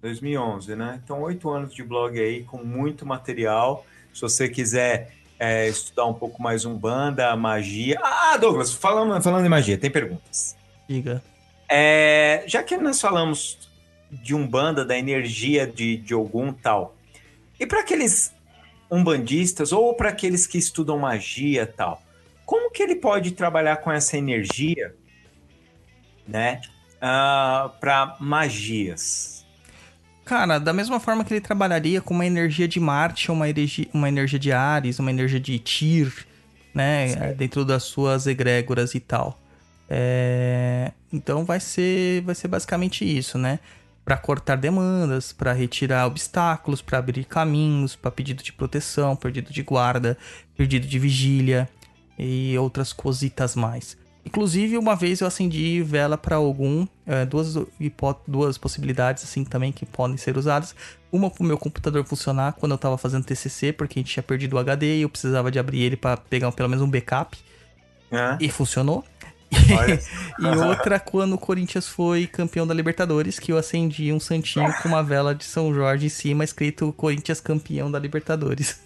2011, 0.01 0.75
né? 0.75 0.99
Então, 1.03 1.21
oito 1.21 1.49
anos 1.49 1.73
de 1.73 1.83
blog 1.83 2.19
aí 2.19 2.43
com 2.43 2.63
muito 2.63 3.05
material. 3.05 3.85
Se 4.13 4.21
você 4.21 4.49
quiser 4.49 5.13
é, 5.39 5.67
estudar 5.67 6.05
um 6.05 6.13
pouco 6.13 6.41
mais 6.41 6.65
Umbanda, 6.65 7.35
magia. 7.35 7.99
Ah, 8.01 8.37
Douglas, 8.37 8.73
falando, 8.73 9.21
falando 9.21 9.43
de 9.43 9.49
magia, 9.49 9.77
tem 9.77 9.91
perguntas. 9.91 10.55
Diga. 10.89 11.23
É, 11.69 12.43
já 12.47 12.63
que 12.63 12.77
nós 12.77 12.99
falamos 12.99 13.69
de 14.09 14.33
Umbanda, 14.33 14.85
da 14.85 14.97
energia 14.97 15.67
de, 15.67 15.97
de 15.97 16.13
e 16.15 16.53
tal, 16.61 16.95
e 17.59 17.65
para 17.65 17.81
aqueles 17.81 18.33
umbandistas 18.89 19.71
ou 19.71 19.93
para 19.93 20.09
aqueles 20.09 20.47
que 20.47 20.57
estudam 20.57 20.97
magia 20.97 21.63
e 21.63 21.65
tal, 21.65 22.01
como 22.45 22.71
que 22.71 22.81
ele 22.81 22.95
pode 22.95 23.31
trabalhar 23.31 23.77
com 23.77 23.91
essa 23.91 24.17
energia, 24.17 24.95
né, 26.25 26.61
para 26.99 28.15
magias? 28.19 29.45
Cara, 30.25 30.59
da 30.59 30.73
mesma 30.73 30.99
forma 30.99 31.23
que 31.23 31.33
ele 31.33 31.41
trabalharia 31.41 32.01
com 32.01 32.13
uma 32.13 32.25
energia 32.25 32.67
de 32.67 32.79
Marte, 32.79 33.31
uma 33.31 33.49
energia, 33.49 33.87
uma 33.93 34.09
energia 34.09 34.37
de 34.37 34.51
Ares, 34.51 34.99
uma 34.99 35.09
energia 35.09 35.39
de 35.39 35.57
Tyr, 35.57 36.11
né? 36.73 37.07
Certo. 37.07 37.37
Dentro 37.37 37.63
das 37.63 37.83
suas 37.83 38.27
egrégoras 38.27 38.93
e 38.93 38.99
tal. 38.99 39.39
É, 39.89 40.91
Então 41.11 41.45
vai 41.45 41.59
ser, 41.59 42.21
vai 42.23 42.35
ser 42.35 42.49
basicamente 42.49 43.05
isso, 43.05 43.37
né? 43.37 43.59
Para 44.03 44.17
cortar 44.17 44.57
demandas, 44.57 45.31
para 45.31 45.53
retirar 45.53 46.05
obstáculos, 46.05 46.81
para 46.81 46.97
abrir 46.97 47.23
caminhos, 47.25 47.95
para 47.95 48.11
pedido 48.11 48.43
de 48.43 48.51
proteção, 48.53 49.15
pedido 49.15 49.51
de 49.51 49.63
guarda, 49.63 50.17
pedido 50.55 50.87
de 50.87 50.99
vigília 50.99 51.69
e 52.17 52.57
outras 52.57 52.91
cositas 52.91 53.55
mais. 53.55 53.97
Inclusive, 54.27 54.77
uma 54.77 54.93
vez 54.93 55.21
eu 55.21 55.27
acendi 55.27 55.81
vela 55.81 56.17
para 56.17 56.35
algum, 56.35 56.85
é, 57.05 57.25
duas, 57.25 57.55
duas 58.27 58.57
possibilidades 58.57 59.23
assim 59.23 59.45
também 59.45 59.71
que 59.71 59.85
podem 59.85 60.17
ser 60.17 60.37
usadas. 60.37 60.75
Uma 61.09 61.29
pro 61.29 61.45
meu 61.45 61.57
computador 61.57 62.03
funcionar 62.03 62.51
quando 62.51 62.73
eu 62.73 62.77
tava 62.77 62.97
fazendo 62.97 63.23
TCC, 63.23 63.71
porque 63.71 63.97
a 63.97 64.01
gente 64.01 64.11
tinha 64.11 64.23
perdido 64.23 64.57
o 64.57 64.59
HD 64.59 64.97
e 64.97 65.01
eu 65.03 65.09
precisava 65.09 65.49
de 65.49 65.57
abrir 65.57 65.81
ele 65.81 65.95
para 65.95 66.17
pegar 66.17 66.51
pelo 66.51 66.67
menos 66.67 66.83
um 66.83 66.89
backup. 66.89 67.37
Hã? 68.11 68.37
E 68.41 68.49
funcionou. 68.49 69.05
E 70.39 70.45
outra 70.45 70.99
quando 70.99 71.33
o 71.33 71.37
Corinthians 71.37 71.87
foi 71.87 72.27
campeão 72.27 72.67
da 72.67 72.73
Libertadores, 72.73 73.39
que 73.39 73.53
eu 73.53 73.57
acendi 73.57 74.11
um 74.11 74.19
santinho 74.19 74.71
com 74.83 74.89
uma 74.89 75.01
vela 75.01 75.33
de 75.33 75.45
São 75.45 75.73
Jorge 75.73 76.07
em 76.07 76.09
cima, 76.09 76.43
escrito 76.43 76.91
Corinthians 76.91 77.39
campeão 77.39 77.89
da 77.89 77.97
Libertadores. 77.97 78.81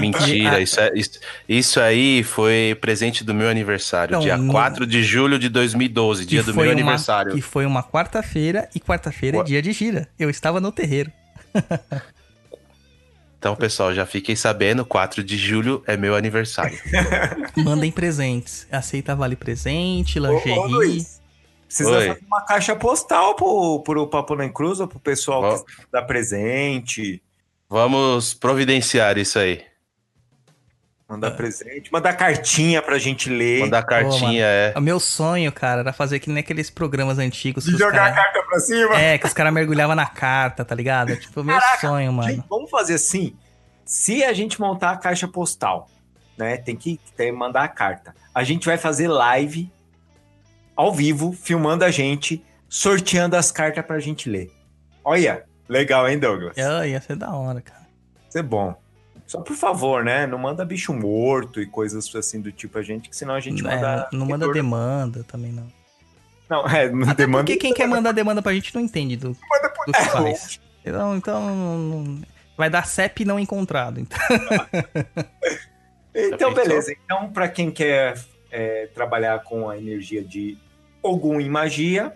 Mentira, 0.00 0.60
isso, 0.60 0.80
é- 0.80 0.90
isso, 0.94 1.20
isso 1.48 1.80
aí 1.80 2.22
foi 2.24 2.76
presente 2.80 3.22
do 3.22 3.32
meu 3.32 3.48
aniversário, 3.48 4.12
Não, 4.14 4.20
dia 4.20 4.36
não- 4.36 4.52
4 4.52 4.86
de 4.86 5.02
julho 5.02 5.38
de 5.38 5.48
2012, 5.48 6.24
dia 6.26 6.40
Que 6.40 6.46
do 6.50 6.54
meu 6.54 6.64
uma- 6.64 6.72
aniversário. 6.72 7.34
Que 7.34 7.40
foi 7.40 7.64
uma 7.64 7.82
quarta-feira, 7.82 8.68
e 8.74 8.80
quarta-feira 8.80 9.38
é 9.38 9.42
dia 9.44 9.62
de 9.62 9.72
gira. 9.72 10.08
Eu 10.18 10.28
estava 10.28 10.60
no 10.60 10.72
terreiro. 10.72 11.10
Então, 13.38 13.54
pessoal, 13.54 13.94
já 13.94 14.04
fiquem 14.04 14.34
sabendo, 14.34 14.84
4 14.84 15.22
de 15.22 15.36
julho 15.36 15.82
é 15.86 15.96
meu 15.96 16.16
aniversário. 16.16 16.76
Mandem 17.56 17.92
presentes. 17.92 18.66
Aceita 18.72 19.14
vale 19.14 19.36
presente, 19.36 20.18
Ô, 20.18 20.24
ô, 20.24 20.32
lingerie. 20.32 20.58
Luiz, 20.72 21.20
precisa 21.66 21.90
Oi. 21.90 22.08
fazer 22.08 22.20
uma 22.26 22.40
caixa 22.44 22.74
postal 22.74 23.36
pro, 23.36 23.82
pro 23.84 24.06
Papo 24.08 24.34
na 24.34 24.48
Cruz 24.48 24.80
ou 24.80 24.88
pro 24.88 24.98
pessoal 24.98 25.42
Ó. 25.44 25.58
que 25.58 25.72
dá 25.92 26.02
presente, 26.02 27.22
Vamos 27.68 28.32
providenciar 28.32 29.18
isso 29.18 29.38
aí. 29.40 29.60
Mandar 31.08 31.30
presente, 31.32 31.92
mandar 31.92 32.14
cartinha 32.14 32.82
pra 32.82 32.98
gente 32.98 33.30
ler. 33.30 33.60
Mandar 33.60 33.84
cartinha, 33.84 34.44
é. 34.44 34.74
O 34.76 34.80
meu 34.80 34.98
sonho, 34.98 35.50
cara, 35.52 35.80
era 35.80 35.92
fazer 35.92 36.18
que 36.18 36.28
nem 36.28 36.40
aqueles 36.40 36.68
programas 36.70 37.18
antigos. 37.18 37.66
E 37.66 37.72
os 37.72 37.78
jogar 37.78 38.06
a 38.08 38.12
cara- 38.12 38.32
carta 38.32 38.42
pra 38.48 38.58
cima. 38.60 39.00
É, 39.00 39.16
que 39.18 39.26
os 39.26 39.32
caras 39.32 39.52
mergulhavam 39.52 39.94
na 39.94 40.06
carta, 40.06 40.64
tá 40.64 40.74
ligado? 40.74 41.16
Tipo, 41.16 41.40
o 41.40 41.44
meu 41.44 41.58
sonho, 41.80 42.12
mano. 42.12 42.30
Gente, 42.30 42.44
vamos 42.48 42.70
fazer 42.70 42.94
assim. 42.94 43.36
Se 43.84 44.24
a 44.24 44.32
gente 44.32 44.60
montar 44.60 44.90
a 44.90 44.96
caixa 44.96 45.28
postal, 45.28 45.88
né? 46.36 46.56
Tem 46.56 46.74
que 46.74 46.98
tem 47.16 47.32
que 47.32 47.38
mandar 47.38 47.62
a 47.62 47.68
carta. 47.68 48.14
A 48.34 48.42
gente 48.42 48.66
vai 48.66 48.76
fazer 48.76 49.06
live 49.08 49.70
ao 50.74 50.92
vivo, 50.92 51.32
filmando 51.32 51.84
a 51.84 51.90
gente, 51.90 52.44
sorteando 52.68 53.36
as 53.36 53.50
cartas 53.52 53.84
pra 53.86 53.98
gente 54.00 54.28
ler. 54.28 54.50
Olha, 55.04 55.44
legal, 55.68 56.08
hein, 56.08 56.18
Douglas? 56.18 56.58
Ah, 56.58 56.86
ia 56.86 57.00
ser 57.00 57.14
da 57.16 57.30
hora, 57.32 57.60
cara. 57.60 57.86
Isso 58.28 58.38
é 58.38 58.42
bom. 58.42 58.74
Só 59.26 59.40
por 59.40 59.56
favor, 59.56 60.04
né? 60.04 60.26
Não 60.26 60.38
manda 60.38 60.64
bicho 60.64 60.92
morto 60.94 61.60
e 61.60 61.66
coisas 61.66 62.14
assim 62.14 62.40
do 62.40 62.52
tipo 62.52 62.78
a 62.78 62.82
gente, 62.82 63.08
que 63.08 63.16
senão 63.16 63.34
a 63.34 63.40
gente 63.40 63.60
É, 63.66 63.74
manda. 63.74 64.08
não 64.12 64.20
manda 64.26 64.46
retorno. 64.46 64.52
demanda 64.54 65.24
também, 65.24 65.52
não. 65.52 65.66
Não, 66.48 66.64
é, 66.68 66.88
não 66.88 67.02
Até 67.08 67.24
demanda. 67.24 67.44
porque 67.44 67.56
quem 67.56 67.74
quer 67.74 67.88
mandar 67.88 68.12
demanda 68.12 68.40
pra 68.40 68.52
gente 68.54 68.72
não 68.72 68.80
entende 68.80 69.16
do, 69.16 69.28
manda 69.50 69.68
por- 69.70 69.86
do 69.86 69.92
que 69.92 69.98
É, 69.98 70.04
faz. 70.04 70.60
Então, 70.84 71.16
então 71.16 71.56
não- 71.56 72.22
vai 72.56 72.70
dar 72.70 72.86
CEP 72.86 73.24
não 73.24 73.38
encontrado. 73.40 73.98
Então. 74.00 74.18
Então, 76.14 76.54
beleza. 76.54 76.92
Então, 77.04 77.30
para 77.32 77.48
quem 77.48 77.70
quer 77.70 78.16
é, 78.50 78.86
trabalhar 78.94 79.42
com 79.42 79.68
a 79.68 79.76
energia 79.76 80.22
de 80.24 80.56
Ogum 81.02 81.40
em 81.40 81.48
magia, 81.48 82.12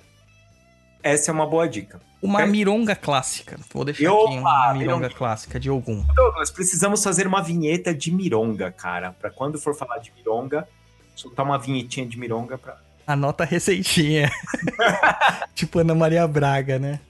essa 1.03 1.31
é 1.31 1.35
uma 1.35 1.47
boa 1.47 1.69
dica. 1.69 2.01
Uma 2.23 2.43
É. 2.43 2.47
mironga 2.47 2.95
clássica. 2.95 3.59
Vou 3.73 3.85
deixar 3.85 4.13
Opa, 4.13 4.29
aqui 4.31 4.39
uma 4.39 4.73
mironga 4.75 4.79
mironguinha. 4.79 5.11
clássica 5.11 5.59
de 5.59 5.69
algum. 5.71 6.03
Douglas, 6.15 6.51
precisamos 6.51 7.03
fazer 7.03 7.27
uma 7.27 7.43
vinheta 7.43 7.95
de 7.95 8.13
mironga, 8.13 8.71
cara. 8.71 9.13
Para 9.13 9.31
quando 9.31 9.59
for 9.59 9.75
falar 9.75 9.99
de 9.99 10.13
mironga, 10.17 10.69
soltar 11.17 11.45
uma 11.47 11.59
vinhetinha 11.59 12.07
de 12.07 12.19
mironga 12.19 12.59
pra. 12.59 12.77
Anota 13.07 13.45
a 13.45 13.47
receitinha. 13.47 14.31
tipo 15.55 15.79
Ana 15.79 15.95
Maria 15.95 16.27
Braga, 16.27 16.79
né? 16.79 17.01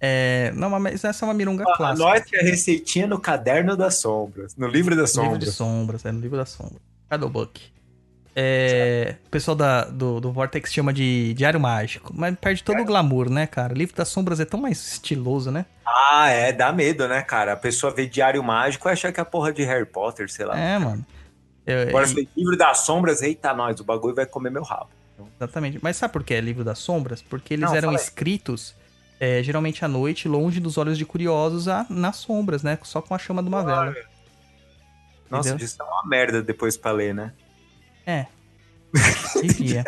É, 0.00 0.52
não, 0.54 0.68
mas 0.78 1.02
essa 1.04 1.24
é 1.24 1.28
uma 1.28 1.34
mironga 1.34 1.64
clássica. 1.76 2.06
Anote 2.08 2.36
a 2.38 2.42
receitinha 2.42 3.06
no 3.06 3.18
caderno 3.18 3.76
das 3.76 3.96
sombras, 3.96 4.54
no 4.56 4.68
livro 4.68 4.94
das 4.94 5.14
Livro 5.16 5.38
de 5.38 5.46
sombras. 5.46 5.54
sombras, 5.54 6.04
é 6.04 6.12
no 6.12 6.20
livro 6.20 6.36
da 6.36 6.46
sombra. 6.46 6.78
Shadowbook. 7.10 7.60
É, 8.38 9.16
o 9.26 9.30
pessoal 9.30 9.56
da- 9.56 9.84
do, 9.86 10.20
do 10.20 10.30
Vortex 10.30 10.70
chama 10.70 10.92
de 10.92 11.32
Diário 11.32 11.58
Mágico, 11.58 12.12
mas 12.14 12.36
perde 12.38 12.62
todo 12.62 12.80
o 12.80 12.84
glamour, 12.84 13.30
né, 13.30 13.46
cara? 13.46 13.72
O 13.72 13.76
livro 13.76 13.96
das 13.96 14.08
sombras 14.08 14.38
é 14.40 14.44
tão 14.44 14.60
mais 14.60 14.92
estiloso, 14.92 15.50
né? 15.50 15.64
Ah, 15.86 16.28
é, 16.28 16.52
dá 16.52 16.70
medo, 16.70 17.08
né, 17.08 17.22
cara? 17.22 17.54
A 17.54 17.56
pessoa 17.56 17.94
vê 17.94 18.06
Diário 18.06 18.42
Mágico 18.44 18.88
e 18.88 18.92
acha 18.92 19.10
que 19.10 19.18
é 19.18 19.22
a 19.22 19.24
porra 19.24 19.54
de 19.54 19.64
Harry 19.64 19.86
Potter, 19.86 20.30
sei 20.30 20.44
lá. 20.44 20.58
É, 20.58 20.78
mano. 20.78 21.04
É, 21.64 21.84
Agora, 21.88 22.06
e- 22.06 22.12
vê 22.14 22.28
livro 22.36 22.56
das 22.58 22.80
sombras, 22.80 23.22
eita, 23.22 23.54
nós, 23.54 23.80
o 23.80 23.84
bagulho 23.84 24.14
vai 24.14 24.26
comer 24.26 24.50
meu 24.50 24.62
rabo. 24.62 24.90
exatamente. 25.40 25.78
Mas 25.82 25.96
sabe 25.96 26.12
por 26.12 26.22
que 26.22 26.34
é 26.34 26.40
livro 26.40 26.62
das 26.62 26.78
sombras? 26.78 27.22
Porque 27.22 27.54
eles 27.54 27.70
Não, 27.70 27.74
eram 27.74 27.88
fala 27.88 27.98
aí. 27.98 28.04
escritos 28.04 28.74
é, 29.18 29.42
geralmente 29.42 29.82
à 29.82 29.88
noite, 29.88 30.28
longe 30.28 30.60
dos 30.60 30.76
olhos 30.76 30.98
de 30.98 31.06
curiosos, 31.06 31.68
a- 31.68 31.86
nas 31.88 32.16
sombras, 32.16 32.62
né? 32.62 32.78
Só 32.82 33.00
com 33.00 33.14
a 33.14 33.18
chama 33.18 33.42
de 33.42 33.48
uma 33.48 33.64
vela. 33.64 33.94
Nossa, 35.30 35.48
Entendeu? 35.48 35.64
isso 35.64 35.80
é 35.80 35.84
uma 35.84 36.06
merda 36.06 36.42
depois 36.42 36.76
pra 36.76 36.90
ler, 36.92 37.14
né? 37.14 37.32
É. 38.06 38.26
Devia. 39.42 39.84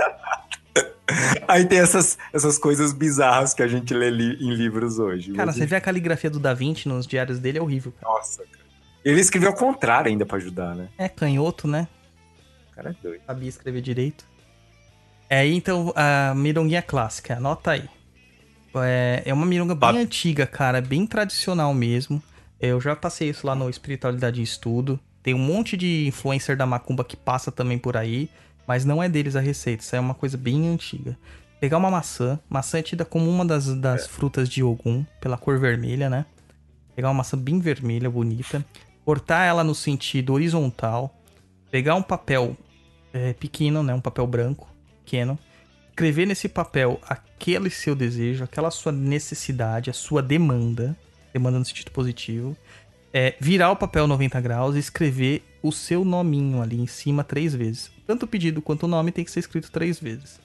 Aí 1.47 1.65
tem 1.65 1.79
essas, 1.79 2.19
essas 2.33 2.59
coisas 2.59 2.93
bizarras 2.93 3.55
que 3.55 3.63
a 3.63 3.67
gente 3.69 3.95
lê 3.95 4.11
li- 4.11 4.37
em 4.41 4.53
livros 4.55 4.99
hoje. 4.99 5.33
Cara, 5.33 5.53
você 5.53 5.65
vê 5.65 5.77
a 5.77 5.81
caligrafia 5.81 6.29
do 6.29 6.39
Da 6.39 6.53
Vinci 6.53 6.87
nos 6.89 7.07
diários 7.07 7.39
dele, 7.39 7.59
é 7.59 7.63
horrível. 7.63 7.93
cara. 7.99 8.13
Nossa, 8.13 8.45
cara. 8.45 8.65
Ele 9.05 9.21
escreveu 9.21 9.49
ao 9.51 9.55
contrário 9.57 10.11
ainda 10.11 10.27
pra 10.27 10.37
ajudar, 10.37 10.75
né? 10.75 10.89
É 10.99 11.09
canhoto, 11.09 11.67
né? 11.67 11.89
O 12.71 12.75
cara 12.75 12.91
é 12.91 13.03
doido. 13.03 13.23
sabia 13.27 13.49
escrever 13.49 13.81
direito. 13.81 14.27
É, 15.31 15.47
então, 15.47 15.93
a 15.97 16.35
mironguinha 16.35 16.83
clássica, 16.83 17.37
anota 17.37 17.71
aí. 17.73 17.89
É, 18.85 19.23
é 19.25 19.33
uma 19.35 19.47
mironga 19.47 19.75
bem 19.75 19.93
Tá. 19.93 19.99
antiga, 19.99 20.47
cara, 20.47 20.81
bem 20.81 21.07
tradicional 21.07 21.73
mesmo. 21.73 22.23
Eu 22.61 22.81
já 22.81 22.95
passei 22.95 23.31
isso 23.31 23.47
lá 23.47 23.55
no 23.55 23.71
Espiritualidade 23.71 24.41
em 24.41 24.45
Estudo. 24.45 25.01
Tem 25.23 25.35
um 25.35 25.39
monte 25.39 25.77
de 25.77 26.07
influencer 26.07 26.57
da 26.57 26.67
Macumba 26.67 27.05
que 27.05 27.17
passa 27.17 27.51
também 27.51 27.79
por 27.79 27.97
aí, 27.97 28.29
mas 28.67 28.85
não 28.85 29.03
é 29.03 29.09
deles 29.09 29.37
a 29.37 29.41
receita, 29.41 29.83
isso 29.83 29.97
é 29.97 30.01
uma 30.01 30.15
coisa 30.15 30.37
bem 30.37 30.69
antiga. 30.69 31.17
Pegar 31.61 31.79
uma 31.79 31.91
maçã, 31.91 32.39
maçã 32.49 32.79
é 32.79 32.83
tida 32.83 33.05
como 33.05 33.29
uma 33.29 33.45
das, 33.45 33.75
das 33.75 34.07
frutas 34.07 34.49
de 34.49 34.63
Ogum, 34.63 35.05
pela 35.21 35.37
cor 35.37 35.59
vermelha, 35.59 36.09
né? 36.09 36.25
Pegar 36.95 37.09
uma 37.09 37.15
maçã 37.15 37.37
bem 37.37 37.59
vermelha, 37.59 38.09
bonita, 38.09 38.65
cortar 39.05 39.45
ela 39.45 39.65
no 39.65 39.75
sentido 39.75 40.35
horizontal, 40.35 41.19
pegar 41.71 41.95
um 41.97 42.03
papel 42.03 42.57
é, 43.13 43.33
pequeno, 43.33 43.83
né? 43.83 43.93
Um 43.93 44.01
papel 44.01 44.27
branco, 44.27 44.69
pequeno. 45.05 45.39
Escrever 45.89 46.27
nesse 46.27 46.49
papel 46.49 47.01
aquele 47.03 47.71
seu 47.71 47.97
desejo, 47.97 48.45
aquela 48.45 48.71
sua 48.71 48.93
necessidade, 48.93 49.91
a 49.91 49.93
sua 49.93 50.23
demanda, 50.23 50.97
demanda 51.33 51.59
no 51.59 51.65
sentido 51.65 51.91
positivo. 51.91 52.57
É, 53.13 53.35
virar 53.41 53.71
o 53.71 53.77
papel 53.77 54.07
90 54.07 54.41
graus 54.41 54.77
e 54.77 54.79
escrever 54.79 55.43
o 55.63 55.73
seu 55.73 56.05
nominho 56.05 56.61
ali 56.63 56.81
em 56.81 56.87
cima 56.87 57.25
três 57.25 57.55
vezes. 57.55 57.91
Tanto 58.07 58.25
o 58.25 58.29
pedido 58.29 58.61
quanto 58.61 58.85
o 58.85 58.89
nome 58.89 59.13
tem 59.13 59.25
que 59.25 59.31
ser 59.31 59.41
escrito 59.41 59.71
três 59.71 59.99
vezes. 59.99 60.41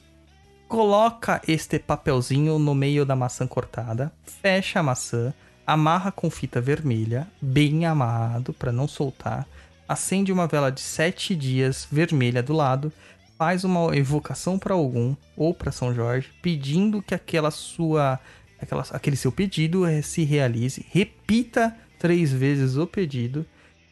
Coloca 0.67 1.41
este 1.47 1.77
papelzinho 1.77 2.57
no 2.57 2.73
meio 2.73 3.05
da 3.05 3.15
maçã 3.15 3.45
cortada, 3.45 4.11
fecha 4.41 4.79
a 4.79 4.83
maçã, 4.83 5.33
amarra 5.67 6.11
com 6.11 6.29
fita 6.29 6.59
vermelha, 6.59 7.27
bem 7.41 7.85
amarrado 7.85 8.53
para 8.53 8.71
não 8.71 8.87
soltar, 8.87 9.47
acende 9.87 10.31
uma 10.31 10.47
vela 10.47 10.71
de 10.71 10.81
sete 10.81 11.35
dias 11.35 11.87
vermelha 11.91 12.41
do 12.41 12.53
lado, 12.53 12.91
faz 13.37 13.63
uma 13.63 13.95
evocação 13.95 14.57
para 14.57 14.73
algum 14.73 15.15
ou 15.35 15.53
para 15.53 15.71
São 15.71 15.93
Jorge, 15.93 16.29
pedindo 16.41 17.01
que 17.01 17.13
aquela 17.13 17.51
sua, 17.51 18.19
aquela, 18.59 18.83
aquele 18.91 19.15
seu 19.15 19.31
pedido 19.31 19.85
eh, 19.85 20.01
se 20.01 20.23
realize. 20.23 20.85
Repita 20.89 21.75
três 22.03 22.33
vezes 22.33 22.75
o 22.75 22.85
pedido. 22.85 23.45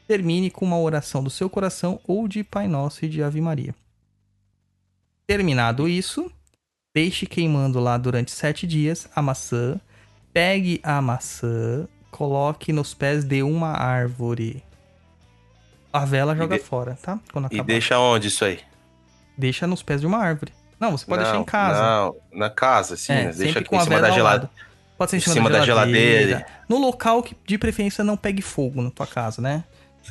Termine 0.06 0.52
com 0.52 0.66
uma 0.66 0.78
oração 0.78 1.24
do 1.24 1.30
seu 1.30 1.50
coração 1.50 1.98
ou 2.06 2.28
de 2.28 2.44
Pai 2.44 2.68
Nosso 2.68 3.06
e 3.06 3.08
de 3.08 3.24
Ave 3.24 3.40
Maria. 3.40 3.74
Terminado 5.26 5.88
isso, 5.88 6.30
deixe 6.94 7.26
queimando 7.26 7.80
lá 7.80 7.98
durante 7.98 8.32
sete 8.32 8.68
dias 8.68 9.08
a 9.16 9.22
maçã. 9.22 9.80
Pegue 10.34 10.82
a 10.84 11.02
maçã, 11.02 11.88
coloque 12.10 12.74
nos 12.74 12.94
pés 12.94 13.24
de 13.24 13.42
uma 13.44 13.70
árvore. 13.70 14.62
A 15.94 16.04
vela 16.04 16.34
E 16.34 16.38
joga 16.38 16.58
de- 16.58 16.64
fora, 16.64 16.98
tá? 17.02 17.18
Quando 17.32 17.46
E 17.46 17.56
acabar. 17.56 17.64
deixa 17.64 17.98
onde 17.98 18.28
isso 18.28 18.44
aí? 18.44 18.60
Deixa 19.38 19.66
nos 19.66 19.82
pés 19.82 20.02
de 20.02 20.08
uma 20.08 20.18
árvore. 20.18 20.52
Não, 20.80 20.92
você 20.92 21.06
pode 21.06 21.22
não, 21.24 21.30
deixar 21.30 21.42
em 21.42 21.46
casa. 21.46 21.82
Não, 21.82 22.16
na 22.34 22.50
casa, 22.50 22.98
sim. 22.98 23.14
É, 23.14 23.24
né? 23.26 23.34
Deixa 23.34 23.60
aqui 23.60 23.70
com 23.70 23.78
em 23.78 23.84
cima 23.84 24.02
da 24.02 24.08
ao 24.10 24.14
geladeira. 24.14 24.24
lado. 24.24 24.50
Pode 25.02 25.12
ser 25.12 25.18
em 25.18 25.20
em 25.20 25.22
cima, 25.24 25.34
cima 25.36 25.50
da, 25.50 25.60
da 25.60 25.66
geladeira. 25.66 26.20
geladeira. 26.28 26.46
No 26.70 26.78
local 26.78 27.24
que 27.24 27.36
de 27.46 27.58
preferência 27.58 28.04
não 28.04 28.16
pegue 28.16 28.42
fogo 28.42 28.82
na 28.82 28.92
tua 28.92 29.08
casa, 29.08 29.42
né? 29.42 29.64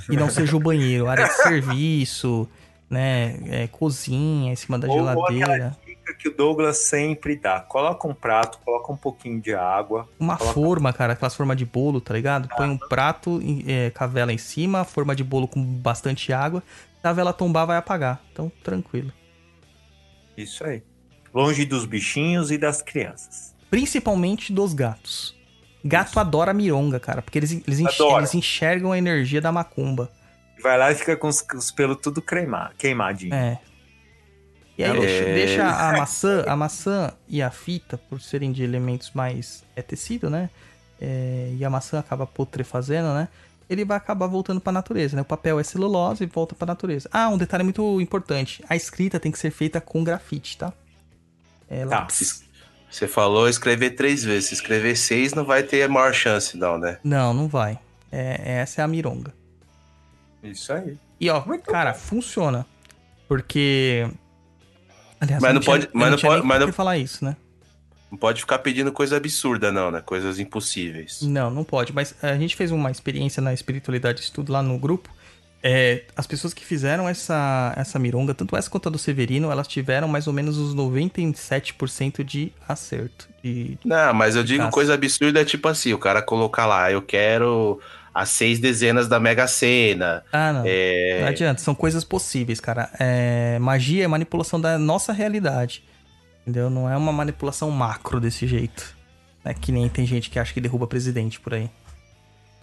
E 0.08 0.16
não 0.16 0.28
seja 0.30 0.56
o 0.56 0.60
banheiro, 0.60 1.08
área 1.08 1.26
de 1.26 1.34
serviço, 1.42 2.48
né? 2.88 3.38
É, 3.48 3.66
cozinha 3.68 4.52
em 4.52 4.56
cima 4.56 4.78
da 4.78 4.88
Ou- 4.88 4.98
ou 4.98 5.02
geladeira. 5.32 5.76
Dica 5.86 6.14
que 6.14 6.28
o 6.28 6.36
Douglas 6.36 6.78
sempre 6.78 7.36
dá. 7.36 7.60
Coloca 7.60 8.06
um 8.08 8.14
prato, 8.14 8.58
coloca 8.64 8.92
um 8.92 8.96
pouquinho 8.96 9.40
de 9.40 9.54
água. 9.54 10.08
Uma 10.18 10.36
Coloca- 10.36 10.54
forma, 10.54 10.92
cara, 10.92 11.12
aquelas 11.12 11.34
formas 11.36 11.56
de 11.56 11.64
bolo, 11.64 12.00
tá 12.00 12.12
ligado? 12.14 12.48
Põe 12.56 12.68
um 12.68 12.76
prato 12.78 13.40
é, 13.66 13.90
com 13.90 14.02
a 14.04 14.06
vela 14.08 14.32
em 14.32 14.38
cima, 14.38 14.84
forma 14.84 15.14
de 15.14 15.22
bolo 15.22 15.46
com 15.46 15.62
bastante 15.62 16.32
água. 16.32 16.62
Se 17.00 17.06
a 17.06 17.12
vela 17.12 17.32
tombar, 17.32 17.64
vai 17.66 17.76
apagar. 17.76 18.20
Então, 18.32 18.50
tranquilo. 18.62 19.12
Isso 20.36 20.64
aí. 20.64 20.82
Longe 21.32 21.64
dos 21.64 21.84
bichinhos 21.84 22.50
e 22.50 22.58
das 22.58 22.82
crianças. 22.82 23.54
Principalmente 23.70 24.52
dos 24.52 24.72
gatos. 24.74 25.34
Gato 25.84 26.18
adora 26.20 26.52
mironga, 26.52 27.00
cara, 27.00 27.22
porque 27.22 27.38
eles, 27.38 27.52
eles, 27.52 27.78
enx- 27.80 27.94
Adora. 27.94 28.18
eles 28.18 28.34
enxergam 28.34 28.92
a 28.92 28.98
energia 28.98 29.40
da 29.40 29.50
macumba. 29.50 30.10
Vai 30.62 30.76
lá 30.76 30.90
e 30.92 30.94
fica 30.94 31.16
com 31.16 31.28
os, 31.28 31.42
os 31.54 31.70
pelos 31.70 31.96
tudo 31.98 32.20
queimadinho. 32.20 33.32
É. 33.32 33.58
E 34.76 34.84
aí 34.84 34.90
É. 34.90 35.34
deixa, 35.34 35.66
a 35.66 35.92
maçã, 35.96 36.44
a 36.46 36.54
maçã 36.56 37.12
e 37.28 37.40
a 37.40 37.50
fita, 37.50 37.96
por 37.96 38.20
serem 38.20 38.52
de 38.52 38.62
elementos 38.62 39.12
mais 39.14 39.64
é 39.74 39.80
tecido, 39.80 40.28
né? 40.28 40.50
É, 41.00 41.54
e 41.56 41.64
a 41.64 41.70
maçã 41.70 41.98
acaba 41.98 42.26
putrefazendo, 42.26 43.14
né? 43.14 43.28
Ele 43.70 43.84
vai 43.84 43.96
acabar 43.96 44.26
voltando 44.26 44.60
pra 44.60 44.72
natureza, 44.72 45.16
né? 45.16 45.22
O 45.22 45.24
papel 45.24 45.58
é 45.58 45.62
celulose 45.62 46.24
e 46.24 46.26
volta 46.26 46.54
pra 46.54 46.66
natureza. 46.66 47.08
Ah, 47.12 47.28
um 47.30 47.38
detalhe 47.38 47.62
muito 47.62 48.00
importante. 48.00 48.62
A 48.68 48.74
escrita 48.76 49.18
tem 49.20 49.30
que 49.32 49.38
ser 49.38 49.50
feita 49.50 49.80
com 49.80 50.02
grafite, 50.04 50.58
tá? 50.58 50.72
É 51.70 51.86
Tá. 51.86 52.06
Você 52.90 53.06
falou 53.06 53.48
escrever 53.48 53.90
três 53.90 54.24
vezes. 54.24 54.48
Se 54.48 54.54
escrever 54.54 54.96
seis, 54.96 55.32
não 55.32 55.44
vai 55.44 55.62
ter 55.62 55.82
a 55.84 55.88
maior 55.88 56.12
chance, 56.12 56.56
não, 56.56 56.76
né? 56.76 56.98
Não, 57.04 57.32
não 57.32 57.46
vai. 57.48 57.78
É, 58.10 58.58
essa 58.60 58.80
é 58.80 58.84
a 58.84 58.88
mironga. 58.88 59.32
Isso 60.42 60.72
aí. 60.72 60.98
E 61.20 61.28
ó, 61.30 61.44
Muito 61.46 61.70
cara, 61.70 61.94
funciona. 61.94 62.66
Porque. 63.28 64.08
Aliás, 65.20 65.40
Mas 65.42 65.50
eu 65.50 65.54
não 65.54 65.60
tinha- 65.60 65.72
pode- 65.76 65.86
eu 65.86 65.90
mas 65.94 66.10
não 66.10 66.16
tinha 66.18 66.32
pode- 66.32 66.46
mas 66.46 66.60
não- 66.60 66.66
que 66.68 66.72
falar 66.72 66.98
isso, 66.98 67.24
né? 67.24 67.36
Não 68.10 68.18
pode 68.18 68.40
ficar 68.40 68.58
pedindo 68.58 68.90
coisa 68.90 69.16
absurda, 69.16 69.70
não, 69.70 69.90
né? 69.92 70.00
Coisas 70.00 70.40
impossíveis. 70.40 71.22
Não, 71.22 71.48
não 71.48 71.62
pode. 71.62 71.92
Mas 71.92 72.12
a 72.22 72.36
gente 72.36 72.56
fez 72.56 72.72
uma 72.72 72.90
experiência 72.90 73.40
na 73.40 73.52
espiritualidade 73.54 74.20
estudo 74.20 74.50
lá 74.52 74.62
no 74.62 74.76
grupo. 74.78 75.08
É, 75.62 76.04
as 76.16 76.26
pessoas 76.26 76.54
que 76.54 76.64
fizeram 76.64 77.06
essa, 77.08 77.74
essa 77.76 77.98
mironga, 77.98 78.32
tanto 78.32 78.56
essa 78.56 78.70
quanto 78.70 78.88
a 78.88 78.92
do 78.92 78.98
Severino, 78.98 79.50
elas 79.50 79.68
tiveram 79.68 80.08
mais 80.08 80.26
ou 80.26 80.32
menos 80.32 80.56
os 80.56 80.74
97% 80.74 82.24
de 82.24 82.52
acerto. 82.66 83.28
De, 83.44 83.78
Não, 83.84 84.14
mas 84.14 84.36
eu 84.36 84.42
digo 84.42 84.60
Caça. 84.60 84.72
coisa 84.72 84.94
absurda, 84.94 85.44
tipo 85.44 85.68
assim, 85.68 85.92
o 85.92 85.98
cara 85.98 86.22
colocar 86.22 86.64
lá, 86.64 86.90
eu 86.90 87.02
quero 87.02 87.78
as 88.14 88.30
seis 88.30 88.58
dezenas 88.58 89.06
da 89.06 89.20
Mega 89.20 89.46
Sena. 89.46 90.24
Ah, 90.32 90.52
não. 90.52 90.62
É, 90.66 91.18
Não 91.20 91.28
adianta, 91.28 91.60
são 91.60 91.74
coisas 91.74 92.04
possíveis, 92.04 92.58
cara. 92.58 92.90
É, 92.98 93.58
magia 93.60 94.04
é 94.04 94.08
manipulação 94.08 94.60
da 94.60 94.78
nossa 94.78 95.12
realidade. 95.12 95.84
Entendeu? 96.42 96.70
Não 96.70 96.88
é 96.90 96.96
uma 96.96 97.12
manipulação 97.12 97.70
macro 97.70 98.18
desse 98.18 98.46
jeito. 98.46 98.96
É 99.44 99.54
que 99.54 99.70
nem 99.70 99.88
tem 99.88 100.06
gente 100.06 100.28
que 100.30 100.38
acha 100.38 100.52
que 100.52 100.60
derruba 100.60 100.86
presidente 100.86 101.38
por 101.38 101.54
aí. 101.54 101.70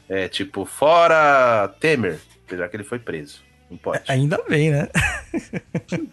é 0.10 0.28
tipo, 0.28 0.66
fora 0.66 1.68
Temer, 1.80 2.20
apesar 2.48 2.70
que 2.70 2.76
ele 2.78 2.84
foi 2.84 2.98
preso. 2.98 3.44
Não 3.70 3.78
pode. 3.78 4.02
Ainda 4.08 4.42
bem, 4.48 4.72
né? 4.72 4.90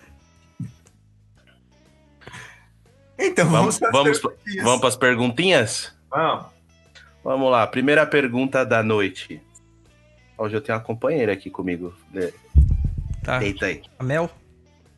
Então 3.16 3.48
Vamos, 3.48 3.78
vamos 3.78 4.20
vamos, 4.20 4.36
vamos 4.62 4.80
para 4.80 4.88
as 4.88 4.96
perguntinhas? 4.96 5.96
Vamos. 6.10 6.46
Vamos 7.22 7.50
lá, 7.50 7.64
primeira 7.64 8.04
pergunta 8.04 8.66
da 8.66 8.82
noite. 8.82 9.40
Hoje 10.36 10.56
eu 10.56 10.60
tenho 10.60 10.76
uma 10.76 10.84
companheira 10.84 11.32
aqui 11.32 11.48
comigo. 11.48 11.94
É, 12.12 12.32
Tá. 13.24 13.38
Deita 13.38 13.66
aí. 13.66 13.82
A 13.98 14.04
Mel? 14.04 14.30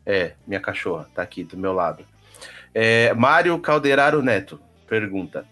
É, 0.05 0.33
minha 0.45 0.59
cachorra, 0.59 1.07
tá 1.15 1.21
aqui 1.21 1.43
do 1.43 1.57
meu 1.57 1.71
lado. 1.71 2.05
É, 2.73 3.13
Mário 3.13 3.57
Calderaro 3.59 4.21
Neto 4.21 4.59
pergunta: 4.85 5.45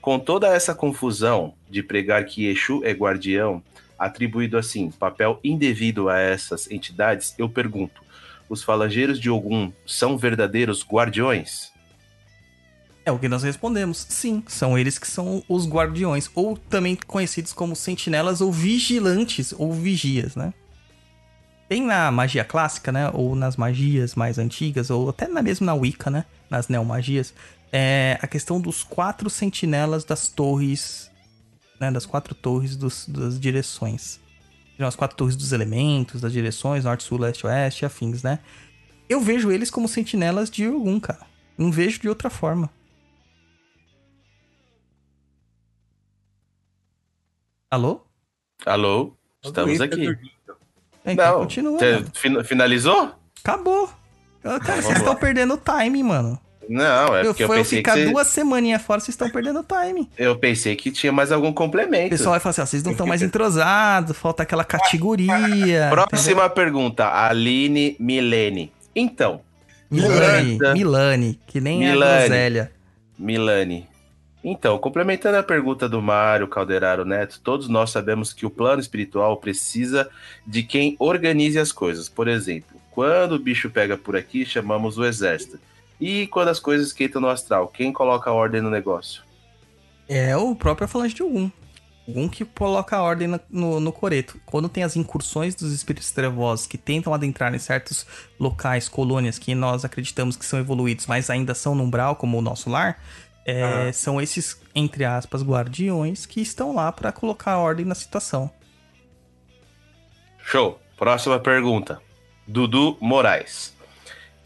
Com 0.00 0.18
toda 0.18 0.48
essa 0.48 0.74
confusão 0.74 1.54
de 1.68 1.82
pregar 1.82 2.24
que 2.26 2.46
Exu 2.46 2.82
é 2.84 2.92
guardião, 2.92 3.62
atribuído 3.98 4.56
assim 4.56 4.90
papel 4.90 5.40
indevido 5.42 6.08
a 6.08 6.18
essas 6.18 6.70
entidades, 6.70 7.34
eu 7.36 7.48
pergunto: 7.48 8.02
os 8.48 8.62
falangeiros 8.62 9.18
de 9.18 9.28
Ogum 9.28 9.72
são 9.86 10.16
verdadeiros 10.16 10.84
guardiões? 10.84 11.72
É 13.04 13.10
o 13.10 13.18
que 13.18 13.28
nós 13.28 13.42
respondemos. 13.42 14.06
Sim, 14.08 14.44
são 14.46 14.78
eles 14.78 14.98
que 14.98 15.06
são 15.06 15.42
os 15.48 15.66
guardiões, 15.66 16.30
ou 16.34 16.56
também 16.56 16.94
conhecidos 16.94 17.54
como 17.54 17.74
sentinelas 17.74 18.42
ou 18.42 18.52
vigilantes 18.52 19.54
ou 19.56 19.72
vigias, 19.72 20.36
né? 20.36 20.52
Tem 21.68 21.82
na 21.82 22.10
magia 22.10 22.44
clássica, 22.44 22.92
né? 22.92 23.10
Ou 23.14 23.34
nas 23.34 23.56
magias 23.56 24.14
mais 24.14 24.38
antigas, 24.38 24.90
ou 24.90 25.08
até 25.08 25.26
na 25.26 25.42
mesmo 25.42 25.64
na 25.64 25.74
Wicca, 25.74 26.10
né? 26.10 26.26
Nas 26.50 26.68
neomagias, 26.68 27.32
é 27.72 28.18
a 28.20 28.26
questão 28.26 28.60
dos 28.60 28.82
quatro 28.82 29.28
sentinelas 29.30 30.04
das 30.04 30.28
torres, 30.28 31.10
né? 31.80 31.90
Das 31.90 32.04
quatro 32.06 32.34
torres 32.34 32.76
dos- 32.76 33.06
das 33.08 33.38
direções. 33.38 34.20
As 34.78 34.94
quatro 34.94 35.16
torres 35.16 35.34
dos 35.34 35.52
elementos, 35.52 36.20
das 36.20 36.32
direções, 36.32 36.84
norte, 36.84 37.02
sul, 37.02 37.18
leste, 37.18 37.44
oeste, 37.46 37.84
afins, 37.84 38.22
né? 38.22 38.38
Eu 39.08 39.20
vejo 39.20 39.50
eles 39.50 39.70
como 39.70 39.88
sentinelas 39.88 40.48
de 40.50 40.68
Ogum, 40.68 41.00
cara. 41.00 41.26
Não 41.56 41.72
vejo 41.72 42.00
de 42.00 42.08
outra 42.08 42.30
forma. 42.30 42.70
Alô? 47.70 48.02
Alô? 48.64 49.12
Estamos 49.42 49.80
aqui. 49.80 50.08
É, 51.04 51.12
então 51.12 51.32
Não, 51.32 51.40
continua. 51.40 52.44
finalizou? 52.44 53.14
Acabou. 53.42 53.90
Cara, 54.42 54.80
vocês 54.82 54.98
estão 54.98 55.14
perdendo 55.16 55.54
o 55.54 55.58
time, 55.58 56.02
mano. 56.02 56.40
Não, 56.68 57.16
é 57.16 57.22
eu, 57.22 57.24
porque 57.26 57.44
eu 57.44 57.48
pensei 57.48 57.82
que 57.82 57.90
ficar 57.90 57.94
você- 57.96 58.10
duas 58.10 58.26
semaninhas 58.26 58.82
fora, 58.82 59.00
vocês 59.00 59.14
estão 59.14 59.30
perdendo 59.30 59.60
o 59.60 59.64
time. 59.64 60.08
eu 60.18 60.36
pensei 60.36 60.76
que 60.76 60.90
tinha 60.90 61.10
mais 61.10 61.32
algum 61.32 61.48
O 61.48 61.54
complemento. 61.54 62.10
pessoal 62.10 62.32
vai 62.32 62.40
falar 62.40 62.50
assim, 62.50 62.60
ó, 62.60 62.66
vocês 62.66 62.82
não 62.82 62.92
estão 62.92 63.06
mais 63.06 63.22
entrosados, 63.22 64.16
falta 64.16 64.42
aquela 64.42 64.64
categoria. 64.64 65.38
entendeu? 65.38 65.88
Próxima 65.90 66.48
pergunta, 66.50 67.06
Aline 67.08 67.96
Milene. 67.98 68.70
Então, 68.94 69.40
Milani, 69.90 70.52
Miranda. 70.52 70.72
Milani, 70.74 71.40
que 71.46 71.60
nem 71.60 71.84
é 71.86 71.88
a 71.88 71.92
Milani. 71.92 72.18
groselha. 72.28 72.72
Milani. 73.18 73.86
Então, 74.44 74.78
complementando 74.78 75.36
a 75.36 75.42
pergunta 75.42 75.88
do 75.88 76.00
Mário 76.00 76.46
Calderaro 76.46 77.04
Neto, 77.04 77.40
todos 77.42 77.68
nós 77.68 77.90
sabemos 77.90 78.32
que 78.32 78.46
o 78.46 78.50
plano 78.50 78.80
espiritual 78.80 79.36
precisa 79.38 80.08
de 80.46 80.62
quem 80.62 80.94
organize 80.98 81.58
as 81.58 81.72
coisas. 81.72 82.08
Por 82.08 82.28
exemplo, 82.28 82.78
quando 82.92 83.32
o 83.32 83.38
bicho 83.38 83.68
pega 83.68 83.96
por 83.96 84.14
aqui, 84.16 84.44
chamamos 84.46 84.96
o 84.96 85.04
exército. 85.04 85.58
E 86.00 86.26
quando 86.28 86.48
as 86.48 86.60
coisas 86.60 86.88
esquentam 86.88 87.20
no 87.20 87.28
astral, 87.28 87.68
quem 87.68 87.92
coloca 87.92 88.30
a 88.30 88.32
ordem 88.32 88.60
no 88.60 88.70
negócio? 88.70 89.22
É 90.08 90.36
o 90.36 90.54
próprio 90.54 90.86
Falange 90.88 91.14
de 91.14 91.22
Ogum. 91.22 91.50
Ogum 92.06 92.28
que 92.28 92.44
coloca 92.44 92.96
a 92.96 93.02
ordem 93.02 93.28
na- 93.28 93.40
no, 93.50 93.80
no 93.80 93.92
coreto. 93.92 94.40
Quando 94.46 94.68
tem 94.68 94.82
as 94.82 94.96
incursões 94.96 95.54
dos 95.54 95.72
espíritos 95.72 96.10
trevosos 96.10 96.66
que 96.66 96.78
tentam 96.78 97.12
adentrar 97.12 97.54
em 97.54 97.58
certos 97.58 98.06
locais, 98.38 98.88
colônias 98.88 99.38
que 99.38 99.54
nós 99.54 99.84
acreditamos 99.84 100.36
que 100.36 100.46
são 100.46 100.58
evoluídos, 100.58 101.06
mas 101.06 101.28
ainda 101.28 101.54
são 101.54 101.74
no 101.74 101.82
umbral, 101.84 102.16
como 102.16 102.38
o 102.38 102.42
nosso 102.42 102.70
lar, 102.70 103.02
é, 103.44 103.88
Ah. 103.88 103.92
são 103.92 104.20
esses, 104.20 104.58
entre 104.74 105.04
aspas, 105.04 105.42
guardiões 105.42 106.24
que 106.24 106.40
estão 106.40 106.74
lá 106.74 106.90
para 106.92 107.12
colocar 107.12 107.52
a 107.52 107.58
ordem 107.58 107.84
na 107.84 107.94
situação. 107.94 108.50
Show. 110.44 110.80
Próxima 110.96 111.38
pergunta. 111.38 112.00
Dudu 112.46 112.96
Moraes. 113.00 113.76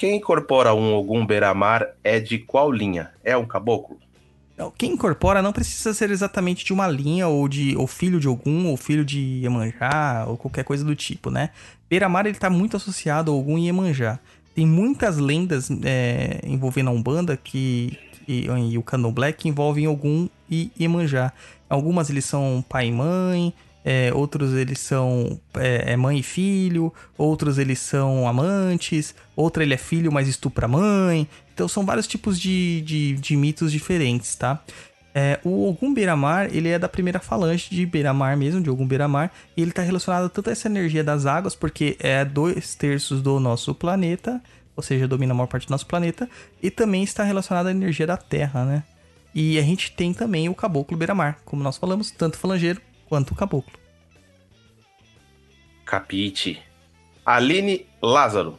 Quem 0.02 0.16
incorpora 0.16 0.74
um 0.74 0.94
Ogum 0.96 1.24
Beramar 1.24 1.86
é 2.02 2.18
de 2.18 2.36
qual 2.36 2.72
linha? 2.72 3.12
É 3.22 3.36
um 3.36 3.46
caboclo? 3.46 3.98
Quem 4.76 4.94
incorpora 4.94 5.40
não 5.40 5.52
precisa 5.52 5.94
ser 5.94 6.10
exatamente 6.10 6.64
de 6.64 6.72
uma 6.72 6.88
linha 6.88 7.28
ou 7.28 7.46
de 7.46 7.76
ou 7.76 7.86
filho 7.86 8.18
de 8.18 8.26
Ogum, 8.28 8.66
ou 8.66 8.76
filho 8.76 9.04
de 9.04 9.20
Iemanjá, 9.20 10.24
ou 10.26 10.36
qualquer 10.36 10.64
coisa 10.64 10.84
do 10.84 10.96
tipo, 10.96 11.30
né? 11.30 11.50
Beira-Mar 11.88 12.26
ele 12.26 12.36
tá 12.36 12.50
muito 12.50 12.76
associado 12.76 13.30
a 13.30 13.34
e 13.60 13.66
Iemanjá. 13.66 14.18
Tem 14.56 14.66
muitas 14.66 15.18
lendas 15.18 15.68
é, 15.84 16.40
envolvendo 16.44 16.90
a 16.90 16.92
Umbanda 16.92 17.36
que, 17.36 17.96
que- 18.26 18.48
e 18.50 18.76
o 18.76 18.82
Candomblé 18.82 19.30
que 19.32 19.48
envolvem 19.48 19.86
Ogum 19.86 20.28
e 20.50 20.72
Iemanjá. 20.80 21.32
Algumas 21.70 22.10
eles 22.10 22.24
são 22.24 22.64
pai 22.68 22.88
e 22.88 22.92
mãe, 22.92 23.54
é, 23.84 24.12
outros 24.14 24.52
eles 24.52 24.78
são 24.78 25.40
é, 25.54 25.92
é 25.92 25.96
mãe 25.96 26.18
e 26.18 26.22
filho, 26.22 26.92
outros 27.18 27.58
eles 27.58 27.80
são 27.80 28.28
amantes, 28.28 29.14
outra 29.34 29.62
ele 29.62 29.74
é 29.74 29.78
filho, 29.78 30.12
mas 30.12 30.28
estupra 30.28 30.68
mãe. 30.68 31.26
Então 31.52 31.66
são 31.66 31.84
vários 31.84 32.06
tipos 32.06 32.40
de, 32.40 32.80
de, 32.82 33.14
de 33.14 33.36
mitos 33.36 33.72
diferentes, 33.72 34.34
tá? 34.34 34.62
É, 35.14 35.38
o 35.44 35.68
Ogum 35.68 35.92
Beiramar, 35.92 36.48
ele 36.54 36.68
é 36.68 36.78
da 36.78 36.88
primeira 36.88 37.20
falange 37.20 37.68
de 37.70 37.84
Beiramar 37.84 38.36
mesmo, 38.36 38.62
de 38.62 38.70
Ogum 38.70 38.86
Beiramar, 38.86 39.30
e 39.54 39.60
ele 39.60 39.72
tá 39.72 39.82
relacionado 39.82 40.30
tanto 40.30 40.48
a 40.48 40.52
essa 40.52 40.68
energia 40.68 41.04
das 41.04 41.26
águas, 41.26 41.54
porque 41.54 41.96
é 42.00 42.24
dois 42.24 42.74
terços 42.74 43.20
do 43.20 43.38
nosso 43.38 43.74
planeta, 43.74 44.40
ou 44.74 44.82
seja, 44.82 45.06
domina 45.06 45.32
a 45.32 45.36
maior 45.36 45.48
parte 45.48 45.66
do 45.66 45.70
nosso 45.70 45.86
planeta, 45.86 46.28
e 46.62 46.70
também 46.70 47.02
está 47.02 47.24
relacionado 47.24 47.66
à 47.66 47.70
energia 47.70 48.06
da 48.06 48.16
terra, 48.16 48.64
né? 48.64 48.84
E 49.34 49.58
a 49.58 49.62
gente 49.62 49.92
tem 49.92 50.14
também 50.14 50.48
o 50.48 50.54
Caboclo 50.54 50.96
Beiramar, 50.96 51.38
como 51.44 51.62
nós 51.62 51.76
falamos, 51.76 52.10
tanto 52.10 52.38
falangeiro 52.38 52.80
quanto 53.12 53.32
o 53.32 53.34
caboclo. 53.34 53.78
Capite. 55.84 56.62
Aline 57.26 57.84
Lázaro. 58.00 58.58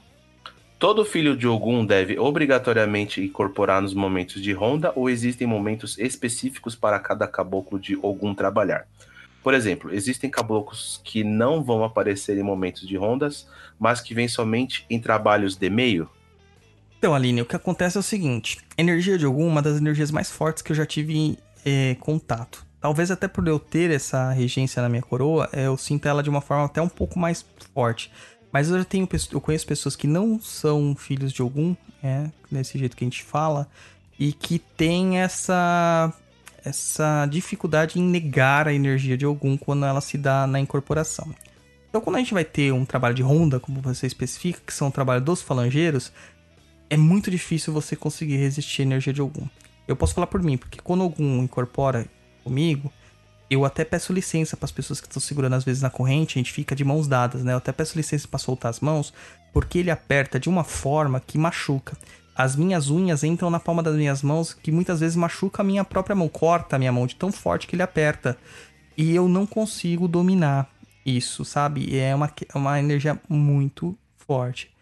Todo 0.77 1.03
filho 1.03 1.35
de 1.35 1.47
Ogum 1.47 1.83
deve 1.83 2.19
obrigatoriamente 2.19 3.19
incorporar 3.19 3.81
nos 3.81 3.95
momentos 3.95 4.39
de 4.39 4.53
ronda 4.53 4.93
ou 4.95 5.09
existem 5.09 5.47
momentos 5.47 5.97
específicos 5.97 6.75
para 6.75 6.99
cada 6.99 7.27
caboclo 7.27 7.79
de 7.79 7.95
Ogum 7.95 8.35
trabalhar? 8.35 8.85
Por 9.41 9.55
exemplo, 9.55 9.91
existem 9.91 10.29
caboclos 10.29 11.01
que 11.03 11.23
não 11.23 11.63
vão 11.63 11.83
aparecer 11.83 12.37
em 12.37 12.43
momentos 12.43 12.87
de 12.87 12.95
rondas, 12.95 13.49
mas 13.79 14.01
que 14.01 14.13
vêm 14.13 14.27
somente 14.27 14.85
em 14.87 14.99
trabalhos 14.99 15.55
de 15.55 15.67
meio? 15.67 16.07
Então, 16.99 17.15
Aline, 17.15 17.41
o 17.41 17.45
que 17.45 17.55
acontece 17.55 17.97
é 17.97 17.99
o 17.99 18.03
seguinte: 18.03 18.59
a 18.77 18.81
energia 18.81 19.17
de 19.17 19.25
Ogum 19.25 19.47
é 19.47 19.51
uma 19.51 19.61
das 19.63 19.77
energias 19.77 20.11
mais 20.11 20.29
fortes 20.29 20.61
que 20.61 20.71
eu 20.71 20.75
já 20.75 20.85
tive 20.85 21.39
é, 21.65 21.95
contato. 21.99 22.63
Talvez 22.83 23.09
até 23.09 23.29
por 23.29 23.47
eu 23.47 23.57
ter 23.57 23.91
essa 23.91 24.29
regência 24.31 24.81
na 24.81 24.89
minha 24.89 25.01
coroa, 25.01 25.47
é, 25.53 25.67
eu 25.67 25.77
sinto 25.77 26.05
ela 26.05 26.21
de 26.21 26.29
uma 26.29 26.41
forma 26.41 26.65
até 26.65 26.81
um 26.81 26.89
pouco 26.89 27.17
mais 27.17 27.45
forte. 27.73 28.11
Mas 28.51 28.69
eu 28.69 28.83
tenho, 28.83 29.07
eu 29.31 29.39
conheço 29.39 29.65
pessoas 29.65 29.95
que 29.95 30.05
não 30.05 30.37
são 30.37 30.93
filhos 30.93 31.31
de 31.31 31.41
Ogum, 31.41 31.77
é, 32.03 32.29
desse 32.51 32.77
jeito 32.77 32.97
que 32.97 33.05
a 33.05 33.07
gente 33.07 33.23
fala, 33.23 33.69
e 34.19 34.33
que 34.33 34.59
tem 34.59 35.21
essa 35.21 36.11
essa 36.65 37.25
dificuldade 37.25 37.97
em 37.97 38.03
negar 38.03 38.67
a 38.67 38.73
energia 38.73 39.15
de 39.15 39.25
Ogum 39.25 39.55
quando 39.55 39.85
ela 39.85 40.01
se 40.01 40.17
dá 40.17 40.45
na 40.45 40.59
incorporação. 40.59 41.33
Então, 41.87 42.01
quando 42.01 42.17
a 42.17 42.19
gente 42.19 42.33
vai 42.33 42.43
ter 42.43 42.73
um 42.73 42.83
trabalho 42.83 43.15
de 43.15 43.21
ronda, 43.21 43.61
como 43.61 43.79
você 43.79 44.07
especifica, 44.07 44.59
que 44.65 44.73
são 44.73 44.89
o 44.89 44.91
trabalho 44.91 45.21
dos 45.21 45.41
falangeiros, 45.41 46.11
é 46.89 46.97
muito 46.97 47.31
difícil 47.31 47.71
você 47.71 47.95
conseguir 47.95 48.35
resistir 48.35 48.81
à 48.81 48.85
energia 48.85 49.13
de 49.13 49.21
Ogum. 49.21 49.47
Eu 49.87 49.95
posso 49.95 50.13
falar 50.13 50.27
por 50.27 50.43
mim, 50.43 50.57
porque 50.57 50.81
quando 50.83 51.05
Ogum 51.05 51.43
incorpora 51.43 52.05
comigo, 52.43 52.91
eu 53.49 53.65
até 53.65 53.85
peço 53.85 54.13
licença 54.13 54.57
para 54.57 54.65
as 54.65 54.71
pessoas 54.71 54.99
que 54.99 55.07
estão 55.07 55.21
segurando 55.21 55.53
às 55.53 55.63
vezes 55.63 55.81
na 55.81 55.89
corrente, 55.89 56.37
a 56.37 56.39
gente 56.39 56.51
fica 56.51 56.75
de 56.75 56.83
mãos 56.83 57.07
dadas, 57.07 57.43
né? 57.43 57.53
Eu 57.53 57.57
até 57.57 57.71
peço 57.71 57.97
licença 57.97 58.27
para 58.27 58.39
soltar 58.39 58.69
as 58.69 58.79
mãos, 58.79 59.13
porque 59.51 59.79
ele 59.79 59.91
aperta 59.91 60.39
de 60.39 60.49
uma 60.49 60.63
forma 60.63 61.19
que 61.19 61.37
machuca 61.37 61.97
as 62.35 62.55
minhas 62.55 62.89
unhas 62.89 63.23
entram 63.23 63.49
na 63.49 63.59
palma 63.59 63.83
das 63.83 63.95
minhas 63.95 64.21
mãos, 64.21 64.53
que 64.53 64.71
muitas 64.71 64.99
vezes 64.99 65.15
machuca 65.15 65.61
a 65.61 65.65
minha 65.65 65.83
própria 65.83 66.15
mão, 66.15 66.27
corta 66.27 66.75
a 66.75 66.79
minha 66.79 66.91
mão 66.91 67.05
de 67.05 67.15
tão 67.15 67.31
forte 67.31 67.67
que 67.67 67.75
ele 67.75 67.83
aperta. 67.83 68.37
E 68.97 69.15
eu 69.15 69.27
não 69.27 69.45
consigo 69.45 70.07
dominar 70.07 70.69
isso, 71.05 71.45
sabe? 71.45 71.97
É 71.97 72.13
uma, 72.15 72.31
é 72.53 72.57
uma 72.57 72.79
energia 72.79 73.19
muito 73.29 73.95
forte. 74.17 74.72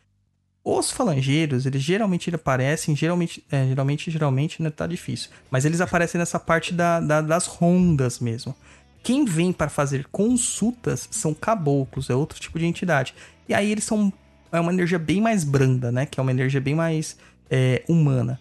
Os 0.64 0.92
falangeiros, 0.92 1.66
eles 1.66 1.82
geralmente 1.82 2.34
aparecem, 2.34 2.96
geralmente, 2.96 3.44
é, 3.52 3.68
geralmente, 3.68 4.12
geralmente, 4.12 4.62
né, 4.62 4.70
tá 4.70 4.86
difícil. 4.86 5.32
Mas 5.50 5.66
eles 5.66 5.82
aparecem 5.82 6.20
nessa 6.20 6.40
parte 6.40 6.74
da, 6.74 7.00
da, 7.00 7.22
das 7.22 7.48
rondas 7.48 8.20
mesmo. 8.20 8.56
Quem 9.04 9.26
vem 9.26 9.52
para 9.52 9.70
fazer 9.70 10.06
consultas 10.12 11.08
são 11.10 11.34
caboclos, 11.34 12.12
é 12.12 12.16
outro 12.16 12.40
tipo 12.40 12.60
de 12.60 12.66
entidade. 12.66 13.16
E 13.50 13.54
aí 13.54 13.72
eles 13.72 13.84
são 13.84 14.14
é 14.52 14.60
uma 14.60 14.74
energia 14.74 15.00
bem 15.00 15.22
mais 15.22 15.44
branda, 15.44 15.92
né? 15.92 16.06
Que 16.06 16.20
é 16.20 16.24
uma 16.24 16.32
energia 16.32 16.60
bem 16.60 16.76
mais 16.76 17.18
é, 17.50 17.84
humana. 17.88 18.40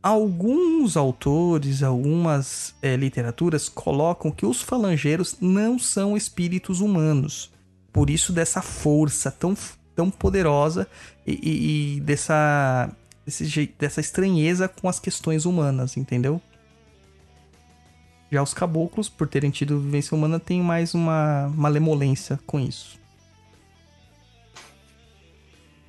Alguns 0.00 0.96
autores, 0.96 1.82
algumas 1.82 2.74
é, 2.80 2.96
literaturas 2.96 3.68
colocam 3.68 4.30
que 4.30 4.46
os 4.46 4.62
falangeiros 4.62 5.36
não 5.40 5.78
são 5.78 6.16
espíritos 6.16 6.80
humanos. 6.80 7.50
Por 7.92 8.08
isso, 8.08 8.32
dessa 8.32 8.62
força 8.62 9.30
tão, 9.30 9.56
tão 9.98 10.12
poderosa 10.12 10.86
e, 11.26 11.32
e, 11.32 11.96
e 11.96 12.00
dessa, 12.02 12.88
desse, 13.26 13.74
dessa 13.76 14.00
estranheza 14.00 14.68
com 14.68 14.88
as 14.88 15.00
questões 15.00 15.44
humanas, 15.44 15.96
entendeu? 15.96 16.40
Já 18.30 18.40
os 18.40 18.54
caboclos, 18.54 19.08
por 19.08 19.26
terem 19.26 19.50
tido 19.50 19.80
vivência 19.80 20.16
humana, 20.16 20.38
têm 20.38 20.62
mais 20.62 20.94
uma 20.94 21.52
malemolência 21.52 22.38
com 22.46 22.60
isso. 22.60 22.96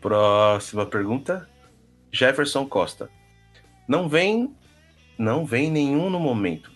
Próxima 0.01 0.87
pergunta. 0.87 1.47
Jefferson 2.11 2.65
Costa. 2.65 3.11
Não 3.87 4.09
vem, 4.09 4.55
não 5.19 5.45
vem 5.45 5.69
nenhum 5.69 6.09
no 6.09 6.19
momento, 6.19 6.71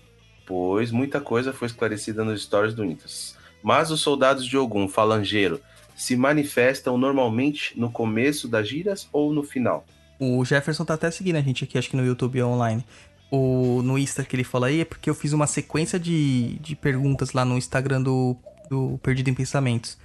pois 0.45 0.91
muita 0.91 1.19
coisa 1.19 1.51
foi 1.51 1.65
esclarecida 1.65 2.23
nos 2.23 2.43
stories 2.43 2.75
do 2.75 2.85
Intas. 2.85 3.35
Mas 3.63 3.89
os 3.89 4.01
soldados 4.01 4.45
de 4.45 4.55
Ogum, 4.55 4.87
falangeiro, 4.87 5.59
se 5.95 6.15
manifestam 6.15 6.97
normalmente 6.97 7.77
no 7.79 7.91
começo 7.91 8.47
das 8.47 8.67
giras 8.67 9.07
ou 9.11 9.33
no 9.33 9.43
final? 9.43 9.85
O 10.19 10.43
Jefferson 10.45 10.85
tá 10.85 10.93
até 10.93 11.09
seguindo 11.11 11.35
a 11.35 11.41
gente 11.41 11.63
aqui, 11.63 11.77
acho 11.77 11.89
que 11.89 11.95
no 11.95 12.05
YouTube 12.05 12.41
online. 12.43 12.83
O, 13.31 13.81
no 13.83 13.97
Insta 13.97 14.23
que 14.23 14.35
ele 14.35 14.43
fala 14.43 14.67
aí 14.67 14.81
é 14.81 14.85
porque 14.85 15.09
eu 15.09 15.15
fiz 15.15 15.33
uma 15.33 15.47
sequência 15.47 15.99
de, 15.99 16.59
de 16.59 16.75
perguntas 16.75 17.33
lá 17.33 17.43
no 17.43 17.57
Instagram 17.57 18.01
do, 18.01 18.37
do 18.69 18.99
Perdido 19.01 19.29
em 19.29 19.33
Pensamentos. 19.33 19.97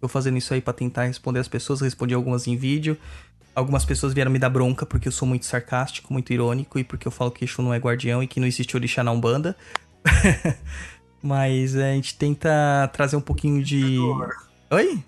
Tô 0.00 0.08
fazendo 0.08 0.38
isso 0.38 0.54
aí 0.54 0.60
para 0.60 0.72
tentar 0.72 1.04
responder 1.04 1.40
as 1.40 1.48
pessoas, 1.48 1.80
respondi 1.80 2.14
algumas 2.14 2.46
em 2.46 2.56
vídeo. 2.56 2.96
Algumas 3.54 3.84
pessoas 3.84 4.12
vieram 4.12 4.30
me 4.30 4.38
dar 4.38 4.50
bronca 4.50 4.84
porque 4.84 5.08
eu 5.08 5.12
sou 5.12 5.26
muito 5.26 5.46
sarcástico, 5.46 6.12
muito 6.12 6.32
irônico 6.32 6.78
e 6.78 6.84
porque 6.84 7.08
eu 7.08 7.12
falo 7.12 7.30
que 7.30 7.44
Exu 7.44 7.62
não 7.62 7.72
é 7.72 7.78
guardião 7.78 8.22
e 8.22 8.26
que 8.26 8.38
não 8.38 8.46
existe 8.46 8.76
orixá 8.76 9.02
na 9.02 9.10
Umbanda. 9.10 9.56
Mas 11.22 11.74
a 11.74 11.92
gente 11.92 12.16
tenta 12.16 12.88
trazer 12.92 13.16
um 13.16 13.20
pouquinho 13.20 13.64
de. 13.64 13.98
Oi? 14.70 15.02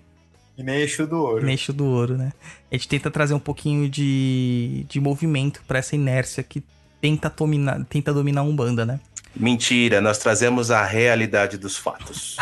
E 0.59 0.63
nem 0.63 0.81
Exu 0.81 1.07
do 1.07 1.17
ouro. 1.17 1.45
Nem 1.45 1.55
Exu 1.55 1.71
do 1.71 1.85
ouro, 1.85 2.17
né? 2.17 2.33
A 2.69 2.75
gente 2.75 2.89
tenta 2.89 3.09
trazer 3.09 3.33
um 3.33 3.39
pouquinho 3.39 3.89
de, 3.89 4.85
de 4.89 4.99
movimento 4.99 5.63
para 5.65 5.79
essa 5.79 5.95
inércia 5.95 6.43
que 6.43 6.61
tenta 6.99 7.29
dominar, 7.29 7.81
tenta 7.85 8.13
dominar 8.13 8.41
a 8.41 8.43
Umbanda, 8.43 8.85
né? 8.85 8.99
Mentira, 9.33 10.01
nós 10.01 10.17
trazemos 10.17 10.69
a 10.69 10.83
realidade 10.83 11.57
dos 11.57 11.77
fatos. 11.77 12.35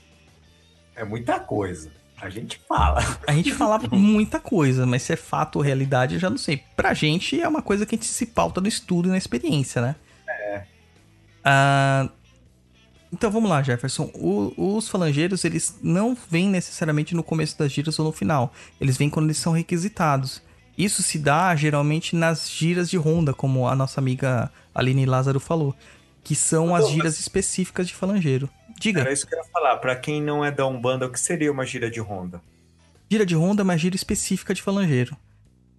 é 0.96 1.04
muita 1.04 1.38
coisa. 1.38 1.90
A 2.22 2.30
gente 2.30 2.58
fala. 2.66 3.02
A 3.26 3.32
gente 3.34 3.52
fala 3.52 3.78
muita 3.92 4.40
coisa, 4.40 4.86
mas 4.86 5.02
se 5.02 5.12
é 5.12 5.16
fato 5.16 5.56
ou 5.56 5.62
realidade, 5.62 6.14
eu 6.14 6.20
já 6.20 6.30
não 6.30 6.38
sei. 6.38 6.64
Pra 6.74 6.94
gente 6.94 7.38
é 7.38 7.46
uma 7.46 7.60
coisa 7.60 7.84
que 7.84 7.94
a 7.94 7.98
gente 7.98 8.08
se 8.08 8.24
pauta 8.24 8.62
no 8.62 8.68
estudo 8.68 9.08
e 9.08 9.10
na 9.10 9.18
experiência, 9.18 9.82
né? 9.82 9.94
É. 10.26 10.62
Ah, 11.44 12.08
então 13.12 13.30
vamos 13.30 13.50
lá, 13.50 13.62
Jefferson. 13.62 14.10
O, 14.14 14.76
os 14.76 14.88
falangeiros, 14.88 15.44
eles 15.44 15.78
não 15.82 16.16
vêm 16.28 16.48
necessariamente 16.48 17.14
no 17.14 17.22
começo 17.22 17.58
das 17.58 17.72
giras 17.72 17.98
ou 17.98 18.04
no 18.04 18.12
final. 18.12 18.52
Eles 18.80 18.96
vêm 18.96 19.10
quando 19.10 19.26
eles 19.26 19.38
são 19.38 19.52
requisitados. 19.52 20.42
Isso 20.78 21.02
se 21.02 21.18
dá 21.18 21.54
geralmente 21.56 22.14
nas 22.14 22.50
giras 22.50 22.88
de 22.88 22.96
ronda, 22.96 23.34
como 23.34 23.66
a 23.66 23.74
nossa 23.74 24.00
amiga 24.00 24.50
Aline 24.74 25.06
Lázaro 25.06 25.40
falou. 25.40 25.74
Que 26.22 26.34
são 26.34 26.74
as 26.74 26.88
giras 26.88 27.18
específicas 27.18 27.88
de 27.88 27.94
falangeiro. 27.94 28.48
Diga. 28.78 29.00
Era 29.00 29.12
isso 29.12 29.26
que 29.26 29.34
eu 29.34 29.38
ia 29.38 29.44
falar. 29.52 29.76
Pra 29.78 29.96
quem 29.96 30.22
não 30.22 30.44
é 30.44 30.50
da 30.50 30.66
Umbanda, 30.66 31.06
o 31.06 31.10
que 31.10 31.18
seria 31.18 31.50
uma 31.50 31.66
gira 31.66 31.90
de 31.90 32.00
ronda? 32.00 32.40
Gira 33.10 33.26
de 33.26 33.34
ronda 33.34 33.62
é 33.62 33.64
uma 33.64 33.76
gira 33.76 33.96
específica 33.96 34.54
de 34.54 34.62
falangeiro. 34.62 35.16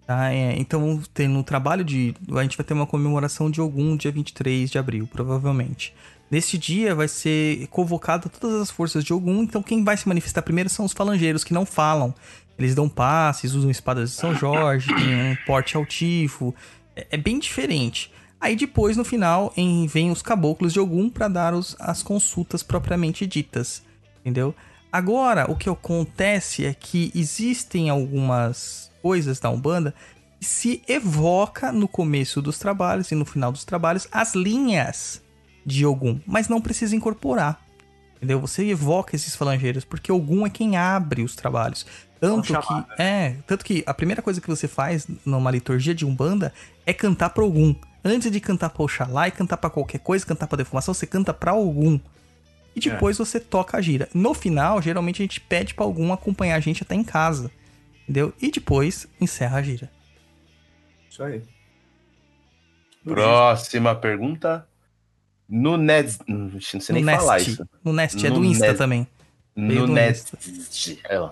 Tá? 0.05 0.31
É, 0.33 0.59
então, 0.59 1.01
tem 1.13 1.27
no 1.27 1.43
trabalho 1.43 1.83
de. 1.83 2.13
A 2.33 2.41
gente 2.43 2.57
vai 2.57 2.65
ter 2.65 2.73
uma 2.73 2.85
comemoração 2.85 3.49
de 3.49 3.59
algum 3.59 3.95
dia 3.95 4.11
23 4.11 4.69
de 4.69 4.77
abril, 4.77 5.07
provavelmente. 5.11 5.93
Nesse 6.31 6.57
dia 6.57 6.95
vai 6.95 7.09
ser 7.09 7.67
convocada 7.67 8.29
todas 8.29 8.61
as 8.61 8.71
forças 8.71 9.03
de 9.03 9.13
Ogum, 9.13 9.43
então 9.43 9.61
quem 9.61 9.83
vai 9.83 9.97
se 9.97 10.07
manifestar 10.07 10.41
primeiro 10.41 10.69
são 10.69 10.85
os 10.85 10.93
falangeiros 10.93 11.43
que 11.43 11.53
não 11.53 11.65
falam. 11.65 12.15
Eles 12.57 12.73
dão 12.73 12.87
passes, 12.87 13.53
usam 13.53 13.69
espadas 13.69 14.11
de 14.11 14.15
São 14.15 14.33
Jorge, 14.33 14.95
tem 14.95 15.13
um 15.13 15.35
porte 15.45 15.75
altivo. 15.75 16.55
É, 16.95 17.07
é 17.11 17.17
bem 17.17 17.37
diferente. 17.37 18.09
Aí 18.39 18.55
depois, 18.55 18.95
no 18.95 19.03
final, 19.03 19.51
em, 19.57 19.85
vem 19.87 20.09
os 20.09 20.21
caboclos 20.21 20.71
de 20.71 20.79
Ogum 20.79 21.09
para 21.09 21.27
dar 21.27 21.53
os, 21.53 21.75
as 21.77 22.01
consultas 22.01 22.63
propriamente 22.63 23.27
ditas, 23.27 23.83
entendeu? 24.21 24.55
Agora, 24.89 25.51
o 25.51 25.55
que 25.55 25.69
acontece 25.69 26.65
é 26.65 26.73
que 26.73 27.11
existem 27.13 27.89
algumas 27.89 28.89
coisas 29.01 29.37
da 29.37 29.49
Umbanda 29.49 29.93
que 30.39 30.45
se 30.45 30.81
evoca 30.87 31.73
no 31.73 31.89
começo 31.89 32.41
dos 32.41 32.57
trabalhos 32.57 33.11
e 33.11 33.15
no 33.15 33.25
final 33.25 33.51
dos 33.51 33.65
trabalhos 33.65 34.07
as 34.11 34.33
linhas 34.33 35.21
de 35.65 35.85
Ogum, 35.85 36.19
mas 36.25 36.47
não 36.47 36.61
precisa 36.61 36.95
incorporar. 36.95 37.61
Entendeu? 38.17 38.39
Você 38.39 38.69
evoca 38.69 39.15
esses 39.15 39.35
falangeiros, 39.35 39.83
porque 39.83 40.11
Ogum 40.11 40.45
é 40.45 40.49
quem 40.49 40.77
abre 40.77 41.23
os 41.23 41.35
trabalhos. 41.35 41.85
Tanto 42.19 42.53
que, 42.53 43.01
é, 43.01 43.35
tanto 43.47 43.65
que 43.65 43.83
a 43.85 43.93
primeira 43.95 44.21
coisa 44.21 44.39
que 44.39 44.47
você 44.47 44.67
faz 44.67 45.07
numa 45.25 45.49
liturgia 45.49 45.95
de 45.95 46.05
Umbanda 46.05 46.53
é 46.85 46.93
cantar 46.93 47.31
para 47.31 47.43
Ogum. 47.43 47.75
Antes 48.03 48.31
de 48.31 48.39
cantar 48.39 48.69
pra 48.69 48.83
Oxalá 48.83 49.27
e 49.27 49.31
cantar 49.31 49.57
para 49.57 49.69
qualquer 49.69 49.99
coisa, 49.99 50.25
cantar 50.25 50.47
pra 50.47 50.57
defumação, 50.57 50.93
você 50.93 51.07
canta 51.07 51.33
pra 51.33 51.51
algum. 51.51 51.99
E 52.75 52.79
é. 52.87 52.91
depois 52.91 53.19
é. 53.19 53.25
você 53.25 53.39
toca 53.39 53.77
a 53.77 53.81
gira. 53.81 54.07
No 54.13 54.33
final, 54.33 54.81
geralmente 54.81 55.21
a 55.21 55.25
gente 55.25 55.41
pede 55.41 55.73
pra 55.73 55.83
algum 55.83 56.13
acompanhar 56.13 56.55
a 56.55 56.59
gente 56.59 56.83
até 56.83 56.95
em 56.95 57.03
casa. 57.03 57.51
Entendeu? 58.03 58.33
E 58.41 58.51
depois 58.51 59.07
encerra 59.19 59.57
a 59.57 59.61
gira. 59.61 59.91
Isso 61.09 61.23
aí. 61.23 61.43
Próxima 63.03 63.95
pergunta. 63.95 64.67
No 65.51 65.75
Nest. 65.75 66.21
Não 66.25 66.61
sei 66.61 66.93
nem 66.93 67.03
falar 67.03 67.41
isso. 67.41 67.67
No 67.83 67.91
Nest, 67.91 68.25
é 68.25 68.31
do 68.31 68.45
Insta 68.45 68.67
Nest. 68.67 68.77
também. 68.77 69.05
no 69.53 69.85
Nest. 69.85 70.33
É, 71.03 71.29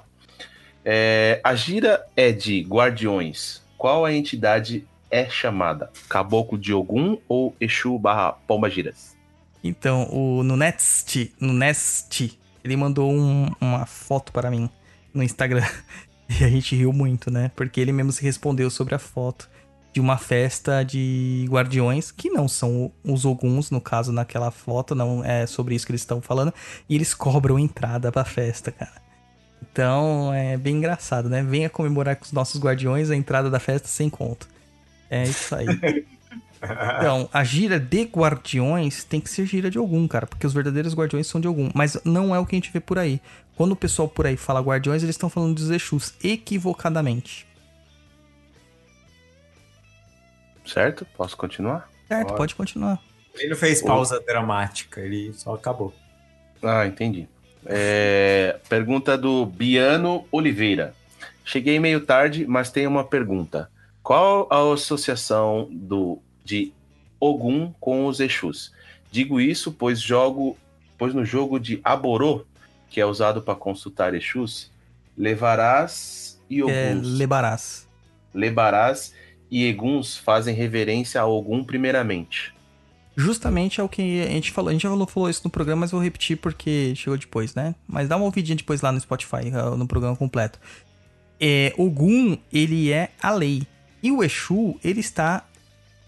é, 0.83 1.41
a 1.41 1.55
gira 1.55 2.05
é 2.17 2.33
de 2.33 2.61
guardiões. 2.63 3.61
Qual 3.77 4.03
a 4.03 4.13
entidade 4.13 4.85
é 5.09 5.29
chamada? 5.29 5.89
Caboclo 6.09 6.57
de 6.57 6.73
Ogum 6.73 7.17
ou 7.29 7.55
Exu 7.61 7.97
barra 7.97 8.33
Pomba 8.33 8.69
Giras? 8.69 9.15
Então, 9.63 10.09
o, 10.11 10.43
no 10.43 10.57
Nest, 10.57 11.33
no 11.39 11.53
Nest, 11.53 12.37
ele 12.61 12.75
mandou 12.75 13.09
um, 13.09 13.49
uma 13.61 13.85
foto 13.85 14.33
para 14.33 14.51
mim 14.51 14.69
no 15.13 15.23
Instagram. 15.23 15.65
E 16.39 16.43
a 16.43 16.47
gente 16.47 16.75
riu 16.75 16.93
muito, 16.93 17.31
né? 17.31 17.49
Porque 17.55 17.81
ele 17.81 17.91
mesmo 17.91 18.11
se 18.11 18.21
respondeu 18.21 18.69
sobre 18.69 18.93
a 18.93 18.99
foto 18.99 19.49
de 19.91 19.99
uma 19.99 20.17
festa 20.17 20.83
de 20.83 21.45
guardiões, 21.49 22.11
que 22.11 22.29
não 22.29 22.47
são 22.47 22.91
os 23.03 23.25
Oguns, 23.25 23.71
no 23.71 23.81
caso, 23.81 24.11
naquela 24.11 24.51
foto, 24.51 24.93
não 24.93 25.23
é 25.23 25.47
sobre 25.47 25.75
isso 25.75 25.85
que 25.85 25.91
eles 25.91 26.01
estão 26.01 26.21
falando. 26.21 26.53
E 26.87 26.95
eles 26.95 27.13
cobram 27.13 27.57
entrada 27.57 28.11
pra 28.11 28.23
festa, 28.23 28.71
cara. 28.71 29.01
Então 29.71 30.33
é 30.33 30.57
bem 30.57 30.77
engraçado, 30.77 31.29
né? 31.29 31.43
Venha 31.43 31.69
comemorar 31.69 32.15
com 32.15 32.25
os 32.25 32.31
nossos 32.31 32.59
guardiões 32.59 33.09
a 33.09 33.15
entrada 33.15 33.49
da 33.49 33.59
festa 33.59 33.87
sem 33.87 34.09
conto. 34.09 34.47
É 35.09 35.23
isso 35.23 35.55
aí. 35.55 35.67
Então, 36.61 37.29
a 37.31 37.41
gira 37.41 37.79
de 37.79 38.03
guardiões 38.03 39.05
tem 39.05 39.21
que 39.21 39.29
ser 39.29 39.45
gira 39.45 39.71
de 39.71 39.77
algum, 39.77 40.05
cara, 40.07 40.27
porque 40.27 40.45
os 40.45 40.53
verdadeiros 40.53 40.93
guardiões 40.93 41.25
são 41.25 41.39
de 41.39 41.47
algum, 41.47 41.69
mas 41.73 41.97
não 42.03 42.35
é 42.35 42.39
o 42.39 42.45
que 42.45 42.53
a 42.53 42.57
gente 42.57 42.71
vê 42.71 42.81
por 42.81 42.99
aí. 42.99 43.21
Quando 43.55 43.71
o 43.71 43.77
pessoal 43.77 44.09
por 44.09 44.27
aí 44.27 44.35
fala 44.35 44.59
guardiões, 44.59 45.01
eles 45.01 45.15
estão 45.15 45.29
falando 45.29 45.55
dos 45.55 45.69
Exus 45.69 46.13
equivocadamente. 46.21 47.47
Certo? 50.69 51.05
Posso 51.17 51.35
continuar? 51.37 51.89
Certo, 52.07 52.27
Pode. 52.27 52.37
pode 52.37 52.55
continuar. 52.55 52.99
Ele 53.35 53.49
não 53.49 53.55
fez 53.55 53.81
pausa 53.81 54.19
dramática, 54.19 54.99
ele 55.01 55.31
só 55.33 55.53
acabou. 55.53 55.93
Ah, 56.61 56.85
entendi. 56.85 57.27
É, 57.65 58.59
pergunta 58.67 59.17
do 59.17 59.45
Biano 59.45 60.25
Oliveira. 60.31 60.93
Cheguei 61.45 61.79
meio 61.79 62.01
tarde, 62.05 62.45
mas 62.47 62.71
tenho 62.71 62.89
uma 62.89 63.03
pergunta. 63.03 63.69
Qual 64.03 64.47
a 64.51 64.73
associação 64.73 65.67
do 65.71 66.19
de 66.43 66.73
Ogum 67.19 67.73
com 67.79 68.05
os 68.07 68.19
Exus? 68.19 68.73
Digo 69.11 69.39
isso 69.39 69.71
pois 69.71 69.99
jogo, 70.01 70.57
pois 70.97 71.13
no 71.13 71.23
jogo 71.25 71.59
de 71.59 71.79
Aborô, 71.83 72.45
que 72.89 72.99
é 72.99 73.05
usado 73.05 73.41
para 73.41 73.55
consultar 73.55 74.13
Exus, 74.13 74.71
levarás 75.17 76.39
e 76.49 76.61
É, 76.61 76.91
Oguns, 76.91 77.07
Lebarás. 77.17 77.87
lebarás 78.33 79.13
e 79.51 79.65
Eguns 79.65 80.17
fazem 80.17 80.53
reverência 80.53 81.21
a 81.21 81.25
Ogum 81.25 81.63
primeiramente. 81.63 82.53
Justamente 83.15 83.81
é 83.81 83.83
o 83.83 83.89
que 83.89 84.21
a 84.21 84.31
gente 84.31 84.51
falou. 84.51 84.69
A 84.69 84.71
gente 84.71 84.83
já 84.83 84.89
falou, 84.89 85.05
falou 85.05 85.29
isso 85.29 85.41
no 85.43 85.49
programa, 85.49 85.81
mas 85.81 85.91
vou 85.91 86.01
repetir 86.01 86.37
porque 86.37 86.93
chegou 86.95 87.17
depois, 87.17 87.53
né? 87.53 87.75
Mas 87.87 88.07
dá 88.07 88.15
uma 88.15 88.25
ouvidinha 88.25 88.55
depois 88.55 88.81
lá 88.81 88.91
no 88.91 88.99
Spotify, 88.99 89.51
ah, 89.53 89.75
no 89.75 89.85
programa 89.85 90.15
completo. 90.15 90.59
É, 91.39 91.73
Ogum, 91.77 92.37
ele 92.51 92.91
é 92.91 93.11
a 93.21 93.31
lei. 93.31 93.63
E 94.01 94.11
o 94.11 94.23
Exu, 94.23 94.79
ele 94.83 95.01
está 95.01 95.45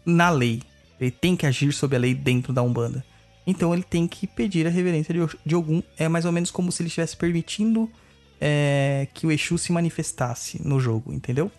na 0.06 0.30
lei. 0.30 0.62
Ele 1.00 1.12
tem 1.12 1.36
que 1.36 1.46
agir 1.46 1.74
sob 1.74 1.96
a 1.96 2.00
lei 2.00 2.14
dentro 2.14 2.54
da 2.54 2.62
Umbanda. 2.62 3.04
Então 3.46 3.74
ele 3.74 3.84
tem 3.84 4.08
que 4.08 4.26
pedir 4.28 4.66
a 4.66 4.70
reverência 4.70 5.14
de 5.46 5.56
Ogum. 5.56 5.84
É 5.98 6.08
mais 6.08 6.26
ou 6.26 6.32
menos 6.32 6.52
como 6.52 6.72
se 6.72 6.82
ele 6.82 6.88
estivesse 6.88 7.18
permitindo 7.18 7.90
é, 8.40 9.08
que 9.14 9.28
o 9.28 9.32
Exu 9.32 9.58
se 9.58 9.72
manifestasse 9.72 10.66
no 10.66 10.80
jogo, 10.80 11.12
entendeu? 11.12 11.52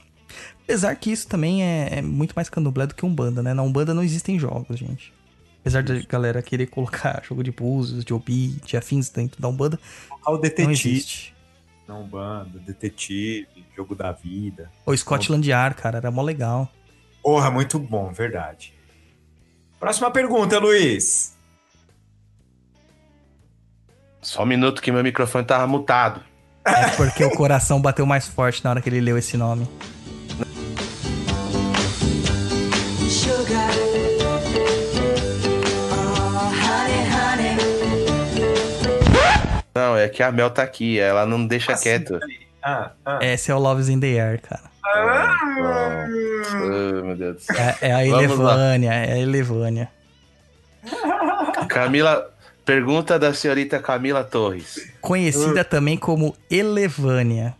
Apesar 0.65 0.95
que 0.97 1.11
isso 1.11 1.27
também 1.29 1.63
é, 1.63 1.99
é 1.99 2.03
muito 2.03 2.33
mais 2.35 2.49
candomblé 2.49 2.87
do 2.87 2.95
que 2.95 3.05
Umbanda, 3.05 3.43
né? 3.43 3.53
Na 3.53 3.63
Umbanda 3.63 3.93
não 3.93 4.03
existem 4.03 4.39
jogos, 4.39 4.79
gente. 4.79 5.13
Apesar 5.61 5.83
da 5.83 5.95
galera 6.09 6.43
querer 6.43 6.67
colocar 6.67 7.23
jogo 7.29 7.43
de 7.43 7.53
búzios, 7.53 8.05
de 8.05 8.13
obi, 8.13 8.61
de 8.65 8.77
afins 8.77 9.09
dentro 9.11 9.41
da 9.41 9.49
Umbanda, 9.49 9.79
O 10.27 10.33
não 10.33 10.41
detetive, 10.41 10.73
existe. 10.73 11.35
não 11.87 12.05
banda, 12.05 12.59
detetive, 12.59 13.47
jogo 13.77 13.95
da 13.95 14.13
vida. 14.13 14.71
O 14.87 14.97
Scotland 14.97 15.49
Yard, 15.49 15.77
cara, 15.77 15.99
era 15.99 16.11
mó 16.11 16.23
legal. 16.23 16.71
Porra, 17.23 17.51
muito 17.51 17.79
bom, 17.79 18.13
verdade. 18.13 18.75
Próxima 19.79 20.11
pergunta, 20.11 20.59
Luiz. 20.59 21.37
Só 24.21 24.43
um 24.43 24.47
minuto 24.47 24.81
que 24.81 24.93
meu 24.93 25.03
microfone 25.03 25.45
tava 25.45 25.67
mutado. 25.67 26.23
É 26.65 26.89
porque 26.97 27.25
o 27.25 27.31
coração 27.31 27.81
bateu 27.81 28.07
mais 28.07 28.27
forte 28.29 28.63
na 28.63 28.71
hora 28.71 28.81
que 28.81 28.89
ele 28.89 29.01
leu 29.01 29.19
esse 29.19 29.37
nome. 29.37 29.67
É 40.03 40.09
que 40.09 40.23
a 40.23 40.31
Mel 40.33 40.51
tá 40.51 40.63
aqui, 40.63 40.99
ela 40.99 41.25
não 41.27 41.47
deixa 41.47 41.73
Assim, 41.73 41.85
quieto. 41.85 42.19
Ah, 42.63 42.91
ah. 43.05 43.19
Esse 43.23 43.51
é 43.51 43.55
o 43.55 43.59
Loves 43.59 43.89
in 43.89 43.99
the 44.01 44.21
Air, 44.21 44.41
cara. 44.41 44.63
Ah, 44.85 46.07
meu 47.05 47.17
Deus 47.17 47.37
do 47.37 47.41
céu. 47.41 47.57
É, 47.57 47.77
é 47.89 47.93
a. 47.93 48.07
Elevânia, 48.07 48.93
é 48.93 49.13
a 49.13 49.19
Elevânia. 49.19 49.89
Camila, 51.69 52.31
pergunta 52.65 53.19
da 53.19 53.33
senhorita 53.33 53.79
Camila 53.79 54.23
Torres. 54.25 54.93
Conhecida 55.01 55.65
também 55.65 55.97
como 55.97 56.37
Elevânia. 56.51 57.57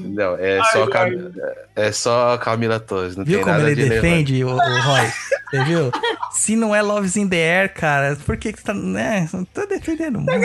Não, 0.00 0.34
é 0.36 0.62
só, 0.72 0.84
a 0.84 0.90
Cam... 0.90 1.32
é 1.76 1.92
só 1.92 2.34
a 2.34 2.38
Camila 2.38 2.80
Torres, 2.80 3.16
não 3.16 3.24
Viu 3.24 3.36
tem 3.36 3.44
como 3.44 3.56
nada 3.58 3.70
ele 3.70 3.82
de 3.82 3.88
defende, 3.88 4.42
o, 4.42 4.48
o 4.48 4.56
Roy? 4.56 5.12
Você 5.50 5.64
viu? 5.64 5.92
Se 6.32 6.56
não 6.56 6.74
é 6.74 6.82
Loves 6.82 7.16
in 7.16 7.28
the 7.28 7.60
Air, 7.60 7.74
cara, 7.74 8.16
por 8.24 8.36
que 8.36 8.52
que 8.52 8.58
você 8.58 8.64
tá, 8.64 8.74
né? 8.74 9.28
Não 9.32 9.44
tá 9.44 9.64
defendendo 9.64 10.20
muito. 10.20 10.40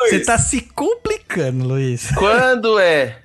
Você 0.00 0.20
tá 0.20 0.38
se 0.38 0.60
complicando, 0.60 1.66
Luiz. 1.66 2.10
Quando 2.16 2.78
é 2.78 3.18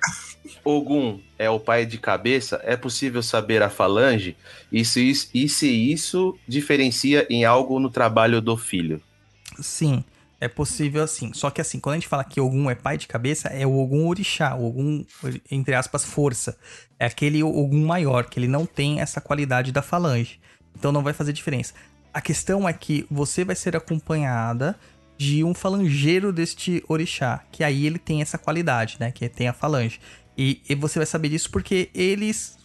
Ogum 0.64 1.20
é 1.38 1.48
o 1.48 1.60
pai 1.60 1.86
de 1.86 1.98
cabeça, 1.98 2.60
é 2.64 2.76
possível 2.76 3.22
saber 3.22 3.62
a 3.62 3.70
falange 3.70 4.36
e 4.72 4.84
se 4.84 5.08
isso, 5.08 5.28
e 5.32 5.48
se 5.48 5.68
isso 5.68 6.36
diferencia 6.46 7.26
em 7.30 7.44
algo 7.44 7.78
no 7.78 7.88
trabalho 7.88 8.40
do 8.40 8.56
filho. 8.56 9.00
Sim, 9.60 10.04
é 10.40 10.48
possível 10.48 11.02
assim. 11.02 11.32
Só 11.32 11.50
que 11.50 11.60
assim, 11.60 11.78
quando 11.78 11.94
a 11.94 11.96
gente 11.98 12.08
fala 12.08 12.24
que 12.24 12.40
Ogum 12.40 12.68
é 12.70 12.74
pai 12.74 12.98
de 12.98 13.06
cabeça, 13.06 13.48
é 13.48 13.66
o 13.66 13.78
Ogum 13.78 14.08
orixá, 14.08 14.54
o 14.54 14.66
Ogum, 14.66 15.04
entre 15.50 15.74
aspas, 15.74 16.04
força. 16.04 16.58
É 16.98 17.06
aquele 17.06 17.42
Ogum 17.42 17.86
maior, 17.86 18.24
que 18.24 18.38
ele 18.38 18.48
não 18.48 18.66
tem 18.66 19.00
essa 19.00 19.20
qualidade 19.20 19.70
da 19.72 19.82
falange. 19.82 20.40
Então 20.78 20.92
não 20.92 21.02
vai 21.02 21.12
fazer 21.12 21.32
diferença. 21.32 21.72
A 22.12 22.20
questão 22.20 22.68
é 22.68 22.72
que 22.72 23.06
você 23.10 23.44
vai 23.44 23.56
ser 23.56 23.76
acompanhada 23.76 24.78
de 25.18 25.42
um 25.42 25.54
falangeiro 25.54 26.32
deste 26.32 26.84
orixá, 26.88 27.42
que 27.50 27.64
aí 27.64 27.86
ele 27.86 27.98
tem 27.98 28.20
essa 28.22 28.36
qualidade, 28.38 28.96
né? 29.00 29.10
Que 29.10 29.28
tem 29.28 29.48
a 29.48 29.52
falange. 29.52 29.98
E, 30.36 30.60
e 30.68 30.74
você 30.74 30.98
vai 30.98 31.06
saber 31.06 31.30
disso 31.30 31.50
porque 31.50 31.88
eles 31.94 32.56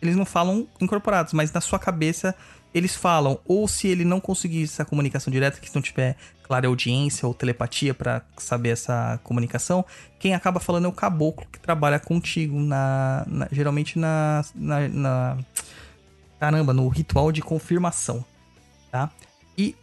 eles 0.00 0.14
não 0.14 0.24
falam 0.24 0.68
incorporados, 0.80 1.32
mas 1.32 1.52
na 1.52 1.60
sua 1.60 1.78
cabeça 1.78 2.32
eles 2.72 2.94
falam. 2.94 3.40
Ou 3.44 3.66
se 3.66 3.88
ele 3.88 4.04
não 4.04 4.20
conseguir 4.20 4.62
essa 4.62 4.84
comunicação 4.84 5.32
direta, 5.32 5.58
que 5.58 5.74
não 5.74 5.82
tiver 5.82 6.16
clara 6.44 6.68
audiência 6.68 7.26
ou 7.26 7.34
telepatia 7.34 7.92
pra 7.92 8.22
saber 8.36 8.68
essa 8.70 9.18
comunicação, 9.24 9.84
quem 10.20 10.34
acaba 10.34 10.60
falando 10.60 10.84
é 10.84 10.88
o 10.88 10.92
caboclo 10.92 11.46
que 11.52 11.58
trabalha 11.58 11.98
contigo, 11.98 12.58
na, 12.60 13.24
na- 13.26 13.48
geralmente 13.50 13.98
na, 13.98 14.44
na, 14.54 14.88
na- 14.88 15.38
Caramba, 16.38 16.72
no 16.72 16.86
ritual 16.88 17.32
de 17.32 17.42
confirmação, 17.42 18.24
tá? 18.90 19.10
E 19.56 19.74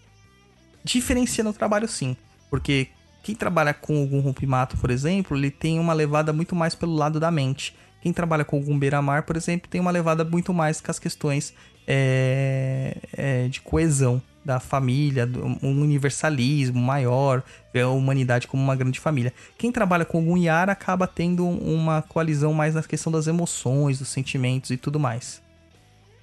diferencia 0.83 1.43
no 1.43 1.51
trabalho 1.51 1.87
sim, 1.87 2.15
porque 2.49 2.87
quem 3.23 3.35
trabalha 3.35 3.73
com 3.73 3.99
algum 3.99 4.19
rompimato, 4.19 4.77
por 4.77 4.91
exemplo, 4.91 5.35
ele 5.35 5.49
tem 5.49 5.79
uma 5.79 5.93
levada 5.93 6.31
muito 6.31 6.55
mais 6.55 6.75
pelo 6.75 6.93
lado 6.93 7.19
da 7.19 7.31
mente. 7.31 7.75
Quem 7.99 8.13
trabalha 8.13 8.45
com 8.45 8.57
algum 8.57 8.77
beira-mar, 8.77 9.23
por 9.23 9.35
exemplo, 9.35 9.67
tem 9.67 9.81
uma 9.81 9.89
levada 9.89 10.23
muito 10.23 10.53
mais 10.53 10.79
com 10.79 10.91
as 10.91 10.99
questões 10.99 11.53
é, 11.87 12.97
é, 13.13 13.47
de 13.47 13.61
coesão 13.61 14.21
da 14.45 14.59
família, 14.59 15.27
um 15.63 15.81
universalismo 15.81 16.79
maior, 16.79 17.41
a 17.73 17.87
humanidade 17.87 18.47
como 18.47 18.61
uma 18.61 18.75
grande 18.75 18.99
família. 18.99 19.33
Quem 19.57 19.71
trabalha 19.71 20.05
com 20.05 20.19
algum 20.19 20.37
Yara 20.37 20.71
acaba 20.71 21.07
tendo 21.07 21.47
uma 21.47 22.03
coalizão 22.03 22.53
mais 22.53 22.75
na 22.75 22.83
questão 22.83 23.11
das 23.11 23.25
emoções, 23.25 23.97
dos 23.97 24.09
sentimentos 24.09 24.69
e 24.69 24.77
tudo 24.77 24.99
mais. 24.99 25.41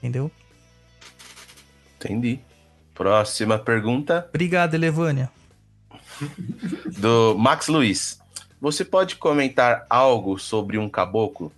Entendeu? 0.02 0.30
Entendi. 1.96 2.40
Próxima 2.92 3.56
pergunta 3.56 4.26
Obrigado, 4.28 4.74
Elevânia. 4.74 5.30
do 6.98 7.36
Max 7.38 7.68
Luiz. 7.68 8.20
Você 8.60 8.84
pode 8.84 9.16
comentar 9.16 9.86
algo 9.88 10.38
sobre 10.38 10.76
um 10.76 10.88
caboclo? 10.88 11.52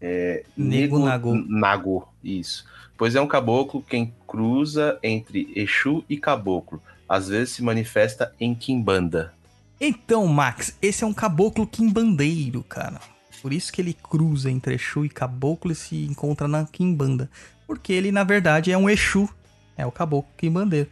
É, 0.00 0.44
Nego 0.56 0.98
Nago. 0.98 1.34
Nago, 1.34 2.08
isso. 2.22 2.66
Pois 2.98 3.14
é 3.14 3.20
um 3.20 3.26
caboclo 3.26 3.82
quem 3.82 4.14
cruza 4.26 4.98
entre 5.02 5.50
Exu 5.56 6.04
e 6.08 6.18
caboclo. 6.18 6.80
Às 7.08 7.28
vezes 7.28 7.54
se 7.54 7.62
manifesta 7.62 8.34
em 8.38 8.54
Kimbanda. 8.54 9.32
Então, 9.80 10.26
Max, 10.26 10.76
esse 10.80 11.04
é 11.04 11.06
um 11.06 11.12
caboclo 11.12 11.66
quimbandeiro, 11.66 12.62
cara. 12.62 13.00
Por 13.42 13.52
isso 13.52 13.72
que 13.72 13.80
ele 13.80 13.92
cruza 13.94 14.50
entre 14.50 14.74
Exu 14.74 15.04
e 15.04 15.08
caboclo 15.08 15.72
e 15.72 15.74
se 15.74 16.04
encontra 16.04 16.46
na 16.48 16.64
quimbanda. 16.64 17.30
Porque 17.66 17.92
ele, 17.92 18.12
na 18.12 18.24
verdade, 18.24 18.70
é 18.72 18.78
um 18.78 18.88
Exu. 18.88 19.28
É 19.76 19.84
o 19.84 19.92
caboclo 19.92 20.30
quimbandeiro. 20.36 20.88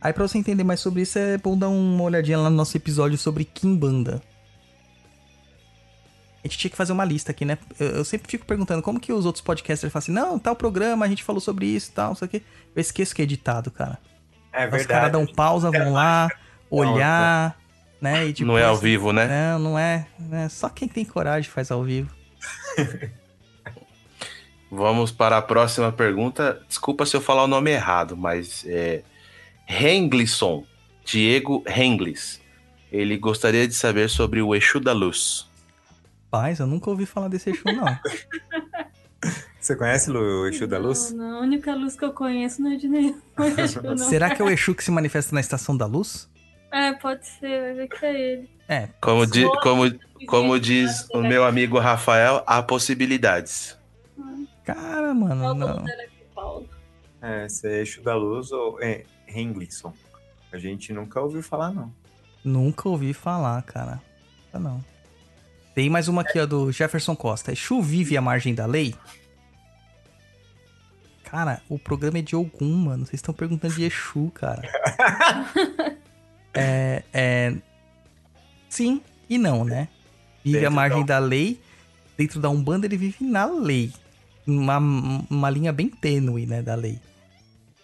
Aí, 0.00 0.12
pra 0.12 0.26
você 0.26 0.36
entender 0.38 0.64
mais 0.64 0.80
sobre 0.80 1.02
isso, 1.02 1.18
é 1.18 1.38
bom 1.38 1.56
dar 1.56 1.68
uma 1.68 2.02
olhadinha 2.02 2.38
lá 2.38 2.50
no 2.50 2.56
nosso 2.56 2.76
episódio 2.76 3.16
sobre 3.16 3.44
quimbanda. 3.44 4.20
A 6.44 6.46
gente 6.46 6.58
tinha 6.58 6.70
que 6.70 6.76
fazer 6.76 6.92
uma 6.92 7.04
lista 7.04 7.32
aqui, 7.32 7.44
né? 7.44 7.58
Eu, 7.80 7.88
eu 7.88 8.04
sempre 8.04 8.30
fico 8.30 8.46
perguntando 8.46 8.82
como 8.82 9.00
que 9.00 9.12
os 9.12 9.26
outros 9.26 9.42
podcasters 9.42 9.92
falam 9.92 10.02
assim, 10.02 10.12
não, 10.12 10.38
tal 10.38 10.54
programa, 10.54 11.04
a 11.04 11.08
gente 11.08 11.24
falou 11.24 11.40
sobre 11.40 11.66
isso 11.66 11.90
e 11.90 11.92
tal, 11.94 12.12
isso 12.12 12.24
aqui. 12.24 12.42
Eu 12.74 12.80
esqueço 12.80 13.14
que 13.14 13.22
é 13.22 13.24
editado, 13.24 13.70
cara. 13.70 13.98
É 14.52 14.66
Os 14.66 14.70
caras 14.70 14.86
verdade. 14.86 15.12
dão 15.12 15.26
pausa, 15.26 15.70
vão 15.70 15.92
lá, 15.92 16.28
olhar, 16.70 17.58
né? 18.00 18.26
E 18.26 18.32
depois, 18.32 18.46
Não 18.46 18.58
é 18.58 18.64
ao 18.64 18.76
vivo, 18.76 19.12
né? 19.12 19.26
Não, 19.26 19.58
não 19.58 19.78
é, 19.78 20.06
né? 20.18 20.48
Só 20.48 20.68
quem 20.68 20.86
tem 20.86 21.04
coragem 21.04 21.50
faz 21.50 21.70
ao 21.70 21.82
vivo. 21.82 22.14
Vamos 24.70 25.12
para 25.12 25.36
a 25.38 25.42
próxima 25.42 25.92
pergunta. 25.92 26.60
Desculpa 26.68 27.06
se 27.06 27.16
eu 27.16 27.20
falar 27.20 27.44
o 27.44 27.48
nome 27.48 27.70
errado, 27.70 28.16
mas 28.16 28.64
é 28.66 29.02
Henglisson, 29.68 30.64
Diego 31.04 31.62
Henglis. 31.66 32.40
Ele 32.90 33.16
gostaria 33.16 33.66
de 33.66 33.74
saber 33.74 34.08
sobre 34.08 34.40
o 34.42 34.54
Exu 34.54 34.80
da 34.80 34.92
Luz. 34.92 35.48
Paz, 36.30 36.58
eu 36.58 36.66
nunca 36.66 36.90
ouvi 36.90 37.06
falar 37.06 37.28
desse 37.28 37.50
Exu, 37.50 37.62
não. 37.64 37.86
Você 39.60 39.74
conhece 39.74 40.10
o 40.12 40.46
Exu 40.46 40.66
da 40.66 40.78
Luz? 40.78 41.10
Não, 41.12 41.30
não, 41.30 41.38
a 41.38 41.40
única 41.40 41.74
luz 41.74 41.96
que 41.96 42.04
eu 42.04 42.12
conheço 42.12 42.62
não 42.62 42.72
é 42.72 42.76
de 42.76 42.86
nenhum 42.88 43.20
Exu, 43.58 43.82
não. 43.82 43.96
Será 43.98 44.30
que 44.34 44.40
é 44.40 44.44
o 44.44 44.50
Exu 44.50 44.74
que 44.74 44.84
se 44.84 44.90
manifesta 44.90 45.34
na 45.34 45.40
Estação 45.40 45.76
da 45.76 45.86
Luz? 45.86 46.28
É, 46.72 46.92
pode 46.92 47.26
ser, 47.26 47.60
vai 47.62 47.74
ver 47.74 47.88
que 47.88 48.04
é 48.06 48.20
ele. 48.32 48.50
É, 48.68 48.88
Como, 49.00 49.26
di- 49.26 49.48
como, 49.62 49.84
como 50.26 50.58
diz 50.60 51.08
o 51.12 51.18
meu 51.20 51.44
amigo 51.44 51.78
Rafael, 51.78 52.42
há 52.46 52.62
possibilidades. 52.62 53.76
Cara, 54.66 55.14
mano, 55.14 55.42
Paulo 55.42 55.58
não. 55.58 55.84
Paulo. 56.34 56.68
É, 57.22 57.46
esse 57.46 57.66
é 57.66 57.80
Exu 57.80 58.02
da 58.02 58.14
Luz 58.14 58.52
ou 58.52 58.80
é, 58.82 59.04
Henglisson. 59.26 59.92
A 60.52 60.58
gente 60.58 60.92
nunca 60.92 61.20
ouviu 61.20 61.42
falar, 61.42 61.72
não. 61.72 61.92
Nunca 62.44 62.88
ouvi 62.88 63.12
falar, 63.14 63.62
cara. 63.62 64.02
Não. 64.52 64.84
Tem 65.74 65.90
mais 65.90 66.08
uma 66.08 66.22
aqui, 66.22 66.38
ó, 66.38 66.46
do 66.46 66.70
Jefferson 66.72 67.14
Costa. 67.16 67.52
Exu 67.52 67.80
vive 67.82 68.16
à 68.16 68.20
margem 68.20 68.54
da 68.54 68.66
lei? 68.66 68.94
Cara, 71.24 71.60
o 71.68 71.78
programa 71.78 72.18
é 72.18 72.22
de 72.22 72.36
Ogum, 72.36 72.74
mano. 72.76 73.04
Vocês 73.04 73.14
estão 73.18 73.34
perguntando 73.34 73.74
de 73.74 73.84
Exu, 73.84 74.30
cara. 74.32 74.62
é, 76.54 77.02
é... 77.12 77.54
Sim 78.68 79.02
e 79.28 79.36
não, 79.38 79.64
né? 79.64 79.88
Vive 80.44 80.58
à 80.58 80.60
Dentro 80.60 80.74
margem 80.76 81.04
da- 81.04 81.18
da 81.20 81.26
lei. 81.26 81.60
Dentro 82.16 82.40
da 82.40 82.48
Umbanda, 82.48 82.86
ele 82.86 82.96
vive 82.96 83.24
na 83.24 83.44
lei. 83.44 83.92
Uma, 84.46 84.78
uma 84.78 85.50
linha 85.50 85.72
bem 85.72 85.88
tênue, 85.88 86.46
né, 86.46 86.62
da 86.62 86.74
lei. 86.74 87.00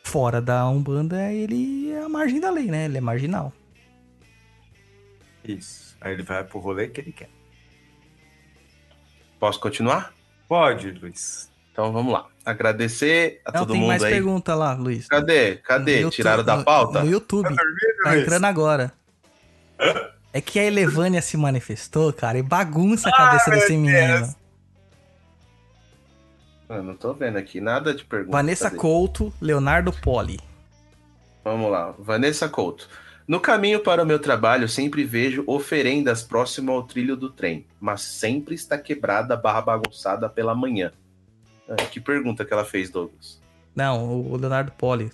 Fora 0.04 0.40
da 0.40 0.68
Umbanda, 0.68 1.32
ele 1.32 1.90
é 1.90 2.02
a 2.02 2.08
margem 2.08 2.38
da 2.40 2.50
lei, 2.50 2.66
né? 2.66 2.84
Ele 2.84 2.98
é 2.98 3.00
marginal. 3.00 3.52
Isso. 5.44 5.96
Aí 6.00 6.12
ele 6.12 6.22
vai 6.22 6.44
pro 6.44 6.58
rolê 6.58 6.88
que 6.88 7.00
ele 7.00 7.12
quer. 7.12 7.28
Posso 9.40 9.58
continuar? 9.60 10.12
Pode, 10.48 10.90
Luiz. 10.92 11.50
Então 11.72 11.92
vamos 11.92 12.12
lá. 12.12 12.26
Agradecer 12.44 13.40
a 13.44 13.52
Não, 13.52 13.60
todo 13.60 13.72
tem 13.72 13.80
mundo 13.80 13.88
mais 13.88 14.02
aí. 14.02 14.12
pergunta 14.12 14.54
lá, 14.54 14.74
Luiz. 14.74 15.06
Cadê? 15.08 15.56
Cadê? 15.56 15.94
No 15.96 16.00
YouTube- 16.02 16.14
Tiraram 16.16 16.44
da 16.44 16.56
no- 16.56 16.64
pauta? 16.64 17.02
No 17.02 17.10
YouTube. 17.10 17.48
Tá 18.04 18.18
entrando 18.18 18.44
agora. 18.44 18.92
É 20.34 20.40
que 20.40 20.58
a 20.58 20.64
Elevânia 20.64 21.20
se 21.20 21.36
manifestou, 21.36 22.10
cara, 22.10 22.38
e 22.38 22.42
bagunça 22.42 23.06
a 23.10 23.12
cabeça 23.12 23.50
desse 23.50 23.76
menino. 23.76 24.34
Eu 26.76 26.82
não 26.82 26.94
tô 26.94 27.12
vendo 27.12 27.36
aqui 27.36 27.60
nada 27.60 27.94
de 27.94 28.04
pergunta. 28.04 28.32
Vanessa 28.36 28.64
Cadê? 28.70 28.76
Couto, 28.80 29.32
Leonardo 29.40 29.92
Poli. 29.92 30.38
Vamos 31.44 31.70
lá. 31.70 31.94
Vanessa 31.98 32.48
Couto. 32.48 32.88
No 33.26 33.40
caminho 33.40 33.80
para 33.80 34.02
o 34.02 34.06
meu 34.06 34.18
trabalho, 34.18 34.68
sempre 34.68 35.04
vejo 35.04 35.44
oferendas 35.46 36.22
próximo 36.22 36.72
ao 36.72 36.82
trilho 36.82 37.16
do 37.16 37.30
trem, 37.30 37.66
mas 37.80 38.02
sempre 38.02 38.54
está 38.54 38.76
quebrada 38.76 39.36
barra 39.36 39.60
bagunçada 39.62 40.28
pela 40.28 40.54
manhã. 40.54 40.92
Ah, 41.68 41.76
que 41.76 42.00
pergunta 42.00 42.44
que 42.44 42.52
ela 42.52 42.64
fez, 42.64 42.90
Douglas? 42.90 43.40
Não, 43.74 44.20
o 44.22 44.36
Leonardo 44.36 44.72
Poli. 44.72 45.10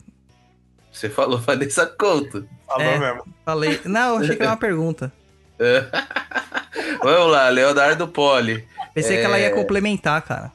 Você 0.90 1.08
falou 1.08 1.38
Vanessa 1.40 1.86
Couto. 1.86 2.48
Falou 2.66 2.82
É. 2.82 2.98
mesmo. 2.98 3.24
Falei. 3.44 3.80
Não, 3.84 4.14
eu 4.16 4.20
achei 4.22 4.36
que 4.36 4.42
era 4.42 4.52
uma 4.52 4.56
pergunta. 4.56 5.12
Vamos 7.02 7.32
lá, 7.32 7.48
Leonardo 7.48 8.08
Poli. 8.08 8.66
Pensei 8.94 9.18
que 9.18 9.24
ela 9.24 9.38
ia 9.38 9.46
É. 9.46 9.50
complementar, 9.50 10.20
cara. 10.22 10.52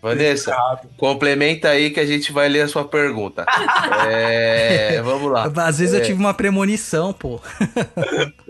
Vanessa, 0.00 0.56
complementa 0.96 1.68
aí 1.68 1.90
que 1.90 2.00
a 2.00 2.04
gente 2.06 2.32
vai 2.32 2.48
ler 2.48 2.62
a 2.62 2.68
sua 2.68 2.84
pergunta. 2.84 3.44
É, 4.08 5.00
vamos 5.04 5.30
lá. 5.30 5.44
Às 5.64 5.78
vezes 5.78 5.94
eu 5.94 6.00
É. 6.00 6.02
tive 6.04 6.18
uma 6.18 6.34
premonição, 6.34 7.12
pô. 7.12 7.40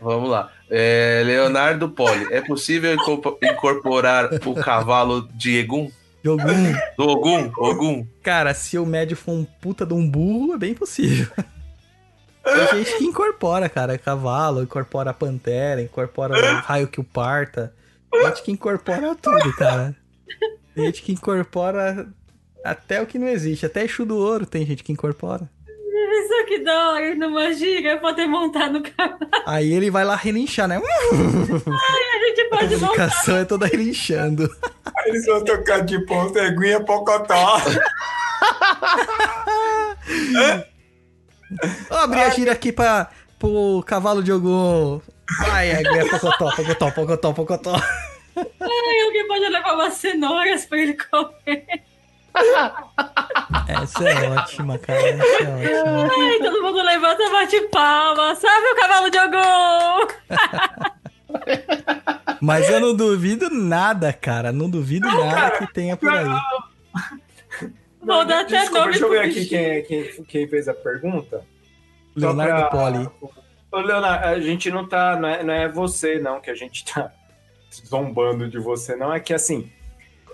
Vamos 0.00 0.30
lá. 0.30 0.50
É, 0.70 1.22
Leonardo 1.26 1.88
Poli, 1.90 2.26
é 2.32 2.40
possível 2.40 2.94
incorpo- 2.94 3.38
incorporar 3.42 4.30
o 4.46 4.54
cavalo 4.54 5.28
de 5.34 5.58
Egum? 5.58 5.90
Jogum. 6.24 6.72
Do 6.96 7.08
Ogum? 7.08 7.52
Ogum? 7.56 8.06
Cara, 8.22 8.54
se 8.54 8.78
o 8.78 8.86
médio 8.86 9.16
for 9.16 9.32
um 9.32 9.44
puta 9.44 9.84
de 9.84 9.92
um 9.94 10.08
burro, 10.08 10.54
é 10.54 10.58
bem 10.58 10.74
possível. 10.74 11.26
Tem 12.44 12.78
gente 12.84 12.96
que 12.96 13.04
incorpora, 13.04 13.68
cara, 13.68 13.98
cavalo, 13.98 14.62
incorpora 14.62 15.12
pantera, 15.12 15.82
incorpora 15.82 16.34
o 16.34 16.56
raio 16.60 16.88
que 16.88 16.98
o 16.98 17.04
parta. 17.04 17.74
Gente 18.14 18.42
que 18.42 18.52
incorpora 18.52 19.14
tudo, 19.14 19.54
cara. 19.56 19.94
Tem 20.74 20.86
gente 20.86 21.02
que 21.02 21.12
incorpora 21.12 22.08
até 22.64 23.00
o 23.02 23.06
que 23.06 23.18
não 23.18 23.28
existe. 23.28 23.66
Até 23.66 23.84
Exu 23.84 24.04
do 24.04 24.16
Ouro 24.16 24.46
tem 24.46 24.64
gente 24.66 24.82
que 24.82 24.92
incorpora. 24.92 25.48
Isso 25.66 26.46
que 26.46 26.68
hora 26.68 27.14
numa 27.14 27.52
giga 27.52 27.98
poder 27.98 28.26
montar 28.26 28.70
no 28.70 28.82
carro. 28.82 29.18
Aí 29.46 29.72
ele 29.72 29.90
vai 29.90 30.04
lá 30.04 30.16
relinchar, 30.16 30.66
né? 30.68 30.76
A 30.78 32.26
gente 32.26 32.40
A 32.40 32.48
pode 32.48 32.74
montar. 32.76 32.86
comunicação 32.86 33.36
é 33.36 33.44
toda 33.44 33.66
relinchando. 33.66 34.48
Eles 35.06 35.26
vão 35.26 35.44
tocar 35.44 35.80
de 35.80 35.98
ponta, 36.06 36.38
eguinha, 36.40 36.80
pocotó. 36.84 37.60
Ó, 41.90 41.96
abrir 41.96 42.20
a 42.22 42.30
gira 42.30 42.52
aqui 42.52 42.72
pra, 42.72 43.08
pro 43.38 43.82
cavalo 43.86 44.22
de 44.22 44.30
algum. 44.30 45.00
Ai, 45.50 45.70
é, 45.70 45.82
é 45.82 46.08
pocotó, 46.08 46.50
pocotó, 46.56 46.90
pocotó, 46.90 47.32
pocotó. 47.32 47.74
Ai, 48.36 49.00
alguém 49.06 49.26
pode 49.26 49.48
levar 49.48 49.74
umas 49.74 49.94
cenouras 49.94 50.64
pra 50.66 50.78
ele 50.78 50.94
comer. 50.94 51.66
Essa 53.68 54.08
é 54.08 54.30
ótima, 54.30 54.78
cara. 54.78 55.00
Essa 55.00 55.24
é 55.24 55.54
ótima. 55.54 56.08
Ai, 56.12 56.38
todo 56.38 56.62
mundo 56.62 56.82
levanta 56.82 57.22
e 57.22 57.30
bate 57.30 57.60
palma. 57.68 58.34
Sabe 58.36 58.66
o 58.66 58.76
cavalo 58.76 59.10
de 59.10 59.18
algum? 59.18 60.06
Mas 62.40 62.68
eu 62.70 62.80
não 62.80 62.94
duvido 62.94 63.50
nada, 63.50 64.12
cara. 64.12 64.52
Não 64.52 64.70
duvido 64.70 65.08
nada 65.08 65.58
que 65.58 65.72
tenha 65.72 65.96
por 65.96 66.10
aí. 66.10 66.26
Vou 68.00 68.24
dar 68.24 68.40
até 68.40 68.60
Desculpa, 68.60 68.78
nome 68.80 68.92
deixa 68.92 69.04
eu 69.06 69.10
ver 69.10 69.20
aqui 69.20 69.44
quem, 69.46 69.82
quem, 69.82 70.24
quem 70.24 70.48
fez 70.48 70.68
a 70.68 70.74
pergunta. 70.74 71.44
Leonardo 72.16 72.68
pra- 72.68 72.70
Poli. 72.70 73.10
Ô, 73.70 73.78
Leonardo, 73.80 74.26
a 74.26 74.40
gente 74.40 74.70
não 74.70 74.86
tá. 74.88 75.16
Não 75.16 75.28
é, 75.28 75.42
não 75.42 75.54
é 75.54 75.68
você, 75.68 76.18
não, 76.18 76.40
que 76.40 76.50
a 76.50 76.54
gente 76.54 76.84
tá 76.84 77.12
zombando 77.86 78.48
de 78.48 78.58
você, 78.58 78.96
não. 78.96 79.12
É 79.12 79.20
que 79.20 79.34
assim. 79.34 79.70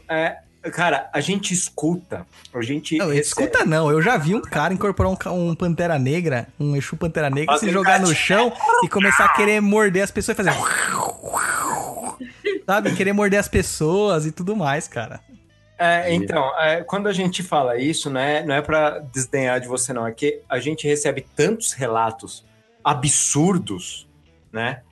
é, 0.09 0.39
cara, 0.73 1.11
a 1.13 1.21
gente 1.21 1.53
escuta. 1.53 2.27
A 2.55 2.63
gente. 2.63 2.97
Não, 2.97 3.07
recebe- 3.07 3.21
escuta 3.27 3.65
não, 3.65 3.91
eu 3.91 4.01
já 4.01 4.17
vi 4.17 4.35
um 4.35 4.41
cara 4.41 4.73
incorporar 4.73 5.13
um, 5.13 5.51
um 5.51 5.55
Pantera 5.55 5.99
Negra, 5.99 6.47
um 6.59 6.77
Exu 6.77 6.97
Pantera 6.97 7.29
Negra, 7.29 7.55
Fazer 7.55 7.67
se 7.67 7.73
jogar 7.73 8.01
no 8.01 8.15
chão 8.15 8.53
e 8.85 8.89
começar 8.89 9.25
a 9.25 9.33
querer 9.33 9.61
morder 9.61 10.05
as 10.05 10.11
pessoas 10.11 10.39
e 10.39 10.43
fazer... 10.43 10.53
Sabe, 12.67 12.95
querer 12.95 13.13
morder 13.13 13.39
as 13.39 13.49
pessoas 13.49 14.25
e 14.25 14.33
tudo 14.33 14.57
mais, 14.57 14.89
cara. 14.89 15.21
É, 15.79 16.15
então, 16.15 16.51
é, 16.59 16.83
quando 16.83 17.09
a 17.09 17.13
gente 17.13 17.43
fala 17.43 17.77
isso, 17.77 18.09
não 18.09 18.21
é, 18.21 18.43
não 18.43 18.55
é 18.55 18.63
para 18.63 19.01
desdenhar 19.01 19.61
de 19.61 19.69
você, 19.69 19.93
não. 19.93 20.07
É 20.07 20.13
que 20.13 20.41
a 20.49 20.59
gente 20.59 20.87
recebe 20.87 21.27
tantos 21.37 21.73
relatos 21.73 22.45
absurdos, 22.85 24.07
né? 24.53 24.83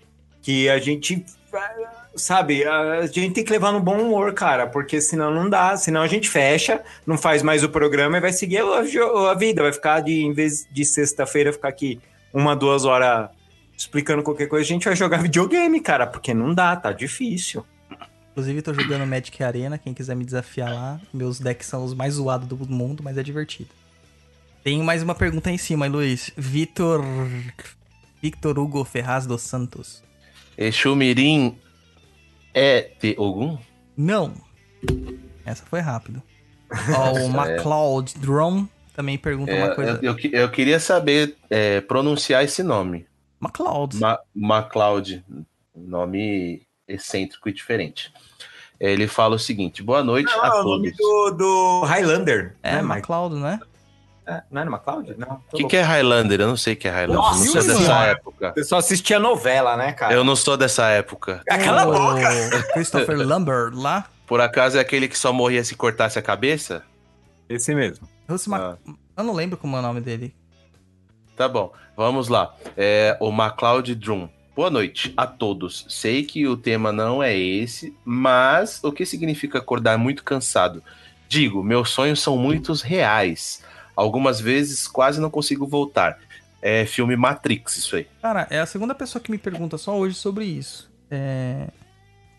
Que 0.41 0.69
a 0.69 0.79
gente, 0.79 1.25
sabe, 2.17 2.65
a 2.65 3.07
gente 3.07 3.35
tem 3.35 3.45
que 3.45 3.53
levar 3.53 3.71
no 3.71 3.81
bom 3.81 4.01
humor, 4.01 4.33
cara, 4.33 4.67
porque 4.67 5.01
senão 5.01 5.33
não 5.33 5.49
dá. 5.49 5.77
Senão 5.77 6.03
a 6.03 6.09
gente 6.09 6.29
fecha, 6.29 6.83
não 7.07 7.19
faz 7.19 7.43
mais 7.43 7.63
o 7.63 7.69
programa 7.69 8.17
e 8.17 8.21
vai 8.21 8.33
seguir 8.33 8.59
a, 8.59 9.31
a 9.31 9.35
vida. 9.35 9.63
Vai 9.63 9.73
ficar 9.73 10.01
de, 10.01 10.25
em 10.25 10.33
vez 10.33 10.67
de 10.73 10.85
sexta-feira, 10.85 11.53
ficar 11.53 11.69
aqui 11.69 12.01
uma, 12.33 12.57
duas 12.57 12.85
horas 12.85 13.29
explicando 13.77 14.23
qualquer 14.23 14.47
coisa, 14.47 14.65
a 14.65 14.73
gente 14.73 14.85
vai 14.85 14.95
jogar 14.95 15.19
videogame, 15.23 15.81
cara, 15.81 16.07
porque 16.07 16.33
não 16.33 16.55
dá, 16.55 16.77
tá 16.77 16.93
difícil. 16.93 17.65
Inclusive, 18.31 18.63
tô 18.63 18.73
jogando 18.73 19.07
Magic 19.07 19.43
Arena, 19.43 19.77
quem 19.77 19.93
quiser 19.93 20.17
me 20.17 20.25
desafiar 20.25 20.73
lá. 20.73 21.01
Meus 21.13 21.39
decks 21.39 21.67
são 21.67 21.85
os 21.85 21.93
mais 21.93 22.15
zoados 22.15 22.49
do 22.49 22.57
mundo, 22.67 23.03
mas 23.03 23.19
é 23.19 23.23
divertido. 23.23 23.69
Tem 24.65 24.83
mais 24.83 25.03
uma 25.03 25.15
pergunta 25.15 25.51
aí 25.51 25.57
em 25.57 25.59
cima, 25.59 25.87
Luiz. 25.87 26.31
Vitor... 26.37 27.05
Victor 28.23 28.59
Hugo 28.59 28.85
Ferraz 28.85 29.27
dos 29.27 29.43
Santos. 29.43 30.03
Exu 30.57 30.95
Mirim 30.95 31.59
é 32.55 32.91
de 33.01 33.17
Ogum? 33.19 33.59
Não. 33.97 34.33
Essa 35.45 35.65
foi 35.67 35.81
rápido. 35.81 36.23
Ó, 36.97 37.13
o 37.15 37.29
MacLeod 37.29 38.15
Drone 38.19 38.69
também 38.95 39.19
pergunta 39.19 39.51
É, 39.51 39.65
uma 39.65 39.75
coisa. 39.75 39.99
eu, 40.03 40.17
eu 40.17 40.31
eu 40.43 40.51
queria 40.51 40.79
saber 40.79 41.37
é, 41.51 41.81
pronunciar 41.81 42.45
esse 42.45 42.63
nome. 42.63 43.07
MacLeod. 43.41 43.99
Ma 43.99 44.19
MacLeod, 44.35 45.25
nome 45.75 46.63
excêntrico 46.87 47.49
e 47.49 47.53
diferente. 47.53 48.13
Ele 48.79 49.07
fala 49.09 49.37
o 49.37 49.39
seguinte: 49.39 49.83
boa 49.83 50.03
noite 50.05 50.31
Não, 50.33 50.43
a 50.43 50.47
é 50.47 50.51
o 50.51 50.53
todos. 50.53 50.65
nome 50.65 50.91
do, 50.93 51.31
do 51.33 51.81
Highlander. 51.85 52.55
É, 52.63 52.77
né? 52.77 52.83
MacLeod, 52.83 53.35
não 53.35 53.49
é? 54.27 54.33
É, 54.35 54.43
não 54.51 54.61
era 54.61 54.71
MacLeod? 54.71 55.15
Não. 55.19 55.43
O 55.53 55.57
que, 55.57 55.65
que 55.65 55.77
é 55.77 55.83
Highlander? 55.83 56.41
Eu 56.41 56.47
não 56.49 56.57
sei 56.57 56.75
o 56.75 56.77
que 56.77 56.87
é 56.89 56.91
Highlander. 56.91 57.17
Nossa 57.17 57.41
eu 57.41 57.55
não 57.55 57.63
sou 57.63 57.79
dessa 57.79 58.05
época. 58.05 58.53
Você 58.57 58.65
só 58.65 58.77
assistia 58.79 59.19
novela, 59.19 59.77
né, 59.77 59.93
cara? 59.93 60.15
Eu 60.15 60.23
não 60.25 60.37
sou 60.37 60.57
dessa 60.57 60.87
época. 60.89 61.43
Aquela 61.49 61.87
o 61.87 61.93
boca! 61.93 62.63
Christopher 62.73 63.17
Lambert 63.27 63.73
lá. 63.75 64.07
Por 64.27 64.41
acaso 64.41 64.79
é 64.79 64.81
aquele 64.81 65.09
que 65.09 65.19
só 65.19 65.33
morria 65.33 65.63
se 65.65 65.75
cortasse 65.75 66.19
a 66.19 66.23
cabeça? 66.23 66.83
Esse 67.49 67.75
mesmo. 67.75 68.09
Mac- 68.47 68.79
Eu 69.17 69.25
não 69.25 69.35
lembro 69.35 69.59
como 69.59 69.77
é 69.77 69.81
o 69.81 69.83
nome 69.83 70.01
dele. 70.01 70.35
Tá 71.37 71.49
bom. 71.49 71.73
Vamos 71.97 72.29
lá. 72.29 72.55
É, 72.77 73.17
o 73.21 73.31
MacLeod 73.31 73.95
Drum. 73.95 74.29
Boa 74.55 74.71
noite 74.71 75.13
a 75.17 75.27
todos. 75.27 75.85
Sei 75.89 76.23
que 76.25 76.47
o 76.47 76.57
tema 76.57 76.93
não 76.93 77.23
é 77.23 77.37
esse, 77.37 77.95
mas 78.05 78.81
o 78.85 78.93
que 78.93 79.05
significa 79.05 79.59
acordar 79.59 79.97
muito 79.99 80.23
cansado? 80.23 80.83
Digo, 81.29 81.63
meus 81.63 81.89
sonhos 81.91 82.21
são 82.21 82.37
muitos 82.37 82.83
reais. 82.83 83.63
Algumas 84.03 84.41
vezes 84.41 84.89
quase 84.89 85.21
não 85.21 85.31
consigo 85.31 85.67
voltar. 85.67 86.19
É 86.61 86.85
filme 86.85 87.17
Matrix, 87.17 87.77
isso 87.77 87.97
aí. 87.97 88.07
Cara, 88.21 88.49
é 88.51 88.59
a 88.59 88.67
segunda 88.67 88.95
pessoa 88.95 89.23
que 89.23 89.31
me 89.31 89.39
pergunta 89.39 89.79
só 89.79 89.97
hoje 89.97 90.17
sobre 90.17 90.45
isso. 90.45 90.91
É... 91.09 91.69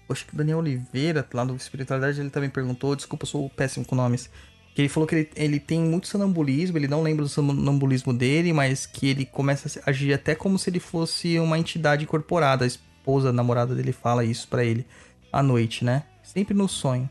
Acho 0.10 0.26
que 0.26 0.34
o 0.34 0.38
Daniel 0.38 0.60
Oliveira, 0.60 1.26
lá 1.34 1.46
do 1.46 1.56
Espiritualidade, 1.56 2.20
ele 2.20 2.30
também 2.30 2.50
perguntou. 2.50 2.96
Desculpa, 2.96 3.24
eu 3.24 3.28
sou 3.28 3.50
péssimo 3.50 3.86
com 3.86 3.96
nomes. 3.96 4.30
Que 4.76 4.82
ele 4.82 4.90
falou 4.90 5.08
que 5.08 5.16
ele, 5.16 5.30
ele 5.36 5.60
tem 5.60 5.80
muito 5.80 6.08
sonambulismo, 6.08 6.78
ele 6.78 6.88
não 6.88 7.02
lembra 7.02 7.24
do 7.24 7.30
sonambulismo 7.30 8.14
dele, 8.14 8.52
mas 8.52 8.86
que 8.86 9.08
ele 9.08 9.26
começa 9.26 9.80
a 9.86 9.90
agir 9.90 10.14
até 10.14 10.36
como 10.36 10.60
se 10.60 10.70
ele 10.70 10.80
fosse 10.80 11.40
uma 11.40 11.58
entidade 11.58 12.04
incorporada. 12.04 12.66
A 12.66 12.68
esposa, 12.68 13.30
a 13.30 13.34
namorada 13.34 13.74
dele 13.74 13.94
fala 13.94 14.26
isso 14.26 14.48
pra 14.50 14.66
ele 14.66 14.86
à 15.32 15.42
noite, 15.42 15.86
né? 15.86 16.04
Sempre 16.22 16.54
no 16.54 16.68
sonho. 16.68 17.10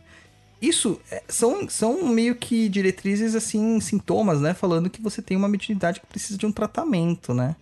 Isso 0.62 1.00
é, 1.10 1.24
são, 1.28 1.68
são 1.68 2.06
meio 2.06 2.36
que 2.36 2.68
diretrizes, 2.68 3.34
assim, 3.34 3.80
sintomas, 3.80 4.40
né? 4.40 4.54
Falando 4.54 4.88
que 4.88 5.02
você 5.02 5.20
tem 5.20 5.36
uma 5.36 5.48
mediunidade 5.48 6.00
que 6.00 6.06
precisa 6.06 6.38
de 6.38 6.46
um 6.46 6.52
tratamento, 6.52 7.34
né? 7.34 7.56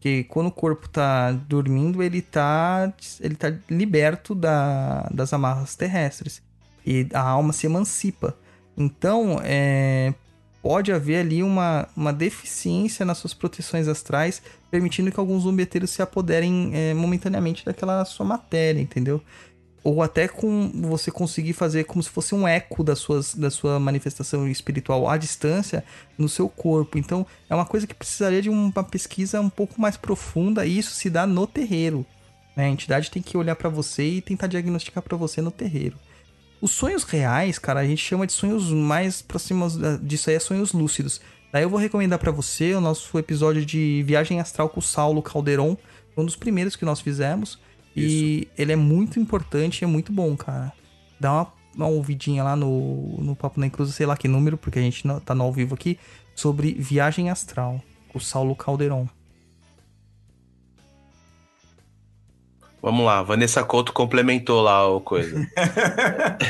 Que 0.00 0.24
quando 0.24 0.46
o 0.46 0.52
corpo 0.52 0.88
tá 0.88 1.30
dormindo, 1.32 2.02
ele 2.02 2.22
tá, 2.22 2.90
ele 3.20 3.34
tá 3.34 3.52
liberto 3.68 4.34
da, 4.34 5.02
das 5.12 5.34
amarras 5.34 5.76
terrestres. 5.76 6.40
E 6.86 7.06
a 7.12 7.20
alma 7.20 7.52
se 7.52 7.66
emancipa. 7.66 8.34
Então, 8.78 9.38
é, 9.44 10.14
pode 10.62 10.90
haver 10.92 11.18
ali 11.18 11.42
uma, 11.42 11.86
uma 11.94 12.14
deficiência 12.14 13.04
nas 13.04 13.18
suas 13.18 13.34
proteções 13.34 13.88
astrais, 13.88 14.40
permitindo 14.70 15.12
que 15.12 15.20
alguns 15.20 15.42
zumbeteiros 15.42 15.90
se 15.90 16.00
apoderem 16.00 16.70
é, 16.72 16.94
momentaneamente 16.94 17.62
daquela 17.62 18.02
sua 18.06 18.24
matéria, 18.24 18.80
entendeu? 18.80 19.22
Ou 19.88 20.02
até 20.02 20.26
com 20.26 20.68
você 20.82 21.12
conseguir 21.12 21.52
fazer 21.52 21.84
como 21.84 22.02
se 22.02 22.10
fosse 22.10 22.34
um 22.34 22.48
eco 22.48 22.82
das 22.82 22.98
suas, 22.98 23.36
da 23.36 23.50
sua 23.52 23.78
manifestação 23.78 24.48
espiritual 24.48 25.08
à 25.08 25.16
distância 25.16 25.84
no 26.18 26.28
seu 26.28 26.48
corpo. 26.48 26.98
Então, 26.98 27.24
é 27.48 27.54
uma 27.54 27.64
coisa 27.64 27.86
que 27.86 27.94
precisaria 27.94 28.42
de 28.42 28.50
uma 28.50 28.82
pesquisa 28.82 29.40
um 29.40 29.48
pouco 29.48 29.80
mais 29.80 29.96
profunda, 29.96 30.66
e 30.66 30.76
isso 30.76 30.90
se 30.90 31.08
dá 31.08 31.24
no 31.24 31.46
terreiro. 31.46 32.04
né? 32.56 32.64
A 32.64 32.68
entidade 32.68 33.12
tem 33.12 33.22
que 33.22 33.36
olhar 33.36 33.54
pra 33.54 33.68
você 33.68 34.02
e 34.02 34.20
tentar 34.20 34.48
diagnosticar 34.48 35.04
pra 35.04 35.16
você 35.16 35.40
no 35.40 35.52
terreiro. 35.52 35.96
Os 36.60 36.72
sonhos 36.72 37.04
reais, 37.04 37.56
cara, 37.56 37.78
a 37.80 37.86
gente 37.86 38.02
chama 38.02 38.26
de 38.26 38.32
sonhos 38.32 38.70
mais 38.72 39.22
próximos 39.22 39.76
da- 39.76 39.98
disso 39.98 40.30
aí, 40.30 40.36
é 40.36 40.40
sonhos 40.40 40.72
lúcidos. 40.72 41.20
Daí 41.52 41.62
eu 41.62 41.70
vou 41.70 41.78
recomendar 41.78 42.18
pra 42.18 42.32
você 42.32 42.74
o 42.74 42.80
nosso 42.80 43.16
episódio 43.18 43.64
de 43.64 44.02
Viagem 44.04 44.40
Astral 44.40 44.68
com 44.68 44.80
o 44.80 44.82
Saulo 44.82 45.22
Calderon, 45.22 45.76
um 46.16 46.24
dos 46.24 46.34
primeiros 46.34 46.74
que 46.74 46.84
nós 46.84 47.00
fizemos. 47.00 47.58
E 47.96 48.48
ele 48.58 48.72
é 48.72 48.76
muito 48.76 49.18
importante 49.18 49.80
e 49.80 49.84
é 49.84 49.86
muito 49.86 50.12
bom, 50.12 50.36
cara. 50.36 50.72
Dá 51.18 51.32
uma, 51.32 51.52
uma 51.74 51.86
ouvidinha 51.88 52.42
lá 52.44 52.54
no, 52.54 53.16
no 53.18 53.34
Papo 53.34 53.58
na 53.58 53.70
Cruz, 53.70 53.94
sei 53.94 54.06
lá 54.06 54.16
que 54.16 54.28
número, 54.28 54.56
porque 54.58 54.78
a 54.78 54.82
gente 54.82 55.06
não, 55.06 55.18
tá 55.18 55.34
no 55.34 55.44
ao 55.44 55.52
vivo 55.52 55.74
aqui, 55.74 55.98
sobre 56.34 56.72
Viagem 56.72 57.30
Astral 57.30 57.82
com 58.08 58.18
o 58.18 58.20
Saulo 58.20 58.54
Calderon. 58.54 59.08
Vamos 62.82 63.04
lá, 63.04 63.20
Vanessa 63.22 63.64
Couto 63.64 63.92
complementou 63.92 64.62
lá 64.62 64.86
o 64.88 65.00
coisa. 65.00 65.46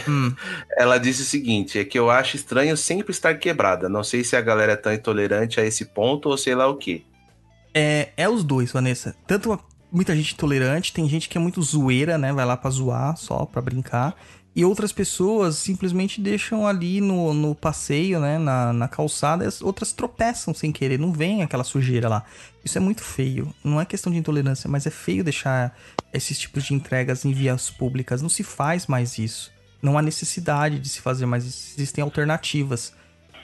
Hum. 0.08 0.32
Ela 0.76 0.98
disse 0.98 1.22
o 1.22 1.24
seguinte: 1.24 1.78
é 1.78 1.84
que 1.84 1.98
eu 1.98 2.10
acho 2.10 2.36
estranho 2.36 2.76
sempre 2.76 3.10
estar 3.10 3.34
quebrada. 3.34 3.88
Não 3.88 4.04
sei 4.04 4.22
se 4.22 4.36
a 4.36 4.40
galera 4.40 4.72
é 4.72 4.76
tão 4.76 4.92
intolerante 4.92 5.58
a 5.58 5.64
esse 5.64 5.84
ponto 5.86 6.28
ou 6.28 6.36
sei 6.38 6.54
lá 6.54 6.68
o 6.68 6.76
quê. 6.76 7.02
É, 7.74 8.10
é 8.16 8.28
os 8.28 8.44
dois, 8.44 8.70
Vanessa. 8.70 9.16
Tanto 9.26 9.52
a- 9.52 9.58
muita 9.90 10.14
gente 10.14 10.34
intolerante, 10.34 10.92
tem 10.92 11.08
gente 11.08 11.28
que 11.28 11.38
é 11.38 11.40
muito 11.40 11.62
zoeira, 11.62 12.18
né? 12.18 12.32
Vai 12.32 12.44
lá 12.44 12.56
pra 12.56 12.70
zoar, 12.70 13.16
só 13.16 13.44
pra 13.44 13.62
brincar. 13.62 14.16
E 14.54 14.64
outras 14.64 14.90
pessoas 14.90 15.56
simplesmente 15.56 16.18
deixam 16.18 16.66
ali 16.66 16.98
no, 16.98 17.34
no 17.34 17.54
passeio, 17.54 18.18
né? 18.18 18.38
Na, 18.38 18.72
na 18.72 18.88
calçada, 18.88 19.44
e 19.44 19.46
as 19.46 19.60
outras 19.60 19.92
tropeçam 19.92 20.54
sem 20.54 20.72
querer, 20.72 20.98
não 20.98 21.12
vem 21.12 21.42
aquela 21.42 21.62
sujeira 21.62 22.08
lá. 22.08 22.24
Isso 22.64 22.78
é 22.78 22.80
muito 22.80 23.02
feio. 23.02 23.54
Não 23.62 23.80
é 23.80 23.84
questão 23.84 24.10
de 24.10 24.18
intolerância, 24.18 24.68
mas 24.68 24.86
é 24.86 24.90
feio 24.90 25.22
deixar 25.22 25.76
esses 26.12 26.38
tipos 26.38 26.64
de 26.64 26.72
entregas 26.72 27.24
em 27.24 27.32
vias 27.32 27.68
públicas. 27.68 28.22
Não 28.22 28.30
se 28.30 28.42
faz 28.42 28.86
mais 28.86 29.18
isso. 29.18 29.52
Não 29.82 29.98
há 29.98 30.02
necessidade 30.02 30.78
de 30.78 30.88
se 30.88 31.02
fazer 31.02 31.26
mais 31.26 31.44
isso. 31.44 31.74
Existem 31.76 32.02
alternativas, 32.02 32.94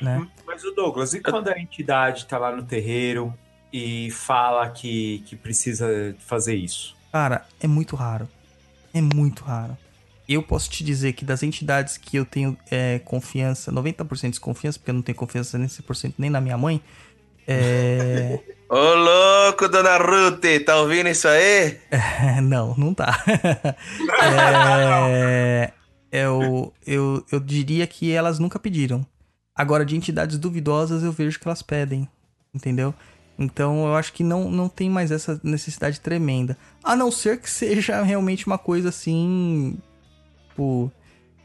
né? 0.01 0.27
Mas 0.47 0.65
o 0.65 0.71
Douglas, 0.73 1.13
e 1.13 1.21
quando 1.21 1.49
a 1.49 1.59
entidade 1.61 2.25
tá 2.25 2.39
lá 2.39 2.57
no 2.57 2.63
terreiro 2.63 3.35
e 3.73 4.11
fala 4.11 4.69
que, 4.71 5.23
que 5.27 5.37
precisa 5.37 6.15
fazer 6.19 6.55
isso? 6.55 6.95
Cara, 7.11 7.47
é 7.61 7.67
muito 7.67 7.97
raro. 7.97 8.29
É 8.93 9.01
muito 9.01 9.45
raro. 9.45 9.77
Eu 10.29 10.43
posso 10.43 10.71
te 10.71 10.85
dizer 10.85 11.13
que 11.15 11.25
das 11.25 11.43
entidades 11.43 11.97
que 11.97 12.17
eu 12.17 12.25
tenho 12.25 12.57
é, 12.71 13.01
confiança, 13.01 13.73
90% 13.73 14.21
de 14.21 14.31
desconfiança, 14.31 14.79
porque 14.79 14.91
eu 14.91 14.95
não 14.95 15.03
tenho 15.03 15.17
confiança 15.17 15.59
nem 15.59 15.67
100% 15.67 16.15
nem 16.19 16.31
na 16.31 16.41
minha 16.41 16.57
mãe, 16.57 16.81
é... 17.47 18.39
Ô 18.69 18.95
louco, 18.95 19.69
dona 19.69 19.99
Ruth, 19.99 20.45
tá 20.65 20.77
ouvindo 20.77 21.09
isso 21.09 21.29
aí? 21.29 21.79
não, 22.43 22.75
não 22.77 22.95
tá. 22.95 23.23
é... 25.11 25.73
Eu, 26.11 26.73
eu, 26.87 27.25
eu 27.31 27.41
diria 27.41 27.87
que 27.87 28.13
elas 28.13 28.39
nunca 28.39 28.59
pediram. 28.59 29.05
Agora, 29.55 29.85
de 29.85 29.97
entidades 29.97 30.39
duvidosas, 30.39 31.03
eu 31.03 31.13
vejo 31.13 31.39
que 31.39 31.49
elas 31.49 31.63
pedem, 31.63 32.09
entendeu? 32.55 32.95
Então, 33.39 33.87
eu 33.87 33.95
acho 33.95 34.13
que 34.13 34.23
não, 34.23 34.51
não 34.51 34.69
tem 34.69 34.91
mais 34.91 35.11
essa 35.11 35.41
necessidade 35.43 36.01
tremenda. 36.01 36.57
A 36.83 36.95
não 36.95 37.11
ser 37.11 37.41
que 37.41 37.51
seja 37.51 38.03
realmente 38.03 38.47
uma 38.47 38.59
coisa 38.59 38.91
assim. 38.91 39.79
Tipo, 40.49 40.93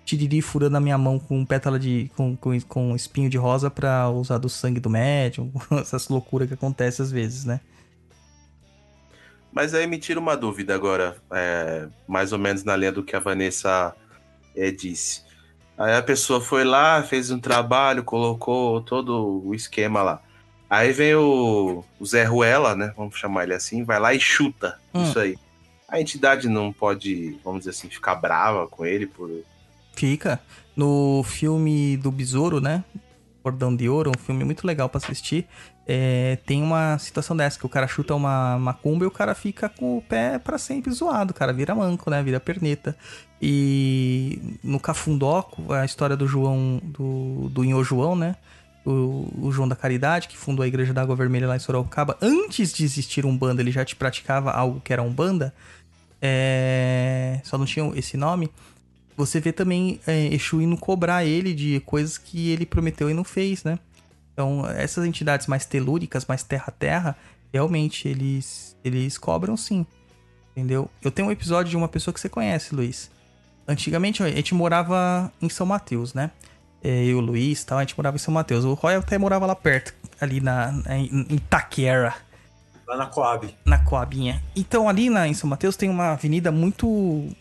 tiriri 0.06 0.42
furando 0.42 0.78
a 0.78 0.80
minha 0.80 0.98
mão 0.98 1.20
com 1.20 1.46
pétala 1.46 1.80
de. 1.80 2.12
com, 2.16 2.36
com, 2.36 2.60
com 2.62 2.96
espinho 2.96 3.30
de 3.30 3.38
rosa 3.38 3.70
pra 3.70 4.10
usar 4.10 4.38
do 4.38 4.50
sangue 4.50 4.80
do 4.80 4.90
médium. 4.90 5.52
Essas 5.80 6.08
loucuras 6.08 6.48
que 6.48 6.54
acontecem 6.54 7.04
às 7.04 7.12
vezes, 7.12 7.46
né? 7.46 7.60
Mas 9.52 9.74
aí 9.74 9.88
me 9.88 9.98
tira 9.98 10.20
uma 10.20 10.38
dúvida 10.38 10.76
agora, 10.76 11.18
é, 11.32 11.88
mais 12.08 12.32
ou 12.32 12.38
menos 12.38 12.64
na 12.64 12.76
linha 12.76 12.92
do 12.92 13.02
que 13.04 13.16
a 13.16 13.20
Vanessa 13.20 13.96
é, 14.56 14.70
disse. 14.70 15.24
Aí 15.78 15.96
a 15.96 16.04
pessoa 16.04 16.40
foi 16.40 16.64
lá, 16.64 17.02
fez 17.02 17.32
um 17.32 17.40
trabalho, 17.40 18.04
colocou 18.04 18.82
todo 18.82 19.42
o 19.46 19.56
esquema 19.56 20.02
lá. 20.04 20.22
Aí 20.70 20.92
vem 20.92 21.16
o, 21.16 21.84
o 22.00 22.06
Zé 22.06 22.24
Ruela, 22.26 22.76
né? 22.76 22.94
Vamos 22.98 23.18
chamar 23.18 23.44
ele 23.44 23.54
assim, 23.54 23.84
vai 23.84 24.00
lá 24.00 24.14
e 24.14 24.20
chuta 24.20 24.78
Hum. 24.94 25.04
isso 25.04 25.18
aí. 25.20 25.38
A 25.88 26.02
entidade 26.02 26.50
não 26.50 26.74
pode, 26.74 27.40
vamos 27.44 27.60
dizer 27.60 27.70
assim, 27.72 27.90
ficar 27.90 28.16
brava 28.16 28.68
com 28.68 28.86
ele 28.86 29.06
por. 29.08 29.30
Fica. 29.96 30.40
No 30.76 31.24
filme 31.24 31.96
do 31.98 32.12
Besouro, 32.12 32.60
né? 32.60 32.84
Cordão 33.42 33.74
de 33.74 33.88
Ouro, 33.88 34.12
um 34.12 34.20
filme 34.20 34.44
muito 34.44 34.68
legal 34.68 34.90
pra 34.90 34.98
assistir. 34.98 35.48
é, 35.88 36.38
tem 36.46 36.62
uma 36.62 36.98
situação 37.00 37.36
dessa, 37.38 37.58
que 37.58 37.66
o 37.66 37.70
cara 37.70 37.88
chuta 37.88 38.14
uma 38.14 38.60
macumba 38.60 39.06
e 39.06 39.08
o 39.08 39.12
cara 39.12 39.34
fica 39.34 39.70
com 39.70 39.98
o 39.98 40.02
pé 40.02 40.38
pra 40.38 40.58
sempre 40.58 40.92
zoado, 40.92 41.32
o 41.32 41.34
cara 41.34 41.54
vira 41.54 41.74
manco, 41.74 42.10
né? 42.10 42.22
Vira 42.22 42.42
perneta. 42.42 42.94
E 43.42 44.58
no 44.62 44.80
Cafundoco, 44.82 45.72
a 45.72 45.86
história 45.86 46.18
do 46.18 46.28
João, 46.28 46.82
do, 46.84 47.48
do 47.50 47.64
Inho 47.64 47.82
João, 47.86 48.16
né? 48.18 48.36
O, 48.90 49.48
o 49.48 49.52
João 49.52 49.68
da 49.68 49.76
Caridade, 49.76 50.28
que 50.28 50.38
fundou 50.38 50.64
a 50.64 50.68
Igreja 50.68 50.94
da 50.94 51.02
Água 51.02 51.16
Vermelha 51.16 51.48
lá 51.48 51.56
em 51.56 51.60
Sorocaba. 51.60 52.18
Antes 52.22 52.72
de 52.72 52.86
existir 52.86 53.26
um 53.26 53.38
banda, 53.38 53.62
ele 53.62 53.72
já 53.72 53.84
te 53.84 53.96
praticava 53.96 54.52
algo 54.52 54.80
que 54.80 54.94
era 54.94 55.04
um 55.04 55.12
banda. 55.12 55.54
É, 56.22 57.42
só 57.44 57.58
não 57.58 57.66
tinha 57.66 57.92
esse 57.96 58.16
nome 58.16 58.50
você 59.18 59.40
vê 59.40 59.52
também 59.52 60.00
é, 60.06 60.28
Exu 60.28 60.62
indo 60.62 60.78
cobrar 60.78 61.26
ele 61.26 61.54
de 61.54 61.80
coisas 61.80 62.20
que 62.20 62.52
ele 62.52 62.68
prometeu 62.68 63.10
e 63.10 63.16
não 63.16 63.24
fez, 63.24 63.64
né? 63.64 63.80
Então, 64.32 64.64
essas 64.68 65.04
entidades 65.04 65.48
mais 65.48 65.66
telúricas, 65.66 66.24
mais 66.28 66.44
terra-terra, 66.44 67.18
realmente 67.52 68.08
eles, 68.08 68.78
eles 68.84 69.18
cobram 69.18 69.58
sim. 69.58 69.84
Entendeu? 70.56 70.88
Eu 71.02 71.10
tenho 71.10 71.28
um 71.28 71.32
episódio 71.32 71.72
de 71.72 71.76
uma 71.76 71.88
pessoa 71.88 72.14
que 72.14 72.20
você 72.20 72.30
conhece, 72.30 72.76
Luiz. 72.76 73.10
Antigamente, 73.68 74.22
a 74.22 74.30
gente 74.30 74.54
morava 74.54 75.32
em 75.42 75.50
São 75.50 75.66
Mateus, 75.66 76.14
né? 76.14 76.30
É, 76.84 77.06
Eu, 77.06 77.18
o 77.18 77.22
Luiz 77.22 77.64
tal, 77.64 77.78
a 77.78 77.82
gente 77.82 77.98
morava 77.98 78.16
em 78.16 78.20
São 78.20 78.34
Mateus. 78.34 78.64
O 78.66 78.74
Roy 78.74 78.96
até 78.96 79.18
morava 79.18 79.46
lá 79.46 79.56
perto, 79.56 79.94
ali 80.22 80.40
na, 80.40 80.72
na- 80.72 80.98
em 80.98 81.26
Itaquera 81.32 82.14
Lá 82.88 82.96
na 82.96 83.06
Coab. 83.08 83.54
na 83.66 83.80
Coabinha. 83.80 84.42
Então 84.56 84.88
ali 84.88 85.10
na, 85.10 85.28
em 85.28 85.34
São 85.34 85.50
Mateus 85.50 85.76
tem 85.76 85.90
uma 85.90 86.12
avenida 86.14 86.52
muito 86.52 86.88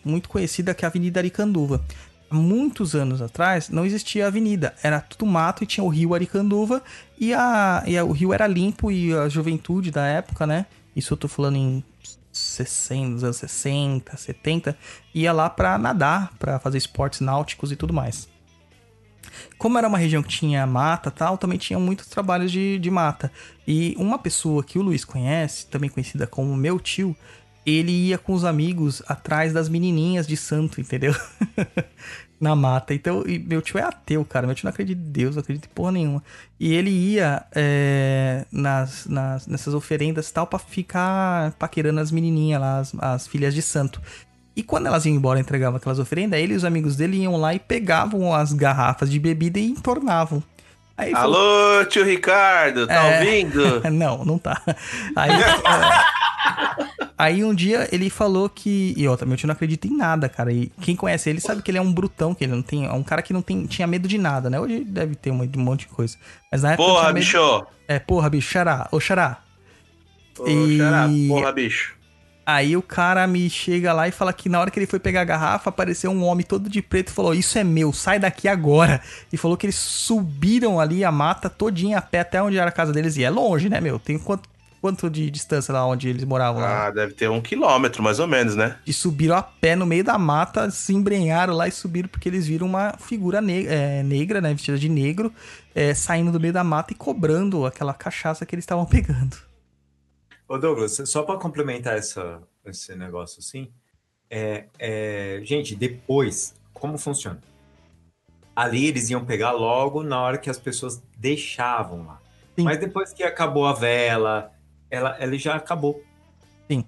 muito 0.03 0.27
conhecida 0.27 0.73
que 0.73 0.83
é 0.83 0.87
a 0.87 0.89
Avenida 0.89 1.19
Aricanduva. 1.19 1.81
Há 2.29 2.35
muitos 2.35 2.93
anos 2.95 3.21
atrás 3.21 3.69
não 3.69 3.85
existia 3.85 4.27
avenida, 4.27 4.75
era 4.83 4.99
tudo 4.99 5.25
mato 5.25 5.63
e 5.63 5.67
tinha 5.67 5.81
o 5.83 5.87
rio 5.87 6.13
Aricanduva 6.13 6.83
e, 7.17 7.33
a, 7.33 7.81
e 7.87 7.97
a- 7.97 8.03
o 8.03 8.11
rio 8.11 8.33
era 8.33 8.45
limpo 8.45 8.91
e 8.91 9.13
a 9.13 9.29
juventude 9.29 9.89
da 9.91 10.05
época, 10.05 10.45
né? 10.45 10.65
Isso 10.93 11.13
eu 11.13 11.17
tô 11.17 11.29
falando 11.29 11.55
em 11.55 11.81
60, 12.33 13.07
nos 13.09 13.23
anos 13.23 13.37
60, 13.37 14.17
70, 14.17 14.77
ia 15.13 15.31
lá 15.31 15.49
pra 15.49 15.77
nadar, 15.77 16.33
pra 16.37 16.59
fazer 16.59 16.77
esportes 16.77 17.21
náuticos 17.21 17.71
e 17.71 17.75
tudo 17.77 17.93
mais. 17.93 18.27
Como 19.57 19.77
era 19.77 19.87
uma 19.87 19.97
região 19.97 20.21
que 20.23 20.29
tinha 20.29 20.65
mata 20.65 21.09
tal, 21.11 21.37
também 21.37 21.57
tinha 21.57 21.79
muitos 21.79 22.07
trabalhos 22.07 22.51
de, 22.51 22.77
de 22.79 22.89
mata. 22.91 23.31
E 23.67 23.95
uma 23.97 24.17
pessoa 24.19 24.63
que 24.63 24.79
o 24.79 24.81
Luiz 24.81 25.03
conhece, 25.05 25.67
também 25.67 25.89
conhecida 25.89 26.25
como 26.27 26.55
meu 26.55 26.79
tio, 26.79 27.15
ele 27.65 27.91
ia 27.91 28.17
com 28.17 28.33
os 28.33 28.45
amigos 28.45 29.01
atrás 29.07 29.51
das 29.51 29.67
menininhas 29.67 30.25
de 30.25 30.37
santo, 30.37 30.79
entendeu? 30.79 31.13
Na 32.39 32.55
mata. 32.55 32.93
Então, 32.93 33.23
meu 33.47 33.63
tio 33.63 33.79
é 33.79 33.83
ateu, 33.83 34.23
cara. 34.23 34.45
Meu 34.45 34.55
tio 34.55 34.65
não 34.65 34.69
acredita 34.69 35.01
em 35.01 35.11
Deus, 35.11 35.35
não 35.35 35.41
acredita 35.41 35.67
em 35.67 35.73
porra 35.73 35.91
nenhuma. 35.91 36.23
E 36.59 36.71
ele 36.71 36.91
ia 36.91 37.43
é, 37.55 38.45
nas, 38.51 39.07
nas- 39.07 39.47
nessas 39.47 39.73
oferendas 39.73 40.29
e 40.29 40.33
tal 40.33 40.45
pra 40.45 40.59
ficar 40.59 41.53
paquerando 41.53 41.99
as 41.99 42.11
menininhas 42.11 42.61
lá, 42.61 42.79
as, 42.79 42.93
as 42.99 43.27
filhas 43.27 43.55
de 43.55 43.61
santo. 43.63 43.99
E 44.57 44.63
quando 44.63 44.87
elas 44.87 45.05
iam 45.05 45.15
embora 45.15 45.37
e 45.37 45.41
entregavam 45.43 45.77
aquelas 45.77 45.99
oferendas, 45.99 46.39
ele 46.39 46.53
e 46.53 46.57
os 46.57 46.65
amigos 46.65 46.95
dele 46.95 47.17
iam 47.17 47.37
lá 47.37 47.53
e 47.53 47.59
pegavam 47.59 48.33
as 48.33 48.51
garrafas 48.53 49.09
de 49.09 49.19
bebida 49.19 49.59
e 49.59 49.67
entornavam. 49.69 50.41
Aí 50.97 51.11
falou- 51.11 51.35
Alô, 51.77 51.85
tio 51.85 52.03
Ricardo, 52.03 52.87
tá 52.87 52.93
É. 52.95 53.19
ouvindo? 53.19 53.61
não, 53.93 54.25
não 54.25 54.39
tá. 54.39 54.59
Aí, 55.15 55.29
é, 55.31 55.45
aí 57.17 57.43
um 57.43 57.53
dia 57.53 57.87
ele 57.91 58.09
falou 58.09 58.49
que. 58.49 58.95
E 58.97 59.07
outra, 59.07 59.25
meu 59.27 59.37
tio 59.37 59.45
não 59.47 59.53
acredita 59.53 59.87
em 59.87 59.95
nada, 59.95 60.27
cara. 60.27 60.51
E 60.51 60.71
quem 60.81 60.95
conhece 60.95 61.29
ele 61.29 61.39
sabe 61.39 61.61
que 61.61 61.69
ele 61.69 61.77
é 61.77 61.81
um 61.81 61.93
brutão, 61.93 62.33
que 62.33 62.43
ele 62.43 62.53
não 62.53 62.63
tem. 62.63 62.85
É 62.87 62.91
um 62.93 63.03
cara 63.03 63.21
que 63.21 63.33
não 63.33 63.43
tem, 63.43 63.65
tinha 63.67 63.87
medo 63.87 64.07
de 64.07 64.17
nada, 64.17 64.49
né? 64.49 64.59
Hoje 64.59 64.83
deve 64.83 65.15
ter 65.15 65.29
um, 65.31 65.41
um 65.43 65.59
monte 65.61 65.81
de 65.81 65.87
coisa. 65.89 66.17
Mas 66.51 66.63
na 66.63 66.73
época. 66.73 66.89
Porra, 66.89 67.07
medo- 67.13 67.19
bicho. 67.19 67.65
É, 67.87 67.99
porra, 67.99 68.29
bicho, 68.29 68.49
xará. 68.51 68.87
Ô, 68.91 68.99
xará. 68.99 69.37
Ô, 70.39 70.47
E- 70.47 70.77
xará, 70.77 71.07
porra, 71.27 71.51
bicho. 71.51 71.95
Aí 72.49 72.77
o 72.77 72.81
cara 72.81 73.27
me 73.27 73.49
chega 73.49 73.91
lá 73.91 74.07
e 74.07 74.11
fala 74.13 74.31
que 74.31 74.47
na 74.47 74.57
hora 74.61 74.71
que 74.71 74.79
ele 74.79 74.87
foi 74.87 74.99
pegar 74.99 75.19
a 75.19 75.25
garrafa, 75.25 75.69
apareceu 75.69 76.09
um 76.11 76.23
homem 76.23 76.45
todo 76.45 76.69
de 76.69 76.81
preto 76.81 77.09
e 77.09 77.11
falou: 77.11 77.33
Isso 77.33 77.57
é 77.57 77.63
meu, 77.65 77.91
sai 77.91 78.19
daqui 78.19 78.47
agora. 78.47 79.01
E 79.33 79.35
falou 79.35 79.57
que 79.57 79.65
eles 79.65 79.75
subiram 79.75 80.79
ali 80.79 81.03
a 81.03 81.11
mata 81.11 81.49
todinha 81.49 81.97
a 81.97 82.01
pé 82.01 82.21
até 82.21 82.41
onde 82.41 82.57
era 82.57 82.69
a 82.69 82.71
casa 82.71 82.93
deles. 82.93 83.17
E 83.17 83.23
é 83.25 83.29
longe, 83.29 83.67
né, 83.67 83.81
meu? 83.81 83.99
Tem 83.99 84.17
quanto, 84.17 84.47
quanto 84.79 85.09
de 85.09 85.29
distância 85.29 85.73
lá 85.73 85.85
onde 85.85 86.07
eles 86.07 86.23
moravam 86.23 86.61
lá? 86.61 86.87
Ah, 86.87 86.91
deve 86.91 87.13
ter 87.13 87.29
um 87.29 87.41
quilômetro, 87.41 88.01
mais 88.01 88.17
ou 88.17 88.27
menos, 88.27 88.55
né? 88.55 88.77
E 88.87 88.93
subiram 88.93 89.35
a 89.35 89.43
pé 89.43 89.75
no 89.75 89.85
meio 89.85 90.05
da 90.05 90.17
mata, 90.17 90.71
se 90.71 90.93
embrenharam 90.93 91.53
lá 91.53 91.67
e 91.67 91.71
subiram 91.71 92.07
porque 92.07 92.29
eles 92.29 92.47
viram 92.47 92.65
uma 92.65 92.93
figura 92.97 93.41
ne- 93.41 93.65
é, 93.67 94.01
negra, 94.03 94.39
né? 94.39 94.53
Vestida 94.53 94.77
de 94.77 94.87
negro, 94.87 95.33
é, 95.75 95.93
saindo 95.93 96.31
do 96.31 96.39
meio 96.39 96.53
da 96.53 96.63
mata 96.63 96.93
e 96.93 96.95
cobrando 96.95 97.65
aquela 97.65 97.93
cachaça 97.93 98.45
que 98.45 98.55
eles 98.55 98.63
estavam 98.63 98.85
pegando. 98.87 99.35
Ô 100.47 100.57
Douglas, 100.57 101.01
só 101.05 101.23
para 101.23 101.37
complementar 101.37 101.97
essa, 101.97 102.41
esse 102.65 102.95
negócio 102.95 103.39
assim, 103.39 103.69
é, 104.29 104.65
é, 104.79 105.41
gente, 105.43 105.75
depois, 105.75 106.55
como 106.73 106.97
funciona? 106.97 107.41
Ali 108.55 108.87
eles 108.87 109.09
iam 109.09 109.25
pegar 109.25 109.51
logo 109.51 110.03
na 110.03 110.19
hora 110.21 110.37
que 110.37 110.49
as 110.49 110.57
pessoas 110.57 111.01
deixavam 111.17 112.05
lá. 112.05 112.21
Sim. 112.55 112.63
Mas 112.63 112.79
depois 112.79 113.13
que 113.13 113.23
acabou 113.23 113.65
a 113.67 113.73
vela, 113.73 114.51
ela, 114.89 115.17
ela 115.19 115.37
já 115.37 115.55
acabou. 115.55 116.01
Sim. 116.69 116.85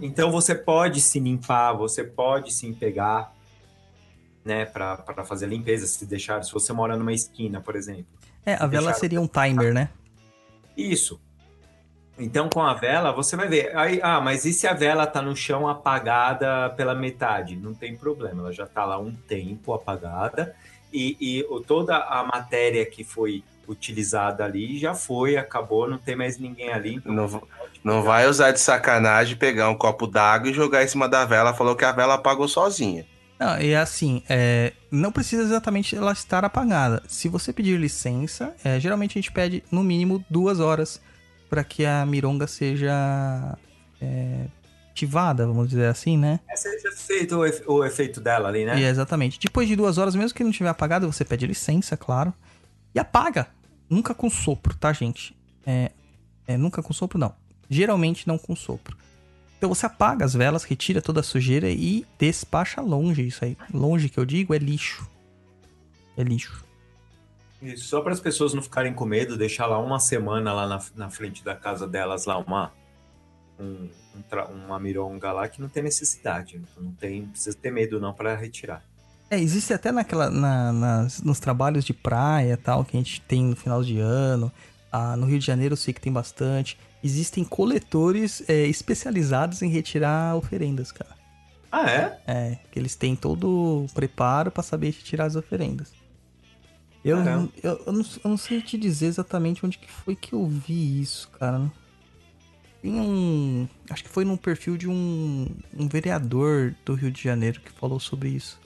Então 0.00 0.30
você 0.30 0.54
pode 0.54 1.00
se 1.00 1.18
limpar, 1.18 1.72
você 1.72 2.04
pode 2.04 2.52
sim 2.52 2.72
pegar, 2.72 3.34
né, 4.44 4.64
para 4.64 5.24
fazer 5.24 5.46
a 5.46 5.48
limpeza, 5.48 5.86
se 5.86 6.06
deixar, 6.06 6.42
se 6.44 6.52
você 6.52 6.72
mora 6.72 6.96
numa 6.96 7.12
esquina, 7.12 7.60
por 7.60 7.74
exemplo. 7.74 8.06
É, 8.46 8.54
a 8.54 8.66
vela 8.66 8.92
seria 8.94 9.20
um 9.20 9.26
timer, 9.26 9.74
né? 9.74 9.90
Isso. 10.76 11.20
Então, 12.18 12.48
com 12.48 12.60
a 12.60 12.74
vela, 12.74 13.12
você 13.12 13.36
vai 13.36 13.48
ver. 13.48 13.76
Aí, 13.76 14.00
ah, 14.02 14.20
mas 14.20 14.44
e 14.44 14.52
se 14.52 14.66
a 14.66 14.72
vela 14.72 15.06
tá 15.06 15.22
no 15.22 15.36
chão 15.36 15.68
apagada 15.68 16.70
pela 16.70 16.94
metade? 16.94 17.56
Não 17.56 17.72
tem 17.74 17.96
problema, 17.96 18.42
ela 18.42 18.52
já 18.52 18.66
tá 18.66 18.84
lá 18.84 18.98
um 18.98 19.12
tempo 19.12 19.72
apagada 19.72 20.54
e, 20.92 21.16
e 21.20 21.62
toda 21.66 21.96
a 21.96 22.24
matéria 22.24 22.84
que 22.84 23.04
foi 23.04 23.44
utilizada 23.68 24.44
ali 24.44 24.78
já 24.78 24.94
foi, 24.94 25.36
acabou, 25.36 25.88
não 25.88 25.98
tem 25.98 26.16
mais 26.16 26.38
ninguém 26.38 26.72
ali. 26.72 26.94
então 26.94 27.12
Não, 27.12 27.42
não 27.84 28.02
vai 28.02 28.26
usar 28.26 28.50
de 28.50 28.60
sacanagem 28.60 29.36
pegar 29.36 29.68
um 29.68 29.74
copo 29.74 30.06
d'água 30.06 30.50
e 30.50 30.54
jogar 30.54 30.82
em 30.82 30.88
cima 30.88 31.08
da 31.08 31.24
vela. 31.24 31.52
Falou 31.52 31.76
que 31.76 31.84
a 31.84 31.92
vela 31.92 32.14
apagou 32.14 32.48
sozinha. 32.48 33.06
Não, 33.38 33.60
e 33.60 33.74
assim, 33.74 34.22
é, 34.28 34.72
não 34.90 35.12
precisa 35.12 35.42
exatamente 35.42 35.94
ela 35.94 36.12
estar 36.12 36.44
apagada. 36.44 37.02
Se 37.06 37.28
você 37.28 37.52
pedir 37.52 37.78
licença, 37.78 38.54
é, 38.64 38.80
geralmente 38.80 39.12
a 39.12 39.20
gente 39.20 39.30
pede 39.30 39.62
no 39.70 39.84
mínimo 39.84 40.24
duas 40.28 40.58
horas 40.58 41.00
para 41.48 41.64
que 41.64 41.84
a 41.84 42.04
mironga 42.06 42.46
seja 42.46 43.56
é, 44.00 44.46
ativada, 44.90 45.46
vamos 45.46 45.68
dizer 45.68 45.86
assim, 45.86 46.16
né? 46.18 46.40
É, 46.48 46.56
seja 46.56 46.90
feito 46.92 47.36
o, 47.36 47.46
efe- 47.46 47.64
o 47.66 47.84
efeito 47.84 48.20
dela 48.20 48.48
ali, 48.48 48.64
né? 48.64 48.78
E 48.78 48.84
é 48.84 48.88
exatamente. 48.88 49.38
Depois 49.38 49.68
de 49.68 49.76
duas 49.76 49.98
horas, 49.98 50.14
mesmo 50.14 50.36
que 50.36 50.44
não 50.44 50.50
tiver 50.50 50.68
apagado, 50.68 51.10
você 51.10 51.24
pede 51.24 51.46
licença, 51.46 51.96
claro. 51.96 52.32
E 52.94 52.98
apaga. 52.98 53.46
Nunca 53.88 54.14
com 54.14 54.28
sopro, 54.28 54.76
tá, 54.76 54.92
gente? 54.92 55.36
É, 55.66 55.90
é, 56.46 56.56
nunca 56.56 56.82
com 56.82 56.92
sopro, 56.92 57.18
não. 57.18 57.34
Geralmente 57.70 58.26
não 58.26 58.36
com 58.38 58.54
sopro. 58.56 58.96
Então 59.56 59.68
você 59.68 59.86
apaga 59.86 60.24
as 60.24 60.34
velas, 60.34 60.64
retira 60.64 61.02
toda 61.02 61.20
a 61.20 61.22
sujeira 61.22 61.68
e 61.70 62.06
despacha 62.18 62.80
longe 62.80 63.26
isso 63.26 63.44
aí. 63.44 63.56
Longe 63.72 64.08
que 64.08 64.18
eu 64.18 64.24
digo 64.24 64.54
é 64.54 64.58
lixo. 64.58 65.08
É 66.16 66.22
lixo. 66.22 66.64
Isso, 67.60 67.84
só 67.86 68.00
para 68.00 68.12
as 68.12 68.20
pessoas 68.20 68.54
não 68.54 68.62
ficarem 68.62 68.92
com 68.94 69.04
medo, 69.04 69.36
deixar 69.36 69.66
lá 69.66 69.78
uma 69.78 69.98
semana 69.98 70.52
lá 70.52 70.66
na, 70.66 70.80
na 70.94 71.10
frente 71.10 71.42
da 71.44 71.56
casa 71.56 71.86
delas, 71.88 72.24
lá 72.24 72.38
uma, 72.38 72.72
um- 73.58 73.88
um 74.14 74.64
uma 74.66 74.78
mironga 74.78 75.32
lá 75.32 75.48
que 75.48 75.60
não 75.60 75.68
tem 75.68 75.82
necessidade. 75.82 76.60
Não 76.76 76.92
tem, 76.92 77.22
não 77.22 77.30
precisa 77.30 77.56
ter 77.56 77.70
medo 77.72 78.00
não 78.00 78.12
para 78.12 78.34
retirar. 78.36 78.84
É, 79.30 79.38
existe 79.38 79.72
até 79.74 79.92
naquela, 79.92 80.30
na- 80.30 80.72
nas, 80.72 81.20
nos 81.22 81.38
trabalhos 81.40 81.84
de 81.84 81.92
praia 81.92 82.56
tal, 82.56 82.84
que 82.84 82.96
a 82.96 83.00
gente 83.00 83.20
tem 83.22 83.44
no 83.44 83.56
final 83.56 83.82
de 83.82 83.98
ano. 83.98 84.50
Ah, 84.90 85.16
no 85.16 85.26
Rio 85.26 85.38
de 85.38 85.44
Janeiro 85.46 85.74
eu 85.74 85.76
sei 85.76 85.92
que 85.92 86.00
tem 86.00 86.12
bastante. 86.12 86.78
Existem 87.04 87.44
coletores 87.44 88.42
é, 88.48 88.66
especializados 88.66 89.62
em 89.62 89.68
retirar 89.68 90.34
oferendas, 90.36 90.90
cara. 90.90 91.10
Ah, 91.70 91.90
é? 91.90 92.20
É, 92.26 92.58
que 92.72 92.78
eles 92.78 92.96
têm 92.96 93.14
todo 93.14 93.84
o 93.84 93.86
preparo 93.94 94.50
pra 94.50 94.62
saber 94.62 94.86
retirar 94.90 95.26
as 95.26 95.36
oferendas. 95.36 95.92
Eu, 97.04 97.18
eu, 97.18 97.50
eu, 97.62 97.92
não, 97.92 98.02
eu 98.24 98.30
não 98.30 98.36
sei 98.36 98.60
te 98.60 98.76
dizer 98.76 99.06
exatamente 99.06 99.64
onde 99.64 99.78
que 99.78 99.90
foi 99.90 100.16
que 100.16 100.32
eu 100.32 100.46
vi 100.46 101.00
isso, 101.00 101.28
cara. 101.38 101.70
Tem 102.82 103.00
um. 103.00 103.68
Acho 103.90 104.04
que 104.04 104.10
foi 104.10 104.24
num 104.24 104.36
perfil 104.36 104.76
de 104.76 104.88
um, 104.88 105.46
um 105.76 105.88
vereador 105.88 106.74
do 106.84 106.94
Rio 106.94 107.10
de 107.10 107.22
Janeiro 107.22 107.60
que 107.60 107.70
falou 107.72 107.98
sobre 107.98 108.28
isso. 108.28 108.60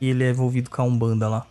E 0.00 0.08
ele 0.08 0.24
é 0.24 0.30
envolvido 0.30 0.70
com 0.70 0.82
a 0.82 0.84
Umbanda 0.84 1.28
lá. 1.28 1.46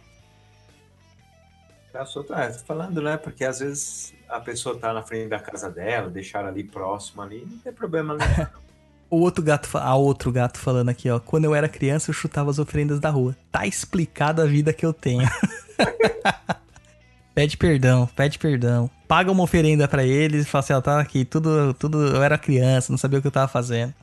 Só 2.05 2.23
tô, 2.23 2.33
é, 2.33 2.49
tô 2.49 2.59
falando, 2.65 3.01
né? 3.01 3.17
Porque 3.17 3.45
às 3.45 3.59
vezes 3.59 4.13
a 4.27 4.39
pessoa 4.39 4.77
tá 4.77 4.93
na 4.93 5.03
frente 5.03 5.29
da 5.29 5.39
casa 5.39 5.69
dela, 5.69 6.09
deixar 6.09 6.43
ali 6.45 6.63
próximo 6.63 7.21
ali, 7.21 7.45
não 7.47 7.57
tem 7.59 7.71
problema, 7.71 8.15
né? 8.15 8.49
O 9.09 9.17
outro 9.17 9.43
gato, 9.43 9.69
ah, 9.77 9.95
outro 9.95 10.31
gato 10.31 10.57
falando 10.57 10.89
aqui, 10.89 11.07
ó. 11.07 11.19
Quando 11.19 11.45
eu 11.45 11.53
era 11.53 11.69
criança, 11.69 12.09
eu 12.09 12.15
chutava 12.15 12.49
as 12.49 12.57
oferendas 12.57 12.99
da 12.99 13.11
rua. 13.11 13.37
Tá 13.51 13.67
explicado 13.67 14.41
a 14.41 14.45
vida 14.45 14.73
que 14.73 14.83
eu 14.83 14.91
tenho. 14.91 15.21
pede 17.33 17.57
perdão, 17.57 18.07
pede 18.15 18.37
perdão. 18.39 18.89
Paga 19.07 19.31
uma 19.31 19.43
oferenda 19.43 19.87
pra 19.87 20.03
eles 20.03 20.45
e 20.45 20.49
fala 20.49 20.63
assim, 20.63 20.73
ó, 20.73 20.81
tá 20.81 20.99
aqui, 20.99 21.25
tudo, 21.25 21.73
tudo, 21.73 22.05
eu 22.07 22.23
era 22.23 22.37
criança, 22.37 22.91
não 22.91 22.97
sabia 22.97 23.19
o 23.19 23.21
que 23.21 23.27
eu 23.27 23.31
tava 23.31 23.47
fazendo. 23.47 23.93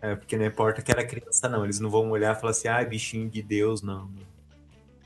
É, 0.00 0.14
porque 0.14 0.36
não 0.36 0.46
importa 0.46 0.82
que 0.82 0.92
era 0.92 1.04
criança, 1.04 1.48
não. 1.48 1.64
Eles 1.64 1.80
não 1.80 1.90
vão 1.90 2.10
olhar 2.10 2.36
e 2.36 2.40
falar 2.40 2.52
assim, 2.52 2.68
ai, 2.68 2.86
bichinho 2.86 3.28
de 3.28 3.42
Deus, 3.42 3.82
não. 3.82 4.08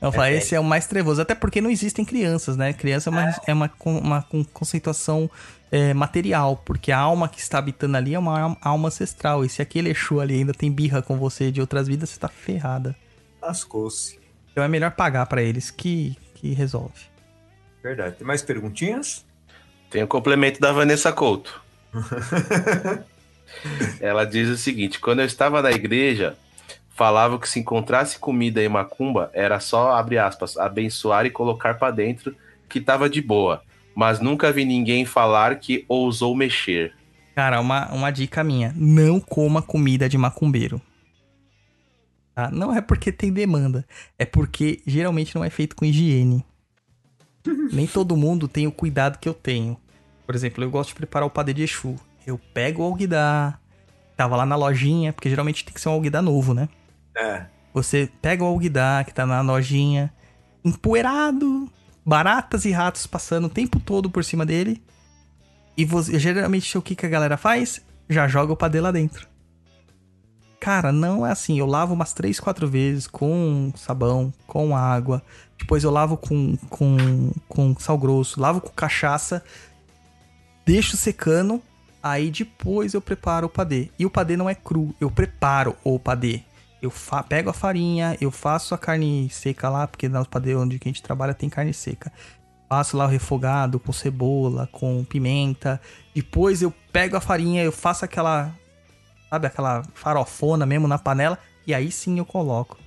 Eu 0.01 0.11
É, 0.23 0.33
esse 0.33 0.55
é 0.55 0.59
o 0.59 0.63
mais 0.63 0.87
trevoso. 0.87 1.21
Até 1.21 1.35
porque 1.35 1.61
não 1.61 1.69
existem 1.69 2.03
crianças, 2.03 2.57
né? 2.57 2.73
Criança 2.73 3.09
é 3.09 3.11
uma, 3.11 3.35
é 3.47 3.53
uma, 3.53 3.69
con- 3.69 3.99
uma 3.99 4.21
con- 4.23 4.43
conceituação 4.51 5.29
é, 5.71 5.93
material. 5.93 6.57
Porque 6.65 6.91
a 6.91 6.97
alma 6.97 7.29
que 7.29 7.39
está 7.39 7.59
habitando 7.59 7.97
ali 7.97 8.15
é 8.15 8.19
uma 8.19 8.57
alma- 8.61 8.87
ancestral. 8.87 9.45
E 9.45 9.49
se 9.49 9.61
aquele 9.61 9.91
Exu 9.91 10.19
ali 10.19 10.35
ainda 10.35 10.53
tem 10.53 10.71
birra 10.71 11.01
com 11.03 11.17
você 11.17 11.51
de 11.51 11.61
outras 11.61 11.87
vidas, 11.87 12.09
você 12.09 12.19
tá 12.19 12.27
ferrada. 12.27 12.95
Lascou-se. 13.41 14.19
Então 14.51 14.63
é 14.63 14.67
melhor 14.67 14.91
pagar 14.91 15.25
pra 15.25 15.41
eles 15.41 15.71
que, 15.71 16.17
que 16.35 16.53
resolve. 16.53 17.11
Verdade. 17.81 18.15
Tem 18.17 18.27
mais 18.27 18.41
perguntinhas? 18.41 19.25
Tem 19.89 20.03
o 20.03 20.07
complemento 20.07 20.59
da 20.59 20.71
Vanessa 20.71 21.11
Couto. 21.11 21.61
Ela 23.99 24.25
diz 24.25 24.49
o 24.49 24.57
seguinte: 24.57 24.99
quando 24.99 25.19
eu 25.19 25.25
estava 25.25 25.61
na 25.61 25.71
igreja, 25.71 26.37
falava 26.89 27.39
que 27.39 27.49
se 27.49 27.59
encontrasse 27.59 28.19
comida 28.19 28.63
em 28.63 28.69
macumba, 28.69 29.29
era 29.33 29.59
só, 29.59 29.91
abre 29.91 30.17
aspas, 30.17 30.57
abençoar 30.57 31.25
e 31.25 31.31
colocar 31.31 31.77
pra 31.77 31.91
dentro, 31.91 32.35
que 32.69 32.79
tava 32.79 33.09
de 33.09 33.21
boa. 33.21 33.61
Mas 33.93 34.19
nunca 34.19 34.51
vi 34.51 34.63
ninguém 34.63 35.05
falar 35.05 35.55
que 35.55 35.83
ousou 35.87 36.35
mexer. 36.35 36.93
Cara, 37.35 37.59
uma, 37.59 37.91
uma 37.91 38.11
dica 38.11 38.43
minha: 38.43 38.73
não 38.75 39.19
coma 39.19 39.61
comida 39.61 40.07
de 40.07 40.17
macumbeiro. 40.17 40.81
Tá? 42.33 42.49
Não 42.49 42.73
é 42.73 42.81
porque 42.81 43.11
tem 43.11 43.31
demanda, 43.31 43.85
é 44.17 44.25
porque 44.25 44.81
geralmente 44.85 45.35
não 45.35 45.43
é 45.43 45.49
feito 45.49 45.75
com 45.75 45.85
higiene. 45.85 46.45
Nem 47.73 47.87
todo 47.87 48.15
mundo 48.15 48.47
tem 48.47 48.67
o 48.67 48.71
cuidado 48.71 49.19
que 49.19 49.27
eu 49.27 49.33
tenho. 49.33 49.77
Por 50.25 50.35
exemplo, 50.35 50.63
eu 50.63 50.71
gosto 50.71 50.89
de 50.89 50.95
preparar 50.95 51.27
o 51.27 51.31
padê 51.31 51.53
de 51.53 51.63
Exu. 51.63 51.95
Eu 52.25 52.39
pego 52.53 52.83
o 52.83 52.85
alguidar, 52.85 53.59
tava 54.15 54.35
lá 54.35 54.45
na 54.45 54.55
lojinha, 54.55 55.11
porque 55.11 55.29
geralmente 55.29 55.65
tem 55.65 55.73
que 55.73 55.81
ser 55.81 55.89
um 55.89 55.93
alguidar 55.93 56.21
novo, 56.21 56.53
né? 56.53 56.69
É. 57.17 57.45
Você 57.73 58.09
pega 58.21 58.43
o 58.43 58.47
alguidar 58.47 59.05
que 59.05 59.13
tá 59.13 59.25
na 59.25 59.41
lojinha, 59.41 60.13
empoeirado, 60.63 61.69
baratas 62.05 62.65
e 62.65 62.71
ratos 62.71 63.07
passando 63.07 63.45
o 63.45 63.49
tempo 63.49 63.79
todo 63.79 64.09
por 64.09 64.23
cima 64.23 64.45
dele. 64.45 64.81
E 65.75 65.83
você, 65.85 66.19
geralmente 66.19 66.77
o 66.77 66.81
que, 66.81 66.95
que 66.95 67.05
a 67.05 67.09
galera 67.09 67.37
faz? 67.37 67.81
Já 68.09 68.27
joga 68.27 68.53
o 68.53 68.57
padê 68.57 68.79
lá 68.79 68.91
dentro. 68.91 69.30
Cara, 70.61 70.91
não 70.91 71.25
é 71.25 71.31
assim. 71.31 71.57
Eu 71.57 71.65
lavo 71.65 71.95
umas 71.95 72.13
3, 72.13 72.39
4 72.39 72.67
vezes 72.67 73.07
com 73.07 73.73
sabão, 73.75 74.31
com 74.45 74.77
água. 74.77 75.23
Depois 75.57 75.83
eu 75.83 75.89
lavo 75.89 76.15
com, 76.15 76.55
com, 76.69 77.31
com 77.47 77.75
sal 77.79 77.97
grosso, 77.97 78.39
lavo 78.39 78.61
com 78.61 78.69
cachaça, 78.69 79.43
deixo 80.63 80.95
secando. 80.95 81.59
Aí 82.01 82.29
depois 82.29 82.93
eu 82.93 83.01
preparo 83.01 83.47
o 83.47 83.49
padê. 83.49 83.89
E 83.97 84.05
o 84.05 84.09
padê 84.09 84.37
não 84.37 84.47
é 84.47 84.53
cru, 84.53 84.93
eu 85.01 85.09
preparo 85.09 85.75
o 85.83 85.97
padê. 85.97 86.43
Eu 86.79 86.93
pego 87.27 87.49
a 87.49 87.53
farinha, 87.53 88.15
eu 88.21 88.29
faço 88.29 88.75
a 88.75 88.77
carne 88.77 89.29
seca 89.31 89.67
lá, 89.67 89.87
porque 89.87 90.07
nos 90.07 90.27
padê 90.27 90.55
onde 90.55 90.79
a 90.79 90.87
gente 90.87 91.01
trabalha 91.01 91.33
tem 91.33 91.49
carne 91.49 91.73
seca. 91.73 92.11
Faço 92.69 92.95
lá 92.95 93.05
o 93.05 93.09
refogado 93.09 93.79
com 93.79 93.91
cebola, 93.91 94.69
com 94.71 95.03
pimenta. 95.03 95.81
Depois 96.13 96.61
eu 96.61 96.71
pego 96.91 97.17
a 97.17 97.21
farinha, 97.21 97.63
eu 97.63 97.71
faço 97.71 98.05
aquela, 98.05 98.55
sabe, 99.31 99.47
aquela 99.47 99.83
farofona 99.93 100.65
mesmo 100.65 100.87
na 100.87 100.99
panela. 100.99 101.39
E 101.65 101.73
aí 101.73 101.89
sim 101.89 102.19
eu 102.19 102.25
coloco 102.25 102.77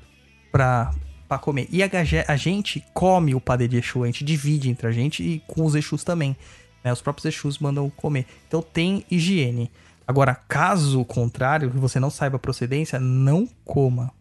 pra, 0.52 0.92
pra 1.26 1.38
comer. 1.38 1.66
E 1.70 1.82
a, 1.82 1.88
a 2.28 2.36
gente 2.36 2.84
come 2.92 3.34
o 3.34 3.40
padê 3.40 3.66
de 3.66 3.78
Exu, 3.78 4.02
a 4.04 4.06
gente 4.06 4.22
divide 4.22 4.68
entre 4.68 4.86
a 4.86 4.92
gente 4.92 5.22
e 5.22 5.38
com 5.46 5.64
os 5.64 5.74
Exus 5.74 6.04
também. 6.04 6.36
Né? 6.82 6.92
Os 6.92 7.00
próprios 7.00 7.24
Exus 7.24 7.58
mandam 7.58 7.88
comer. 7.88 8.26
Então 8.46 8.60
tem 8.60 9.06
higiene. 9.10 9.70
Agora, 10.06 10.34
caso 10.34 11.02
contrário, 11.06 11.70
que 11.70 11.78
você 11.78 11.98
não 11.98 12.10
saiba 12.10 12.36
a 12.36 12.38
procedência, 12.38 13.00
não 13.00 13.48
coma. 13.64 14.12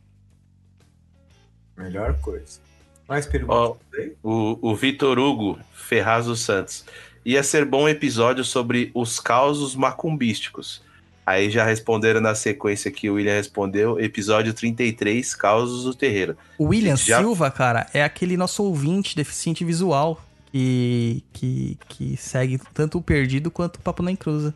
Melhor 1.76 2.18
coisa. 2.20 2.62
Mais 3.06 3.26
perguntas 3.26 3.82
aí? 3.94 4.16
O, 4.24 4.58
o 4.62 4.76
Vitor 4.78 5.20
Hugo 5.20 5.60
Ferraz 5.74 6.28
dos 6.28 6.40
Santos. 6.40 6.86
Ia 7.26 7.44
ser 7.44 7.66
bom 7.66 7.90
episódio 7.90 8.46
sobre 8.46 8.92
os 8.94 9.20
causos 9.20 9.76
macumbísticos. 9.76 10.82
Aí 11.26 11.50
já 11.50 11.64
responderam 11.64 12.20
na 12.20 12.36
sequência 12.36 12.92
que 12.92 13.10
o 13.10 13.14
William 13.14 13.34
respondeu, 13.34 14.00
episódio 14.00 14.54
33, 14.54 15.34
Causos 15.36 15.86
do 15.86 15.94
Terreiro. 15.94 16.36
O 16.58 16.66
William 16.66 16.98
Já- 16.98 17.20
Silva, 17.20 17.50
cara, 17.50 17.88
é 17.94 18.04
aquele 18.04 18.36
nosso 18.36 18.64
ouvinte 18.64 19.16
deficiente 19.16 19.64
visual 19.64 20.22
que, 20.52 21.24
que, 21.32 21.78
que 21.88 22.18
segue 22.18 22.60
tanto 22.74 22.98
o 22.98 23.02
Perdido 23.02 23.50
quanto 23.50 23.78
o 23.78 23.80
Papo 23.80 24.04
na 24.04 24.12
Encruza. 24.12 24.54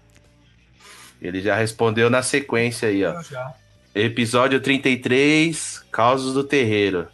Ele 1.21 1.41
já 1.41 1.55
respondeu 1.55 2.09
na 2.09 2.21
sequência 2.21 2.89
aí, 2.89 3.03
ó. 3.03 3.15
Episódio 3.95 4.59
33, 4.59 5.83
Causos 5.91 6.33
do 6.33 6.43
Terreiro. 6.43 7.07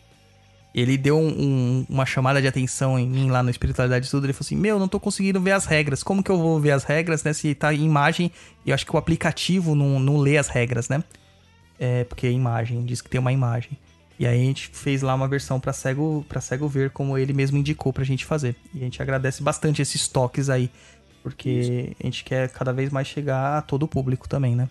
Ele 0.74 0.98
deu 0.98 1.18
um- 1.20 1.28
um- 1.30 1.86
uma 1.88 2.06
chamada 2.06 2.42
de 2.42 2.48
atenção 2.48 2.98
em 2.98 3.08
mim 3.08 3.30
lá 3.30 3.44
no 3.44 3.50
Espiritualidade 3.52 4.08
e 4.08 4.10
Tudo. 4.10 4.26
Ele 4.26 4.34
falou 4.34 4.46
assim: 4.48 4.56
Meu, 4.56 4.80
não 4.80 4.88
tô 4.88 5.00
conseguindo 5.00 5.40
ver 5.40 5.52
as 5.52 5.66
regras. 5.66 6.02
Como 6.02 6.24
que 6.24 6.32
eu 6.32 6.38
vou 6.38 6.60
ver 6.60 6.72
as 6.72 6.84
regras, 6.84 7.24
né? 7.24 7.32
Se 7.34 7.54
tá 7.54 7.74
em 7.74 7.84
imagem. 7.86 8.32
E 8.66 8.70
eu 8.72 8.74
acho 8.74 8.86
que 8.86 8.96
o 8.96 8.98
aplicativo 8.98 9.76
não, 9.76 10.00
não 10.00 10.18
lê 10.18 10.38
as 10.38 10.48
regras, 10.48 10.90
né? 10.90 11.04
É, 11.80 12.04
porque 12.06 12.26
é 12.28 12.32
imagem, 12.32 12.84
diz 12.86 13.02
que 13.02 13.10
tem 13.10 13.20
uma 13.20 13.32
imagem. 13.32 13.72
E 14.20 14.26
aí 14.26 14.40
a 14.42 14.44
gente 14.44 14.70
fez 14.74 15.02
lá 15.02 15.14
uma 15.14 15.28
versão 15.28 15.60
pra 15.60 15.74
cego, 15.74 16.26
pra 16.30 16.40
cego 16.40 16.68
ver, 16.68 16.92
como 16.92 17.18
ele 17.18 17.34
mesmo 17.34 17.58
indicou 17.58 17.92
pra 17.92 18.04
gente 18.04 18.26
fazer. 18.26 18.56
E 18.74 18.80
a 18.80 18.84
gente 18.84 19.02
agradece 19.02 19.44
bastante 19.44 19.82
esses 19.82 20.08
toques 20.08 20.50
aí. 20.50 20.70
Porque 21.22 21.96
a 22.02 22.06
gente 22.06 22.24
quer 22.24 22.50
cada 22.50 22.74
vez 22.74 22.90
mais 22.92 23.08
chegar 23.08 23.58
a 23.58 23.62
todo 23.62 23.84
o 23.84 23.88
público 23.88 24.28
também, 24.28 24.56
né? 24.56 24.70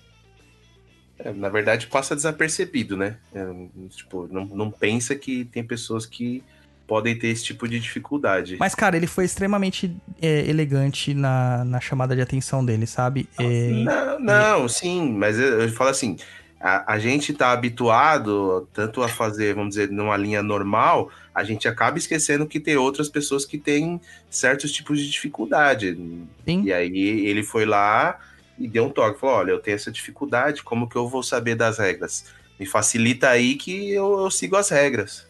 É, 1.24 1.32
na 1.32 1.48
verdade, 1.48 1.86
passa 1.86 2.16
desapercebido, 2.16 2.96
né? 2.96 3.16
É, 3.34 3.44
tipo, 3.90 4.28
não, 4.30 4.44
não 4.46 4.70
pensa 4.70 5.14
que 5.14 5.44
tem 5.44 5.62
pessoas 5.62 6.04
que 6.04 6.42
podem 6.86 7.16
ter 7.16 7.28
esse 7.28 7.44
tipo 7.44 7.68
de 7.68 7.78
dificuldade. 7.78 8.56
Mas, 8.58 8.74
cara, 8.74 8.96
ele 8.96 9.06
foi 9.06 9.24
extremamente 9.24 9.96
é, 10.20 10.48
elegante 10.48 11.14
na, 11.14 11.64
na 11.64 11.80
chamada 11.80 12.14
de 12.14 12.20
atenção 12.20 12.64
dele, 12.64 12.86
sabe? 12.86 13.28
É, 13.38 13.70
Não, 13.70 14.20
não, 14.20 14.68
sim, 14.68 15.12
mas 15.12 15.38
eu, 15.38 15.62
eu 15.62 15.68
falo 15.70 15.90
assim, 15.90 16.16
a, 16.60 16.94
a 16.94 16.98
gente 16.98 17.32
tá 17.32 17.52
habituado 17.52 18.68
tanto 18.72 19.02
a 19.02 19.08
fazer, 19.08 19.54
vamos 19.54 19.70
dizer, 19.70 19.90
numa 19.90 20.16
linha 20.16 20.42
normal, 20.42 21.10
a 21.34 21.42
gente 21.44 21.66
acaba 21.66 21.98
esquecendo 21.98 22.46
que 22.46 22.60
tem 22.60 22.76
outras 22.76 23.08
pessoas 23.08 23.44
que 23.44 23.58
têm 23.58 24.00
certos 24.28 24.70
tipos 24.70 24.98
de 24.98 25.10
dificuldade. 25.10 25.96
Sim. 26.44 26.62
E 26.64 26.72
aí 26.72 27.26
ele 27.26 27.42
foi 27.42 27.64
lá 27.64 28.18
e 28.58 28.68
deu 28.68 28.86
um 28.86 28.90
toque, 28.90 29.20
falou, 29.20 29.36
olha, 29.36 29.50
eu 29.50 29.60
tenho 29.60 29.74
essa 29.74 29.90
dificuldade, 29.90 30.62
como 30.62 30.88
que 30.88 30.96
eu 30.96 31.08
vou 31.08 31.22
saber 31.22 31.54
das 31.54 31.78
regras? 31.78 32.26
Me 32.58 32.66
facilita 32.66 33.28
aí 33.28 33.56
que 33.56 33.90
eu, 33.90 34.20
eu 34.20 34.30
sigo 34.30 34.56
as 34.56 34.68
regras. 34.68 35.26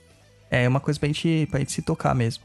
É 0.51 0.69
uma 0.69 0.81
coisa 0.81 1.01
pra 1.01 1.07
gente, 1.07 1.47
pra 1.51 1.61
gente 1.61 1.73
se 1.73 1.83
tocar 1.83 2.15
mesmo. 2.15 2.45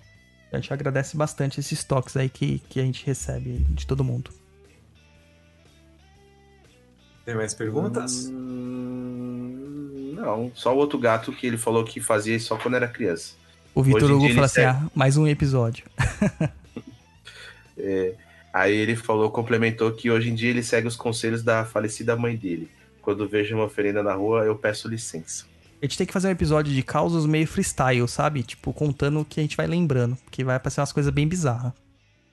A 0.52 0.56
gente 0.56 0.72
agradece 0.72 1.18
bastante 1.18 1.60
esses 1.60 1.84
toques 1.84 2.16
aí 2.16 2.30
que, 2.30 2.60
que 2.70 2.80
a 2.80 2.84
gente 2.84 3.06
recebe 3.06 3.66
de 3.70 3.86
todo 3.86 4.04
mundo. 4.04 4.32
Tem 7.26 7.36
mais 7.36 7.54
perguntas? 7.54 8.30
Hum, 8.32 10.14
não, 10.16 10.49
só 10.56 10.74
o 10.74 10.78
outro 10.78 10.98
gato 10.98 11.34
que 11.34 11.45
ele 11.45 11.58
falou 11.58 11.84
que 11.84 11.99
fazia 11.99 12.36
isso 12.38 12.48
só 12.48 12.58
quando 12.58 12.76
era 12.76 12.88
criança. 12.88 13.34
O 13.76 13.84
Vitor 13.84 14.10
Hugo 14.10 14.30
fala 14.30 14.45
assim: 14.45 14.62
segue. 14.62 14.68
ah, 14.68 14.90
mais 14.95 15.18
um 15.18 15.28
episódio. 15.28 15.86
Aí 18.57 18.75
ele 18.75 18.95
falou, 18.95 19.29
complementou 19.29 19.91
que 19.91 20.09
hoje 20.09 20.31
em 20.31 20.34
dia 20.35 20.49
ele 20.49 20.63
segue 20.63 20.88
os 20.88 20.95
conselhos 20.95 21.43
da 21.43 21.63
falecida 21.63 22.15
mãe 22.15 22.35
dele. 22.35 22.71
Quando 23.03 23.27
vejo 23.29 23.53
uma 23.53 23.65
oferenda 23.65 24.01
na 24.01 24.15
rua, 24.15 24.45
eu 24.45 24.55
peço 24.55 24.88
licença. 24.88 25.45
A 25.79 25.85
gente 25.85 25.95
tem 25.95 26.07
que 26.07 26.11
fazer 26.13 26.27
um 26.27 26.31
episódio 26.31 26.73
de 26.73 26.81
causos 26.81 27.27
meio 27.27 27.45
freestyle, 27.45 28.07
sabe? 28.07 28.41
Tipo, 28.41 28.73
contando 28.73 29.19
o 29.19 29.25
que 29.25 29.39
a 29.39 29.43
gente 29.43 29.55
vai 29.55 29.67
lembrando. 29.67 30.15
Porque 30.23 30.43
vai 30.43 30.55
aparecer 30.55 30.79
umas 30.79 30.91
coisas 30.91 31.13
bem 31.13 31.27
bizarras. 31.27 31.71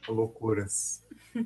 Loucuras. 0.09 1.03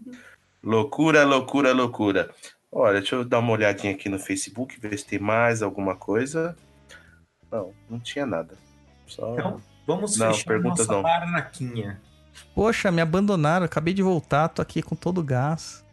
Loucura, 0.62 1.24
loucura, 1.24 1.72
loucura. 1.72 2.30
Olha, 2.70 3.00
deixa 3.00 3.16
eu 3.16 3.24
dar 3.24 3.38
uma 3.40 3.52
olhadinha 3.52 3.92
aqui 3.92 4.08
no 4.08 4.18
Facebook, 4.18 4.78
ver 4.78 4.98
se 4.98 5.06
tem 5.06 5.18
mais 5.18 5.62
alguma 5.62 5.96
coisa. 5.96 6.56
Não, 7.50 7.72
não 7.88 7.98
tinha 7.98 8.26
nada. 8.26 8.56
Só. 9.06 9.34
Não. 9.34 9.60
Vamos 9.86 10.16
Não, 10.18 10.32
fechar 10.32 10.44
perguntas 10.46 10.86
nossa 10.86 10.92
não. 10.92 11.02
barraquinha. 11.02 12.00
Poxa, 12.54 12.90
me 12.90 13.00
abandonaram, 13.00 13.64
acabei 13.64 13.94
de 13.94 14.02
voltar, 14.02 14.48
tô 14.48 14.60
aqui 14.60 14.82
com 14.82 14.96
todo 14.96 15.18
o 15.18 15.24
gás. 15.24 15.84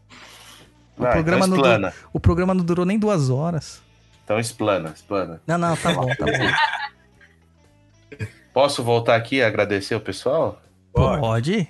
O 0.98 1.02
Vai, 1.02 1.12
programa 1.12 1.46
então 1.46 1.80
não. 1.80 1.92
O 2.14 2.20
programa 2.20 2.54
não 2.54 2.64
durou 2.64 2.86
nem 2.86 2.98
duas 2.98 3.30
horas. 3.30 3.82
Então 4.24 4.40
explana, 4.40 4.90
explana. 4.96 5.42
Não, 5.46 5.58
não, 5.58 5.76
tá 5.76 5.94
bom, 5.94 6.08
tá 6.08 6.26
bom. 6.26 8.18
Posso 8.54 8.84
voltar 8.84 9.16
aqui 9.16 9.38
e 9.38 9.44
agradecer 9.44 9.96
o 9.96 10.00
pessoal? 10.00 10.62
Pode. 10.94 11.20
Pode? 11.22 11.68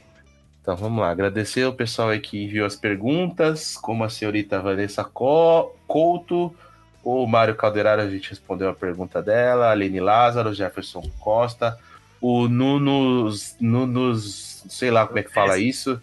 Então 0.61 0.75
vamos 0.75 0.99
lá, 0.99 1.09
agradecer 1.11 1.65
o 1.65 1.73
pessoal 1.73 2.09
aí 2.09 2.19
que 2.19 2.43
enviou 2.43 2.65
as 2.65 2.75
perguntas, 2.75 3.75
como 3.77 4.03
a 4.03 4.09
senhorita 4.09 4.59
Vanessa 4.61 5.03
Co- 5.03 5.75
Couto, 5.87 6.55
o 7.03 7.27
Mário 7.27 7.55
Calderaro, 7.55 8.01
a 8.01 8.09
gente 8.09 8.31
respondeu 8.31 8.69
a 8.69 8.73
pergunta 8.73 9.21
dela, 9.21 9.67
a 9.67 9.71
Aline 9.71 9.99
Lázaro, 9.99 10.53
Jefferson 10.55 11.03
Costa, 11.19 11.77
o 12.27 12.47
Nunos, 12.47 13.55
Nunos, 13.59 14.65
sei 14.67 14.89
lá 14.89 15.05
como 15.05 15.19
é 15.19 15.23
que 15.23 15.31
fala 15.31 15.59
isso, 15.59 16.01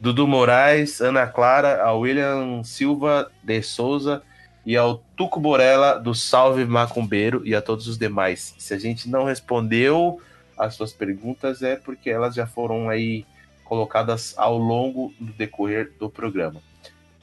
Dudu 0.00 0.26
Moraes, 0.26 1.02
Ana 1.02 1.26
Clara, 1.26 1.82
a 1.82 1.92
William 1.92 2.64
Silva 2.64 3.30
de 3.42 3.62
Souza 3.62 4.22
e 4.64 4.78
ao 4.78 5.04
Tuco 5.14 5.38
Borella 5.38 5.98
do 5.98 6.14
Salve 6.14 6.64
Macumbeiro 6.64 7.42
e 7.44 7.54
a 7.54 7.60
todos 7.60 7.86
os 7.86 7.98
demais. 7.98 8.54
Se 8.56 8.72
a 8.72 8.78
gente 8.78 9.10
não 9.10 9.24
respondeu 9.24 10.22
as 10.56 10.74
suas 10.74 10.94
perguntas 10.94 11.60
é 11.60 11.76
porque 11.76 12.08
elas 12.08 12.34
já 12.34 12.46
foram 12.46 12.88
aí 12.88 13.26
colocadas 13.62 14.32
ao 14.38 14.56
longo 14.56 15.12
do 15.20 15.34
decorrer 15.34 15.92
do 16.00 16.08
programa. 16.08 16.62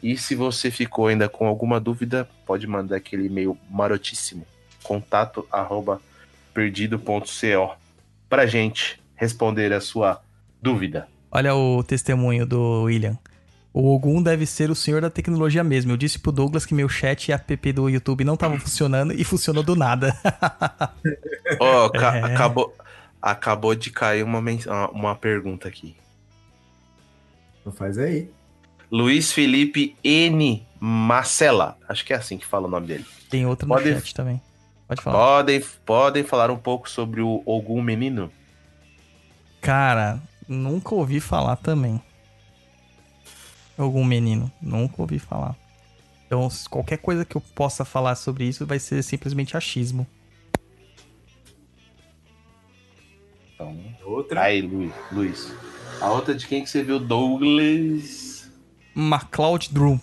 E 0.03 0.15
se 0.15 0.35
você 0.35 0.69
ficou 0.69 1.07
ainda 1.07 1.27
com 1.27 1.47
alguma 1.47 1.80
dúvida, 1.80 2.30
pode 2.45 2.68
mandar 2.68 2.97
aquele 2.97 3.26
e-mail 3.26 3.57
marotíssimo, 3.72 4.45
contato 4.84 5.47
arroba 5.51 5.99
perdido.co, 6.53 7.76
pra 8.30 8.45
gente 8.45 9.01
responder 9.15 9.73
a 9.73 9.81
sua 9.81 10.22
dúvida. 10.61 11.07
Olha 11.31 11.53
o 11.56 11.84
testemunho 11.84 12.45
do 12.45 12.84
William. 12.84 13.18
O 13.72 13.93
Ogum 13.93 14.22
deve 14.22 14.45
ser 14.45 14.72
o 14.72 14.76
senhor 14.76 14.99
da 15.01 15.10
tecnologia 15.11 15.64
mesmo. 15.64 15.91
Eu 15.91 15.97
disse 15.97 16.18
pro 16.18 16.31
Douglas 16.31 16.65
que 16.65 16.73
meu 16.73 16.89
chat 16.89 17.27
e 17.30 17.31
app 17.31 17.72
do 17.72 17.88
YouTube 17.89 18.23
não 18.23 18.34
estavam 18.34 18.60
funcionando 18.60 19.14
e 19.14 19.23
funcionou 19.23 19.61
do 19.64 19.76
nada. 19.76 20.15
Ó, 21.60 21.89
ca- 21.89 22.18
É. 22.18 22.23
acabou, 22.23 22.73
acabou 23.22 23.76
de 23.76 23.91
cair 23.91 24.23
uma, 24.23 24.41
men- 24.41 24.60
uma 24.91 25.15
pergunta 25.15 25.68
aqui. 25.68 25.95
Não 27.65 27.72
faz 27.72 27.97
aí. 27.97 28.30
Luiz 28.91 29.31
Felipe 29.31 29.95
N. 30.03 30.65
Marcela, 30.80 31.77
acho 31.88 32.03
que 32.06 32.11
é 32.14 32.15
assim 32.15 32.38
que 32.38 32.45
fala 32.45 32.68
o 32.68 32.72
nome 32.72 32.88
dele. 32.88 33.06
Tem 33.30 33.45
outro 33.45 33.68
no 33.68 33.76
Pode- 33.76 33.93
chat 33.93 34.15
também. 34.15 34.41
Pode 34.90 35.03
falar. 35.03 35.18
Podem, 35.18 35.61
podem 35.86 36.24
falar 36.24 36.49
um 36.49 36.57
pouco 36.57 36.90
sobre 36.90 37.22
o 37.22 37.44
Ogum 37.45 37.80
Menino? 37.80 38.32
Cara, 39.61 40.20
nunca 40.48 40.95
ouvi 40.95 41.20
falar 41.20 41.57
também. 41.57 42.02
Algum 43.78 44.03
menino, 44.03 44.52
nunca 44.60 44.95
ouvi 44.99 45.20
falar. 45.20 45.56
Então, 46.26 46.49
qualquer 46.72 46.98
coisa 46.98 47.24
que 47.24 47.38
eu 47.38 47.41
possa 47.41 47.86
falar 47.86 48.16
sobre 48.16 48.45
isso 48.45 48.66
vai 48.66 48.80
ser 48.80 49.03
simplesmente 49.03 49.56
achismo. 49.56 50.07
Então, 53.53 53.78
Outra. 54.03 54.41
aí, 54.41 54.60
Luiz. 54.61 54.91
Luiz. 55.11 55.53
A 56.02 56.10
outra 56.10 56.34
de 56.34 56.48
quem 56.48 56.64
que 56.64 56.70
você 56.70 56.82
viu? 56.84 56.99
Douglas. 56.99 58.52
MacLeod 58.95 59.72
Drum. 59.72 59.99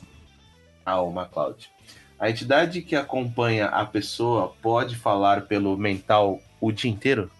Ah, 0.85 1.01
o 1.01 1.13
MacLeod. 1.13 1.71
A 2.18 2.30
entidade 2.30 2.82
que 2.82 2.97
acompanha 2.97 3.66
a 3.66 3.84
pessoa 3.84 4.55
pode 4.62 4.97
falar 4.97 5.43
pelo 5.43 5.76
mental 5.76 6.40
o 6.60 6.72
dia 6.72 6.90
inteiro? 6.90 7.30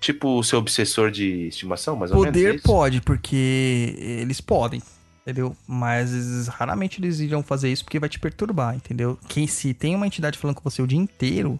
Tipo 0.00 0.38
o 0.38 0.42
seu 0.42 0.58
obsessor 0.58 1.10
de 1.10 1.48
estimação, 1.48 1.96
mais 1.96 2.10
ou 2.10 2.20
menos? 2.20 2.36
é 2.36 2.40
Poder 2.40 2.54
isso? 2.56 2.64
pode, 2.64 3.00
porque 3.00 3.94
eles 3.98 4.40
podem, 4.40 4.82
entendeu? 5.22 5.56
Mas 5.66 6.48
raramente 6.48 7.00
eles 7.00 7.20
irão 7.20 7.42
fazer 7.42 7.70
isso 7.70 7.84
porque 7.84 7.98
vai 7.98 8.08
te 8.08 8.18
perturbar, 8.18 8.74
entendeu? 8.74 9.18
Quem 9.28 9.46
se 9.46 9.72
tem 9.72 9.94
uma 9.94 10.06
entidade 10.06 10.36
falando 10.38 10.56
com 10.56 10.68
você 10.68 10.82
o 10.82 10.86
dia 10.86 10.98
inteiro, 10.98 11.58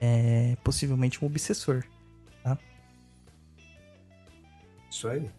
é 0.00 0.56
possivelmente 0.62 1.24
um 1.24 1.26
obsessor. 1.26 1.84
Isso 4.90 5.06
aí. 5.08 5.30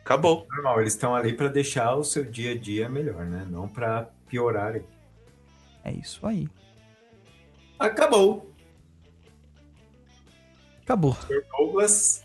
Acabou. 0.00 0.46
Normal, 0.50 0.80
eles 0.80 0.94
estão 0.94 1.14
ali 1.14 1.34
para 1.34 1.48
deixar 1.48 1.94
o 1.94 2.02
seu 2.02 2.24
dia 2.24 2.52
a 2.52 2.58
dia 2.58 2.88
melhor, 2.88 3.26
né? 3.26 3.46
Não 3.48 3.68
para 3.68 4.08
piorar. 4.28 4.74
ele. 4.74 4.84
É 5.88 5.92
isso 5.92 6.26
aí. 6.26 6.46
Acabou. 7.78 8.52
Acabou. 10.82 11.16
Douglas. 11.56 12.22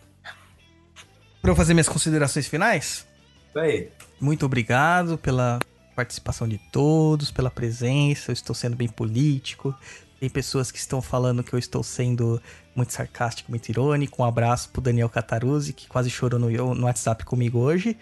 Pra 1.42 1.52
eu 1.52 1.56
fazer 1.56 1.74
minhas 1.74 1.88
considerações 1.88 2.48
finais? 2.48 3.08
Isso 3.50 3.60
aí. 3.60 3.90
Muito 4.20 4.46
obrigado 4.46 5.18
pela 5.18 5.60
participação 5.96 6.48
de 6.48 6.58
todos, 6.72 7.32
pela 7.32 7.50
presença. 7.50 8.32
Eu 8.32 8.34
estou 8.34 8.54
sendo 8.54 8.76
bem 8.76 8.90
político. 8.90 9.74
Tem 10.20 10.30
pessoas 10.30 10.70
que 10.70 10.78
estão 10.78 11.02
falando 11.02 11.44
que 11.44 11.54
eu 11.54 11.60
estou 11.60 11.84
sendo 11.84 12.42
muito 12.76 12.92
sarcástico, 12.92 13.50
muito 13.50 13.70
irônico. 13.70 14.22
Um 14.22 14.26
abraço 14.26 14.70
pro 14.70 14.82
Daniel 14.82 15.10
Cataruzzi, 15.10 15.72
que 15.72 15.88
quase 15.88 16.10
chorou 16.10 16.40
no, 16.40 16.76
no 16.76 16.86
WhatsApp 16.86 17.24
comigo 17.24 17.60
hoje. 17.60 17.98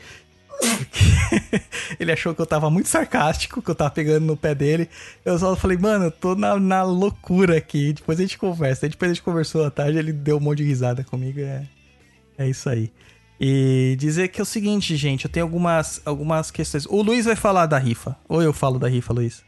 Ele 1.99 2.11
achou 2.11 2.33
que 2.33 2.41
eu 2.41 2.45
tava 2.45 2.69
muito 2.69 2.87
sarcástico, 2.89 3.61
que 3.61 3.69
eu 3.69 3.75
tava 3.75 3.91
pegando 3.91 4.25
no 4.25 4.37
pé 4.37 4.55
dele. 4.55 4.89
Eu 5.25 5.37
só 5.37 5.55
falei, 5.55 5.77
mano, 5.77 6.05
eu 6.05 6.11
tô 6.11 6.35
na, 6.35 6.57
na 6.59 6.83
loucura 6.83 7.57
aqui. 7.57 7.93
Depois 7.93 8.19
a 8.19 8.21
gente 8.21 8.37
conversa. 8.37 8.85
Aí 8.85 8.89
depois 8.89 9.11
a 9.11 9.13
gente 9.13 9.23
conversou 9.23 9.65
à 9.65 9.71
tarde, 9.71 9.97
ele 9.97 10.13
deu 10.13 10.37
um 10.37 10.39
monte 10.39 10.59
de 10.59 10.63
risada 10.65 11.03
comigo. 11.03 11.39
É, 11.39 11.65
é 12.37 12.47
isso 12.49 12.69
aí. 12.69 12.91
E 13.39 13.95
dizer 13.99 14.27
que 14.27 14.39
é 14.39 14.43
o 14.43 14.45
seguinte, 14.45 14.95
gente, 14.95 15.25
eu 15.25 15.31
tenho 15.31 15.45
algumas, 15.45 16.01
algumas 16.05 16.51
questões. 16.51 16.85
O 16.85 17.01
Luiz 17.01 17.25
vai 17.25 17.35
falar 17.35 17.65
da 17.65 17.77
rifa. 17.77 18.15
Ou 18.29 18.41
eu 18.41 18.53
falo 18.53 18.77
da 18.77 18.87
rifa, 18.87 19.13
Luiz? 19.13 19.43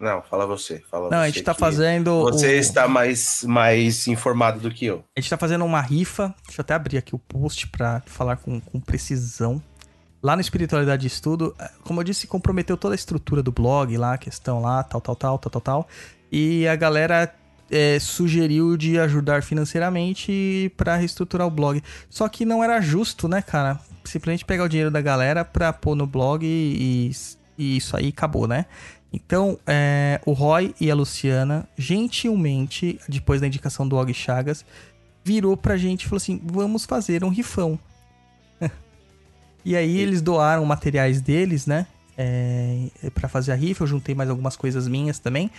Não, 0.00 0.22
fala 0.22 0.46
você. 0.46 0.80
Fala 0.90 1.10
Não, 1.10 1.18
a 1.18 1.26
você 1.26 1.32
gente 1.32 1.42
tá 1.42 1.52
fazendo. 1.54 2.22
Você 2.22 2.46
o- 2.46 2.60
está 2.60 2.86
mais, 2.88 3.42
mais 3.44 4.06
informado 4.06 4.60
do 4.60 4.70
que 4.70 4.86
eu. 4.86 5.04
A 5.16 5.20
gente 5.20 5.28
tá 5.28 5.36
fazendo 5.36 5.64
uma 5.64 5.80
rifa. 5.80 6.34
Deixa 6.46 6.60
eu 6.60 6.62
até 6.62 6.72
abrir 6.74 6.98
aqui 6.98 7.14
o 7.14 7.18
post 7.18 7.66
pra 7.66 8.00
falar 8.06 8.36
com, 8.36 8.60
com 8.60 8.80
precisão. 8.80 9.60
Lá 10.28 10.36
no 10.36 10.42
Espiritualidade 10.42 11.00
de 11.00 11.06
Estudo, 11.06 11.54
eh, 11.58 11.70
como 11.84 12.00
eu 12.00 12.04
disse, 12.04 12.26
comprometeu 12.26 12.76
toda 12.76 12.92
a 12.92 12.94
estrutura 12.94 13.42
do 13.42 13.50
blog 13.50 13.96
lá, 13.96 14.12
a 14.12 14.18
questão 14.18 14.60
lá, 14.60 14.82
tal, 14.82 15.00
tal, 15.00 15.16
tal, 15.16 15.38
tal, 15.38 15.50
tal, 15.50 15.60
tal. 15.62 15.88
E 16.30 16.68
a 16.68 16.76
galera 16.76 17.34
eh, 17.70 17.98
sugeriu 17.98 18.76
de 18.76 18.98
ajudar 18.98 19.42
financeiramente 19.42 20.70
pra 20.76 20.96
reestruturar 20.96 21.46
o 21.46 21.50
blog. 21.50 21.82
Só 22.10 22.28
que 22.28 22.44
não 22.44 22.62
era 22.62 22.78
justo, 22.78 23.26
né, 23.26 23.40
cara? 23.40 23.80
Simplesmente 24.04 24.44
pegar 24.44 24.64
o 24.64 24.68
dinheiro 24.68 24.90
da 24.90 25.00
galera 25.00 25.46
pra 25.46 25.72
pôr 25.72 25.94
no 25.94 26.06
blog 26.06 26.44
e, 26.44 27.10
e 27.56 27.78
isso 27.78 27.96
aí 27.96 28.08
acabou, 28.08 28.46
né? 28.46 28.66
Então, 29.10 29.58
é, 29.66 30.20
o 30.26 30.34
Roy 30.34 30.74
e 30.78 30.90
a 30.90 30.94
Luciana, 30.94 31.66
gentilmente, 31.74 33.00
depois 33.08 33.40
da 33.40 33.46
indicação 33.46 33.88
do 33.88 33.96
Og 33.96 34.12
Chagas, 34.12 34.62
virou 35.24 35.56
pra 35.56 35.78
gente 35.78 36.02
e 36.02 36.04
falou 36.04 36.18
assim: 36.18 36.38
vamos 36.44 36.84
fazer 36.84 37.24
um 37.24 37.30
rifão. 37.30 37.78
E 39.68 39.76
aí 39.76 39.98
eles 39.98 40.22
doaram 40.22 40.64
materiais 40.64 41.20
deles, 41.20 41.66
né? 41.66 41.86
É, 42.16 42.88
para 43.12 43.28
fazer 43.28 43.52
a 43.52 43.54
rifa, 43.54 43.84
eu 43.84 43.86
juntei 43.86 44.14
mais 44.14 44.30
algumas 44.30 44.56
coisas 44.56 44.88
minhas 44.88 45.18
também. 45.18 45.50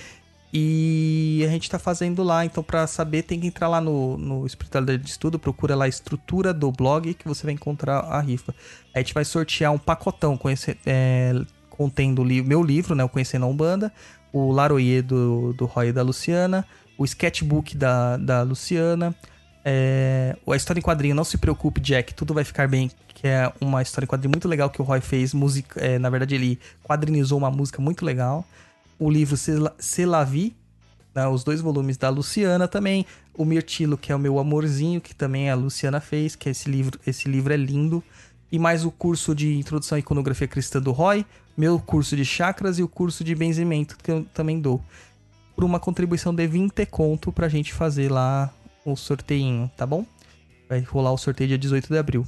E 0.52 1.46
a 1.48 1.52
gente 1.52 1.70
tá 1.70 1.78
fazendo 1.78 2.24
lá, 2.24 2.44
então 2.44 2.64
pra 2.64 2.88
saber 2.88 3.22
tem 3.22 3.40
que 3.40 3.46
entrar 3.46 3.68
lá 3.68 3.80
no, 3.80 4.18
no 4.18 4.48
Espiritualidade 4.48 5.04
de 5.04 5.10
Estudo, 5.12 5.38
procura 5.38 5.76
lá 5.76 5.86
a 5.86 5.88
estrutura 5.88 6.52
do 6.52 6.72
blog 6.72 7.14
que 7.14 7.28
você 7.28 7.44
vai 7.46 7.54
encontrar 7.54 8.00
a 8.00 8.20
rifa. 8.20 8.56
A 8.96 8.98
gente 8.98 9.14
vai 9.14 9.24
sortear 9.24 9.72
um 9.72 9.78
pacotão 9.78 10.36
conhece, 10.36 10.76
é, 10.88 11.40
contendo 11.70 12.24
o 12.24 12.26
li 12.26 12.42
meu 12.42 12.64
livro, 12.64 12.96
né, 12.96 13.04
o 13.04 13.10
Conhecendo 13.10 13.46
a 13.46 13.48
Umbanda, 13.48 13.94
o 14.34 14.52
Laroyer 14.52 15.04
do, 15.04 15.54
do 15.54 15.68
Roy 15.68 15.90
e 15.90 15.94
da 15.94 16.02
Luciana, 16.02 16.66
o 16.98 17.06
sketchbook 17.06 17.78
da, 17.78 18.18
da 18.18 18.42
Luciana, 18.42 19.16
é, 19.64 20.36
a 20.48 20.56
história 20.56 20.80
em 20.80 20.84
quadrinho 20.84 21.14
Não 21.14 21.24
Se 21.24 21.38
Preocupe, 21.38 21.80
Jack, 21.80 22.12
Tudo 22.16 22.34
Vai 22.34 22.44
Ficar 22.44 22.68
Bem, 22.68 22.90
que 23.20 23.28
é 23.28 23.52
uma 23.60 23.82
história 23.82 24.06
em 24.06 24.08
quadrinho 24.08 24.32
muito 24.32 24.48
legal 24.48 24.70
que 24.70 24.82
o 24.82 24.86
Roy 24.86 25.02
fez, 25.02 25.34
música, 25.34 25.78
é, 25.82 26.00
na 26.00 26.10
verdade 26.10 26.36
ele 26.36 26.58
quadrinizou 26.82 27.38
uma 27.38 27.52
música 27.52 27.82
muito 27.82 28.06
legal. 28.06 28.46
O 28.98 29.12
livro 29.12 29.36
Se 29.36 30.06
La 30.06 30.24
Vi, 30.24 30.56
né, 31.14 31.28
os 31.28 31.44
dois 31.44 31.60
volumes 31.60 31.98
da 31.98 32.08
Luciana 32.08 32.66
também, 32.66 33.06
o 33.34 33.44
Mirtilo, 33.44 33.98
que 33.98 34.14
é 34.14 34.16
o 34.16 34.20
meu 34.20 34.40
amorzinho, 34.40 35.02
que 35.02 35.14
também 35.14 35.50
a 35.50 35.56
Luciana 35.56 36.00
fez, 36.00 36.34
que 36.34 36.48
esse 36.48 36.70
livro, 36.72 36.98
esse 37.06 37.28
livro 37.28 37.52
é 37.52 37.58
lindo, 37.58 38.02
e 38.50 38.58
mais 38.58 38.86
o 38.86 38.92
curso 38.92 39.36
de 39.36 39.54
Introdução 39.54 39.98
à 39.98 40.00
Iconografia 40.00 40.48
Cristã 40.48 40.80
do 40.80 40.94
Roy, 40.94 41.26
meu 41.58 41.78
curso 41.78 42.16
de 42.16 42.24
chakras 42.24 42.80
e 42.80 42.84
o 42.84 42.88
curso 42.88 43.22
de 43.22 43.36
benzimento 43.36 43.98
que 44.02 44.10
eu 44.10 44.26
também 44.34 44.62
dou. 44.62 44.82
Por 45.58 45.66
uma 45.66 45.78
contribuição 45.78 46.34
de 46.34 46.48
20 46.48 46.86
conto 46.86 47.34
pra 47.34 47.50
gente 47.50 47.74
fazer 47.74 48.10
lá 48.10 48.50
o 48.86 48.96
sorteio, 48.96 49.70
tá 49.76 49.86
bom? 49.86 50.06
Vai 50.70 50.80
rolar 50.80 51.12
o 51.12 51.18
sorteio 51.18 51.50
dia 51.50 51.58
18 51.58 51.90
de 51.90 51.98
abril. 51.98 52.26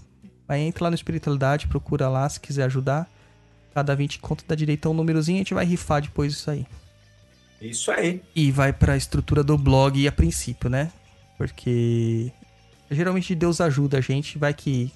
Aí 0.51 0.63
entra 0.63 0.83
lá 0.83 0.89
no 0.89 0.95
Espiritualidade, 0.95 1.65
procura 1.69 2.09
lá 2.09 2.27
se 2.27 2.37
quiser 2.37 2.65
ajudar. 2.65 3.09
Cada 3.73 3.95
20 3.95 4.19
conto 4.19 4.43
dá 4.45 4.53
direito 4.53 4.85
a 4.85 4.91
um 4.91 4.93
númerozinho, 4.93 5.37
a 5.37 5.39
gente 5.39 5.53
vai 5.53 5.63
rifar 5.63 6.01
depois 6.01 6.33
disso 6.33 6.51
aí. 6.51 6.67
Isso 7.61 7.89
aí. 7.89 8.21
E 8.35 8.51
vai 8.51 8.73
pra 8.73 8.97
estrutura 8.97 9.45
do 9.45 9.57
blog 9.57 10.05
a 10.05 10.11
princípio, 10.11 10.69
né? 10.69 10.91
Porque 11.37 12.33
geralmente 12.89 13.33
Deus 13.33 13.61
ajuda 13.61 13.99
a 13.99 14.01
gente, 14.01 14.37
vai 14.37 14.53
que 14.53 14.91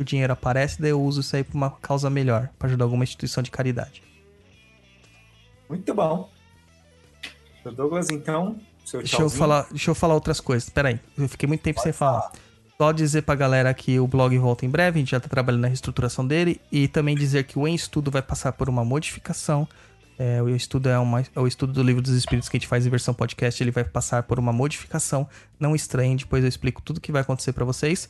o 0.00 0.02
dinheiro 0.02 0.32
aparece, 0.32 0.82
daí 0.82 0.90
eu 0.90 1.00
uso 1.00 1.20
isso 1.20 1.36
aí 1.36 1.44
pra 1.44 1.56
uma 1.56 1.70
causa 1.70 2.10
melhor, 2.10 2.50
pra 2.58 2.66
ajudar 2.66 2.84
alguma 2.84 3.04
instituição 3.04 3.40
de 3.40 3.52
caridade. 3.52 4.02
Muito 5.68 5.94
bom. 5.94 6.28
Douglas, 7.76 8.10
então, 8.10 8.58
Deixa 8.94 9.22
eu, 9.22 9.30
falar, 9.30 9.68
deixa 9.70 9.92
eu 9.92 9.94
falar 9.94 10.14
outras 10.14 10.40
coisas. 10.40 10.68
Pera 10.68 10.88
aí, 10.88 10.98
eu 11.16 11.28
fiquei 11.28 11.46
muito 11.46 11.60
tempo 11.60 11.80
sem 11.80 11.92
falar. 11.92 12.32
Só 12.78 12.90
dizer 12.90 13.22
pra 13.22 13.34
galera 13.34 13.72
que 13.72 14.00
o 14.00 14.06
blog 14.06 14.36
volta 14.38 14.66
em 14.66 14.68
breve, 14.68 14.98
a 14.98 15.00
gente 15.00 15.10
já 15.10 15.20
tá 15.20 15.28
trabalhando 15.28 15.62
na 15.62 15.68
reestruturação 15.68 16.26
dele. 16.26 16.60
E 16.70 16.88
também 16.88 17.14
dizer 17.14 17.44
que 17.44 17.58
o 17.58 17.66
Em 17.66 17.74
Estudo 17.74 18.10
vai 18.10 18.22
passar 18.22 18.52
por 18.52 18.68
uma 18.68 18.84
modificação. 18.84 19.68
É, 20.18 20.42
o 20.42 20.48
Estudo 20.48 20.88
é, 20.88 20.98
uma, 20.98 21.20
é 21.20 21.40
o 21.40 21.46
estudo 21.46 21.72
do 21.72 21.82
Livro 21.82 22.02
dos 22.02 22.12
Espíritos 22.12 22.48
que 22.48 22.56
a 22.56 22.60
gente 22.60 22.68
faz 22.68 22.86
em 22.86 22.90
versão 22.90 23.14
podcast. 23.14 23.62
Ele 23.62 23.70
vai 23.70 23.84
passar 23.84 24.22
por 24.24 24.38
uma 24.38 24.52
modificação. 24.52 25.28
Não 25.58 25.74
estranhem, 25.74 26.16
depois 26.16 26.42
eu 26.42 26.48
explico 26.48 26.82
tudo 26.82 27.00
que 27.00 27.12
vai 27.12 27.22
acontecer 27.22 27.52
pra 27.52 27.64
vocês. 27.64 28.08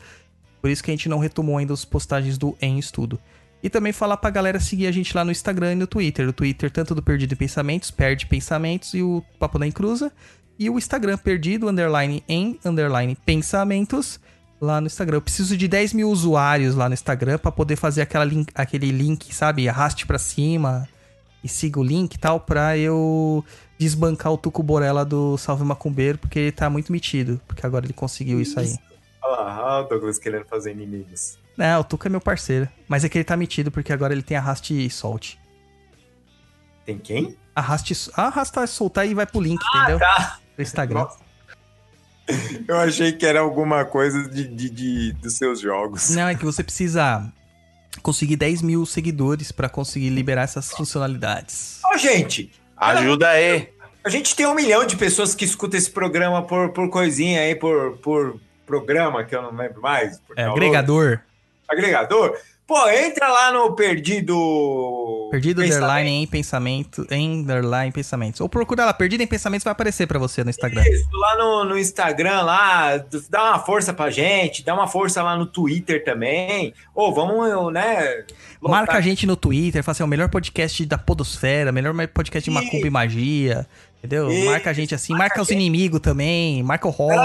Por 0.60 0.70
isso 0.70 0.82
que 0.82 0.90
a 0.90 0.94
gente 0.94 1.08
não 1.08 1.18
retomou 1.18 1.58
ainda 1.58 1.74
as 1.74 1.84
postagens 1.84 2.38
do 2.38 2.56
Em 2.60 2.78
Estudo. 2.78 3.18
E 3.62 3.70
também 3.70 3.92
falar 3.92 4.16
pra 4.16 4.30
galera 4.30 4.58
seguir 4.58 4.88
a 4.88 4.92
gente 4.92 5.14
lá 5.16 5.24
no 5.24 5.30
Instagram 5.30 5.72
e 5.72 5.76
no 5.76 5.86
Twitter. 5.86 6.28
O 6.28 6.32
Twitter, 6.32 6.70
tanto 6.70 6.94
do 6.94 7.02
Perdido 7.02 7.34
em 7.34 7.36
Pensamentos, 7.36 7.90
Perde 7.90 8.26
Pensamentos, 8.26 8.92
e 8.92 9.02
o 9.02 9.22
Papo 9.38 9.58
da 9.58 9.66
Encruza. 9.66 10.10
E 10.58 10.68
o 10.68 10.78
Instagram, 10.78 11.16
Perdido, 11.16 11.68
underline 11.68 12.24
em, 12.28 12.58
underline 12.64 13.16
Pensamentos, 13.24 14.18
lá 14.62 14.80
no 14.80 14.86
Instagram. 14.86 15.16
Eu 15.16 15.22
preciso 15.22 15.56
de 15.56 15.66
10 15.66 15.92
mil 15.92 16.08
usuários 16.08 16.74
lá 16.74 16.88
no 16.88 16.94
Instagram 16.94 17.36
pra 17.38 17.50
poder 17.50 17.76
fazer 17.76 18.00
aquela 18.00 18.24
link, 18.24 18.48
aquele 18.54 18.90
link, 18.90 19.34
sabe? 19.34 19.68
Arraste 19.68 20.06
pra 20.06 20.18
cima 20.18 20.88
e 21.42 21.48
siga 21.48 21.80
o 21.80 21.82
link 21.82 22.14
e 22.14 22.18
tal, 22.18 22.38
pra 22.38 22.78
eu 22.78 23.44
desbancar 23.76 24.32
o 24.32 24.38
Tuco 24.38 24.62
Borella 24.62 25.04
do 25.04 25.36
Salve 25.36 25.64
Macumbeiro, 25.64 26.16
porque 26.16 26.38
ele 26.38 26.52
tá 26.52 26.70
muito 26.70 26.92
metido, 26.92 27.40
porque 27.48 27.66
agora 27.66 27.84
ele 27.84 27.92
conseguiu 27.92 28.40
isso 28.40 28.60
aí. 28.60 28.78
Olha 29.20 29.42
lá, 29.42 29.76
olha 29.76 29.84
o 29.84 29.88
Douglas 29.88 30.18
querendo 30.18 30.44
fazer 30.44 30.70
inimigos. 30.70 31.36
Não, 31.56 31.80
o 31.80 31.84
Tuco 31.84 32.06
é 32.06 32.10
meu 32.10 32.20
parceiro. 32.20 32.68
Mas 32.86 33.04
é 33.04 33.08
que 33.08 33.18
ele 33.18 33.24
tá 33.24 33.36
metido 33.36 33.72
porque 33.72 33.92
agora 33.92 34.12
ele 34.12 34.22
tem 34.22 34.36
arraste 34.36 34.86
e 34.86 34.88
solte. 34.88 35.38
Tem 36.86 36.98
quem? 36.98 37.36
Arraste, 37.54 37.94
arrasta, 38.14 38.66
soltar 38.66 39.06
e 39.06 39.14
vai 39.14 39.26
pro 39.26 39.40
link, 39.40 39.60
entendeu? 39.74 39.98
Tá. 39.98 40.38
Do 40.56 40.62
Instagram. 40.62 41.00
Nossa. 41.00 41.31
Eu 42.68 42.76
achei 42.78 43.12
que 43.12 43.26
era 43.26 43.40
alguma 43.40 43.84
coisa 43.84 44.28
de, 44.28 44.46
de, 44.46 44.70
de- 44.70 45.12
dos 45.14 45.34
seus 45.36 45.60
jogos. 45.60 46.10
Não, 46.10 46.28
é 46.28 46.34
que 46.34 46.44
você 46.44 46.62
precisa 46.62 47.30
conseguir 48.02 48.36
10 48.36 48.62
mil 48.62 48.86
seguidores 48.86 49.52
pra 49.52 49.68
conseguir 49.68 50.08
liberar 50.10 50.42
essas 50.42 50.70
funcionalidades. 50.70 51.80
Ó, 51.84 51.96
gente, 51.96 52.50
Ajuda 52.76 53.28
aí. 53.28 53.68
a 54.04 54.08
gente 54.08 54.34
tem 54.34 54.46
um 54.46 54.54
milhão 54.54 54.86
de 54.86 54.96
pessoas 54.96 55.34
que 55.34 55.44
escutam 55.44 55.78
esse 55.78 55.90
programa 55.90 56.42
por, 56.42 56.70
por 56.70 56.88
coisinha 56.88 57.40
aí, 57.40 57.54
por, 57.54 57.98
por 57.98 58.40
programa, 58.66 59.24
que 59.24 59.34
eu 59.36 59.42
não 59.42 59.54
lembro 59.54 59.80
mais. 59.82 60.18
por 60.20 60.38
É, 60.38 60.44
agregador. 60.44 61.20
Agregador. 61.68 62.36
Pô, 62.72 62.88
entra 62.88 63.28
lá 63.28 63.52
no 63.52 63.74
Perdido 63.74 65.28
Perdido 65.30 65.60
Pensamento. 65.60 65.84
underline 65.84 66.10
em 66.22 66.26
pensamento, 66.26 67.06
em 67.10 67.40
underline 67.40 67.92
pensamentos. 67.92 68.40
Ou 68.40 68.48
procura 68.48 68.86
lá, 68.86 68.94
Perdido 68.94 69.20
em 69.22 69.26
Pensamentos, 69.26 69.62
vai 69.62 69.72
aparecer 69.72 70.06
pra 70.06 70.18
você 70.18 70.42
no 70.42 70.48
Instagram. 70.48 70.82
Isso, 70.88 71.06
lá 71.12 71.36
no, 71.36 71.64
no 71.66 71.78
Instagram, 71.78 72.40
lá, 72.40 72.96
dá 73.28 73.50
uma 73.50 73.58
força 73.58 73.92
pra 73.92 74.08
gente, 74.10 74.64
dá 74.64 74.72
uma 74.72 74.88
força 74.88 75.22
lá 75.22 75.36
no 75.36 75.44
Twitter 75.44 76.02
também. 76.02 76.72
Ô, 76.94 77.12
vamos, 77.12 77.70
né? 77.74 78.24
lotar 78.62 78.78
Marca 78.78 78.94
a 78.96 79.00
gente 79.02 79.26
no 79.26 79.36
Twitter, 79.36 79.82
fala 79.84 79.92
assim, 79.92 80.02
o 80.02 80.06
melhor 80.06 80.30
podcast 80.30 80.86
da 80.86 80.96
podosfera, 80.96 81.70
melhor 81.72 81.92
podcast 82.08 82.48
de 82.48 82.54
macumba 82.54 82.86
e 82.86 82.90
magia, 82.90 83.66
entendeu? 83.98 84.32
Isso. 84.32 84.46
Marca 84.46 84.70
a 84.70 84.72
gente 84.72 84.94
assim, 84.94 85.12
marca 85.12 85.42
os 85.42 85.50
inimigos 85.50 86.00
também, 86.00 86.62
marca 86.62 86.88
o 86.88 86.90
Roy, 86.90 87.16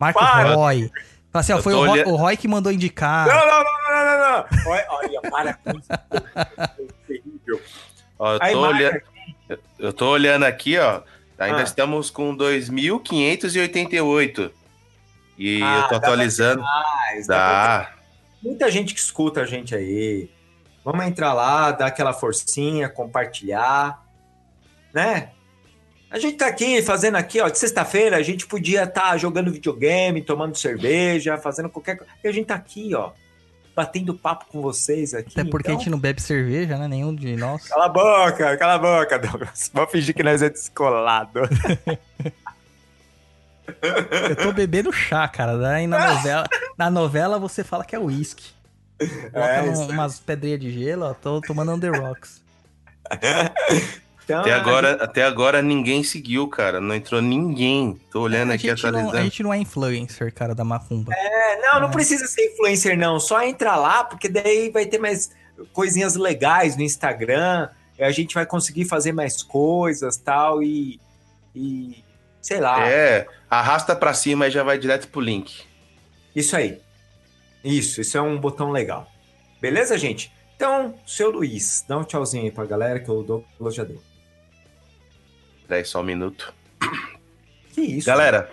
marca 0.00 0.18
para. 0.18 0.52
o 0.52 0.54
Roy. 0.54 0.90
Fala 1.30 1.40
assim, 1.40 1.52
ó, 1.54 1.62
foi 1.62 1.72
o 1.72 1.78
Roy, 1.78 1.88
olhando- 1.88 2.10
o 2.10 2.16
Roy 2.16 2.36
que 2.36 2.46
mandou 2.46 2.70
indicar. 2.70 3.26
Não, 3.26 3.34
não, 3.34 3.64
não, 3.64 3.81
não. 4.50 4.72
Olha, 4.72 4.86
olha, 4.90 5.20
para 5.30 5.54
com 5.54 5.70
isso. 5.78 5.88
Terrível. 7.06 7.60
Ó, 8.18 8.34
eu, 8.34 8.40
tô 8.52 8.60
olhando, 8.66 9.00
eu 9.78 9.92
tô 9.92 10.10
olhando 10.10 10.44
aqui, 10.44 10.76
ó. 10.78 11.02
Ainda 11.38 11.60
Ah. 11.60 11.64
estamos 11.64 12.10
com 12.10 12.34
2.588. 12.36 14.50
E 15.38 15.62
Ah, 15.62 15.76
eu 15.76 15.82
tô 15.82 15.82
dá 15.82 15.88
pra 15.88 15.96
atualizando. 15.98 16.62
Dá 16.62 17.24
pra- 17.26 17.26
Dá. 17.26 17.92
Muita 18.42 18.70
gente 18.70 18.92
que 18.94 19.00
escuta 19.00 19.40
a 19.42 19.46
gente 19.46 19.74
aí. 19.74 20.30
Vamos 20.84 21.04
entrar 21.06 21.32
lá, 21.32 21.70
dar 21.70 21.86
aquela 21.86 22.12
forcinha, 22.12 22.88
compartilhar, 22.88 24.02
né? 24.92 25.30
A 26.10 26.18
gente 26.18 26.36
tá 26.36 26.46
aqui 26.48 26.82
fazendo 26.82 27.16
aqui, 27.16 27.40
ó, 27.40 27.48
de 27.48 27.56
sexta-feira 27.58 28.16
a 28.16 28.22
gente 28.22 28.46
podia 28.46 28.82
estar 28.82 29.16
jogando 29.16 29.50
videogame, 29.50 30.20
tomando 30.20 30.56
cerveja, 30.58 31.38
fazendo 31.38 31.70
qualquer 31.70 31.96
coisa. 31.96 32.12
E 32.22 32.28
a 32.28 32.32
gente 32.32 32.46
tá 32.46 32.54
aqui, 32.56 32.94
ó, 32.94 33.12
batendo 33.74 34.14
papo 34.14 34.46
com 34.46 34.60
vocês 34.60 35.14
aqui. 35.14 35.38
Até 35.38 35.50
porque 35.50 35.68
então... 35.68 35.76
a 35.76 35.78
gente 35.78 35.90
não 35.90 35.98
bebe 35.98 36.20
cerveja, 36.20 36.76
né? 36.78 36.86
Nenhum 36.88 37.14
de 37.14 37.36
nós. 37.36 37.66
Cala 37.68 37.86
a 37.86 37.88
boca, 37.88 38.56
cala 38.56 38.74
a 38.74 38.78
boca, 38.78 39.18
Douglas. 39.18 39.70
Vamos 39.72 39.90
fingir 39.90 40.14
que 40.14 40.22
nós 40.22 40.42
é 40.42 40.50
descolado. 40.50 41.40
Eu 44.28 44.36
tô 44.36 44.52
bebendo 44.52 44.92
chá, 44.92 45.26
cara. 45.28 45.56
Daí 45.56 45.86
na 45.86 46.14
novela, 46.14 46.44
na 46.76 46.90
novela 46.90 47.38
você 47.38 47.64
fala 47.64 47.84
que 47.84 47.94
é 47.94 47.98
uísque. 47.98 48.50
Coloca 49.32 49.38
É, 49.38 49.60
aí. 49.60 49.68
umas 49.70 50.20
pedrinhas 50.20 50.60
de 50.60 50.70
gelo, 50.70 51.06
ó. 51.06 51.14
Tô 51.14 51.40
tomando 51.40 51.72
on 51.72 51.80
the 51.80 51.88
rocks. 51.88 52.42
Então, 54.24 54.40
Até 54.40 54.52
agora, 54.52 54.92
até 55.04 55.24
agora 55.24 55.62
ninguém 55.62 56.02
seguiu, 56.02 56.46
cara. 56.48 56.80
Não 56.80 56.94
entrou 56.94 57.20
ninguém. 57.20 58.00
Tô 58.10 58.20
olhando 58.20 58.52
a, 58.52 58.54
aqui, 58.54 58.68
gente 58.68 58.82
não, 58.82 58.88
atualizando. 58.90 59.18
a 59.18 59.22
gente 59.22 59.42
não 59.42 59.52
é 59.52 59.58
influencer, 59.58 60.32
cara, 60.32 60.54
da 60.54 60.64
macumba. 60.64 61.12
É, 61.14 61.60
não, 61.60 61.80
não 61.80 61.90
precisa 61.90 62.26
ser 62.26 62.52
influencer, 62.52 62.96
não. 62.96 63.18
Só 63.18 63.42
entra 63.42 63.74
lá, 63.76 64.04
porque 64.04 64.28
daí 64.28 64.70
vai 64.70 64.86
ter 64.86 64.98
mais 64.98 65.30
coisinhas 65.72 66.14
legais 66.14 66.76
no 66.76 66.82
Instagram. 66.82 67.68
e 67.98 68.04
A 68.04 68.12
gente 68.12 68.34
vai 68.34 68.46
conseguir 68.46 68.84
fazer 68.84 69.12
mais 69.12 69.42
coisas 69.42 70.16
tal. 70.16 70.62
E. 70.62 71.00
E. 71.54 72.04
Sei 72.40 72.60
lá. 72.60 72.88
É, 72.88 73.26
arrasta 73.50 73.94
pra 73.94 74.14
cima 74.14 74.48
e 74.48 74.50
já 74.50 74.62
vai 74.62 74.78
direto 74.78 75.08
pro 75.08 75.20
link. 75.20 75.62
Isso 76.34 76.56
aí. 76.56 76.80
Isso, 77.64 78.00
isso 78.00 78.16
é 78.16 78.22
um 78.22 78.38
botão 78.38 78.70
legal. 78.70 79.06
Beleza, 79.60 79.96
gente? 79.96 80.32
Então, 80.56 80.94
seu 81.06 81.30
Luiz, 81.30 81.84
dá 81.86 81.98
um 81.98 82.04
tchauzinho 82.04 82.44
aí 82.44 82.50
pra 82.50 82.64
galera 82.64 82.98
que 82.98 83.10
o 83.10 83.22
Douglas 83.22 83.74
já 83.74 83.84
deu. 83.84 84.00
Peraí, 85.72 85.86
só 85.86 86.00
um 86.00 86.04
minuto. 86.04 86.52
Que 87.72 87.80
isso? 87.80 88.06
Galera, 88.06 88.50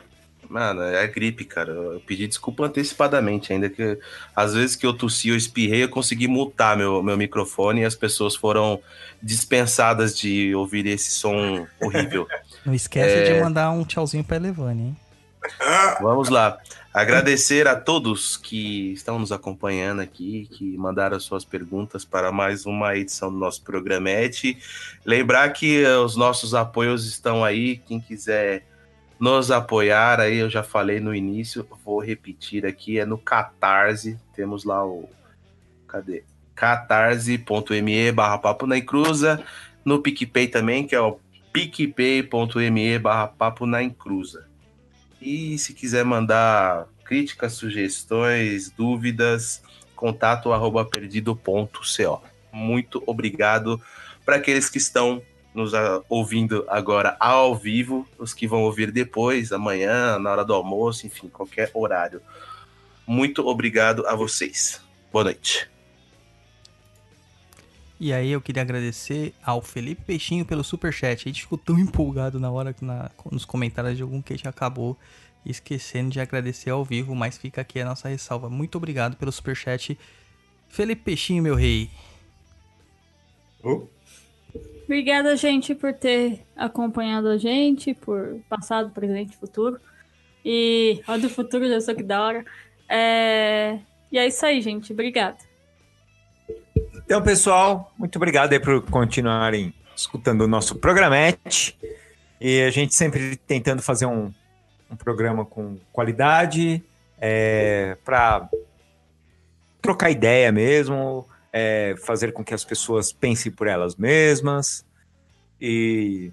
mano, 0.50 0.82
é 0.82 1.06
gripe, 1.06 1.44
cara. 1.44 1.70
Eu 1.74 2.02
pedi 2.08 2.26
desculpa 2.28 2.66
antecipadamente, 2.66 3.52
ainda 3.52 3.70
que 3.70 4.00
às 4.34 4.54
vezes 4.54 4.78
que 4.78 4.86
eu 4.86 4.94
tossi 4.94 5.30
ou 5.30 5.36
espirrei, 5.36 5.84
eu 5.84 5.90
consegui 5.90 6.30
multar 6.30 6.78
meu, 6.78 7.04
meu 7.04 7.18
microfone 7.18 7.82
e 7.82 7.86
as 7.86 7.94
pessoas 7.94 8.38
foram 8.38 8.82
dispensadas 9.22 10.18
de 10.18 10.56
ouvir 10.56 10.86
esse 10.86 11.12
som 11.12 11.68
horrível. 11.82 12.26
Não 12.66 12.74
esquece 12.74 13.16
É. 13.16 13.34
de 13.34 13.44
mandar 13.44 13.70
um 13.72 13.84
tchauzinho 13.84 14.24
pra 14.24 14.38
Elevane, 14.38 14.82
hein? 14.82 14.98
Vamos 16.02 16.30
lá. 16.30 16.58
Agradecer 16.94 17.68
a 17.68 17.76
todos 17.76 18.36
que 18.36 18.94
estão 18.94 19.20
nos 19.20 19.32
acompanhando 19.32 20.02
aqui, 20.02 20.48
que 20.52 20.78
mandaram 20.78 21.20
suas 21.20 21.46
perguntas 21.46 22.04
para 22.04 22.32
mais 22.32 22.66
uma 22.66 22.96
edição 22.96 23.32
do 23.32 23.38
nosso 23.38 23.62
programete. 23.62 24.58
Lembrar 25.06 25.50
que 25.54 25.84
eh, 25.84 25.98
os 25.98 26.16
nossos 26.16 26.56
apoios 26.56 27.06
estão 27.06 27.44
aí. 27.44 27.78
Quem 27.78 28.00
quiser 28.00 28.66
nos 29.20 29.52
apoiar, 29.52 30.20
aí 30.20 30.38
eu 30.38 30.50
já 30.50 30.64
falei 30.64 31.00
no 31.00 31.14
início, 31.14 31.68
vou 31.86 32.00
repetir 32.00 32.66
aqui, 32.66 32.98
é 32.98 33.06
no 33.06 33.18
Catarse. 33.18 34.20
Temos 34.36 34.64
lá 34.64 34.84
o. 34.86 35.08
Cadê? 35.88 36.24
catarse.me 36.60 38.12
barra 38.12 38.38
papo 38.38 38.68
na 38.68 38.78
encruza. 38.78 39.42
No 39.86 40.02
PicPay 40.02 40.50
também, 40.50 40.86
que 40.86 40.94
é 40.94 41.00
o 41.00 41.18
picpay.me 41.54 43.00
barra 43.00 43.28
papo 43.28 43.66
na 43.66 43.82
encruza. 43.82 44.49
E 45.22 45.58
se 45.58 45.74
quiser 45.74 46.06
mandar 46.06 46.88
críticas, 47.04 47.54
sugestões, 47.54 48.70
dúvidas, 48.70 49.62
contato 49.96 50.54
arroba 50.54 50.86
perdido.co. 50.86 52.24
Muito 52.52 53.04
obrigado 53.06 53.82
para 54.26 54.38
aqueles 54.38 54.70
que 54.70 54.78
estão 54.78 55.22
nos 55.54 55.74
ah, 55.74 56.02
ouvindo 56.08 56.66
agora 56.68 57.18
ao 57.20 57.56
vivo, 57.56 58.08
os 58.18 58.34
que 58.34 58.48
vão 58.48 58.62
ouvir 58.62 58.92
depois, 58.92 59.52
amanhã, 59.52 60.20
na 60.20 60.32
hora 60.32 60.46
do 60.46 60.54
almoço, 60.54 61.06
enfim, 61.06 61.28
qualquer 61.28 61.72
horário. 61.74 62.22
Muito 63.06 63.48
obrigado 63.48 64.06
a 64.08 64.16
vocês. 64.16 64.82
Boa 65.12 65.24
noite. 65.26 65.68
E 68.00 68.14
aí 68.14 68.32
eu 68.32 68.40
queria 68.40 68.62
agradecer 68.62 69.34
ao 69.44 69.62
Felipe 69.62 70.04
Peixinho 70.06 70.46
pelo 70.46 70.64
superchat. 70.64 71.28
A 71.28 71.30
gente 71.30 71.42
ficou 71.42 71.58
tão 71.58 71.78
empolgado 71.78 72.40
na 72.40 72.50
hora 72.50 72.74
que 72.74 72.86
na, 72.86 73.12
nos 73.30 73.44
comentários 73.44 73.98
de 73.98 74.04
algum 74.04 74.22
que 74.22 74.34
a 74.34 74.38
gente 74.38 74.48
acabou 74.48 74.98
esquecendo 75.46 76.10
de 76.10 76.20
agradecer 76.20 76.70
ao 76.70 76.86
vivo, 76.86 77.14
mas 77.14 77.38
fica 77.38 77.62
aqui 77.62 77.80
a 77.80 77.86
nossa 77.86 78.08
ressalva. 78.08 78.50
Muito 78.50 78.78
obrigado 78.78 79.18
pelo 79.18 79.32
superchat. 79.32 79.98
Felipe 80.70 81.02
Peixinho, 81.04 81.44
meu 81.44 81.56
rei. 81.56 81.90
Oh, 83.64 83.86
Obrigada, 84.90 85.36
gente, 85.36 85.76
por 85.76 85.94
ter 85.94 86.42
acompanhado 86.56 87.28
a 87.28 87.38
gente, 87.38 87.94
por 87.94 88.40
passado, 88.50 88.90
presente 88.90 89.34
e 89.34 89.38
futuro. 89.38 89.80
E 90.44 91.00
ó, 91.08 91.16
do 91.16 91.30
futuro 91.30 91.68
já 91.68 91.80
sou 91.80 91.94
que 91.94 92.02
da 92.02 92.24
hora. 92.24 92.46
É... 92.90 93.78
E 94.12 94.18
é 94.18 94.26
isso 94.26 94.44
aí, 94.44 94.60
gente. 94.62 94.92
Obrigada. 94.92 95.38
Então, 97.10 97.24
pessoal, 97.24 97.92
muito 97.98 98.18
obrigado 98.18 98.54
aí 98.54 98.60
por 98.60 98.84
continuarem 98.84 99.74
escutando 99.96 100.42
o 100.42 100.48
nosso 100.48 100.76
programete. 100.76 101.76
E 102.40 102.62
a 102.62 102.70
gente 102.70 102.94
sempre 102.94 103.36
tentando 103.36 103.82
fazer 103.82 104.06
um, 104.06 104.32
um 104.92 104.96
programa 104.96 105.44
com 105.44 105.80
qualidade, 105.92 106.84
é, 107.20 107.98
para 108.06 108.48
trocar 109.82 110.12
ideia 110.12 110.52
mesmo, 110.52 111.28
é, 111.52 111.96
fazer 112.06 112.32
com 112.32 112.44
que 112.44 112.54
as 112.54 112.64
pessoas 112.64 113.12
pensem 113.12 113.52
por 113.52 113.66
elas 113.66 113.96
mesmas 113.96 114.86
e, 115.60 116.32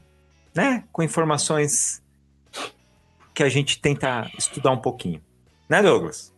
né, 0.55 0.85
com 0.93 1.03
informações 1.03 2.03
que 3.33 3.43
a 3.43 3.49
gente 3.49 3.81
tenta 3.81 4.31
estudar 4.37 4.73
um 4.73 4.81
pouquinho. 4.83 5.23
Né, 5.71 5.83
Douglas? 5.83 6.35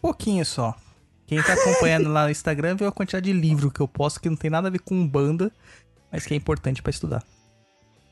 Pouquinho 0.00 0.46
só. 0.46 0.76
Quem 1.26 1.42
tá 1.42 1.54
acompanhando 1.54 2.10
lá 2.12 2.24
no 2.24 2.30
Instagram 2.30 2.76
viu 2.76 2.86
a 2.86 2.92
quantidade 2.92 3.26
de 3.26 3.32
livro 3.32 3.70
que 3.70 3.80
eu 3.80 3.88
posto 3.88 4.20
que 4.20 4.28
não 4.28 4.36
tem 4.36 4.48
nada 4.50 4.68
a 4.68 4.70
ver 4.70 4.78
com 4.80 5.06
banda, 5.06 5.50
mas 6.10 6.24
que 6.24 6.32
é 6.34 6.36
importante 6.36 6.80
pra 6.82 6.90
estudar. 6.90 7.22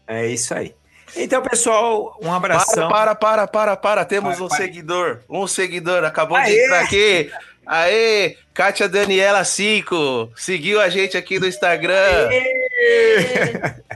É 0.06 0.26
isso 0.26 0.52
aí. 0.52 0.74
Então, 1.16 1.40
pessoal, 1.42 2.18
um 2.20 2.32
abração. 2.32 2.88
Para, 2.88 3.14
para, 3.14 3.46
para, 3.46 3.46
para, 3.46 3.76
para. 3.76 4.04
Temos 4.04 4.38
Vai, 4.38 4.46
um 4.46 4.48
vai. 4.48 4.58
seguidor. 4.58 5.20
Um 5.28 5.46
seguidor. 5.46 6.02
Acabou 6.04 6.36
de 6.40 6.48
Aê! 6.50 6.64
entrar 6.64 6.80
aqui. 6.80 7.30
Aê, 7.66 8.36
Kátia 8.52 8.88
Daniela 8.88 9.44
5. 9.44 10.32
Seguiu 10.34 10.80
a 10.80 10.88
gente 10.88 11.16
aqui 11.16 11.38
no 11.38 11.46
Instagram. 11.46 12.28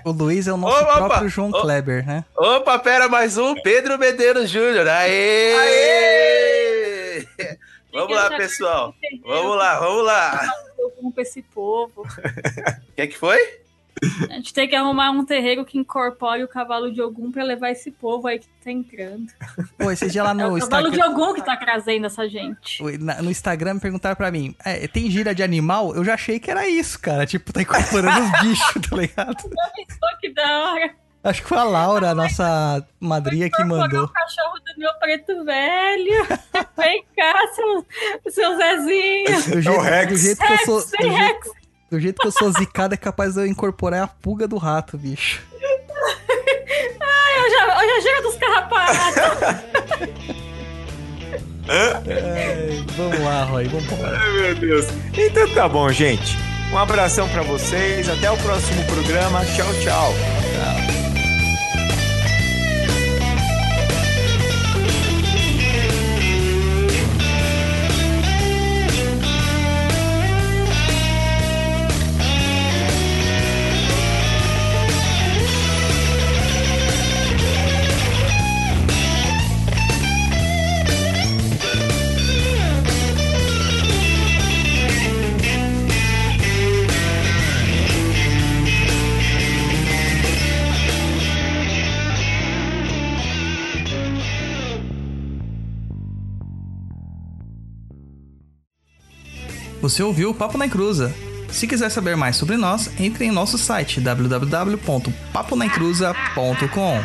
O 0.05 0.13
Luiz 0.13 0.47
é 0.47 0.53
o 0.53 0.57
nosso 0.57 0.81
Opa, 0.83 0.93
opa! 0.97 1.07
próprio 1.09 1.29
João. 1.29 1.51
Kleber, 1.51 2.07
né? 2.07 2.25
Opa, 2.37 2.79
pera, 2.79 3.09
mais 3.09 3.37
um. 3.37 3.55
Pedro 3.57 3.99
Medeiros 3.99 4.49
Júnior. 4.49 4.87
Aê! 4.89 5.57
Vamos 7.93 8.15
lá, 8.15 8.29
pessoal. 8.31 8.95
Vamos 9.25 9.57
lá, 9.57 9.79
vamos 9.79 10.05
lá. 10.05 10.53
Vamos 10.97 11.15
pra 11.15 11.23
esse 11.23 11.43
povo. 11.43 12.03
O 12.03 12.93
que, 12.95 13.03
é 13.03 13.07
que 13.07 13.17
foi? 13.17 13.39
A 14.31 14.35
gente 14.35 14.55
tem 14.55 14.69
que 14.69 14.77
arrumar 14.77 15.11
um 15.11 15.25
terreiro 15.25 15.65
que 15.65 15.77
incorpore 15.77 16.45
o 16.45 16.49
cavalo 16.49 16.93
de 16.93 17.03
Ogum 17.03 17.33
pra 17.33 17.43
levar 17.43 17.71
esse 17.71 17.91
povo 17.91 18.29
aí 18.29 18.39
que 18.39 18.47
tá 18.63 18.71
entrando. 18.71 19.27
Pô, 19.77 19.91
esse 19.91 20.09
dia 20.09 20.23
lá 20.23 20.31
É 20.31 20.35
no 20.35 20.57
o 20.57 20.61
cavalo 20.61 20.91
de 20.91 20.97
Instagram. 20.97 21.23
Ogum 21.25 21.35
que 21.35 21.43
tá 21.43 21.57
trazendo 21.57 22.07
essa 22.07 22.29
gente. 22.29 22.81
No 22.99 23.31
Instagram 23.31 23.75
me 23.75 23.81
perguntaram 23.81 24.15
pra 24.15 24.31
mim, 24.31 24.55
é, 24.65 24.87
tem 24.87 25.11
gira 25.11 25.35
de 25.35 25.43
animal? 25.43 25.95
Eu 25.97 26.05
já 26.05 26.15
achei 26.15 26.39
que 26.39 26.51
era 26.51 26.69
isso, 26.69 27.01
cara. 27.01 27.27
Tipo, 27.27 27.53
tá 27.53 27.63
incorporando 27.63 28.21
os 28.25 28.31
bichos, 28.43 28.89
tá 28.89 28.97
ligado? 28.97 29.43
Pô, 29.43 30.19
que 30.21 30.31
da 30.33 30.73
hora. 30.73 30.95
Acho 31.25 31.43
que 31.43 31.49
foi 31.49 31.59
a 31.59 31.65
Laura, 31.65 32.11
a 32.11 32.15
nossa 32.15 32.87
madrinha, 33.01 33.51
que 33.51 33.65
mandou. 33.65 34.05
o 34.05 34.09
cachorro 34.09 34.59
do 34.61 34.79
meu 34.79 34.93
preto 35.01 35.45
velho. 35.45 36.27
Vem 36.79 37.05
cá, 37.17 37.35
seu, 37.55 37.87
seu 38.31 38.57
Zezinho. 38.57 39.43
Do 39.51 39.61
jeito, 39.63 39.81
Rex. 39.81 40.13
do 40.13 40.17
jeito 40.19 40.39
que 40.47 40.53
eu 40.53 40.59
sou. 40.59 40.79
Rex, 40.79 40.91
Do, 41.01 41.09
Rex. 41.09 41.51
Do 41.91 42.01
jeito 42.01 42.21
que 42.21 42.27
eu 42.29 42.33
sou 42.33 42.53
zicado, 42.53 42.95
é 42.95 42.97
capaz 42.97 43.35
de 43.35 43.41
eu 43.41 43.47
incorporar 43.47 44.03
a 44.05 44.07
pulga 44.07 44.47
do 44.47 44.57
rato, 44.57 44.97
bicho. 44.97 45.43
Eu 47.37 47.51
já, 47.51 47.83
eu 47.83 47.89
já 47.89 48.01
chego 48.03 48.23
dos 48.23 48.37
carrapatos. 48.37 48.97
É, 51.69 52.83
vamos 52.97 53.21
lá, 53.21 53.45
Roy, 53.45 53.69
vamos 53.69 53.91
embora. 53.93 54.19
Ai, 54.19 54.33
meu 54.33 54.55
Deus. 54.55 54.87
Então 55.17 55.49
tá 55.55 55.69
bom, 55.69 55.91
gente. 55.93 56.37
Um 56.73 56.79
abração 56.79 57.29
pra 57.29 57.43
vocês. 57.43 58.09
Até 58.09 58.31
o 58.31 58.37
próximo 58.39 58.85
programa. 58.87 59.45
Tchau, 59.45 59.73
tchau. 59.83 60.98
Você 99.81 100.03
ouviu 100.03 100.31
o 100.31 100.35
Papo 100.35 100.59
na 100.59 100.67
Encruza. 100.67 101.15
Se 101.51 101.67
quiser 101.67 101.91
saber 101.91 102.15
mais 102.17 102.37
sobre 102.37 102.57
nós, 102.57 102.91
entre 102.99 103.25
em 103.25 103.31
nosso 103.31 103.57
site 103.57 104.01
www.paponaencruza.com. 104.01 107.01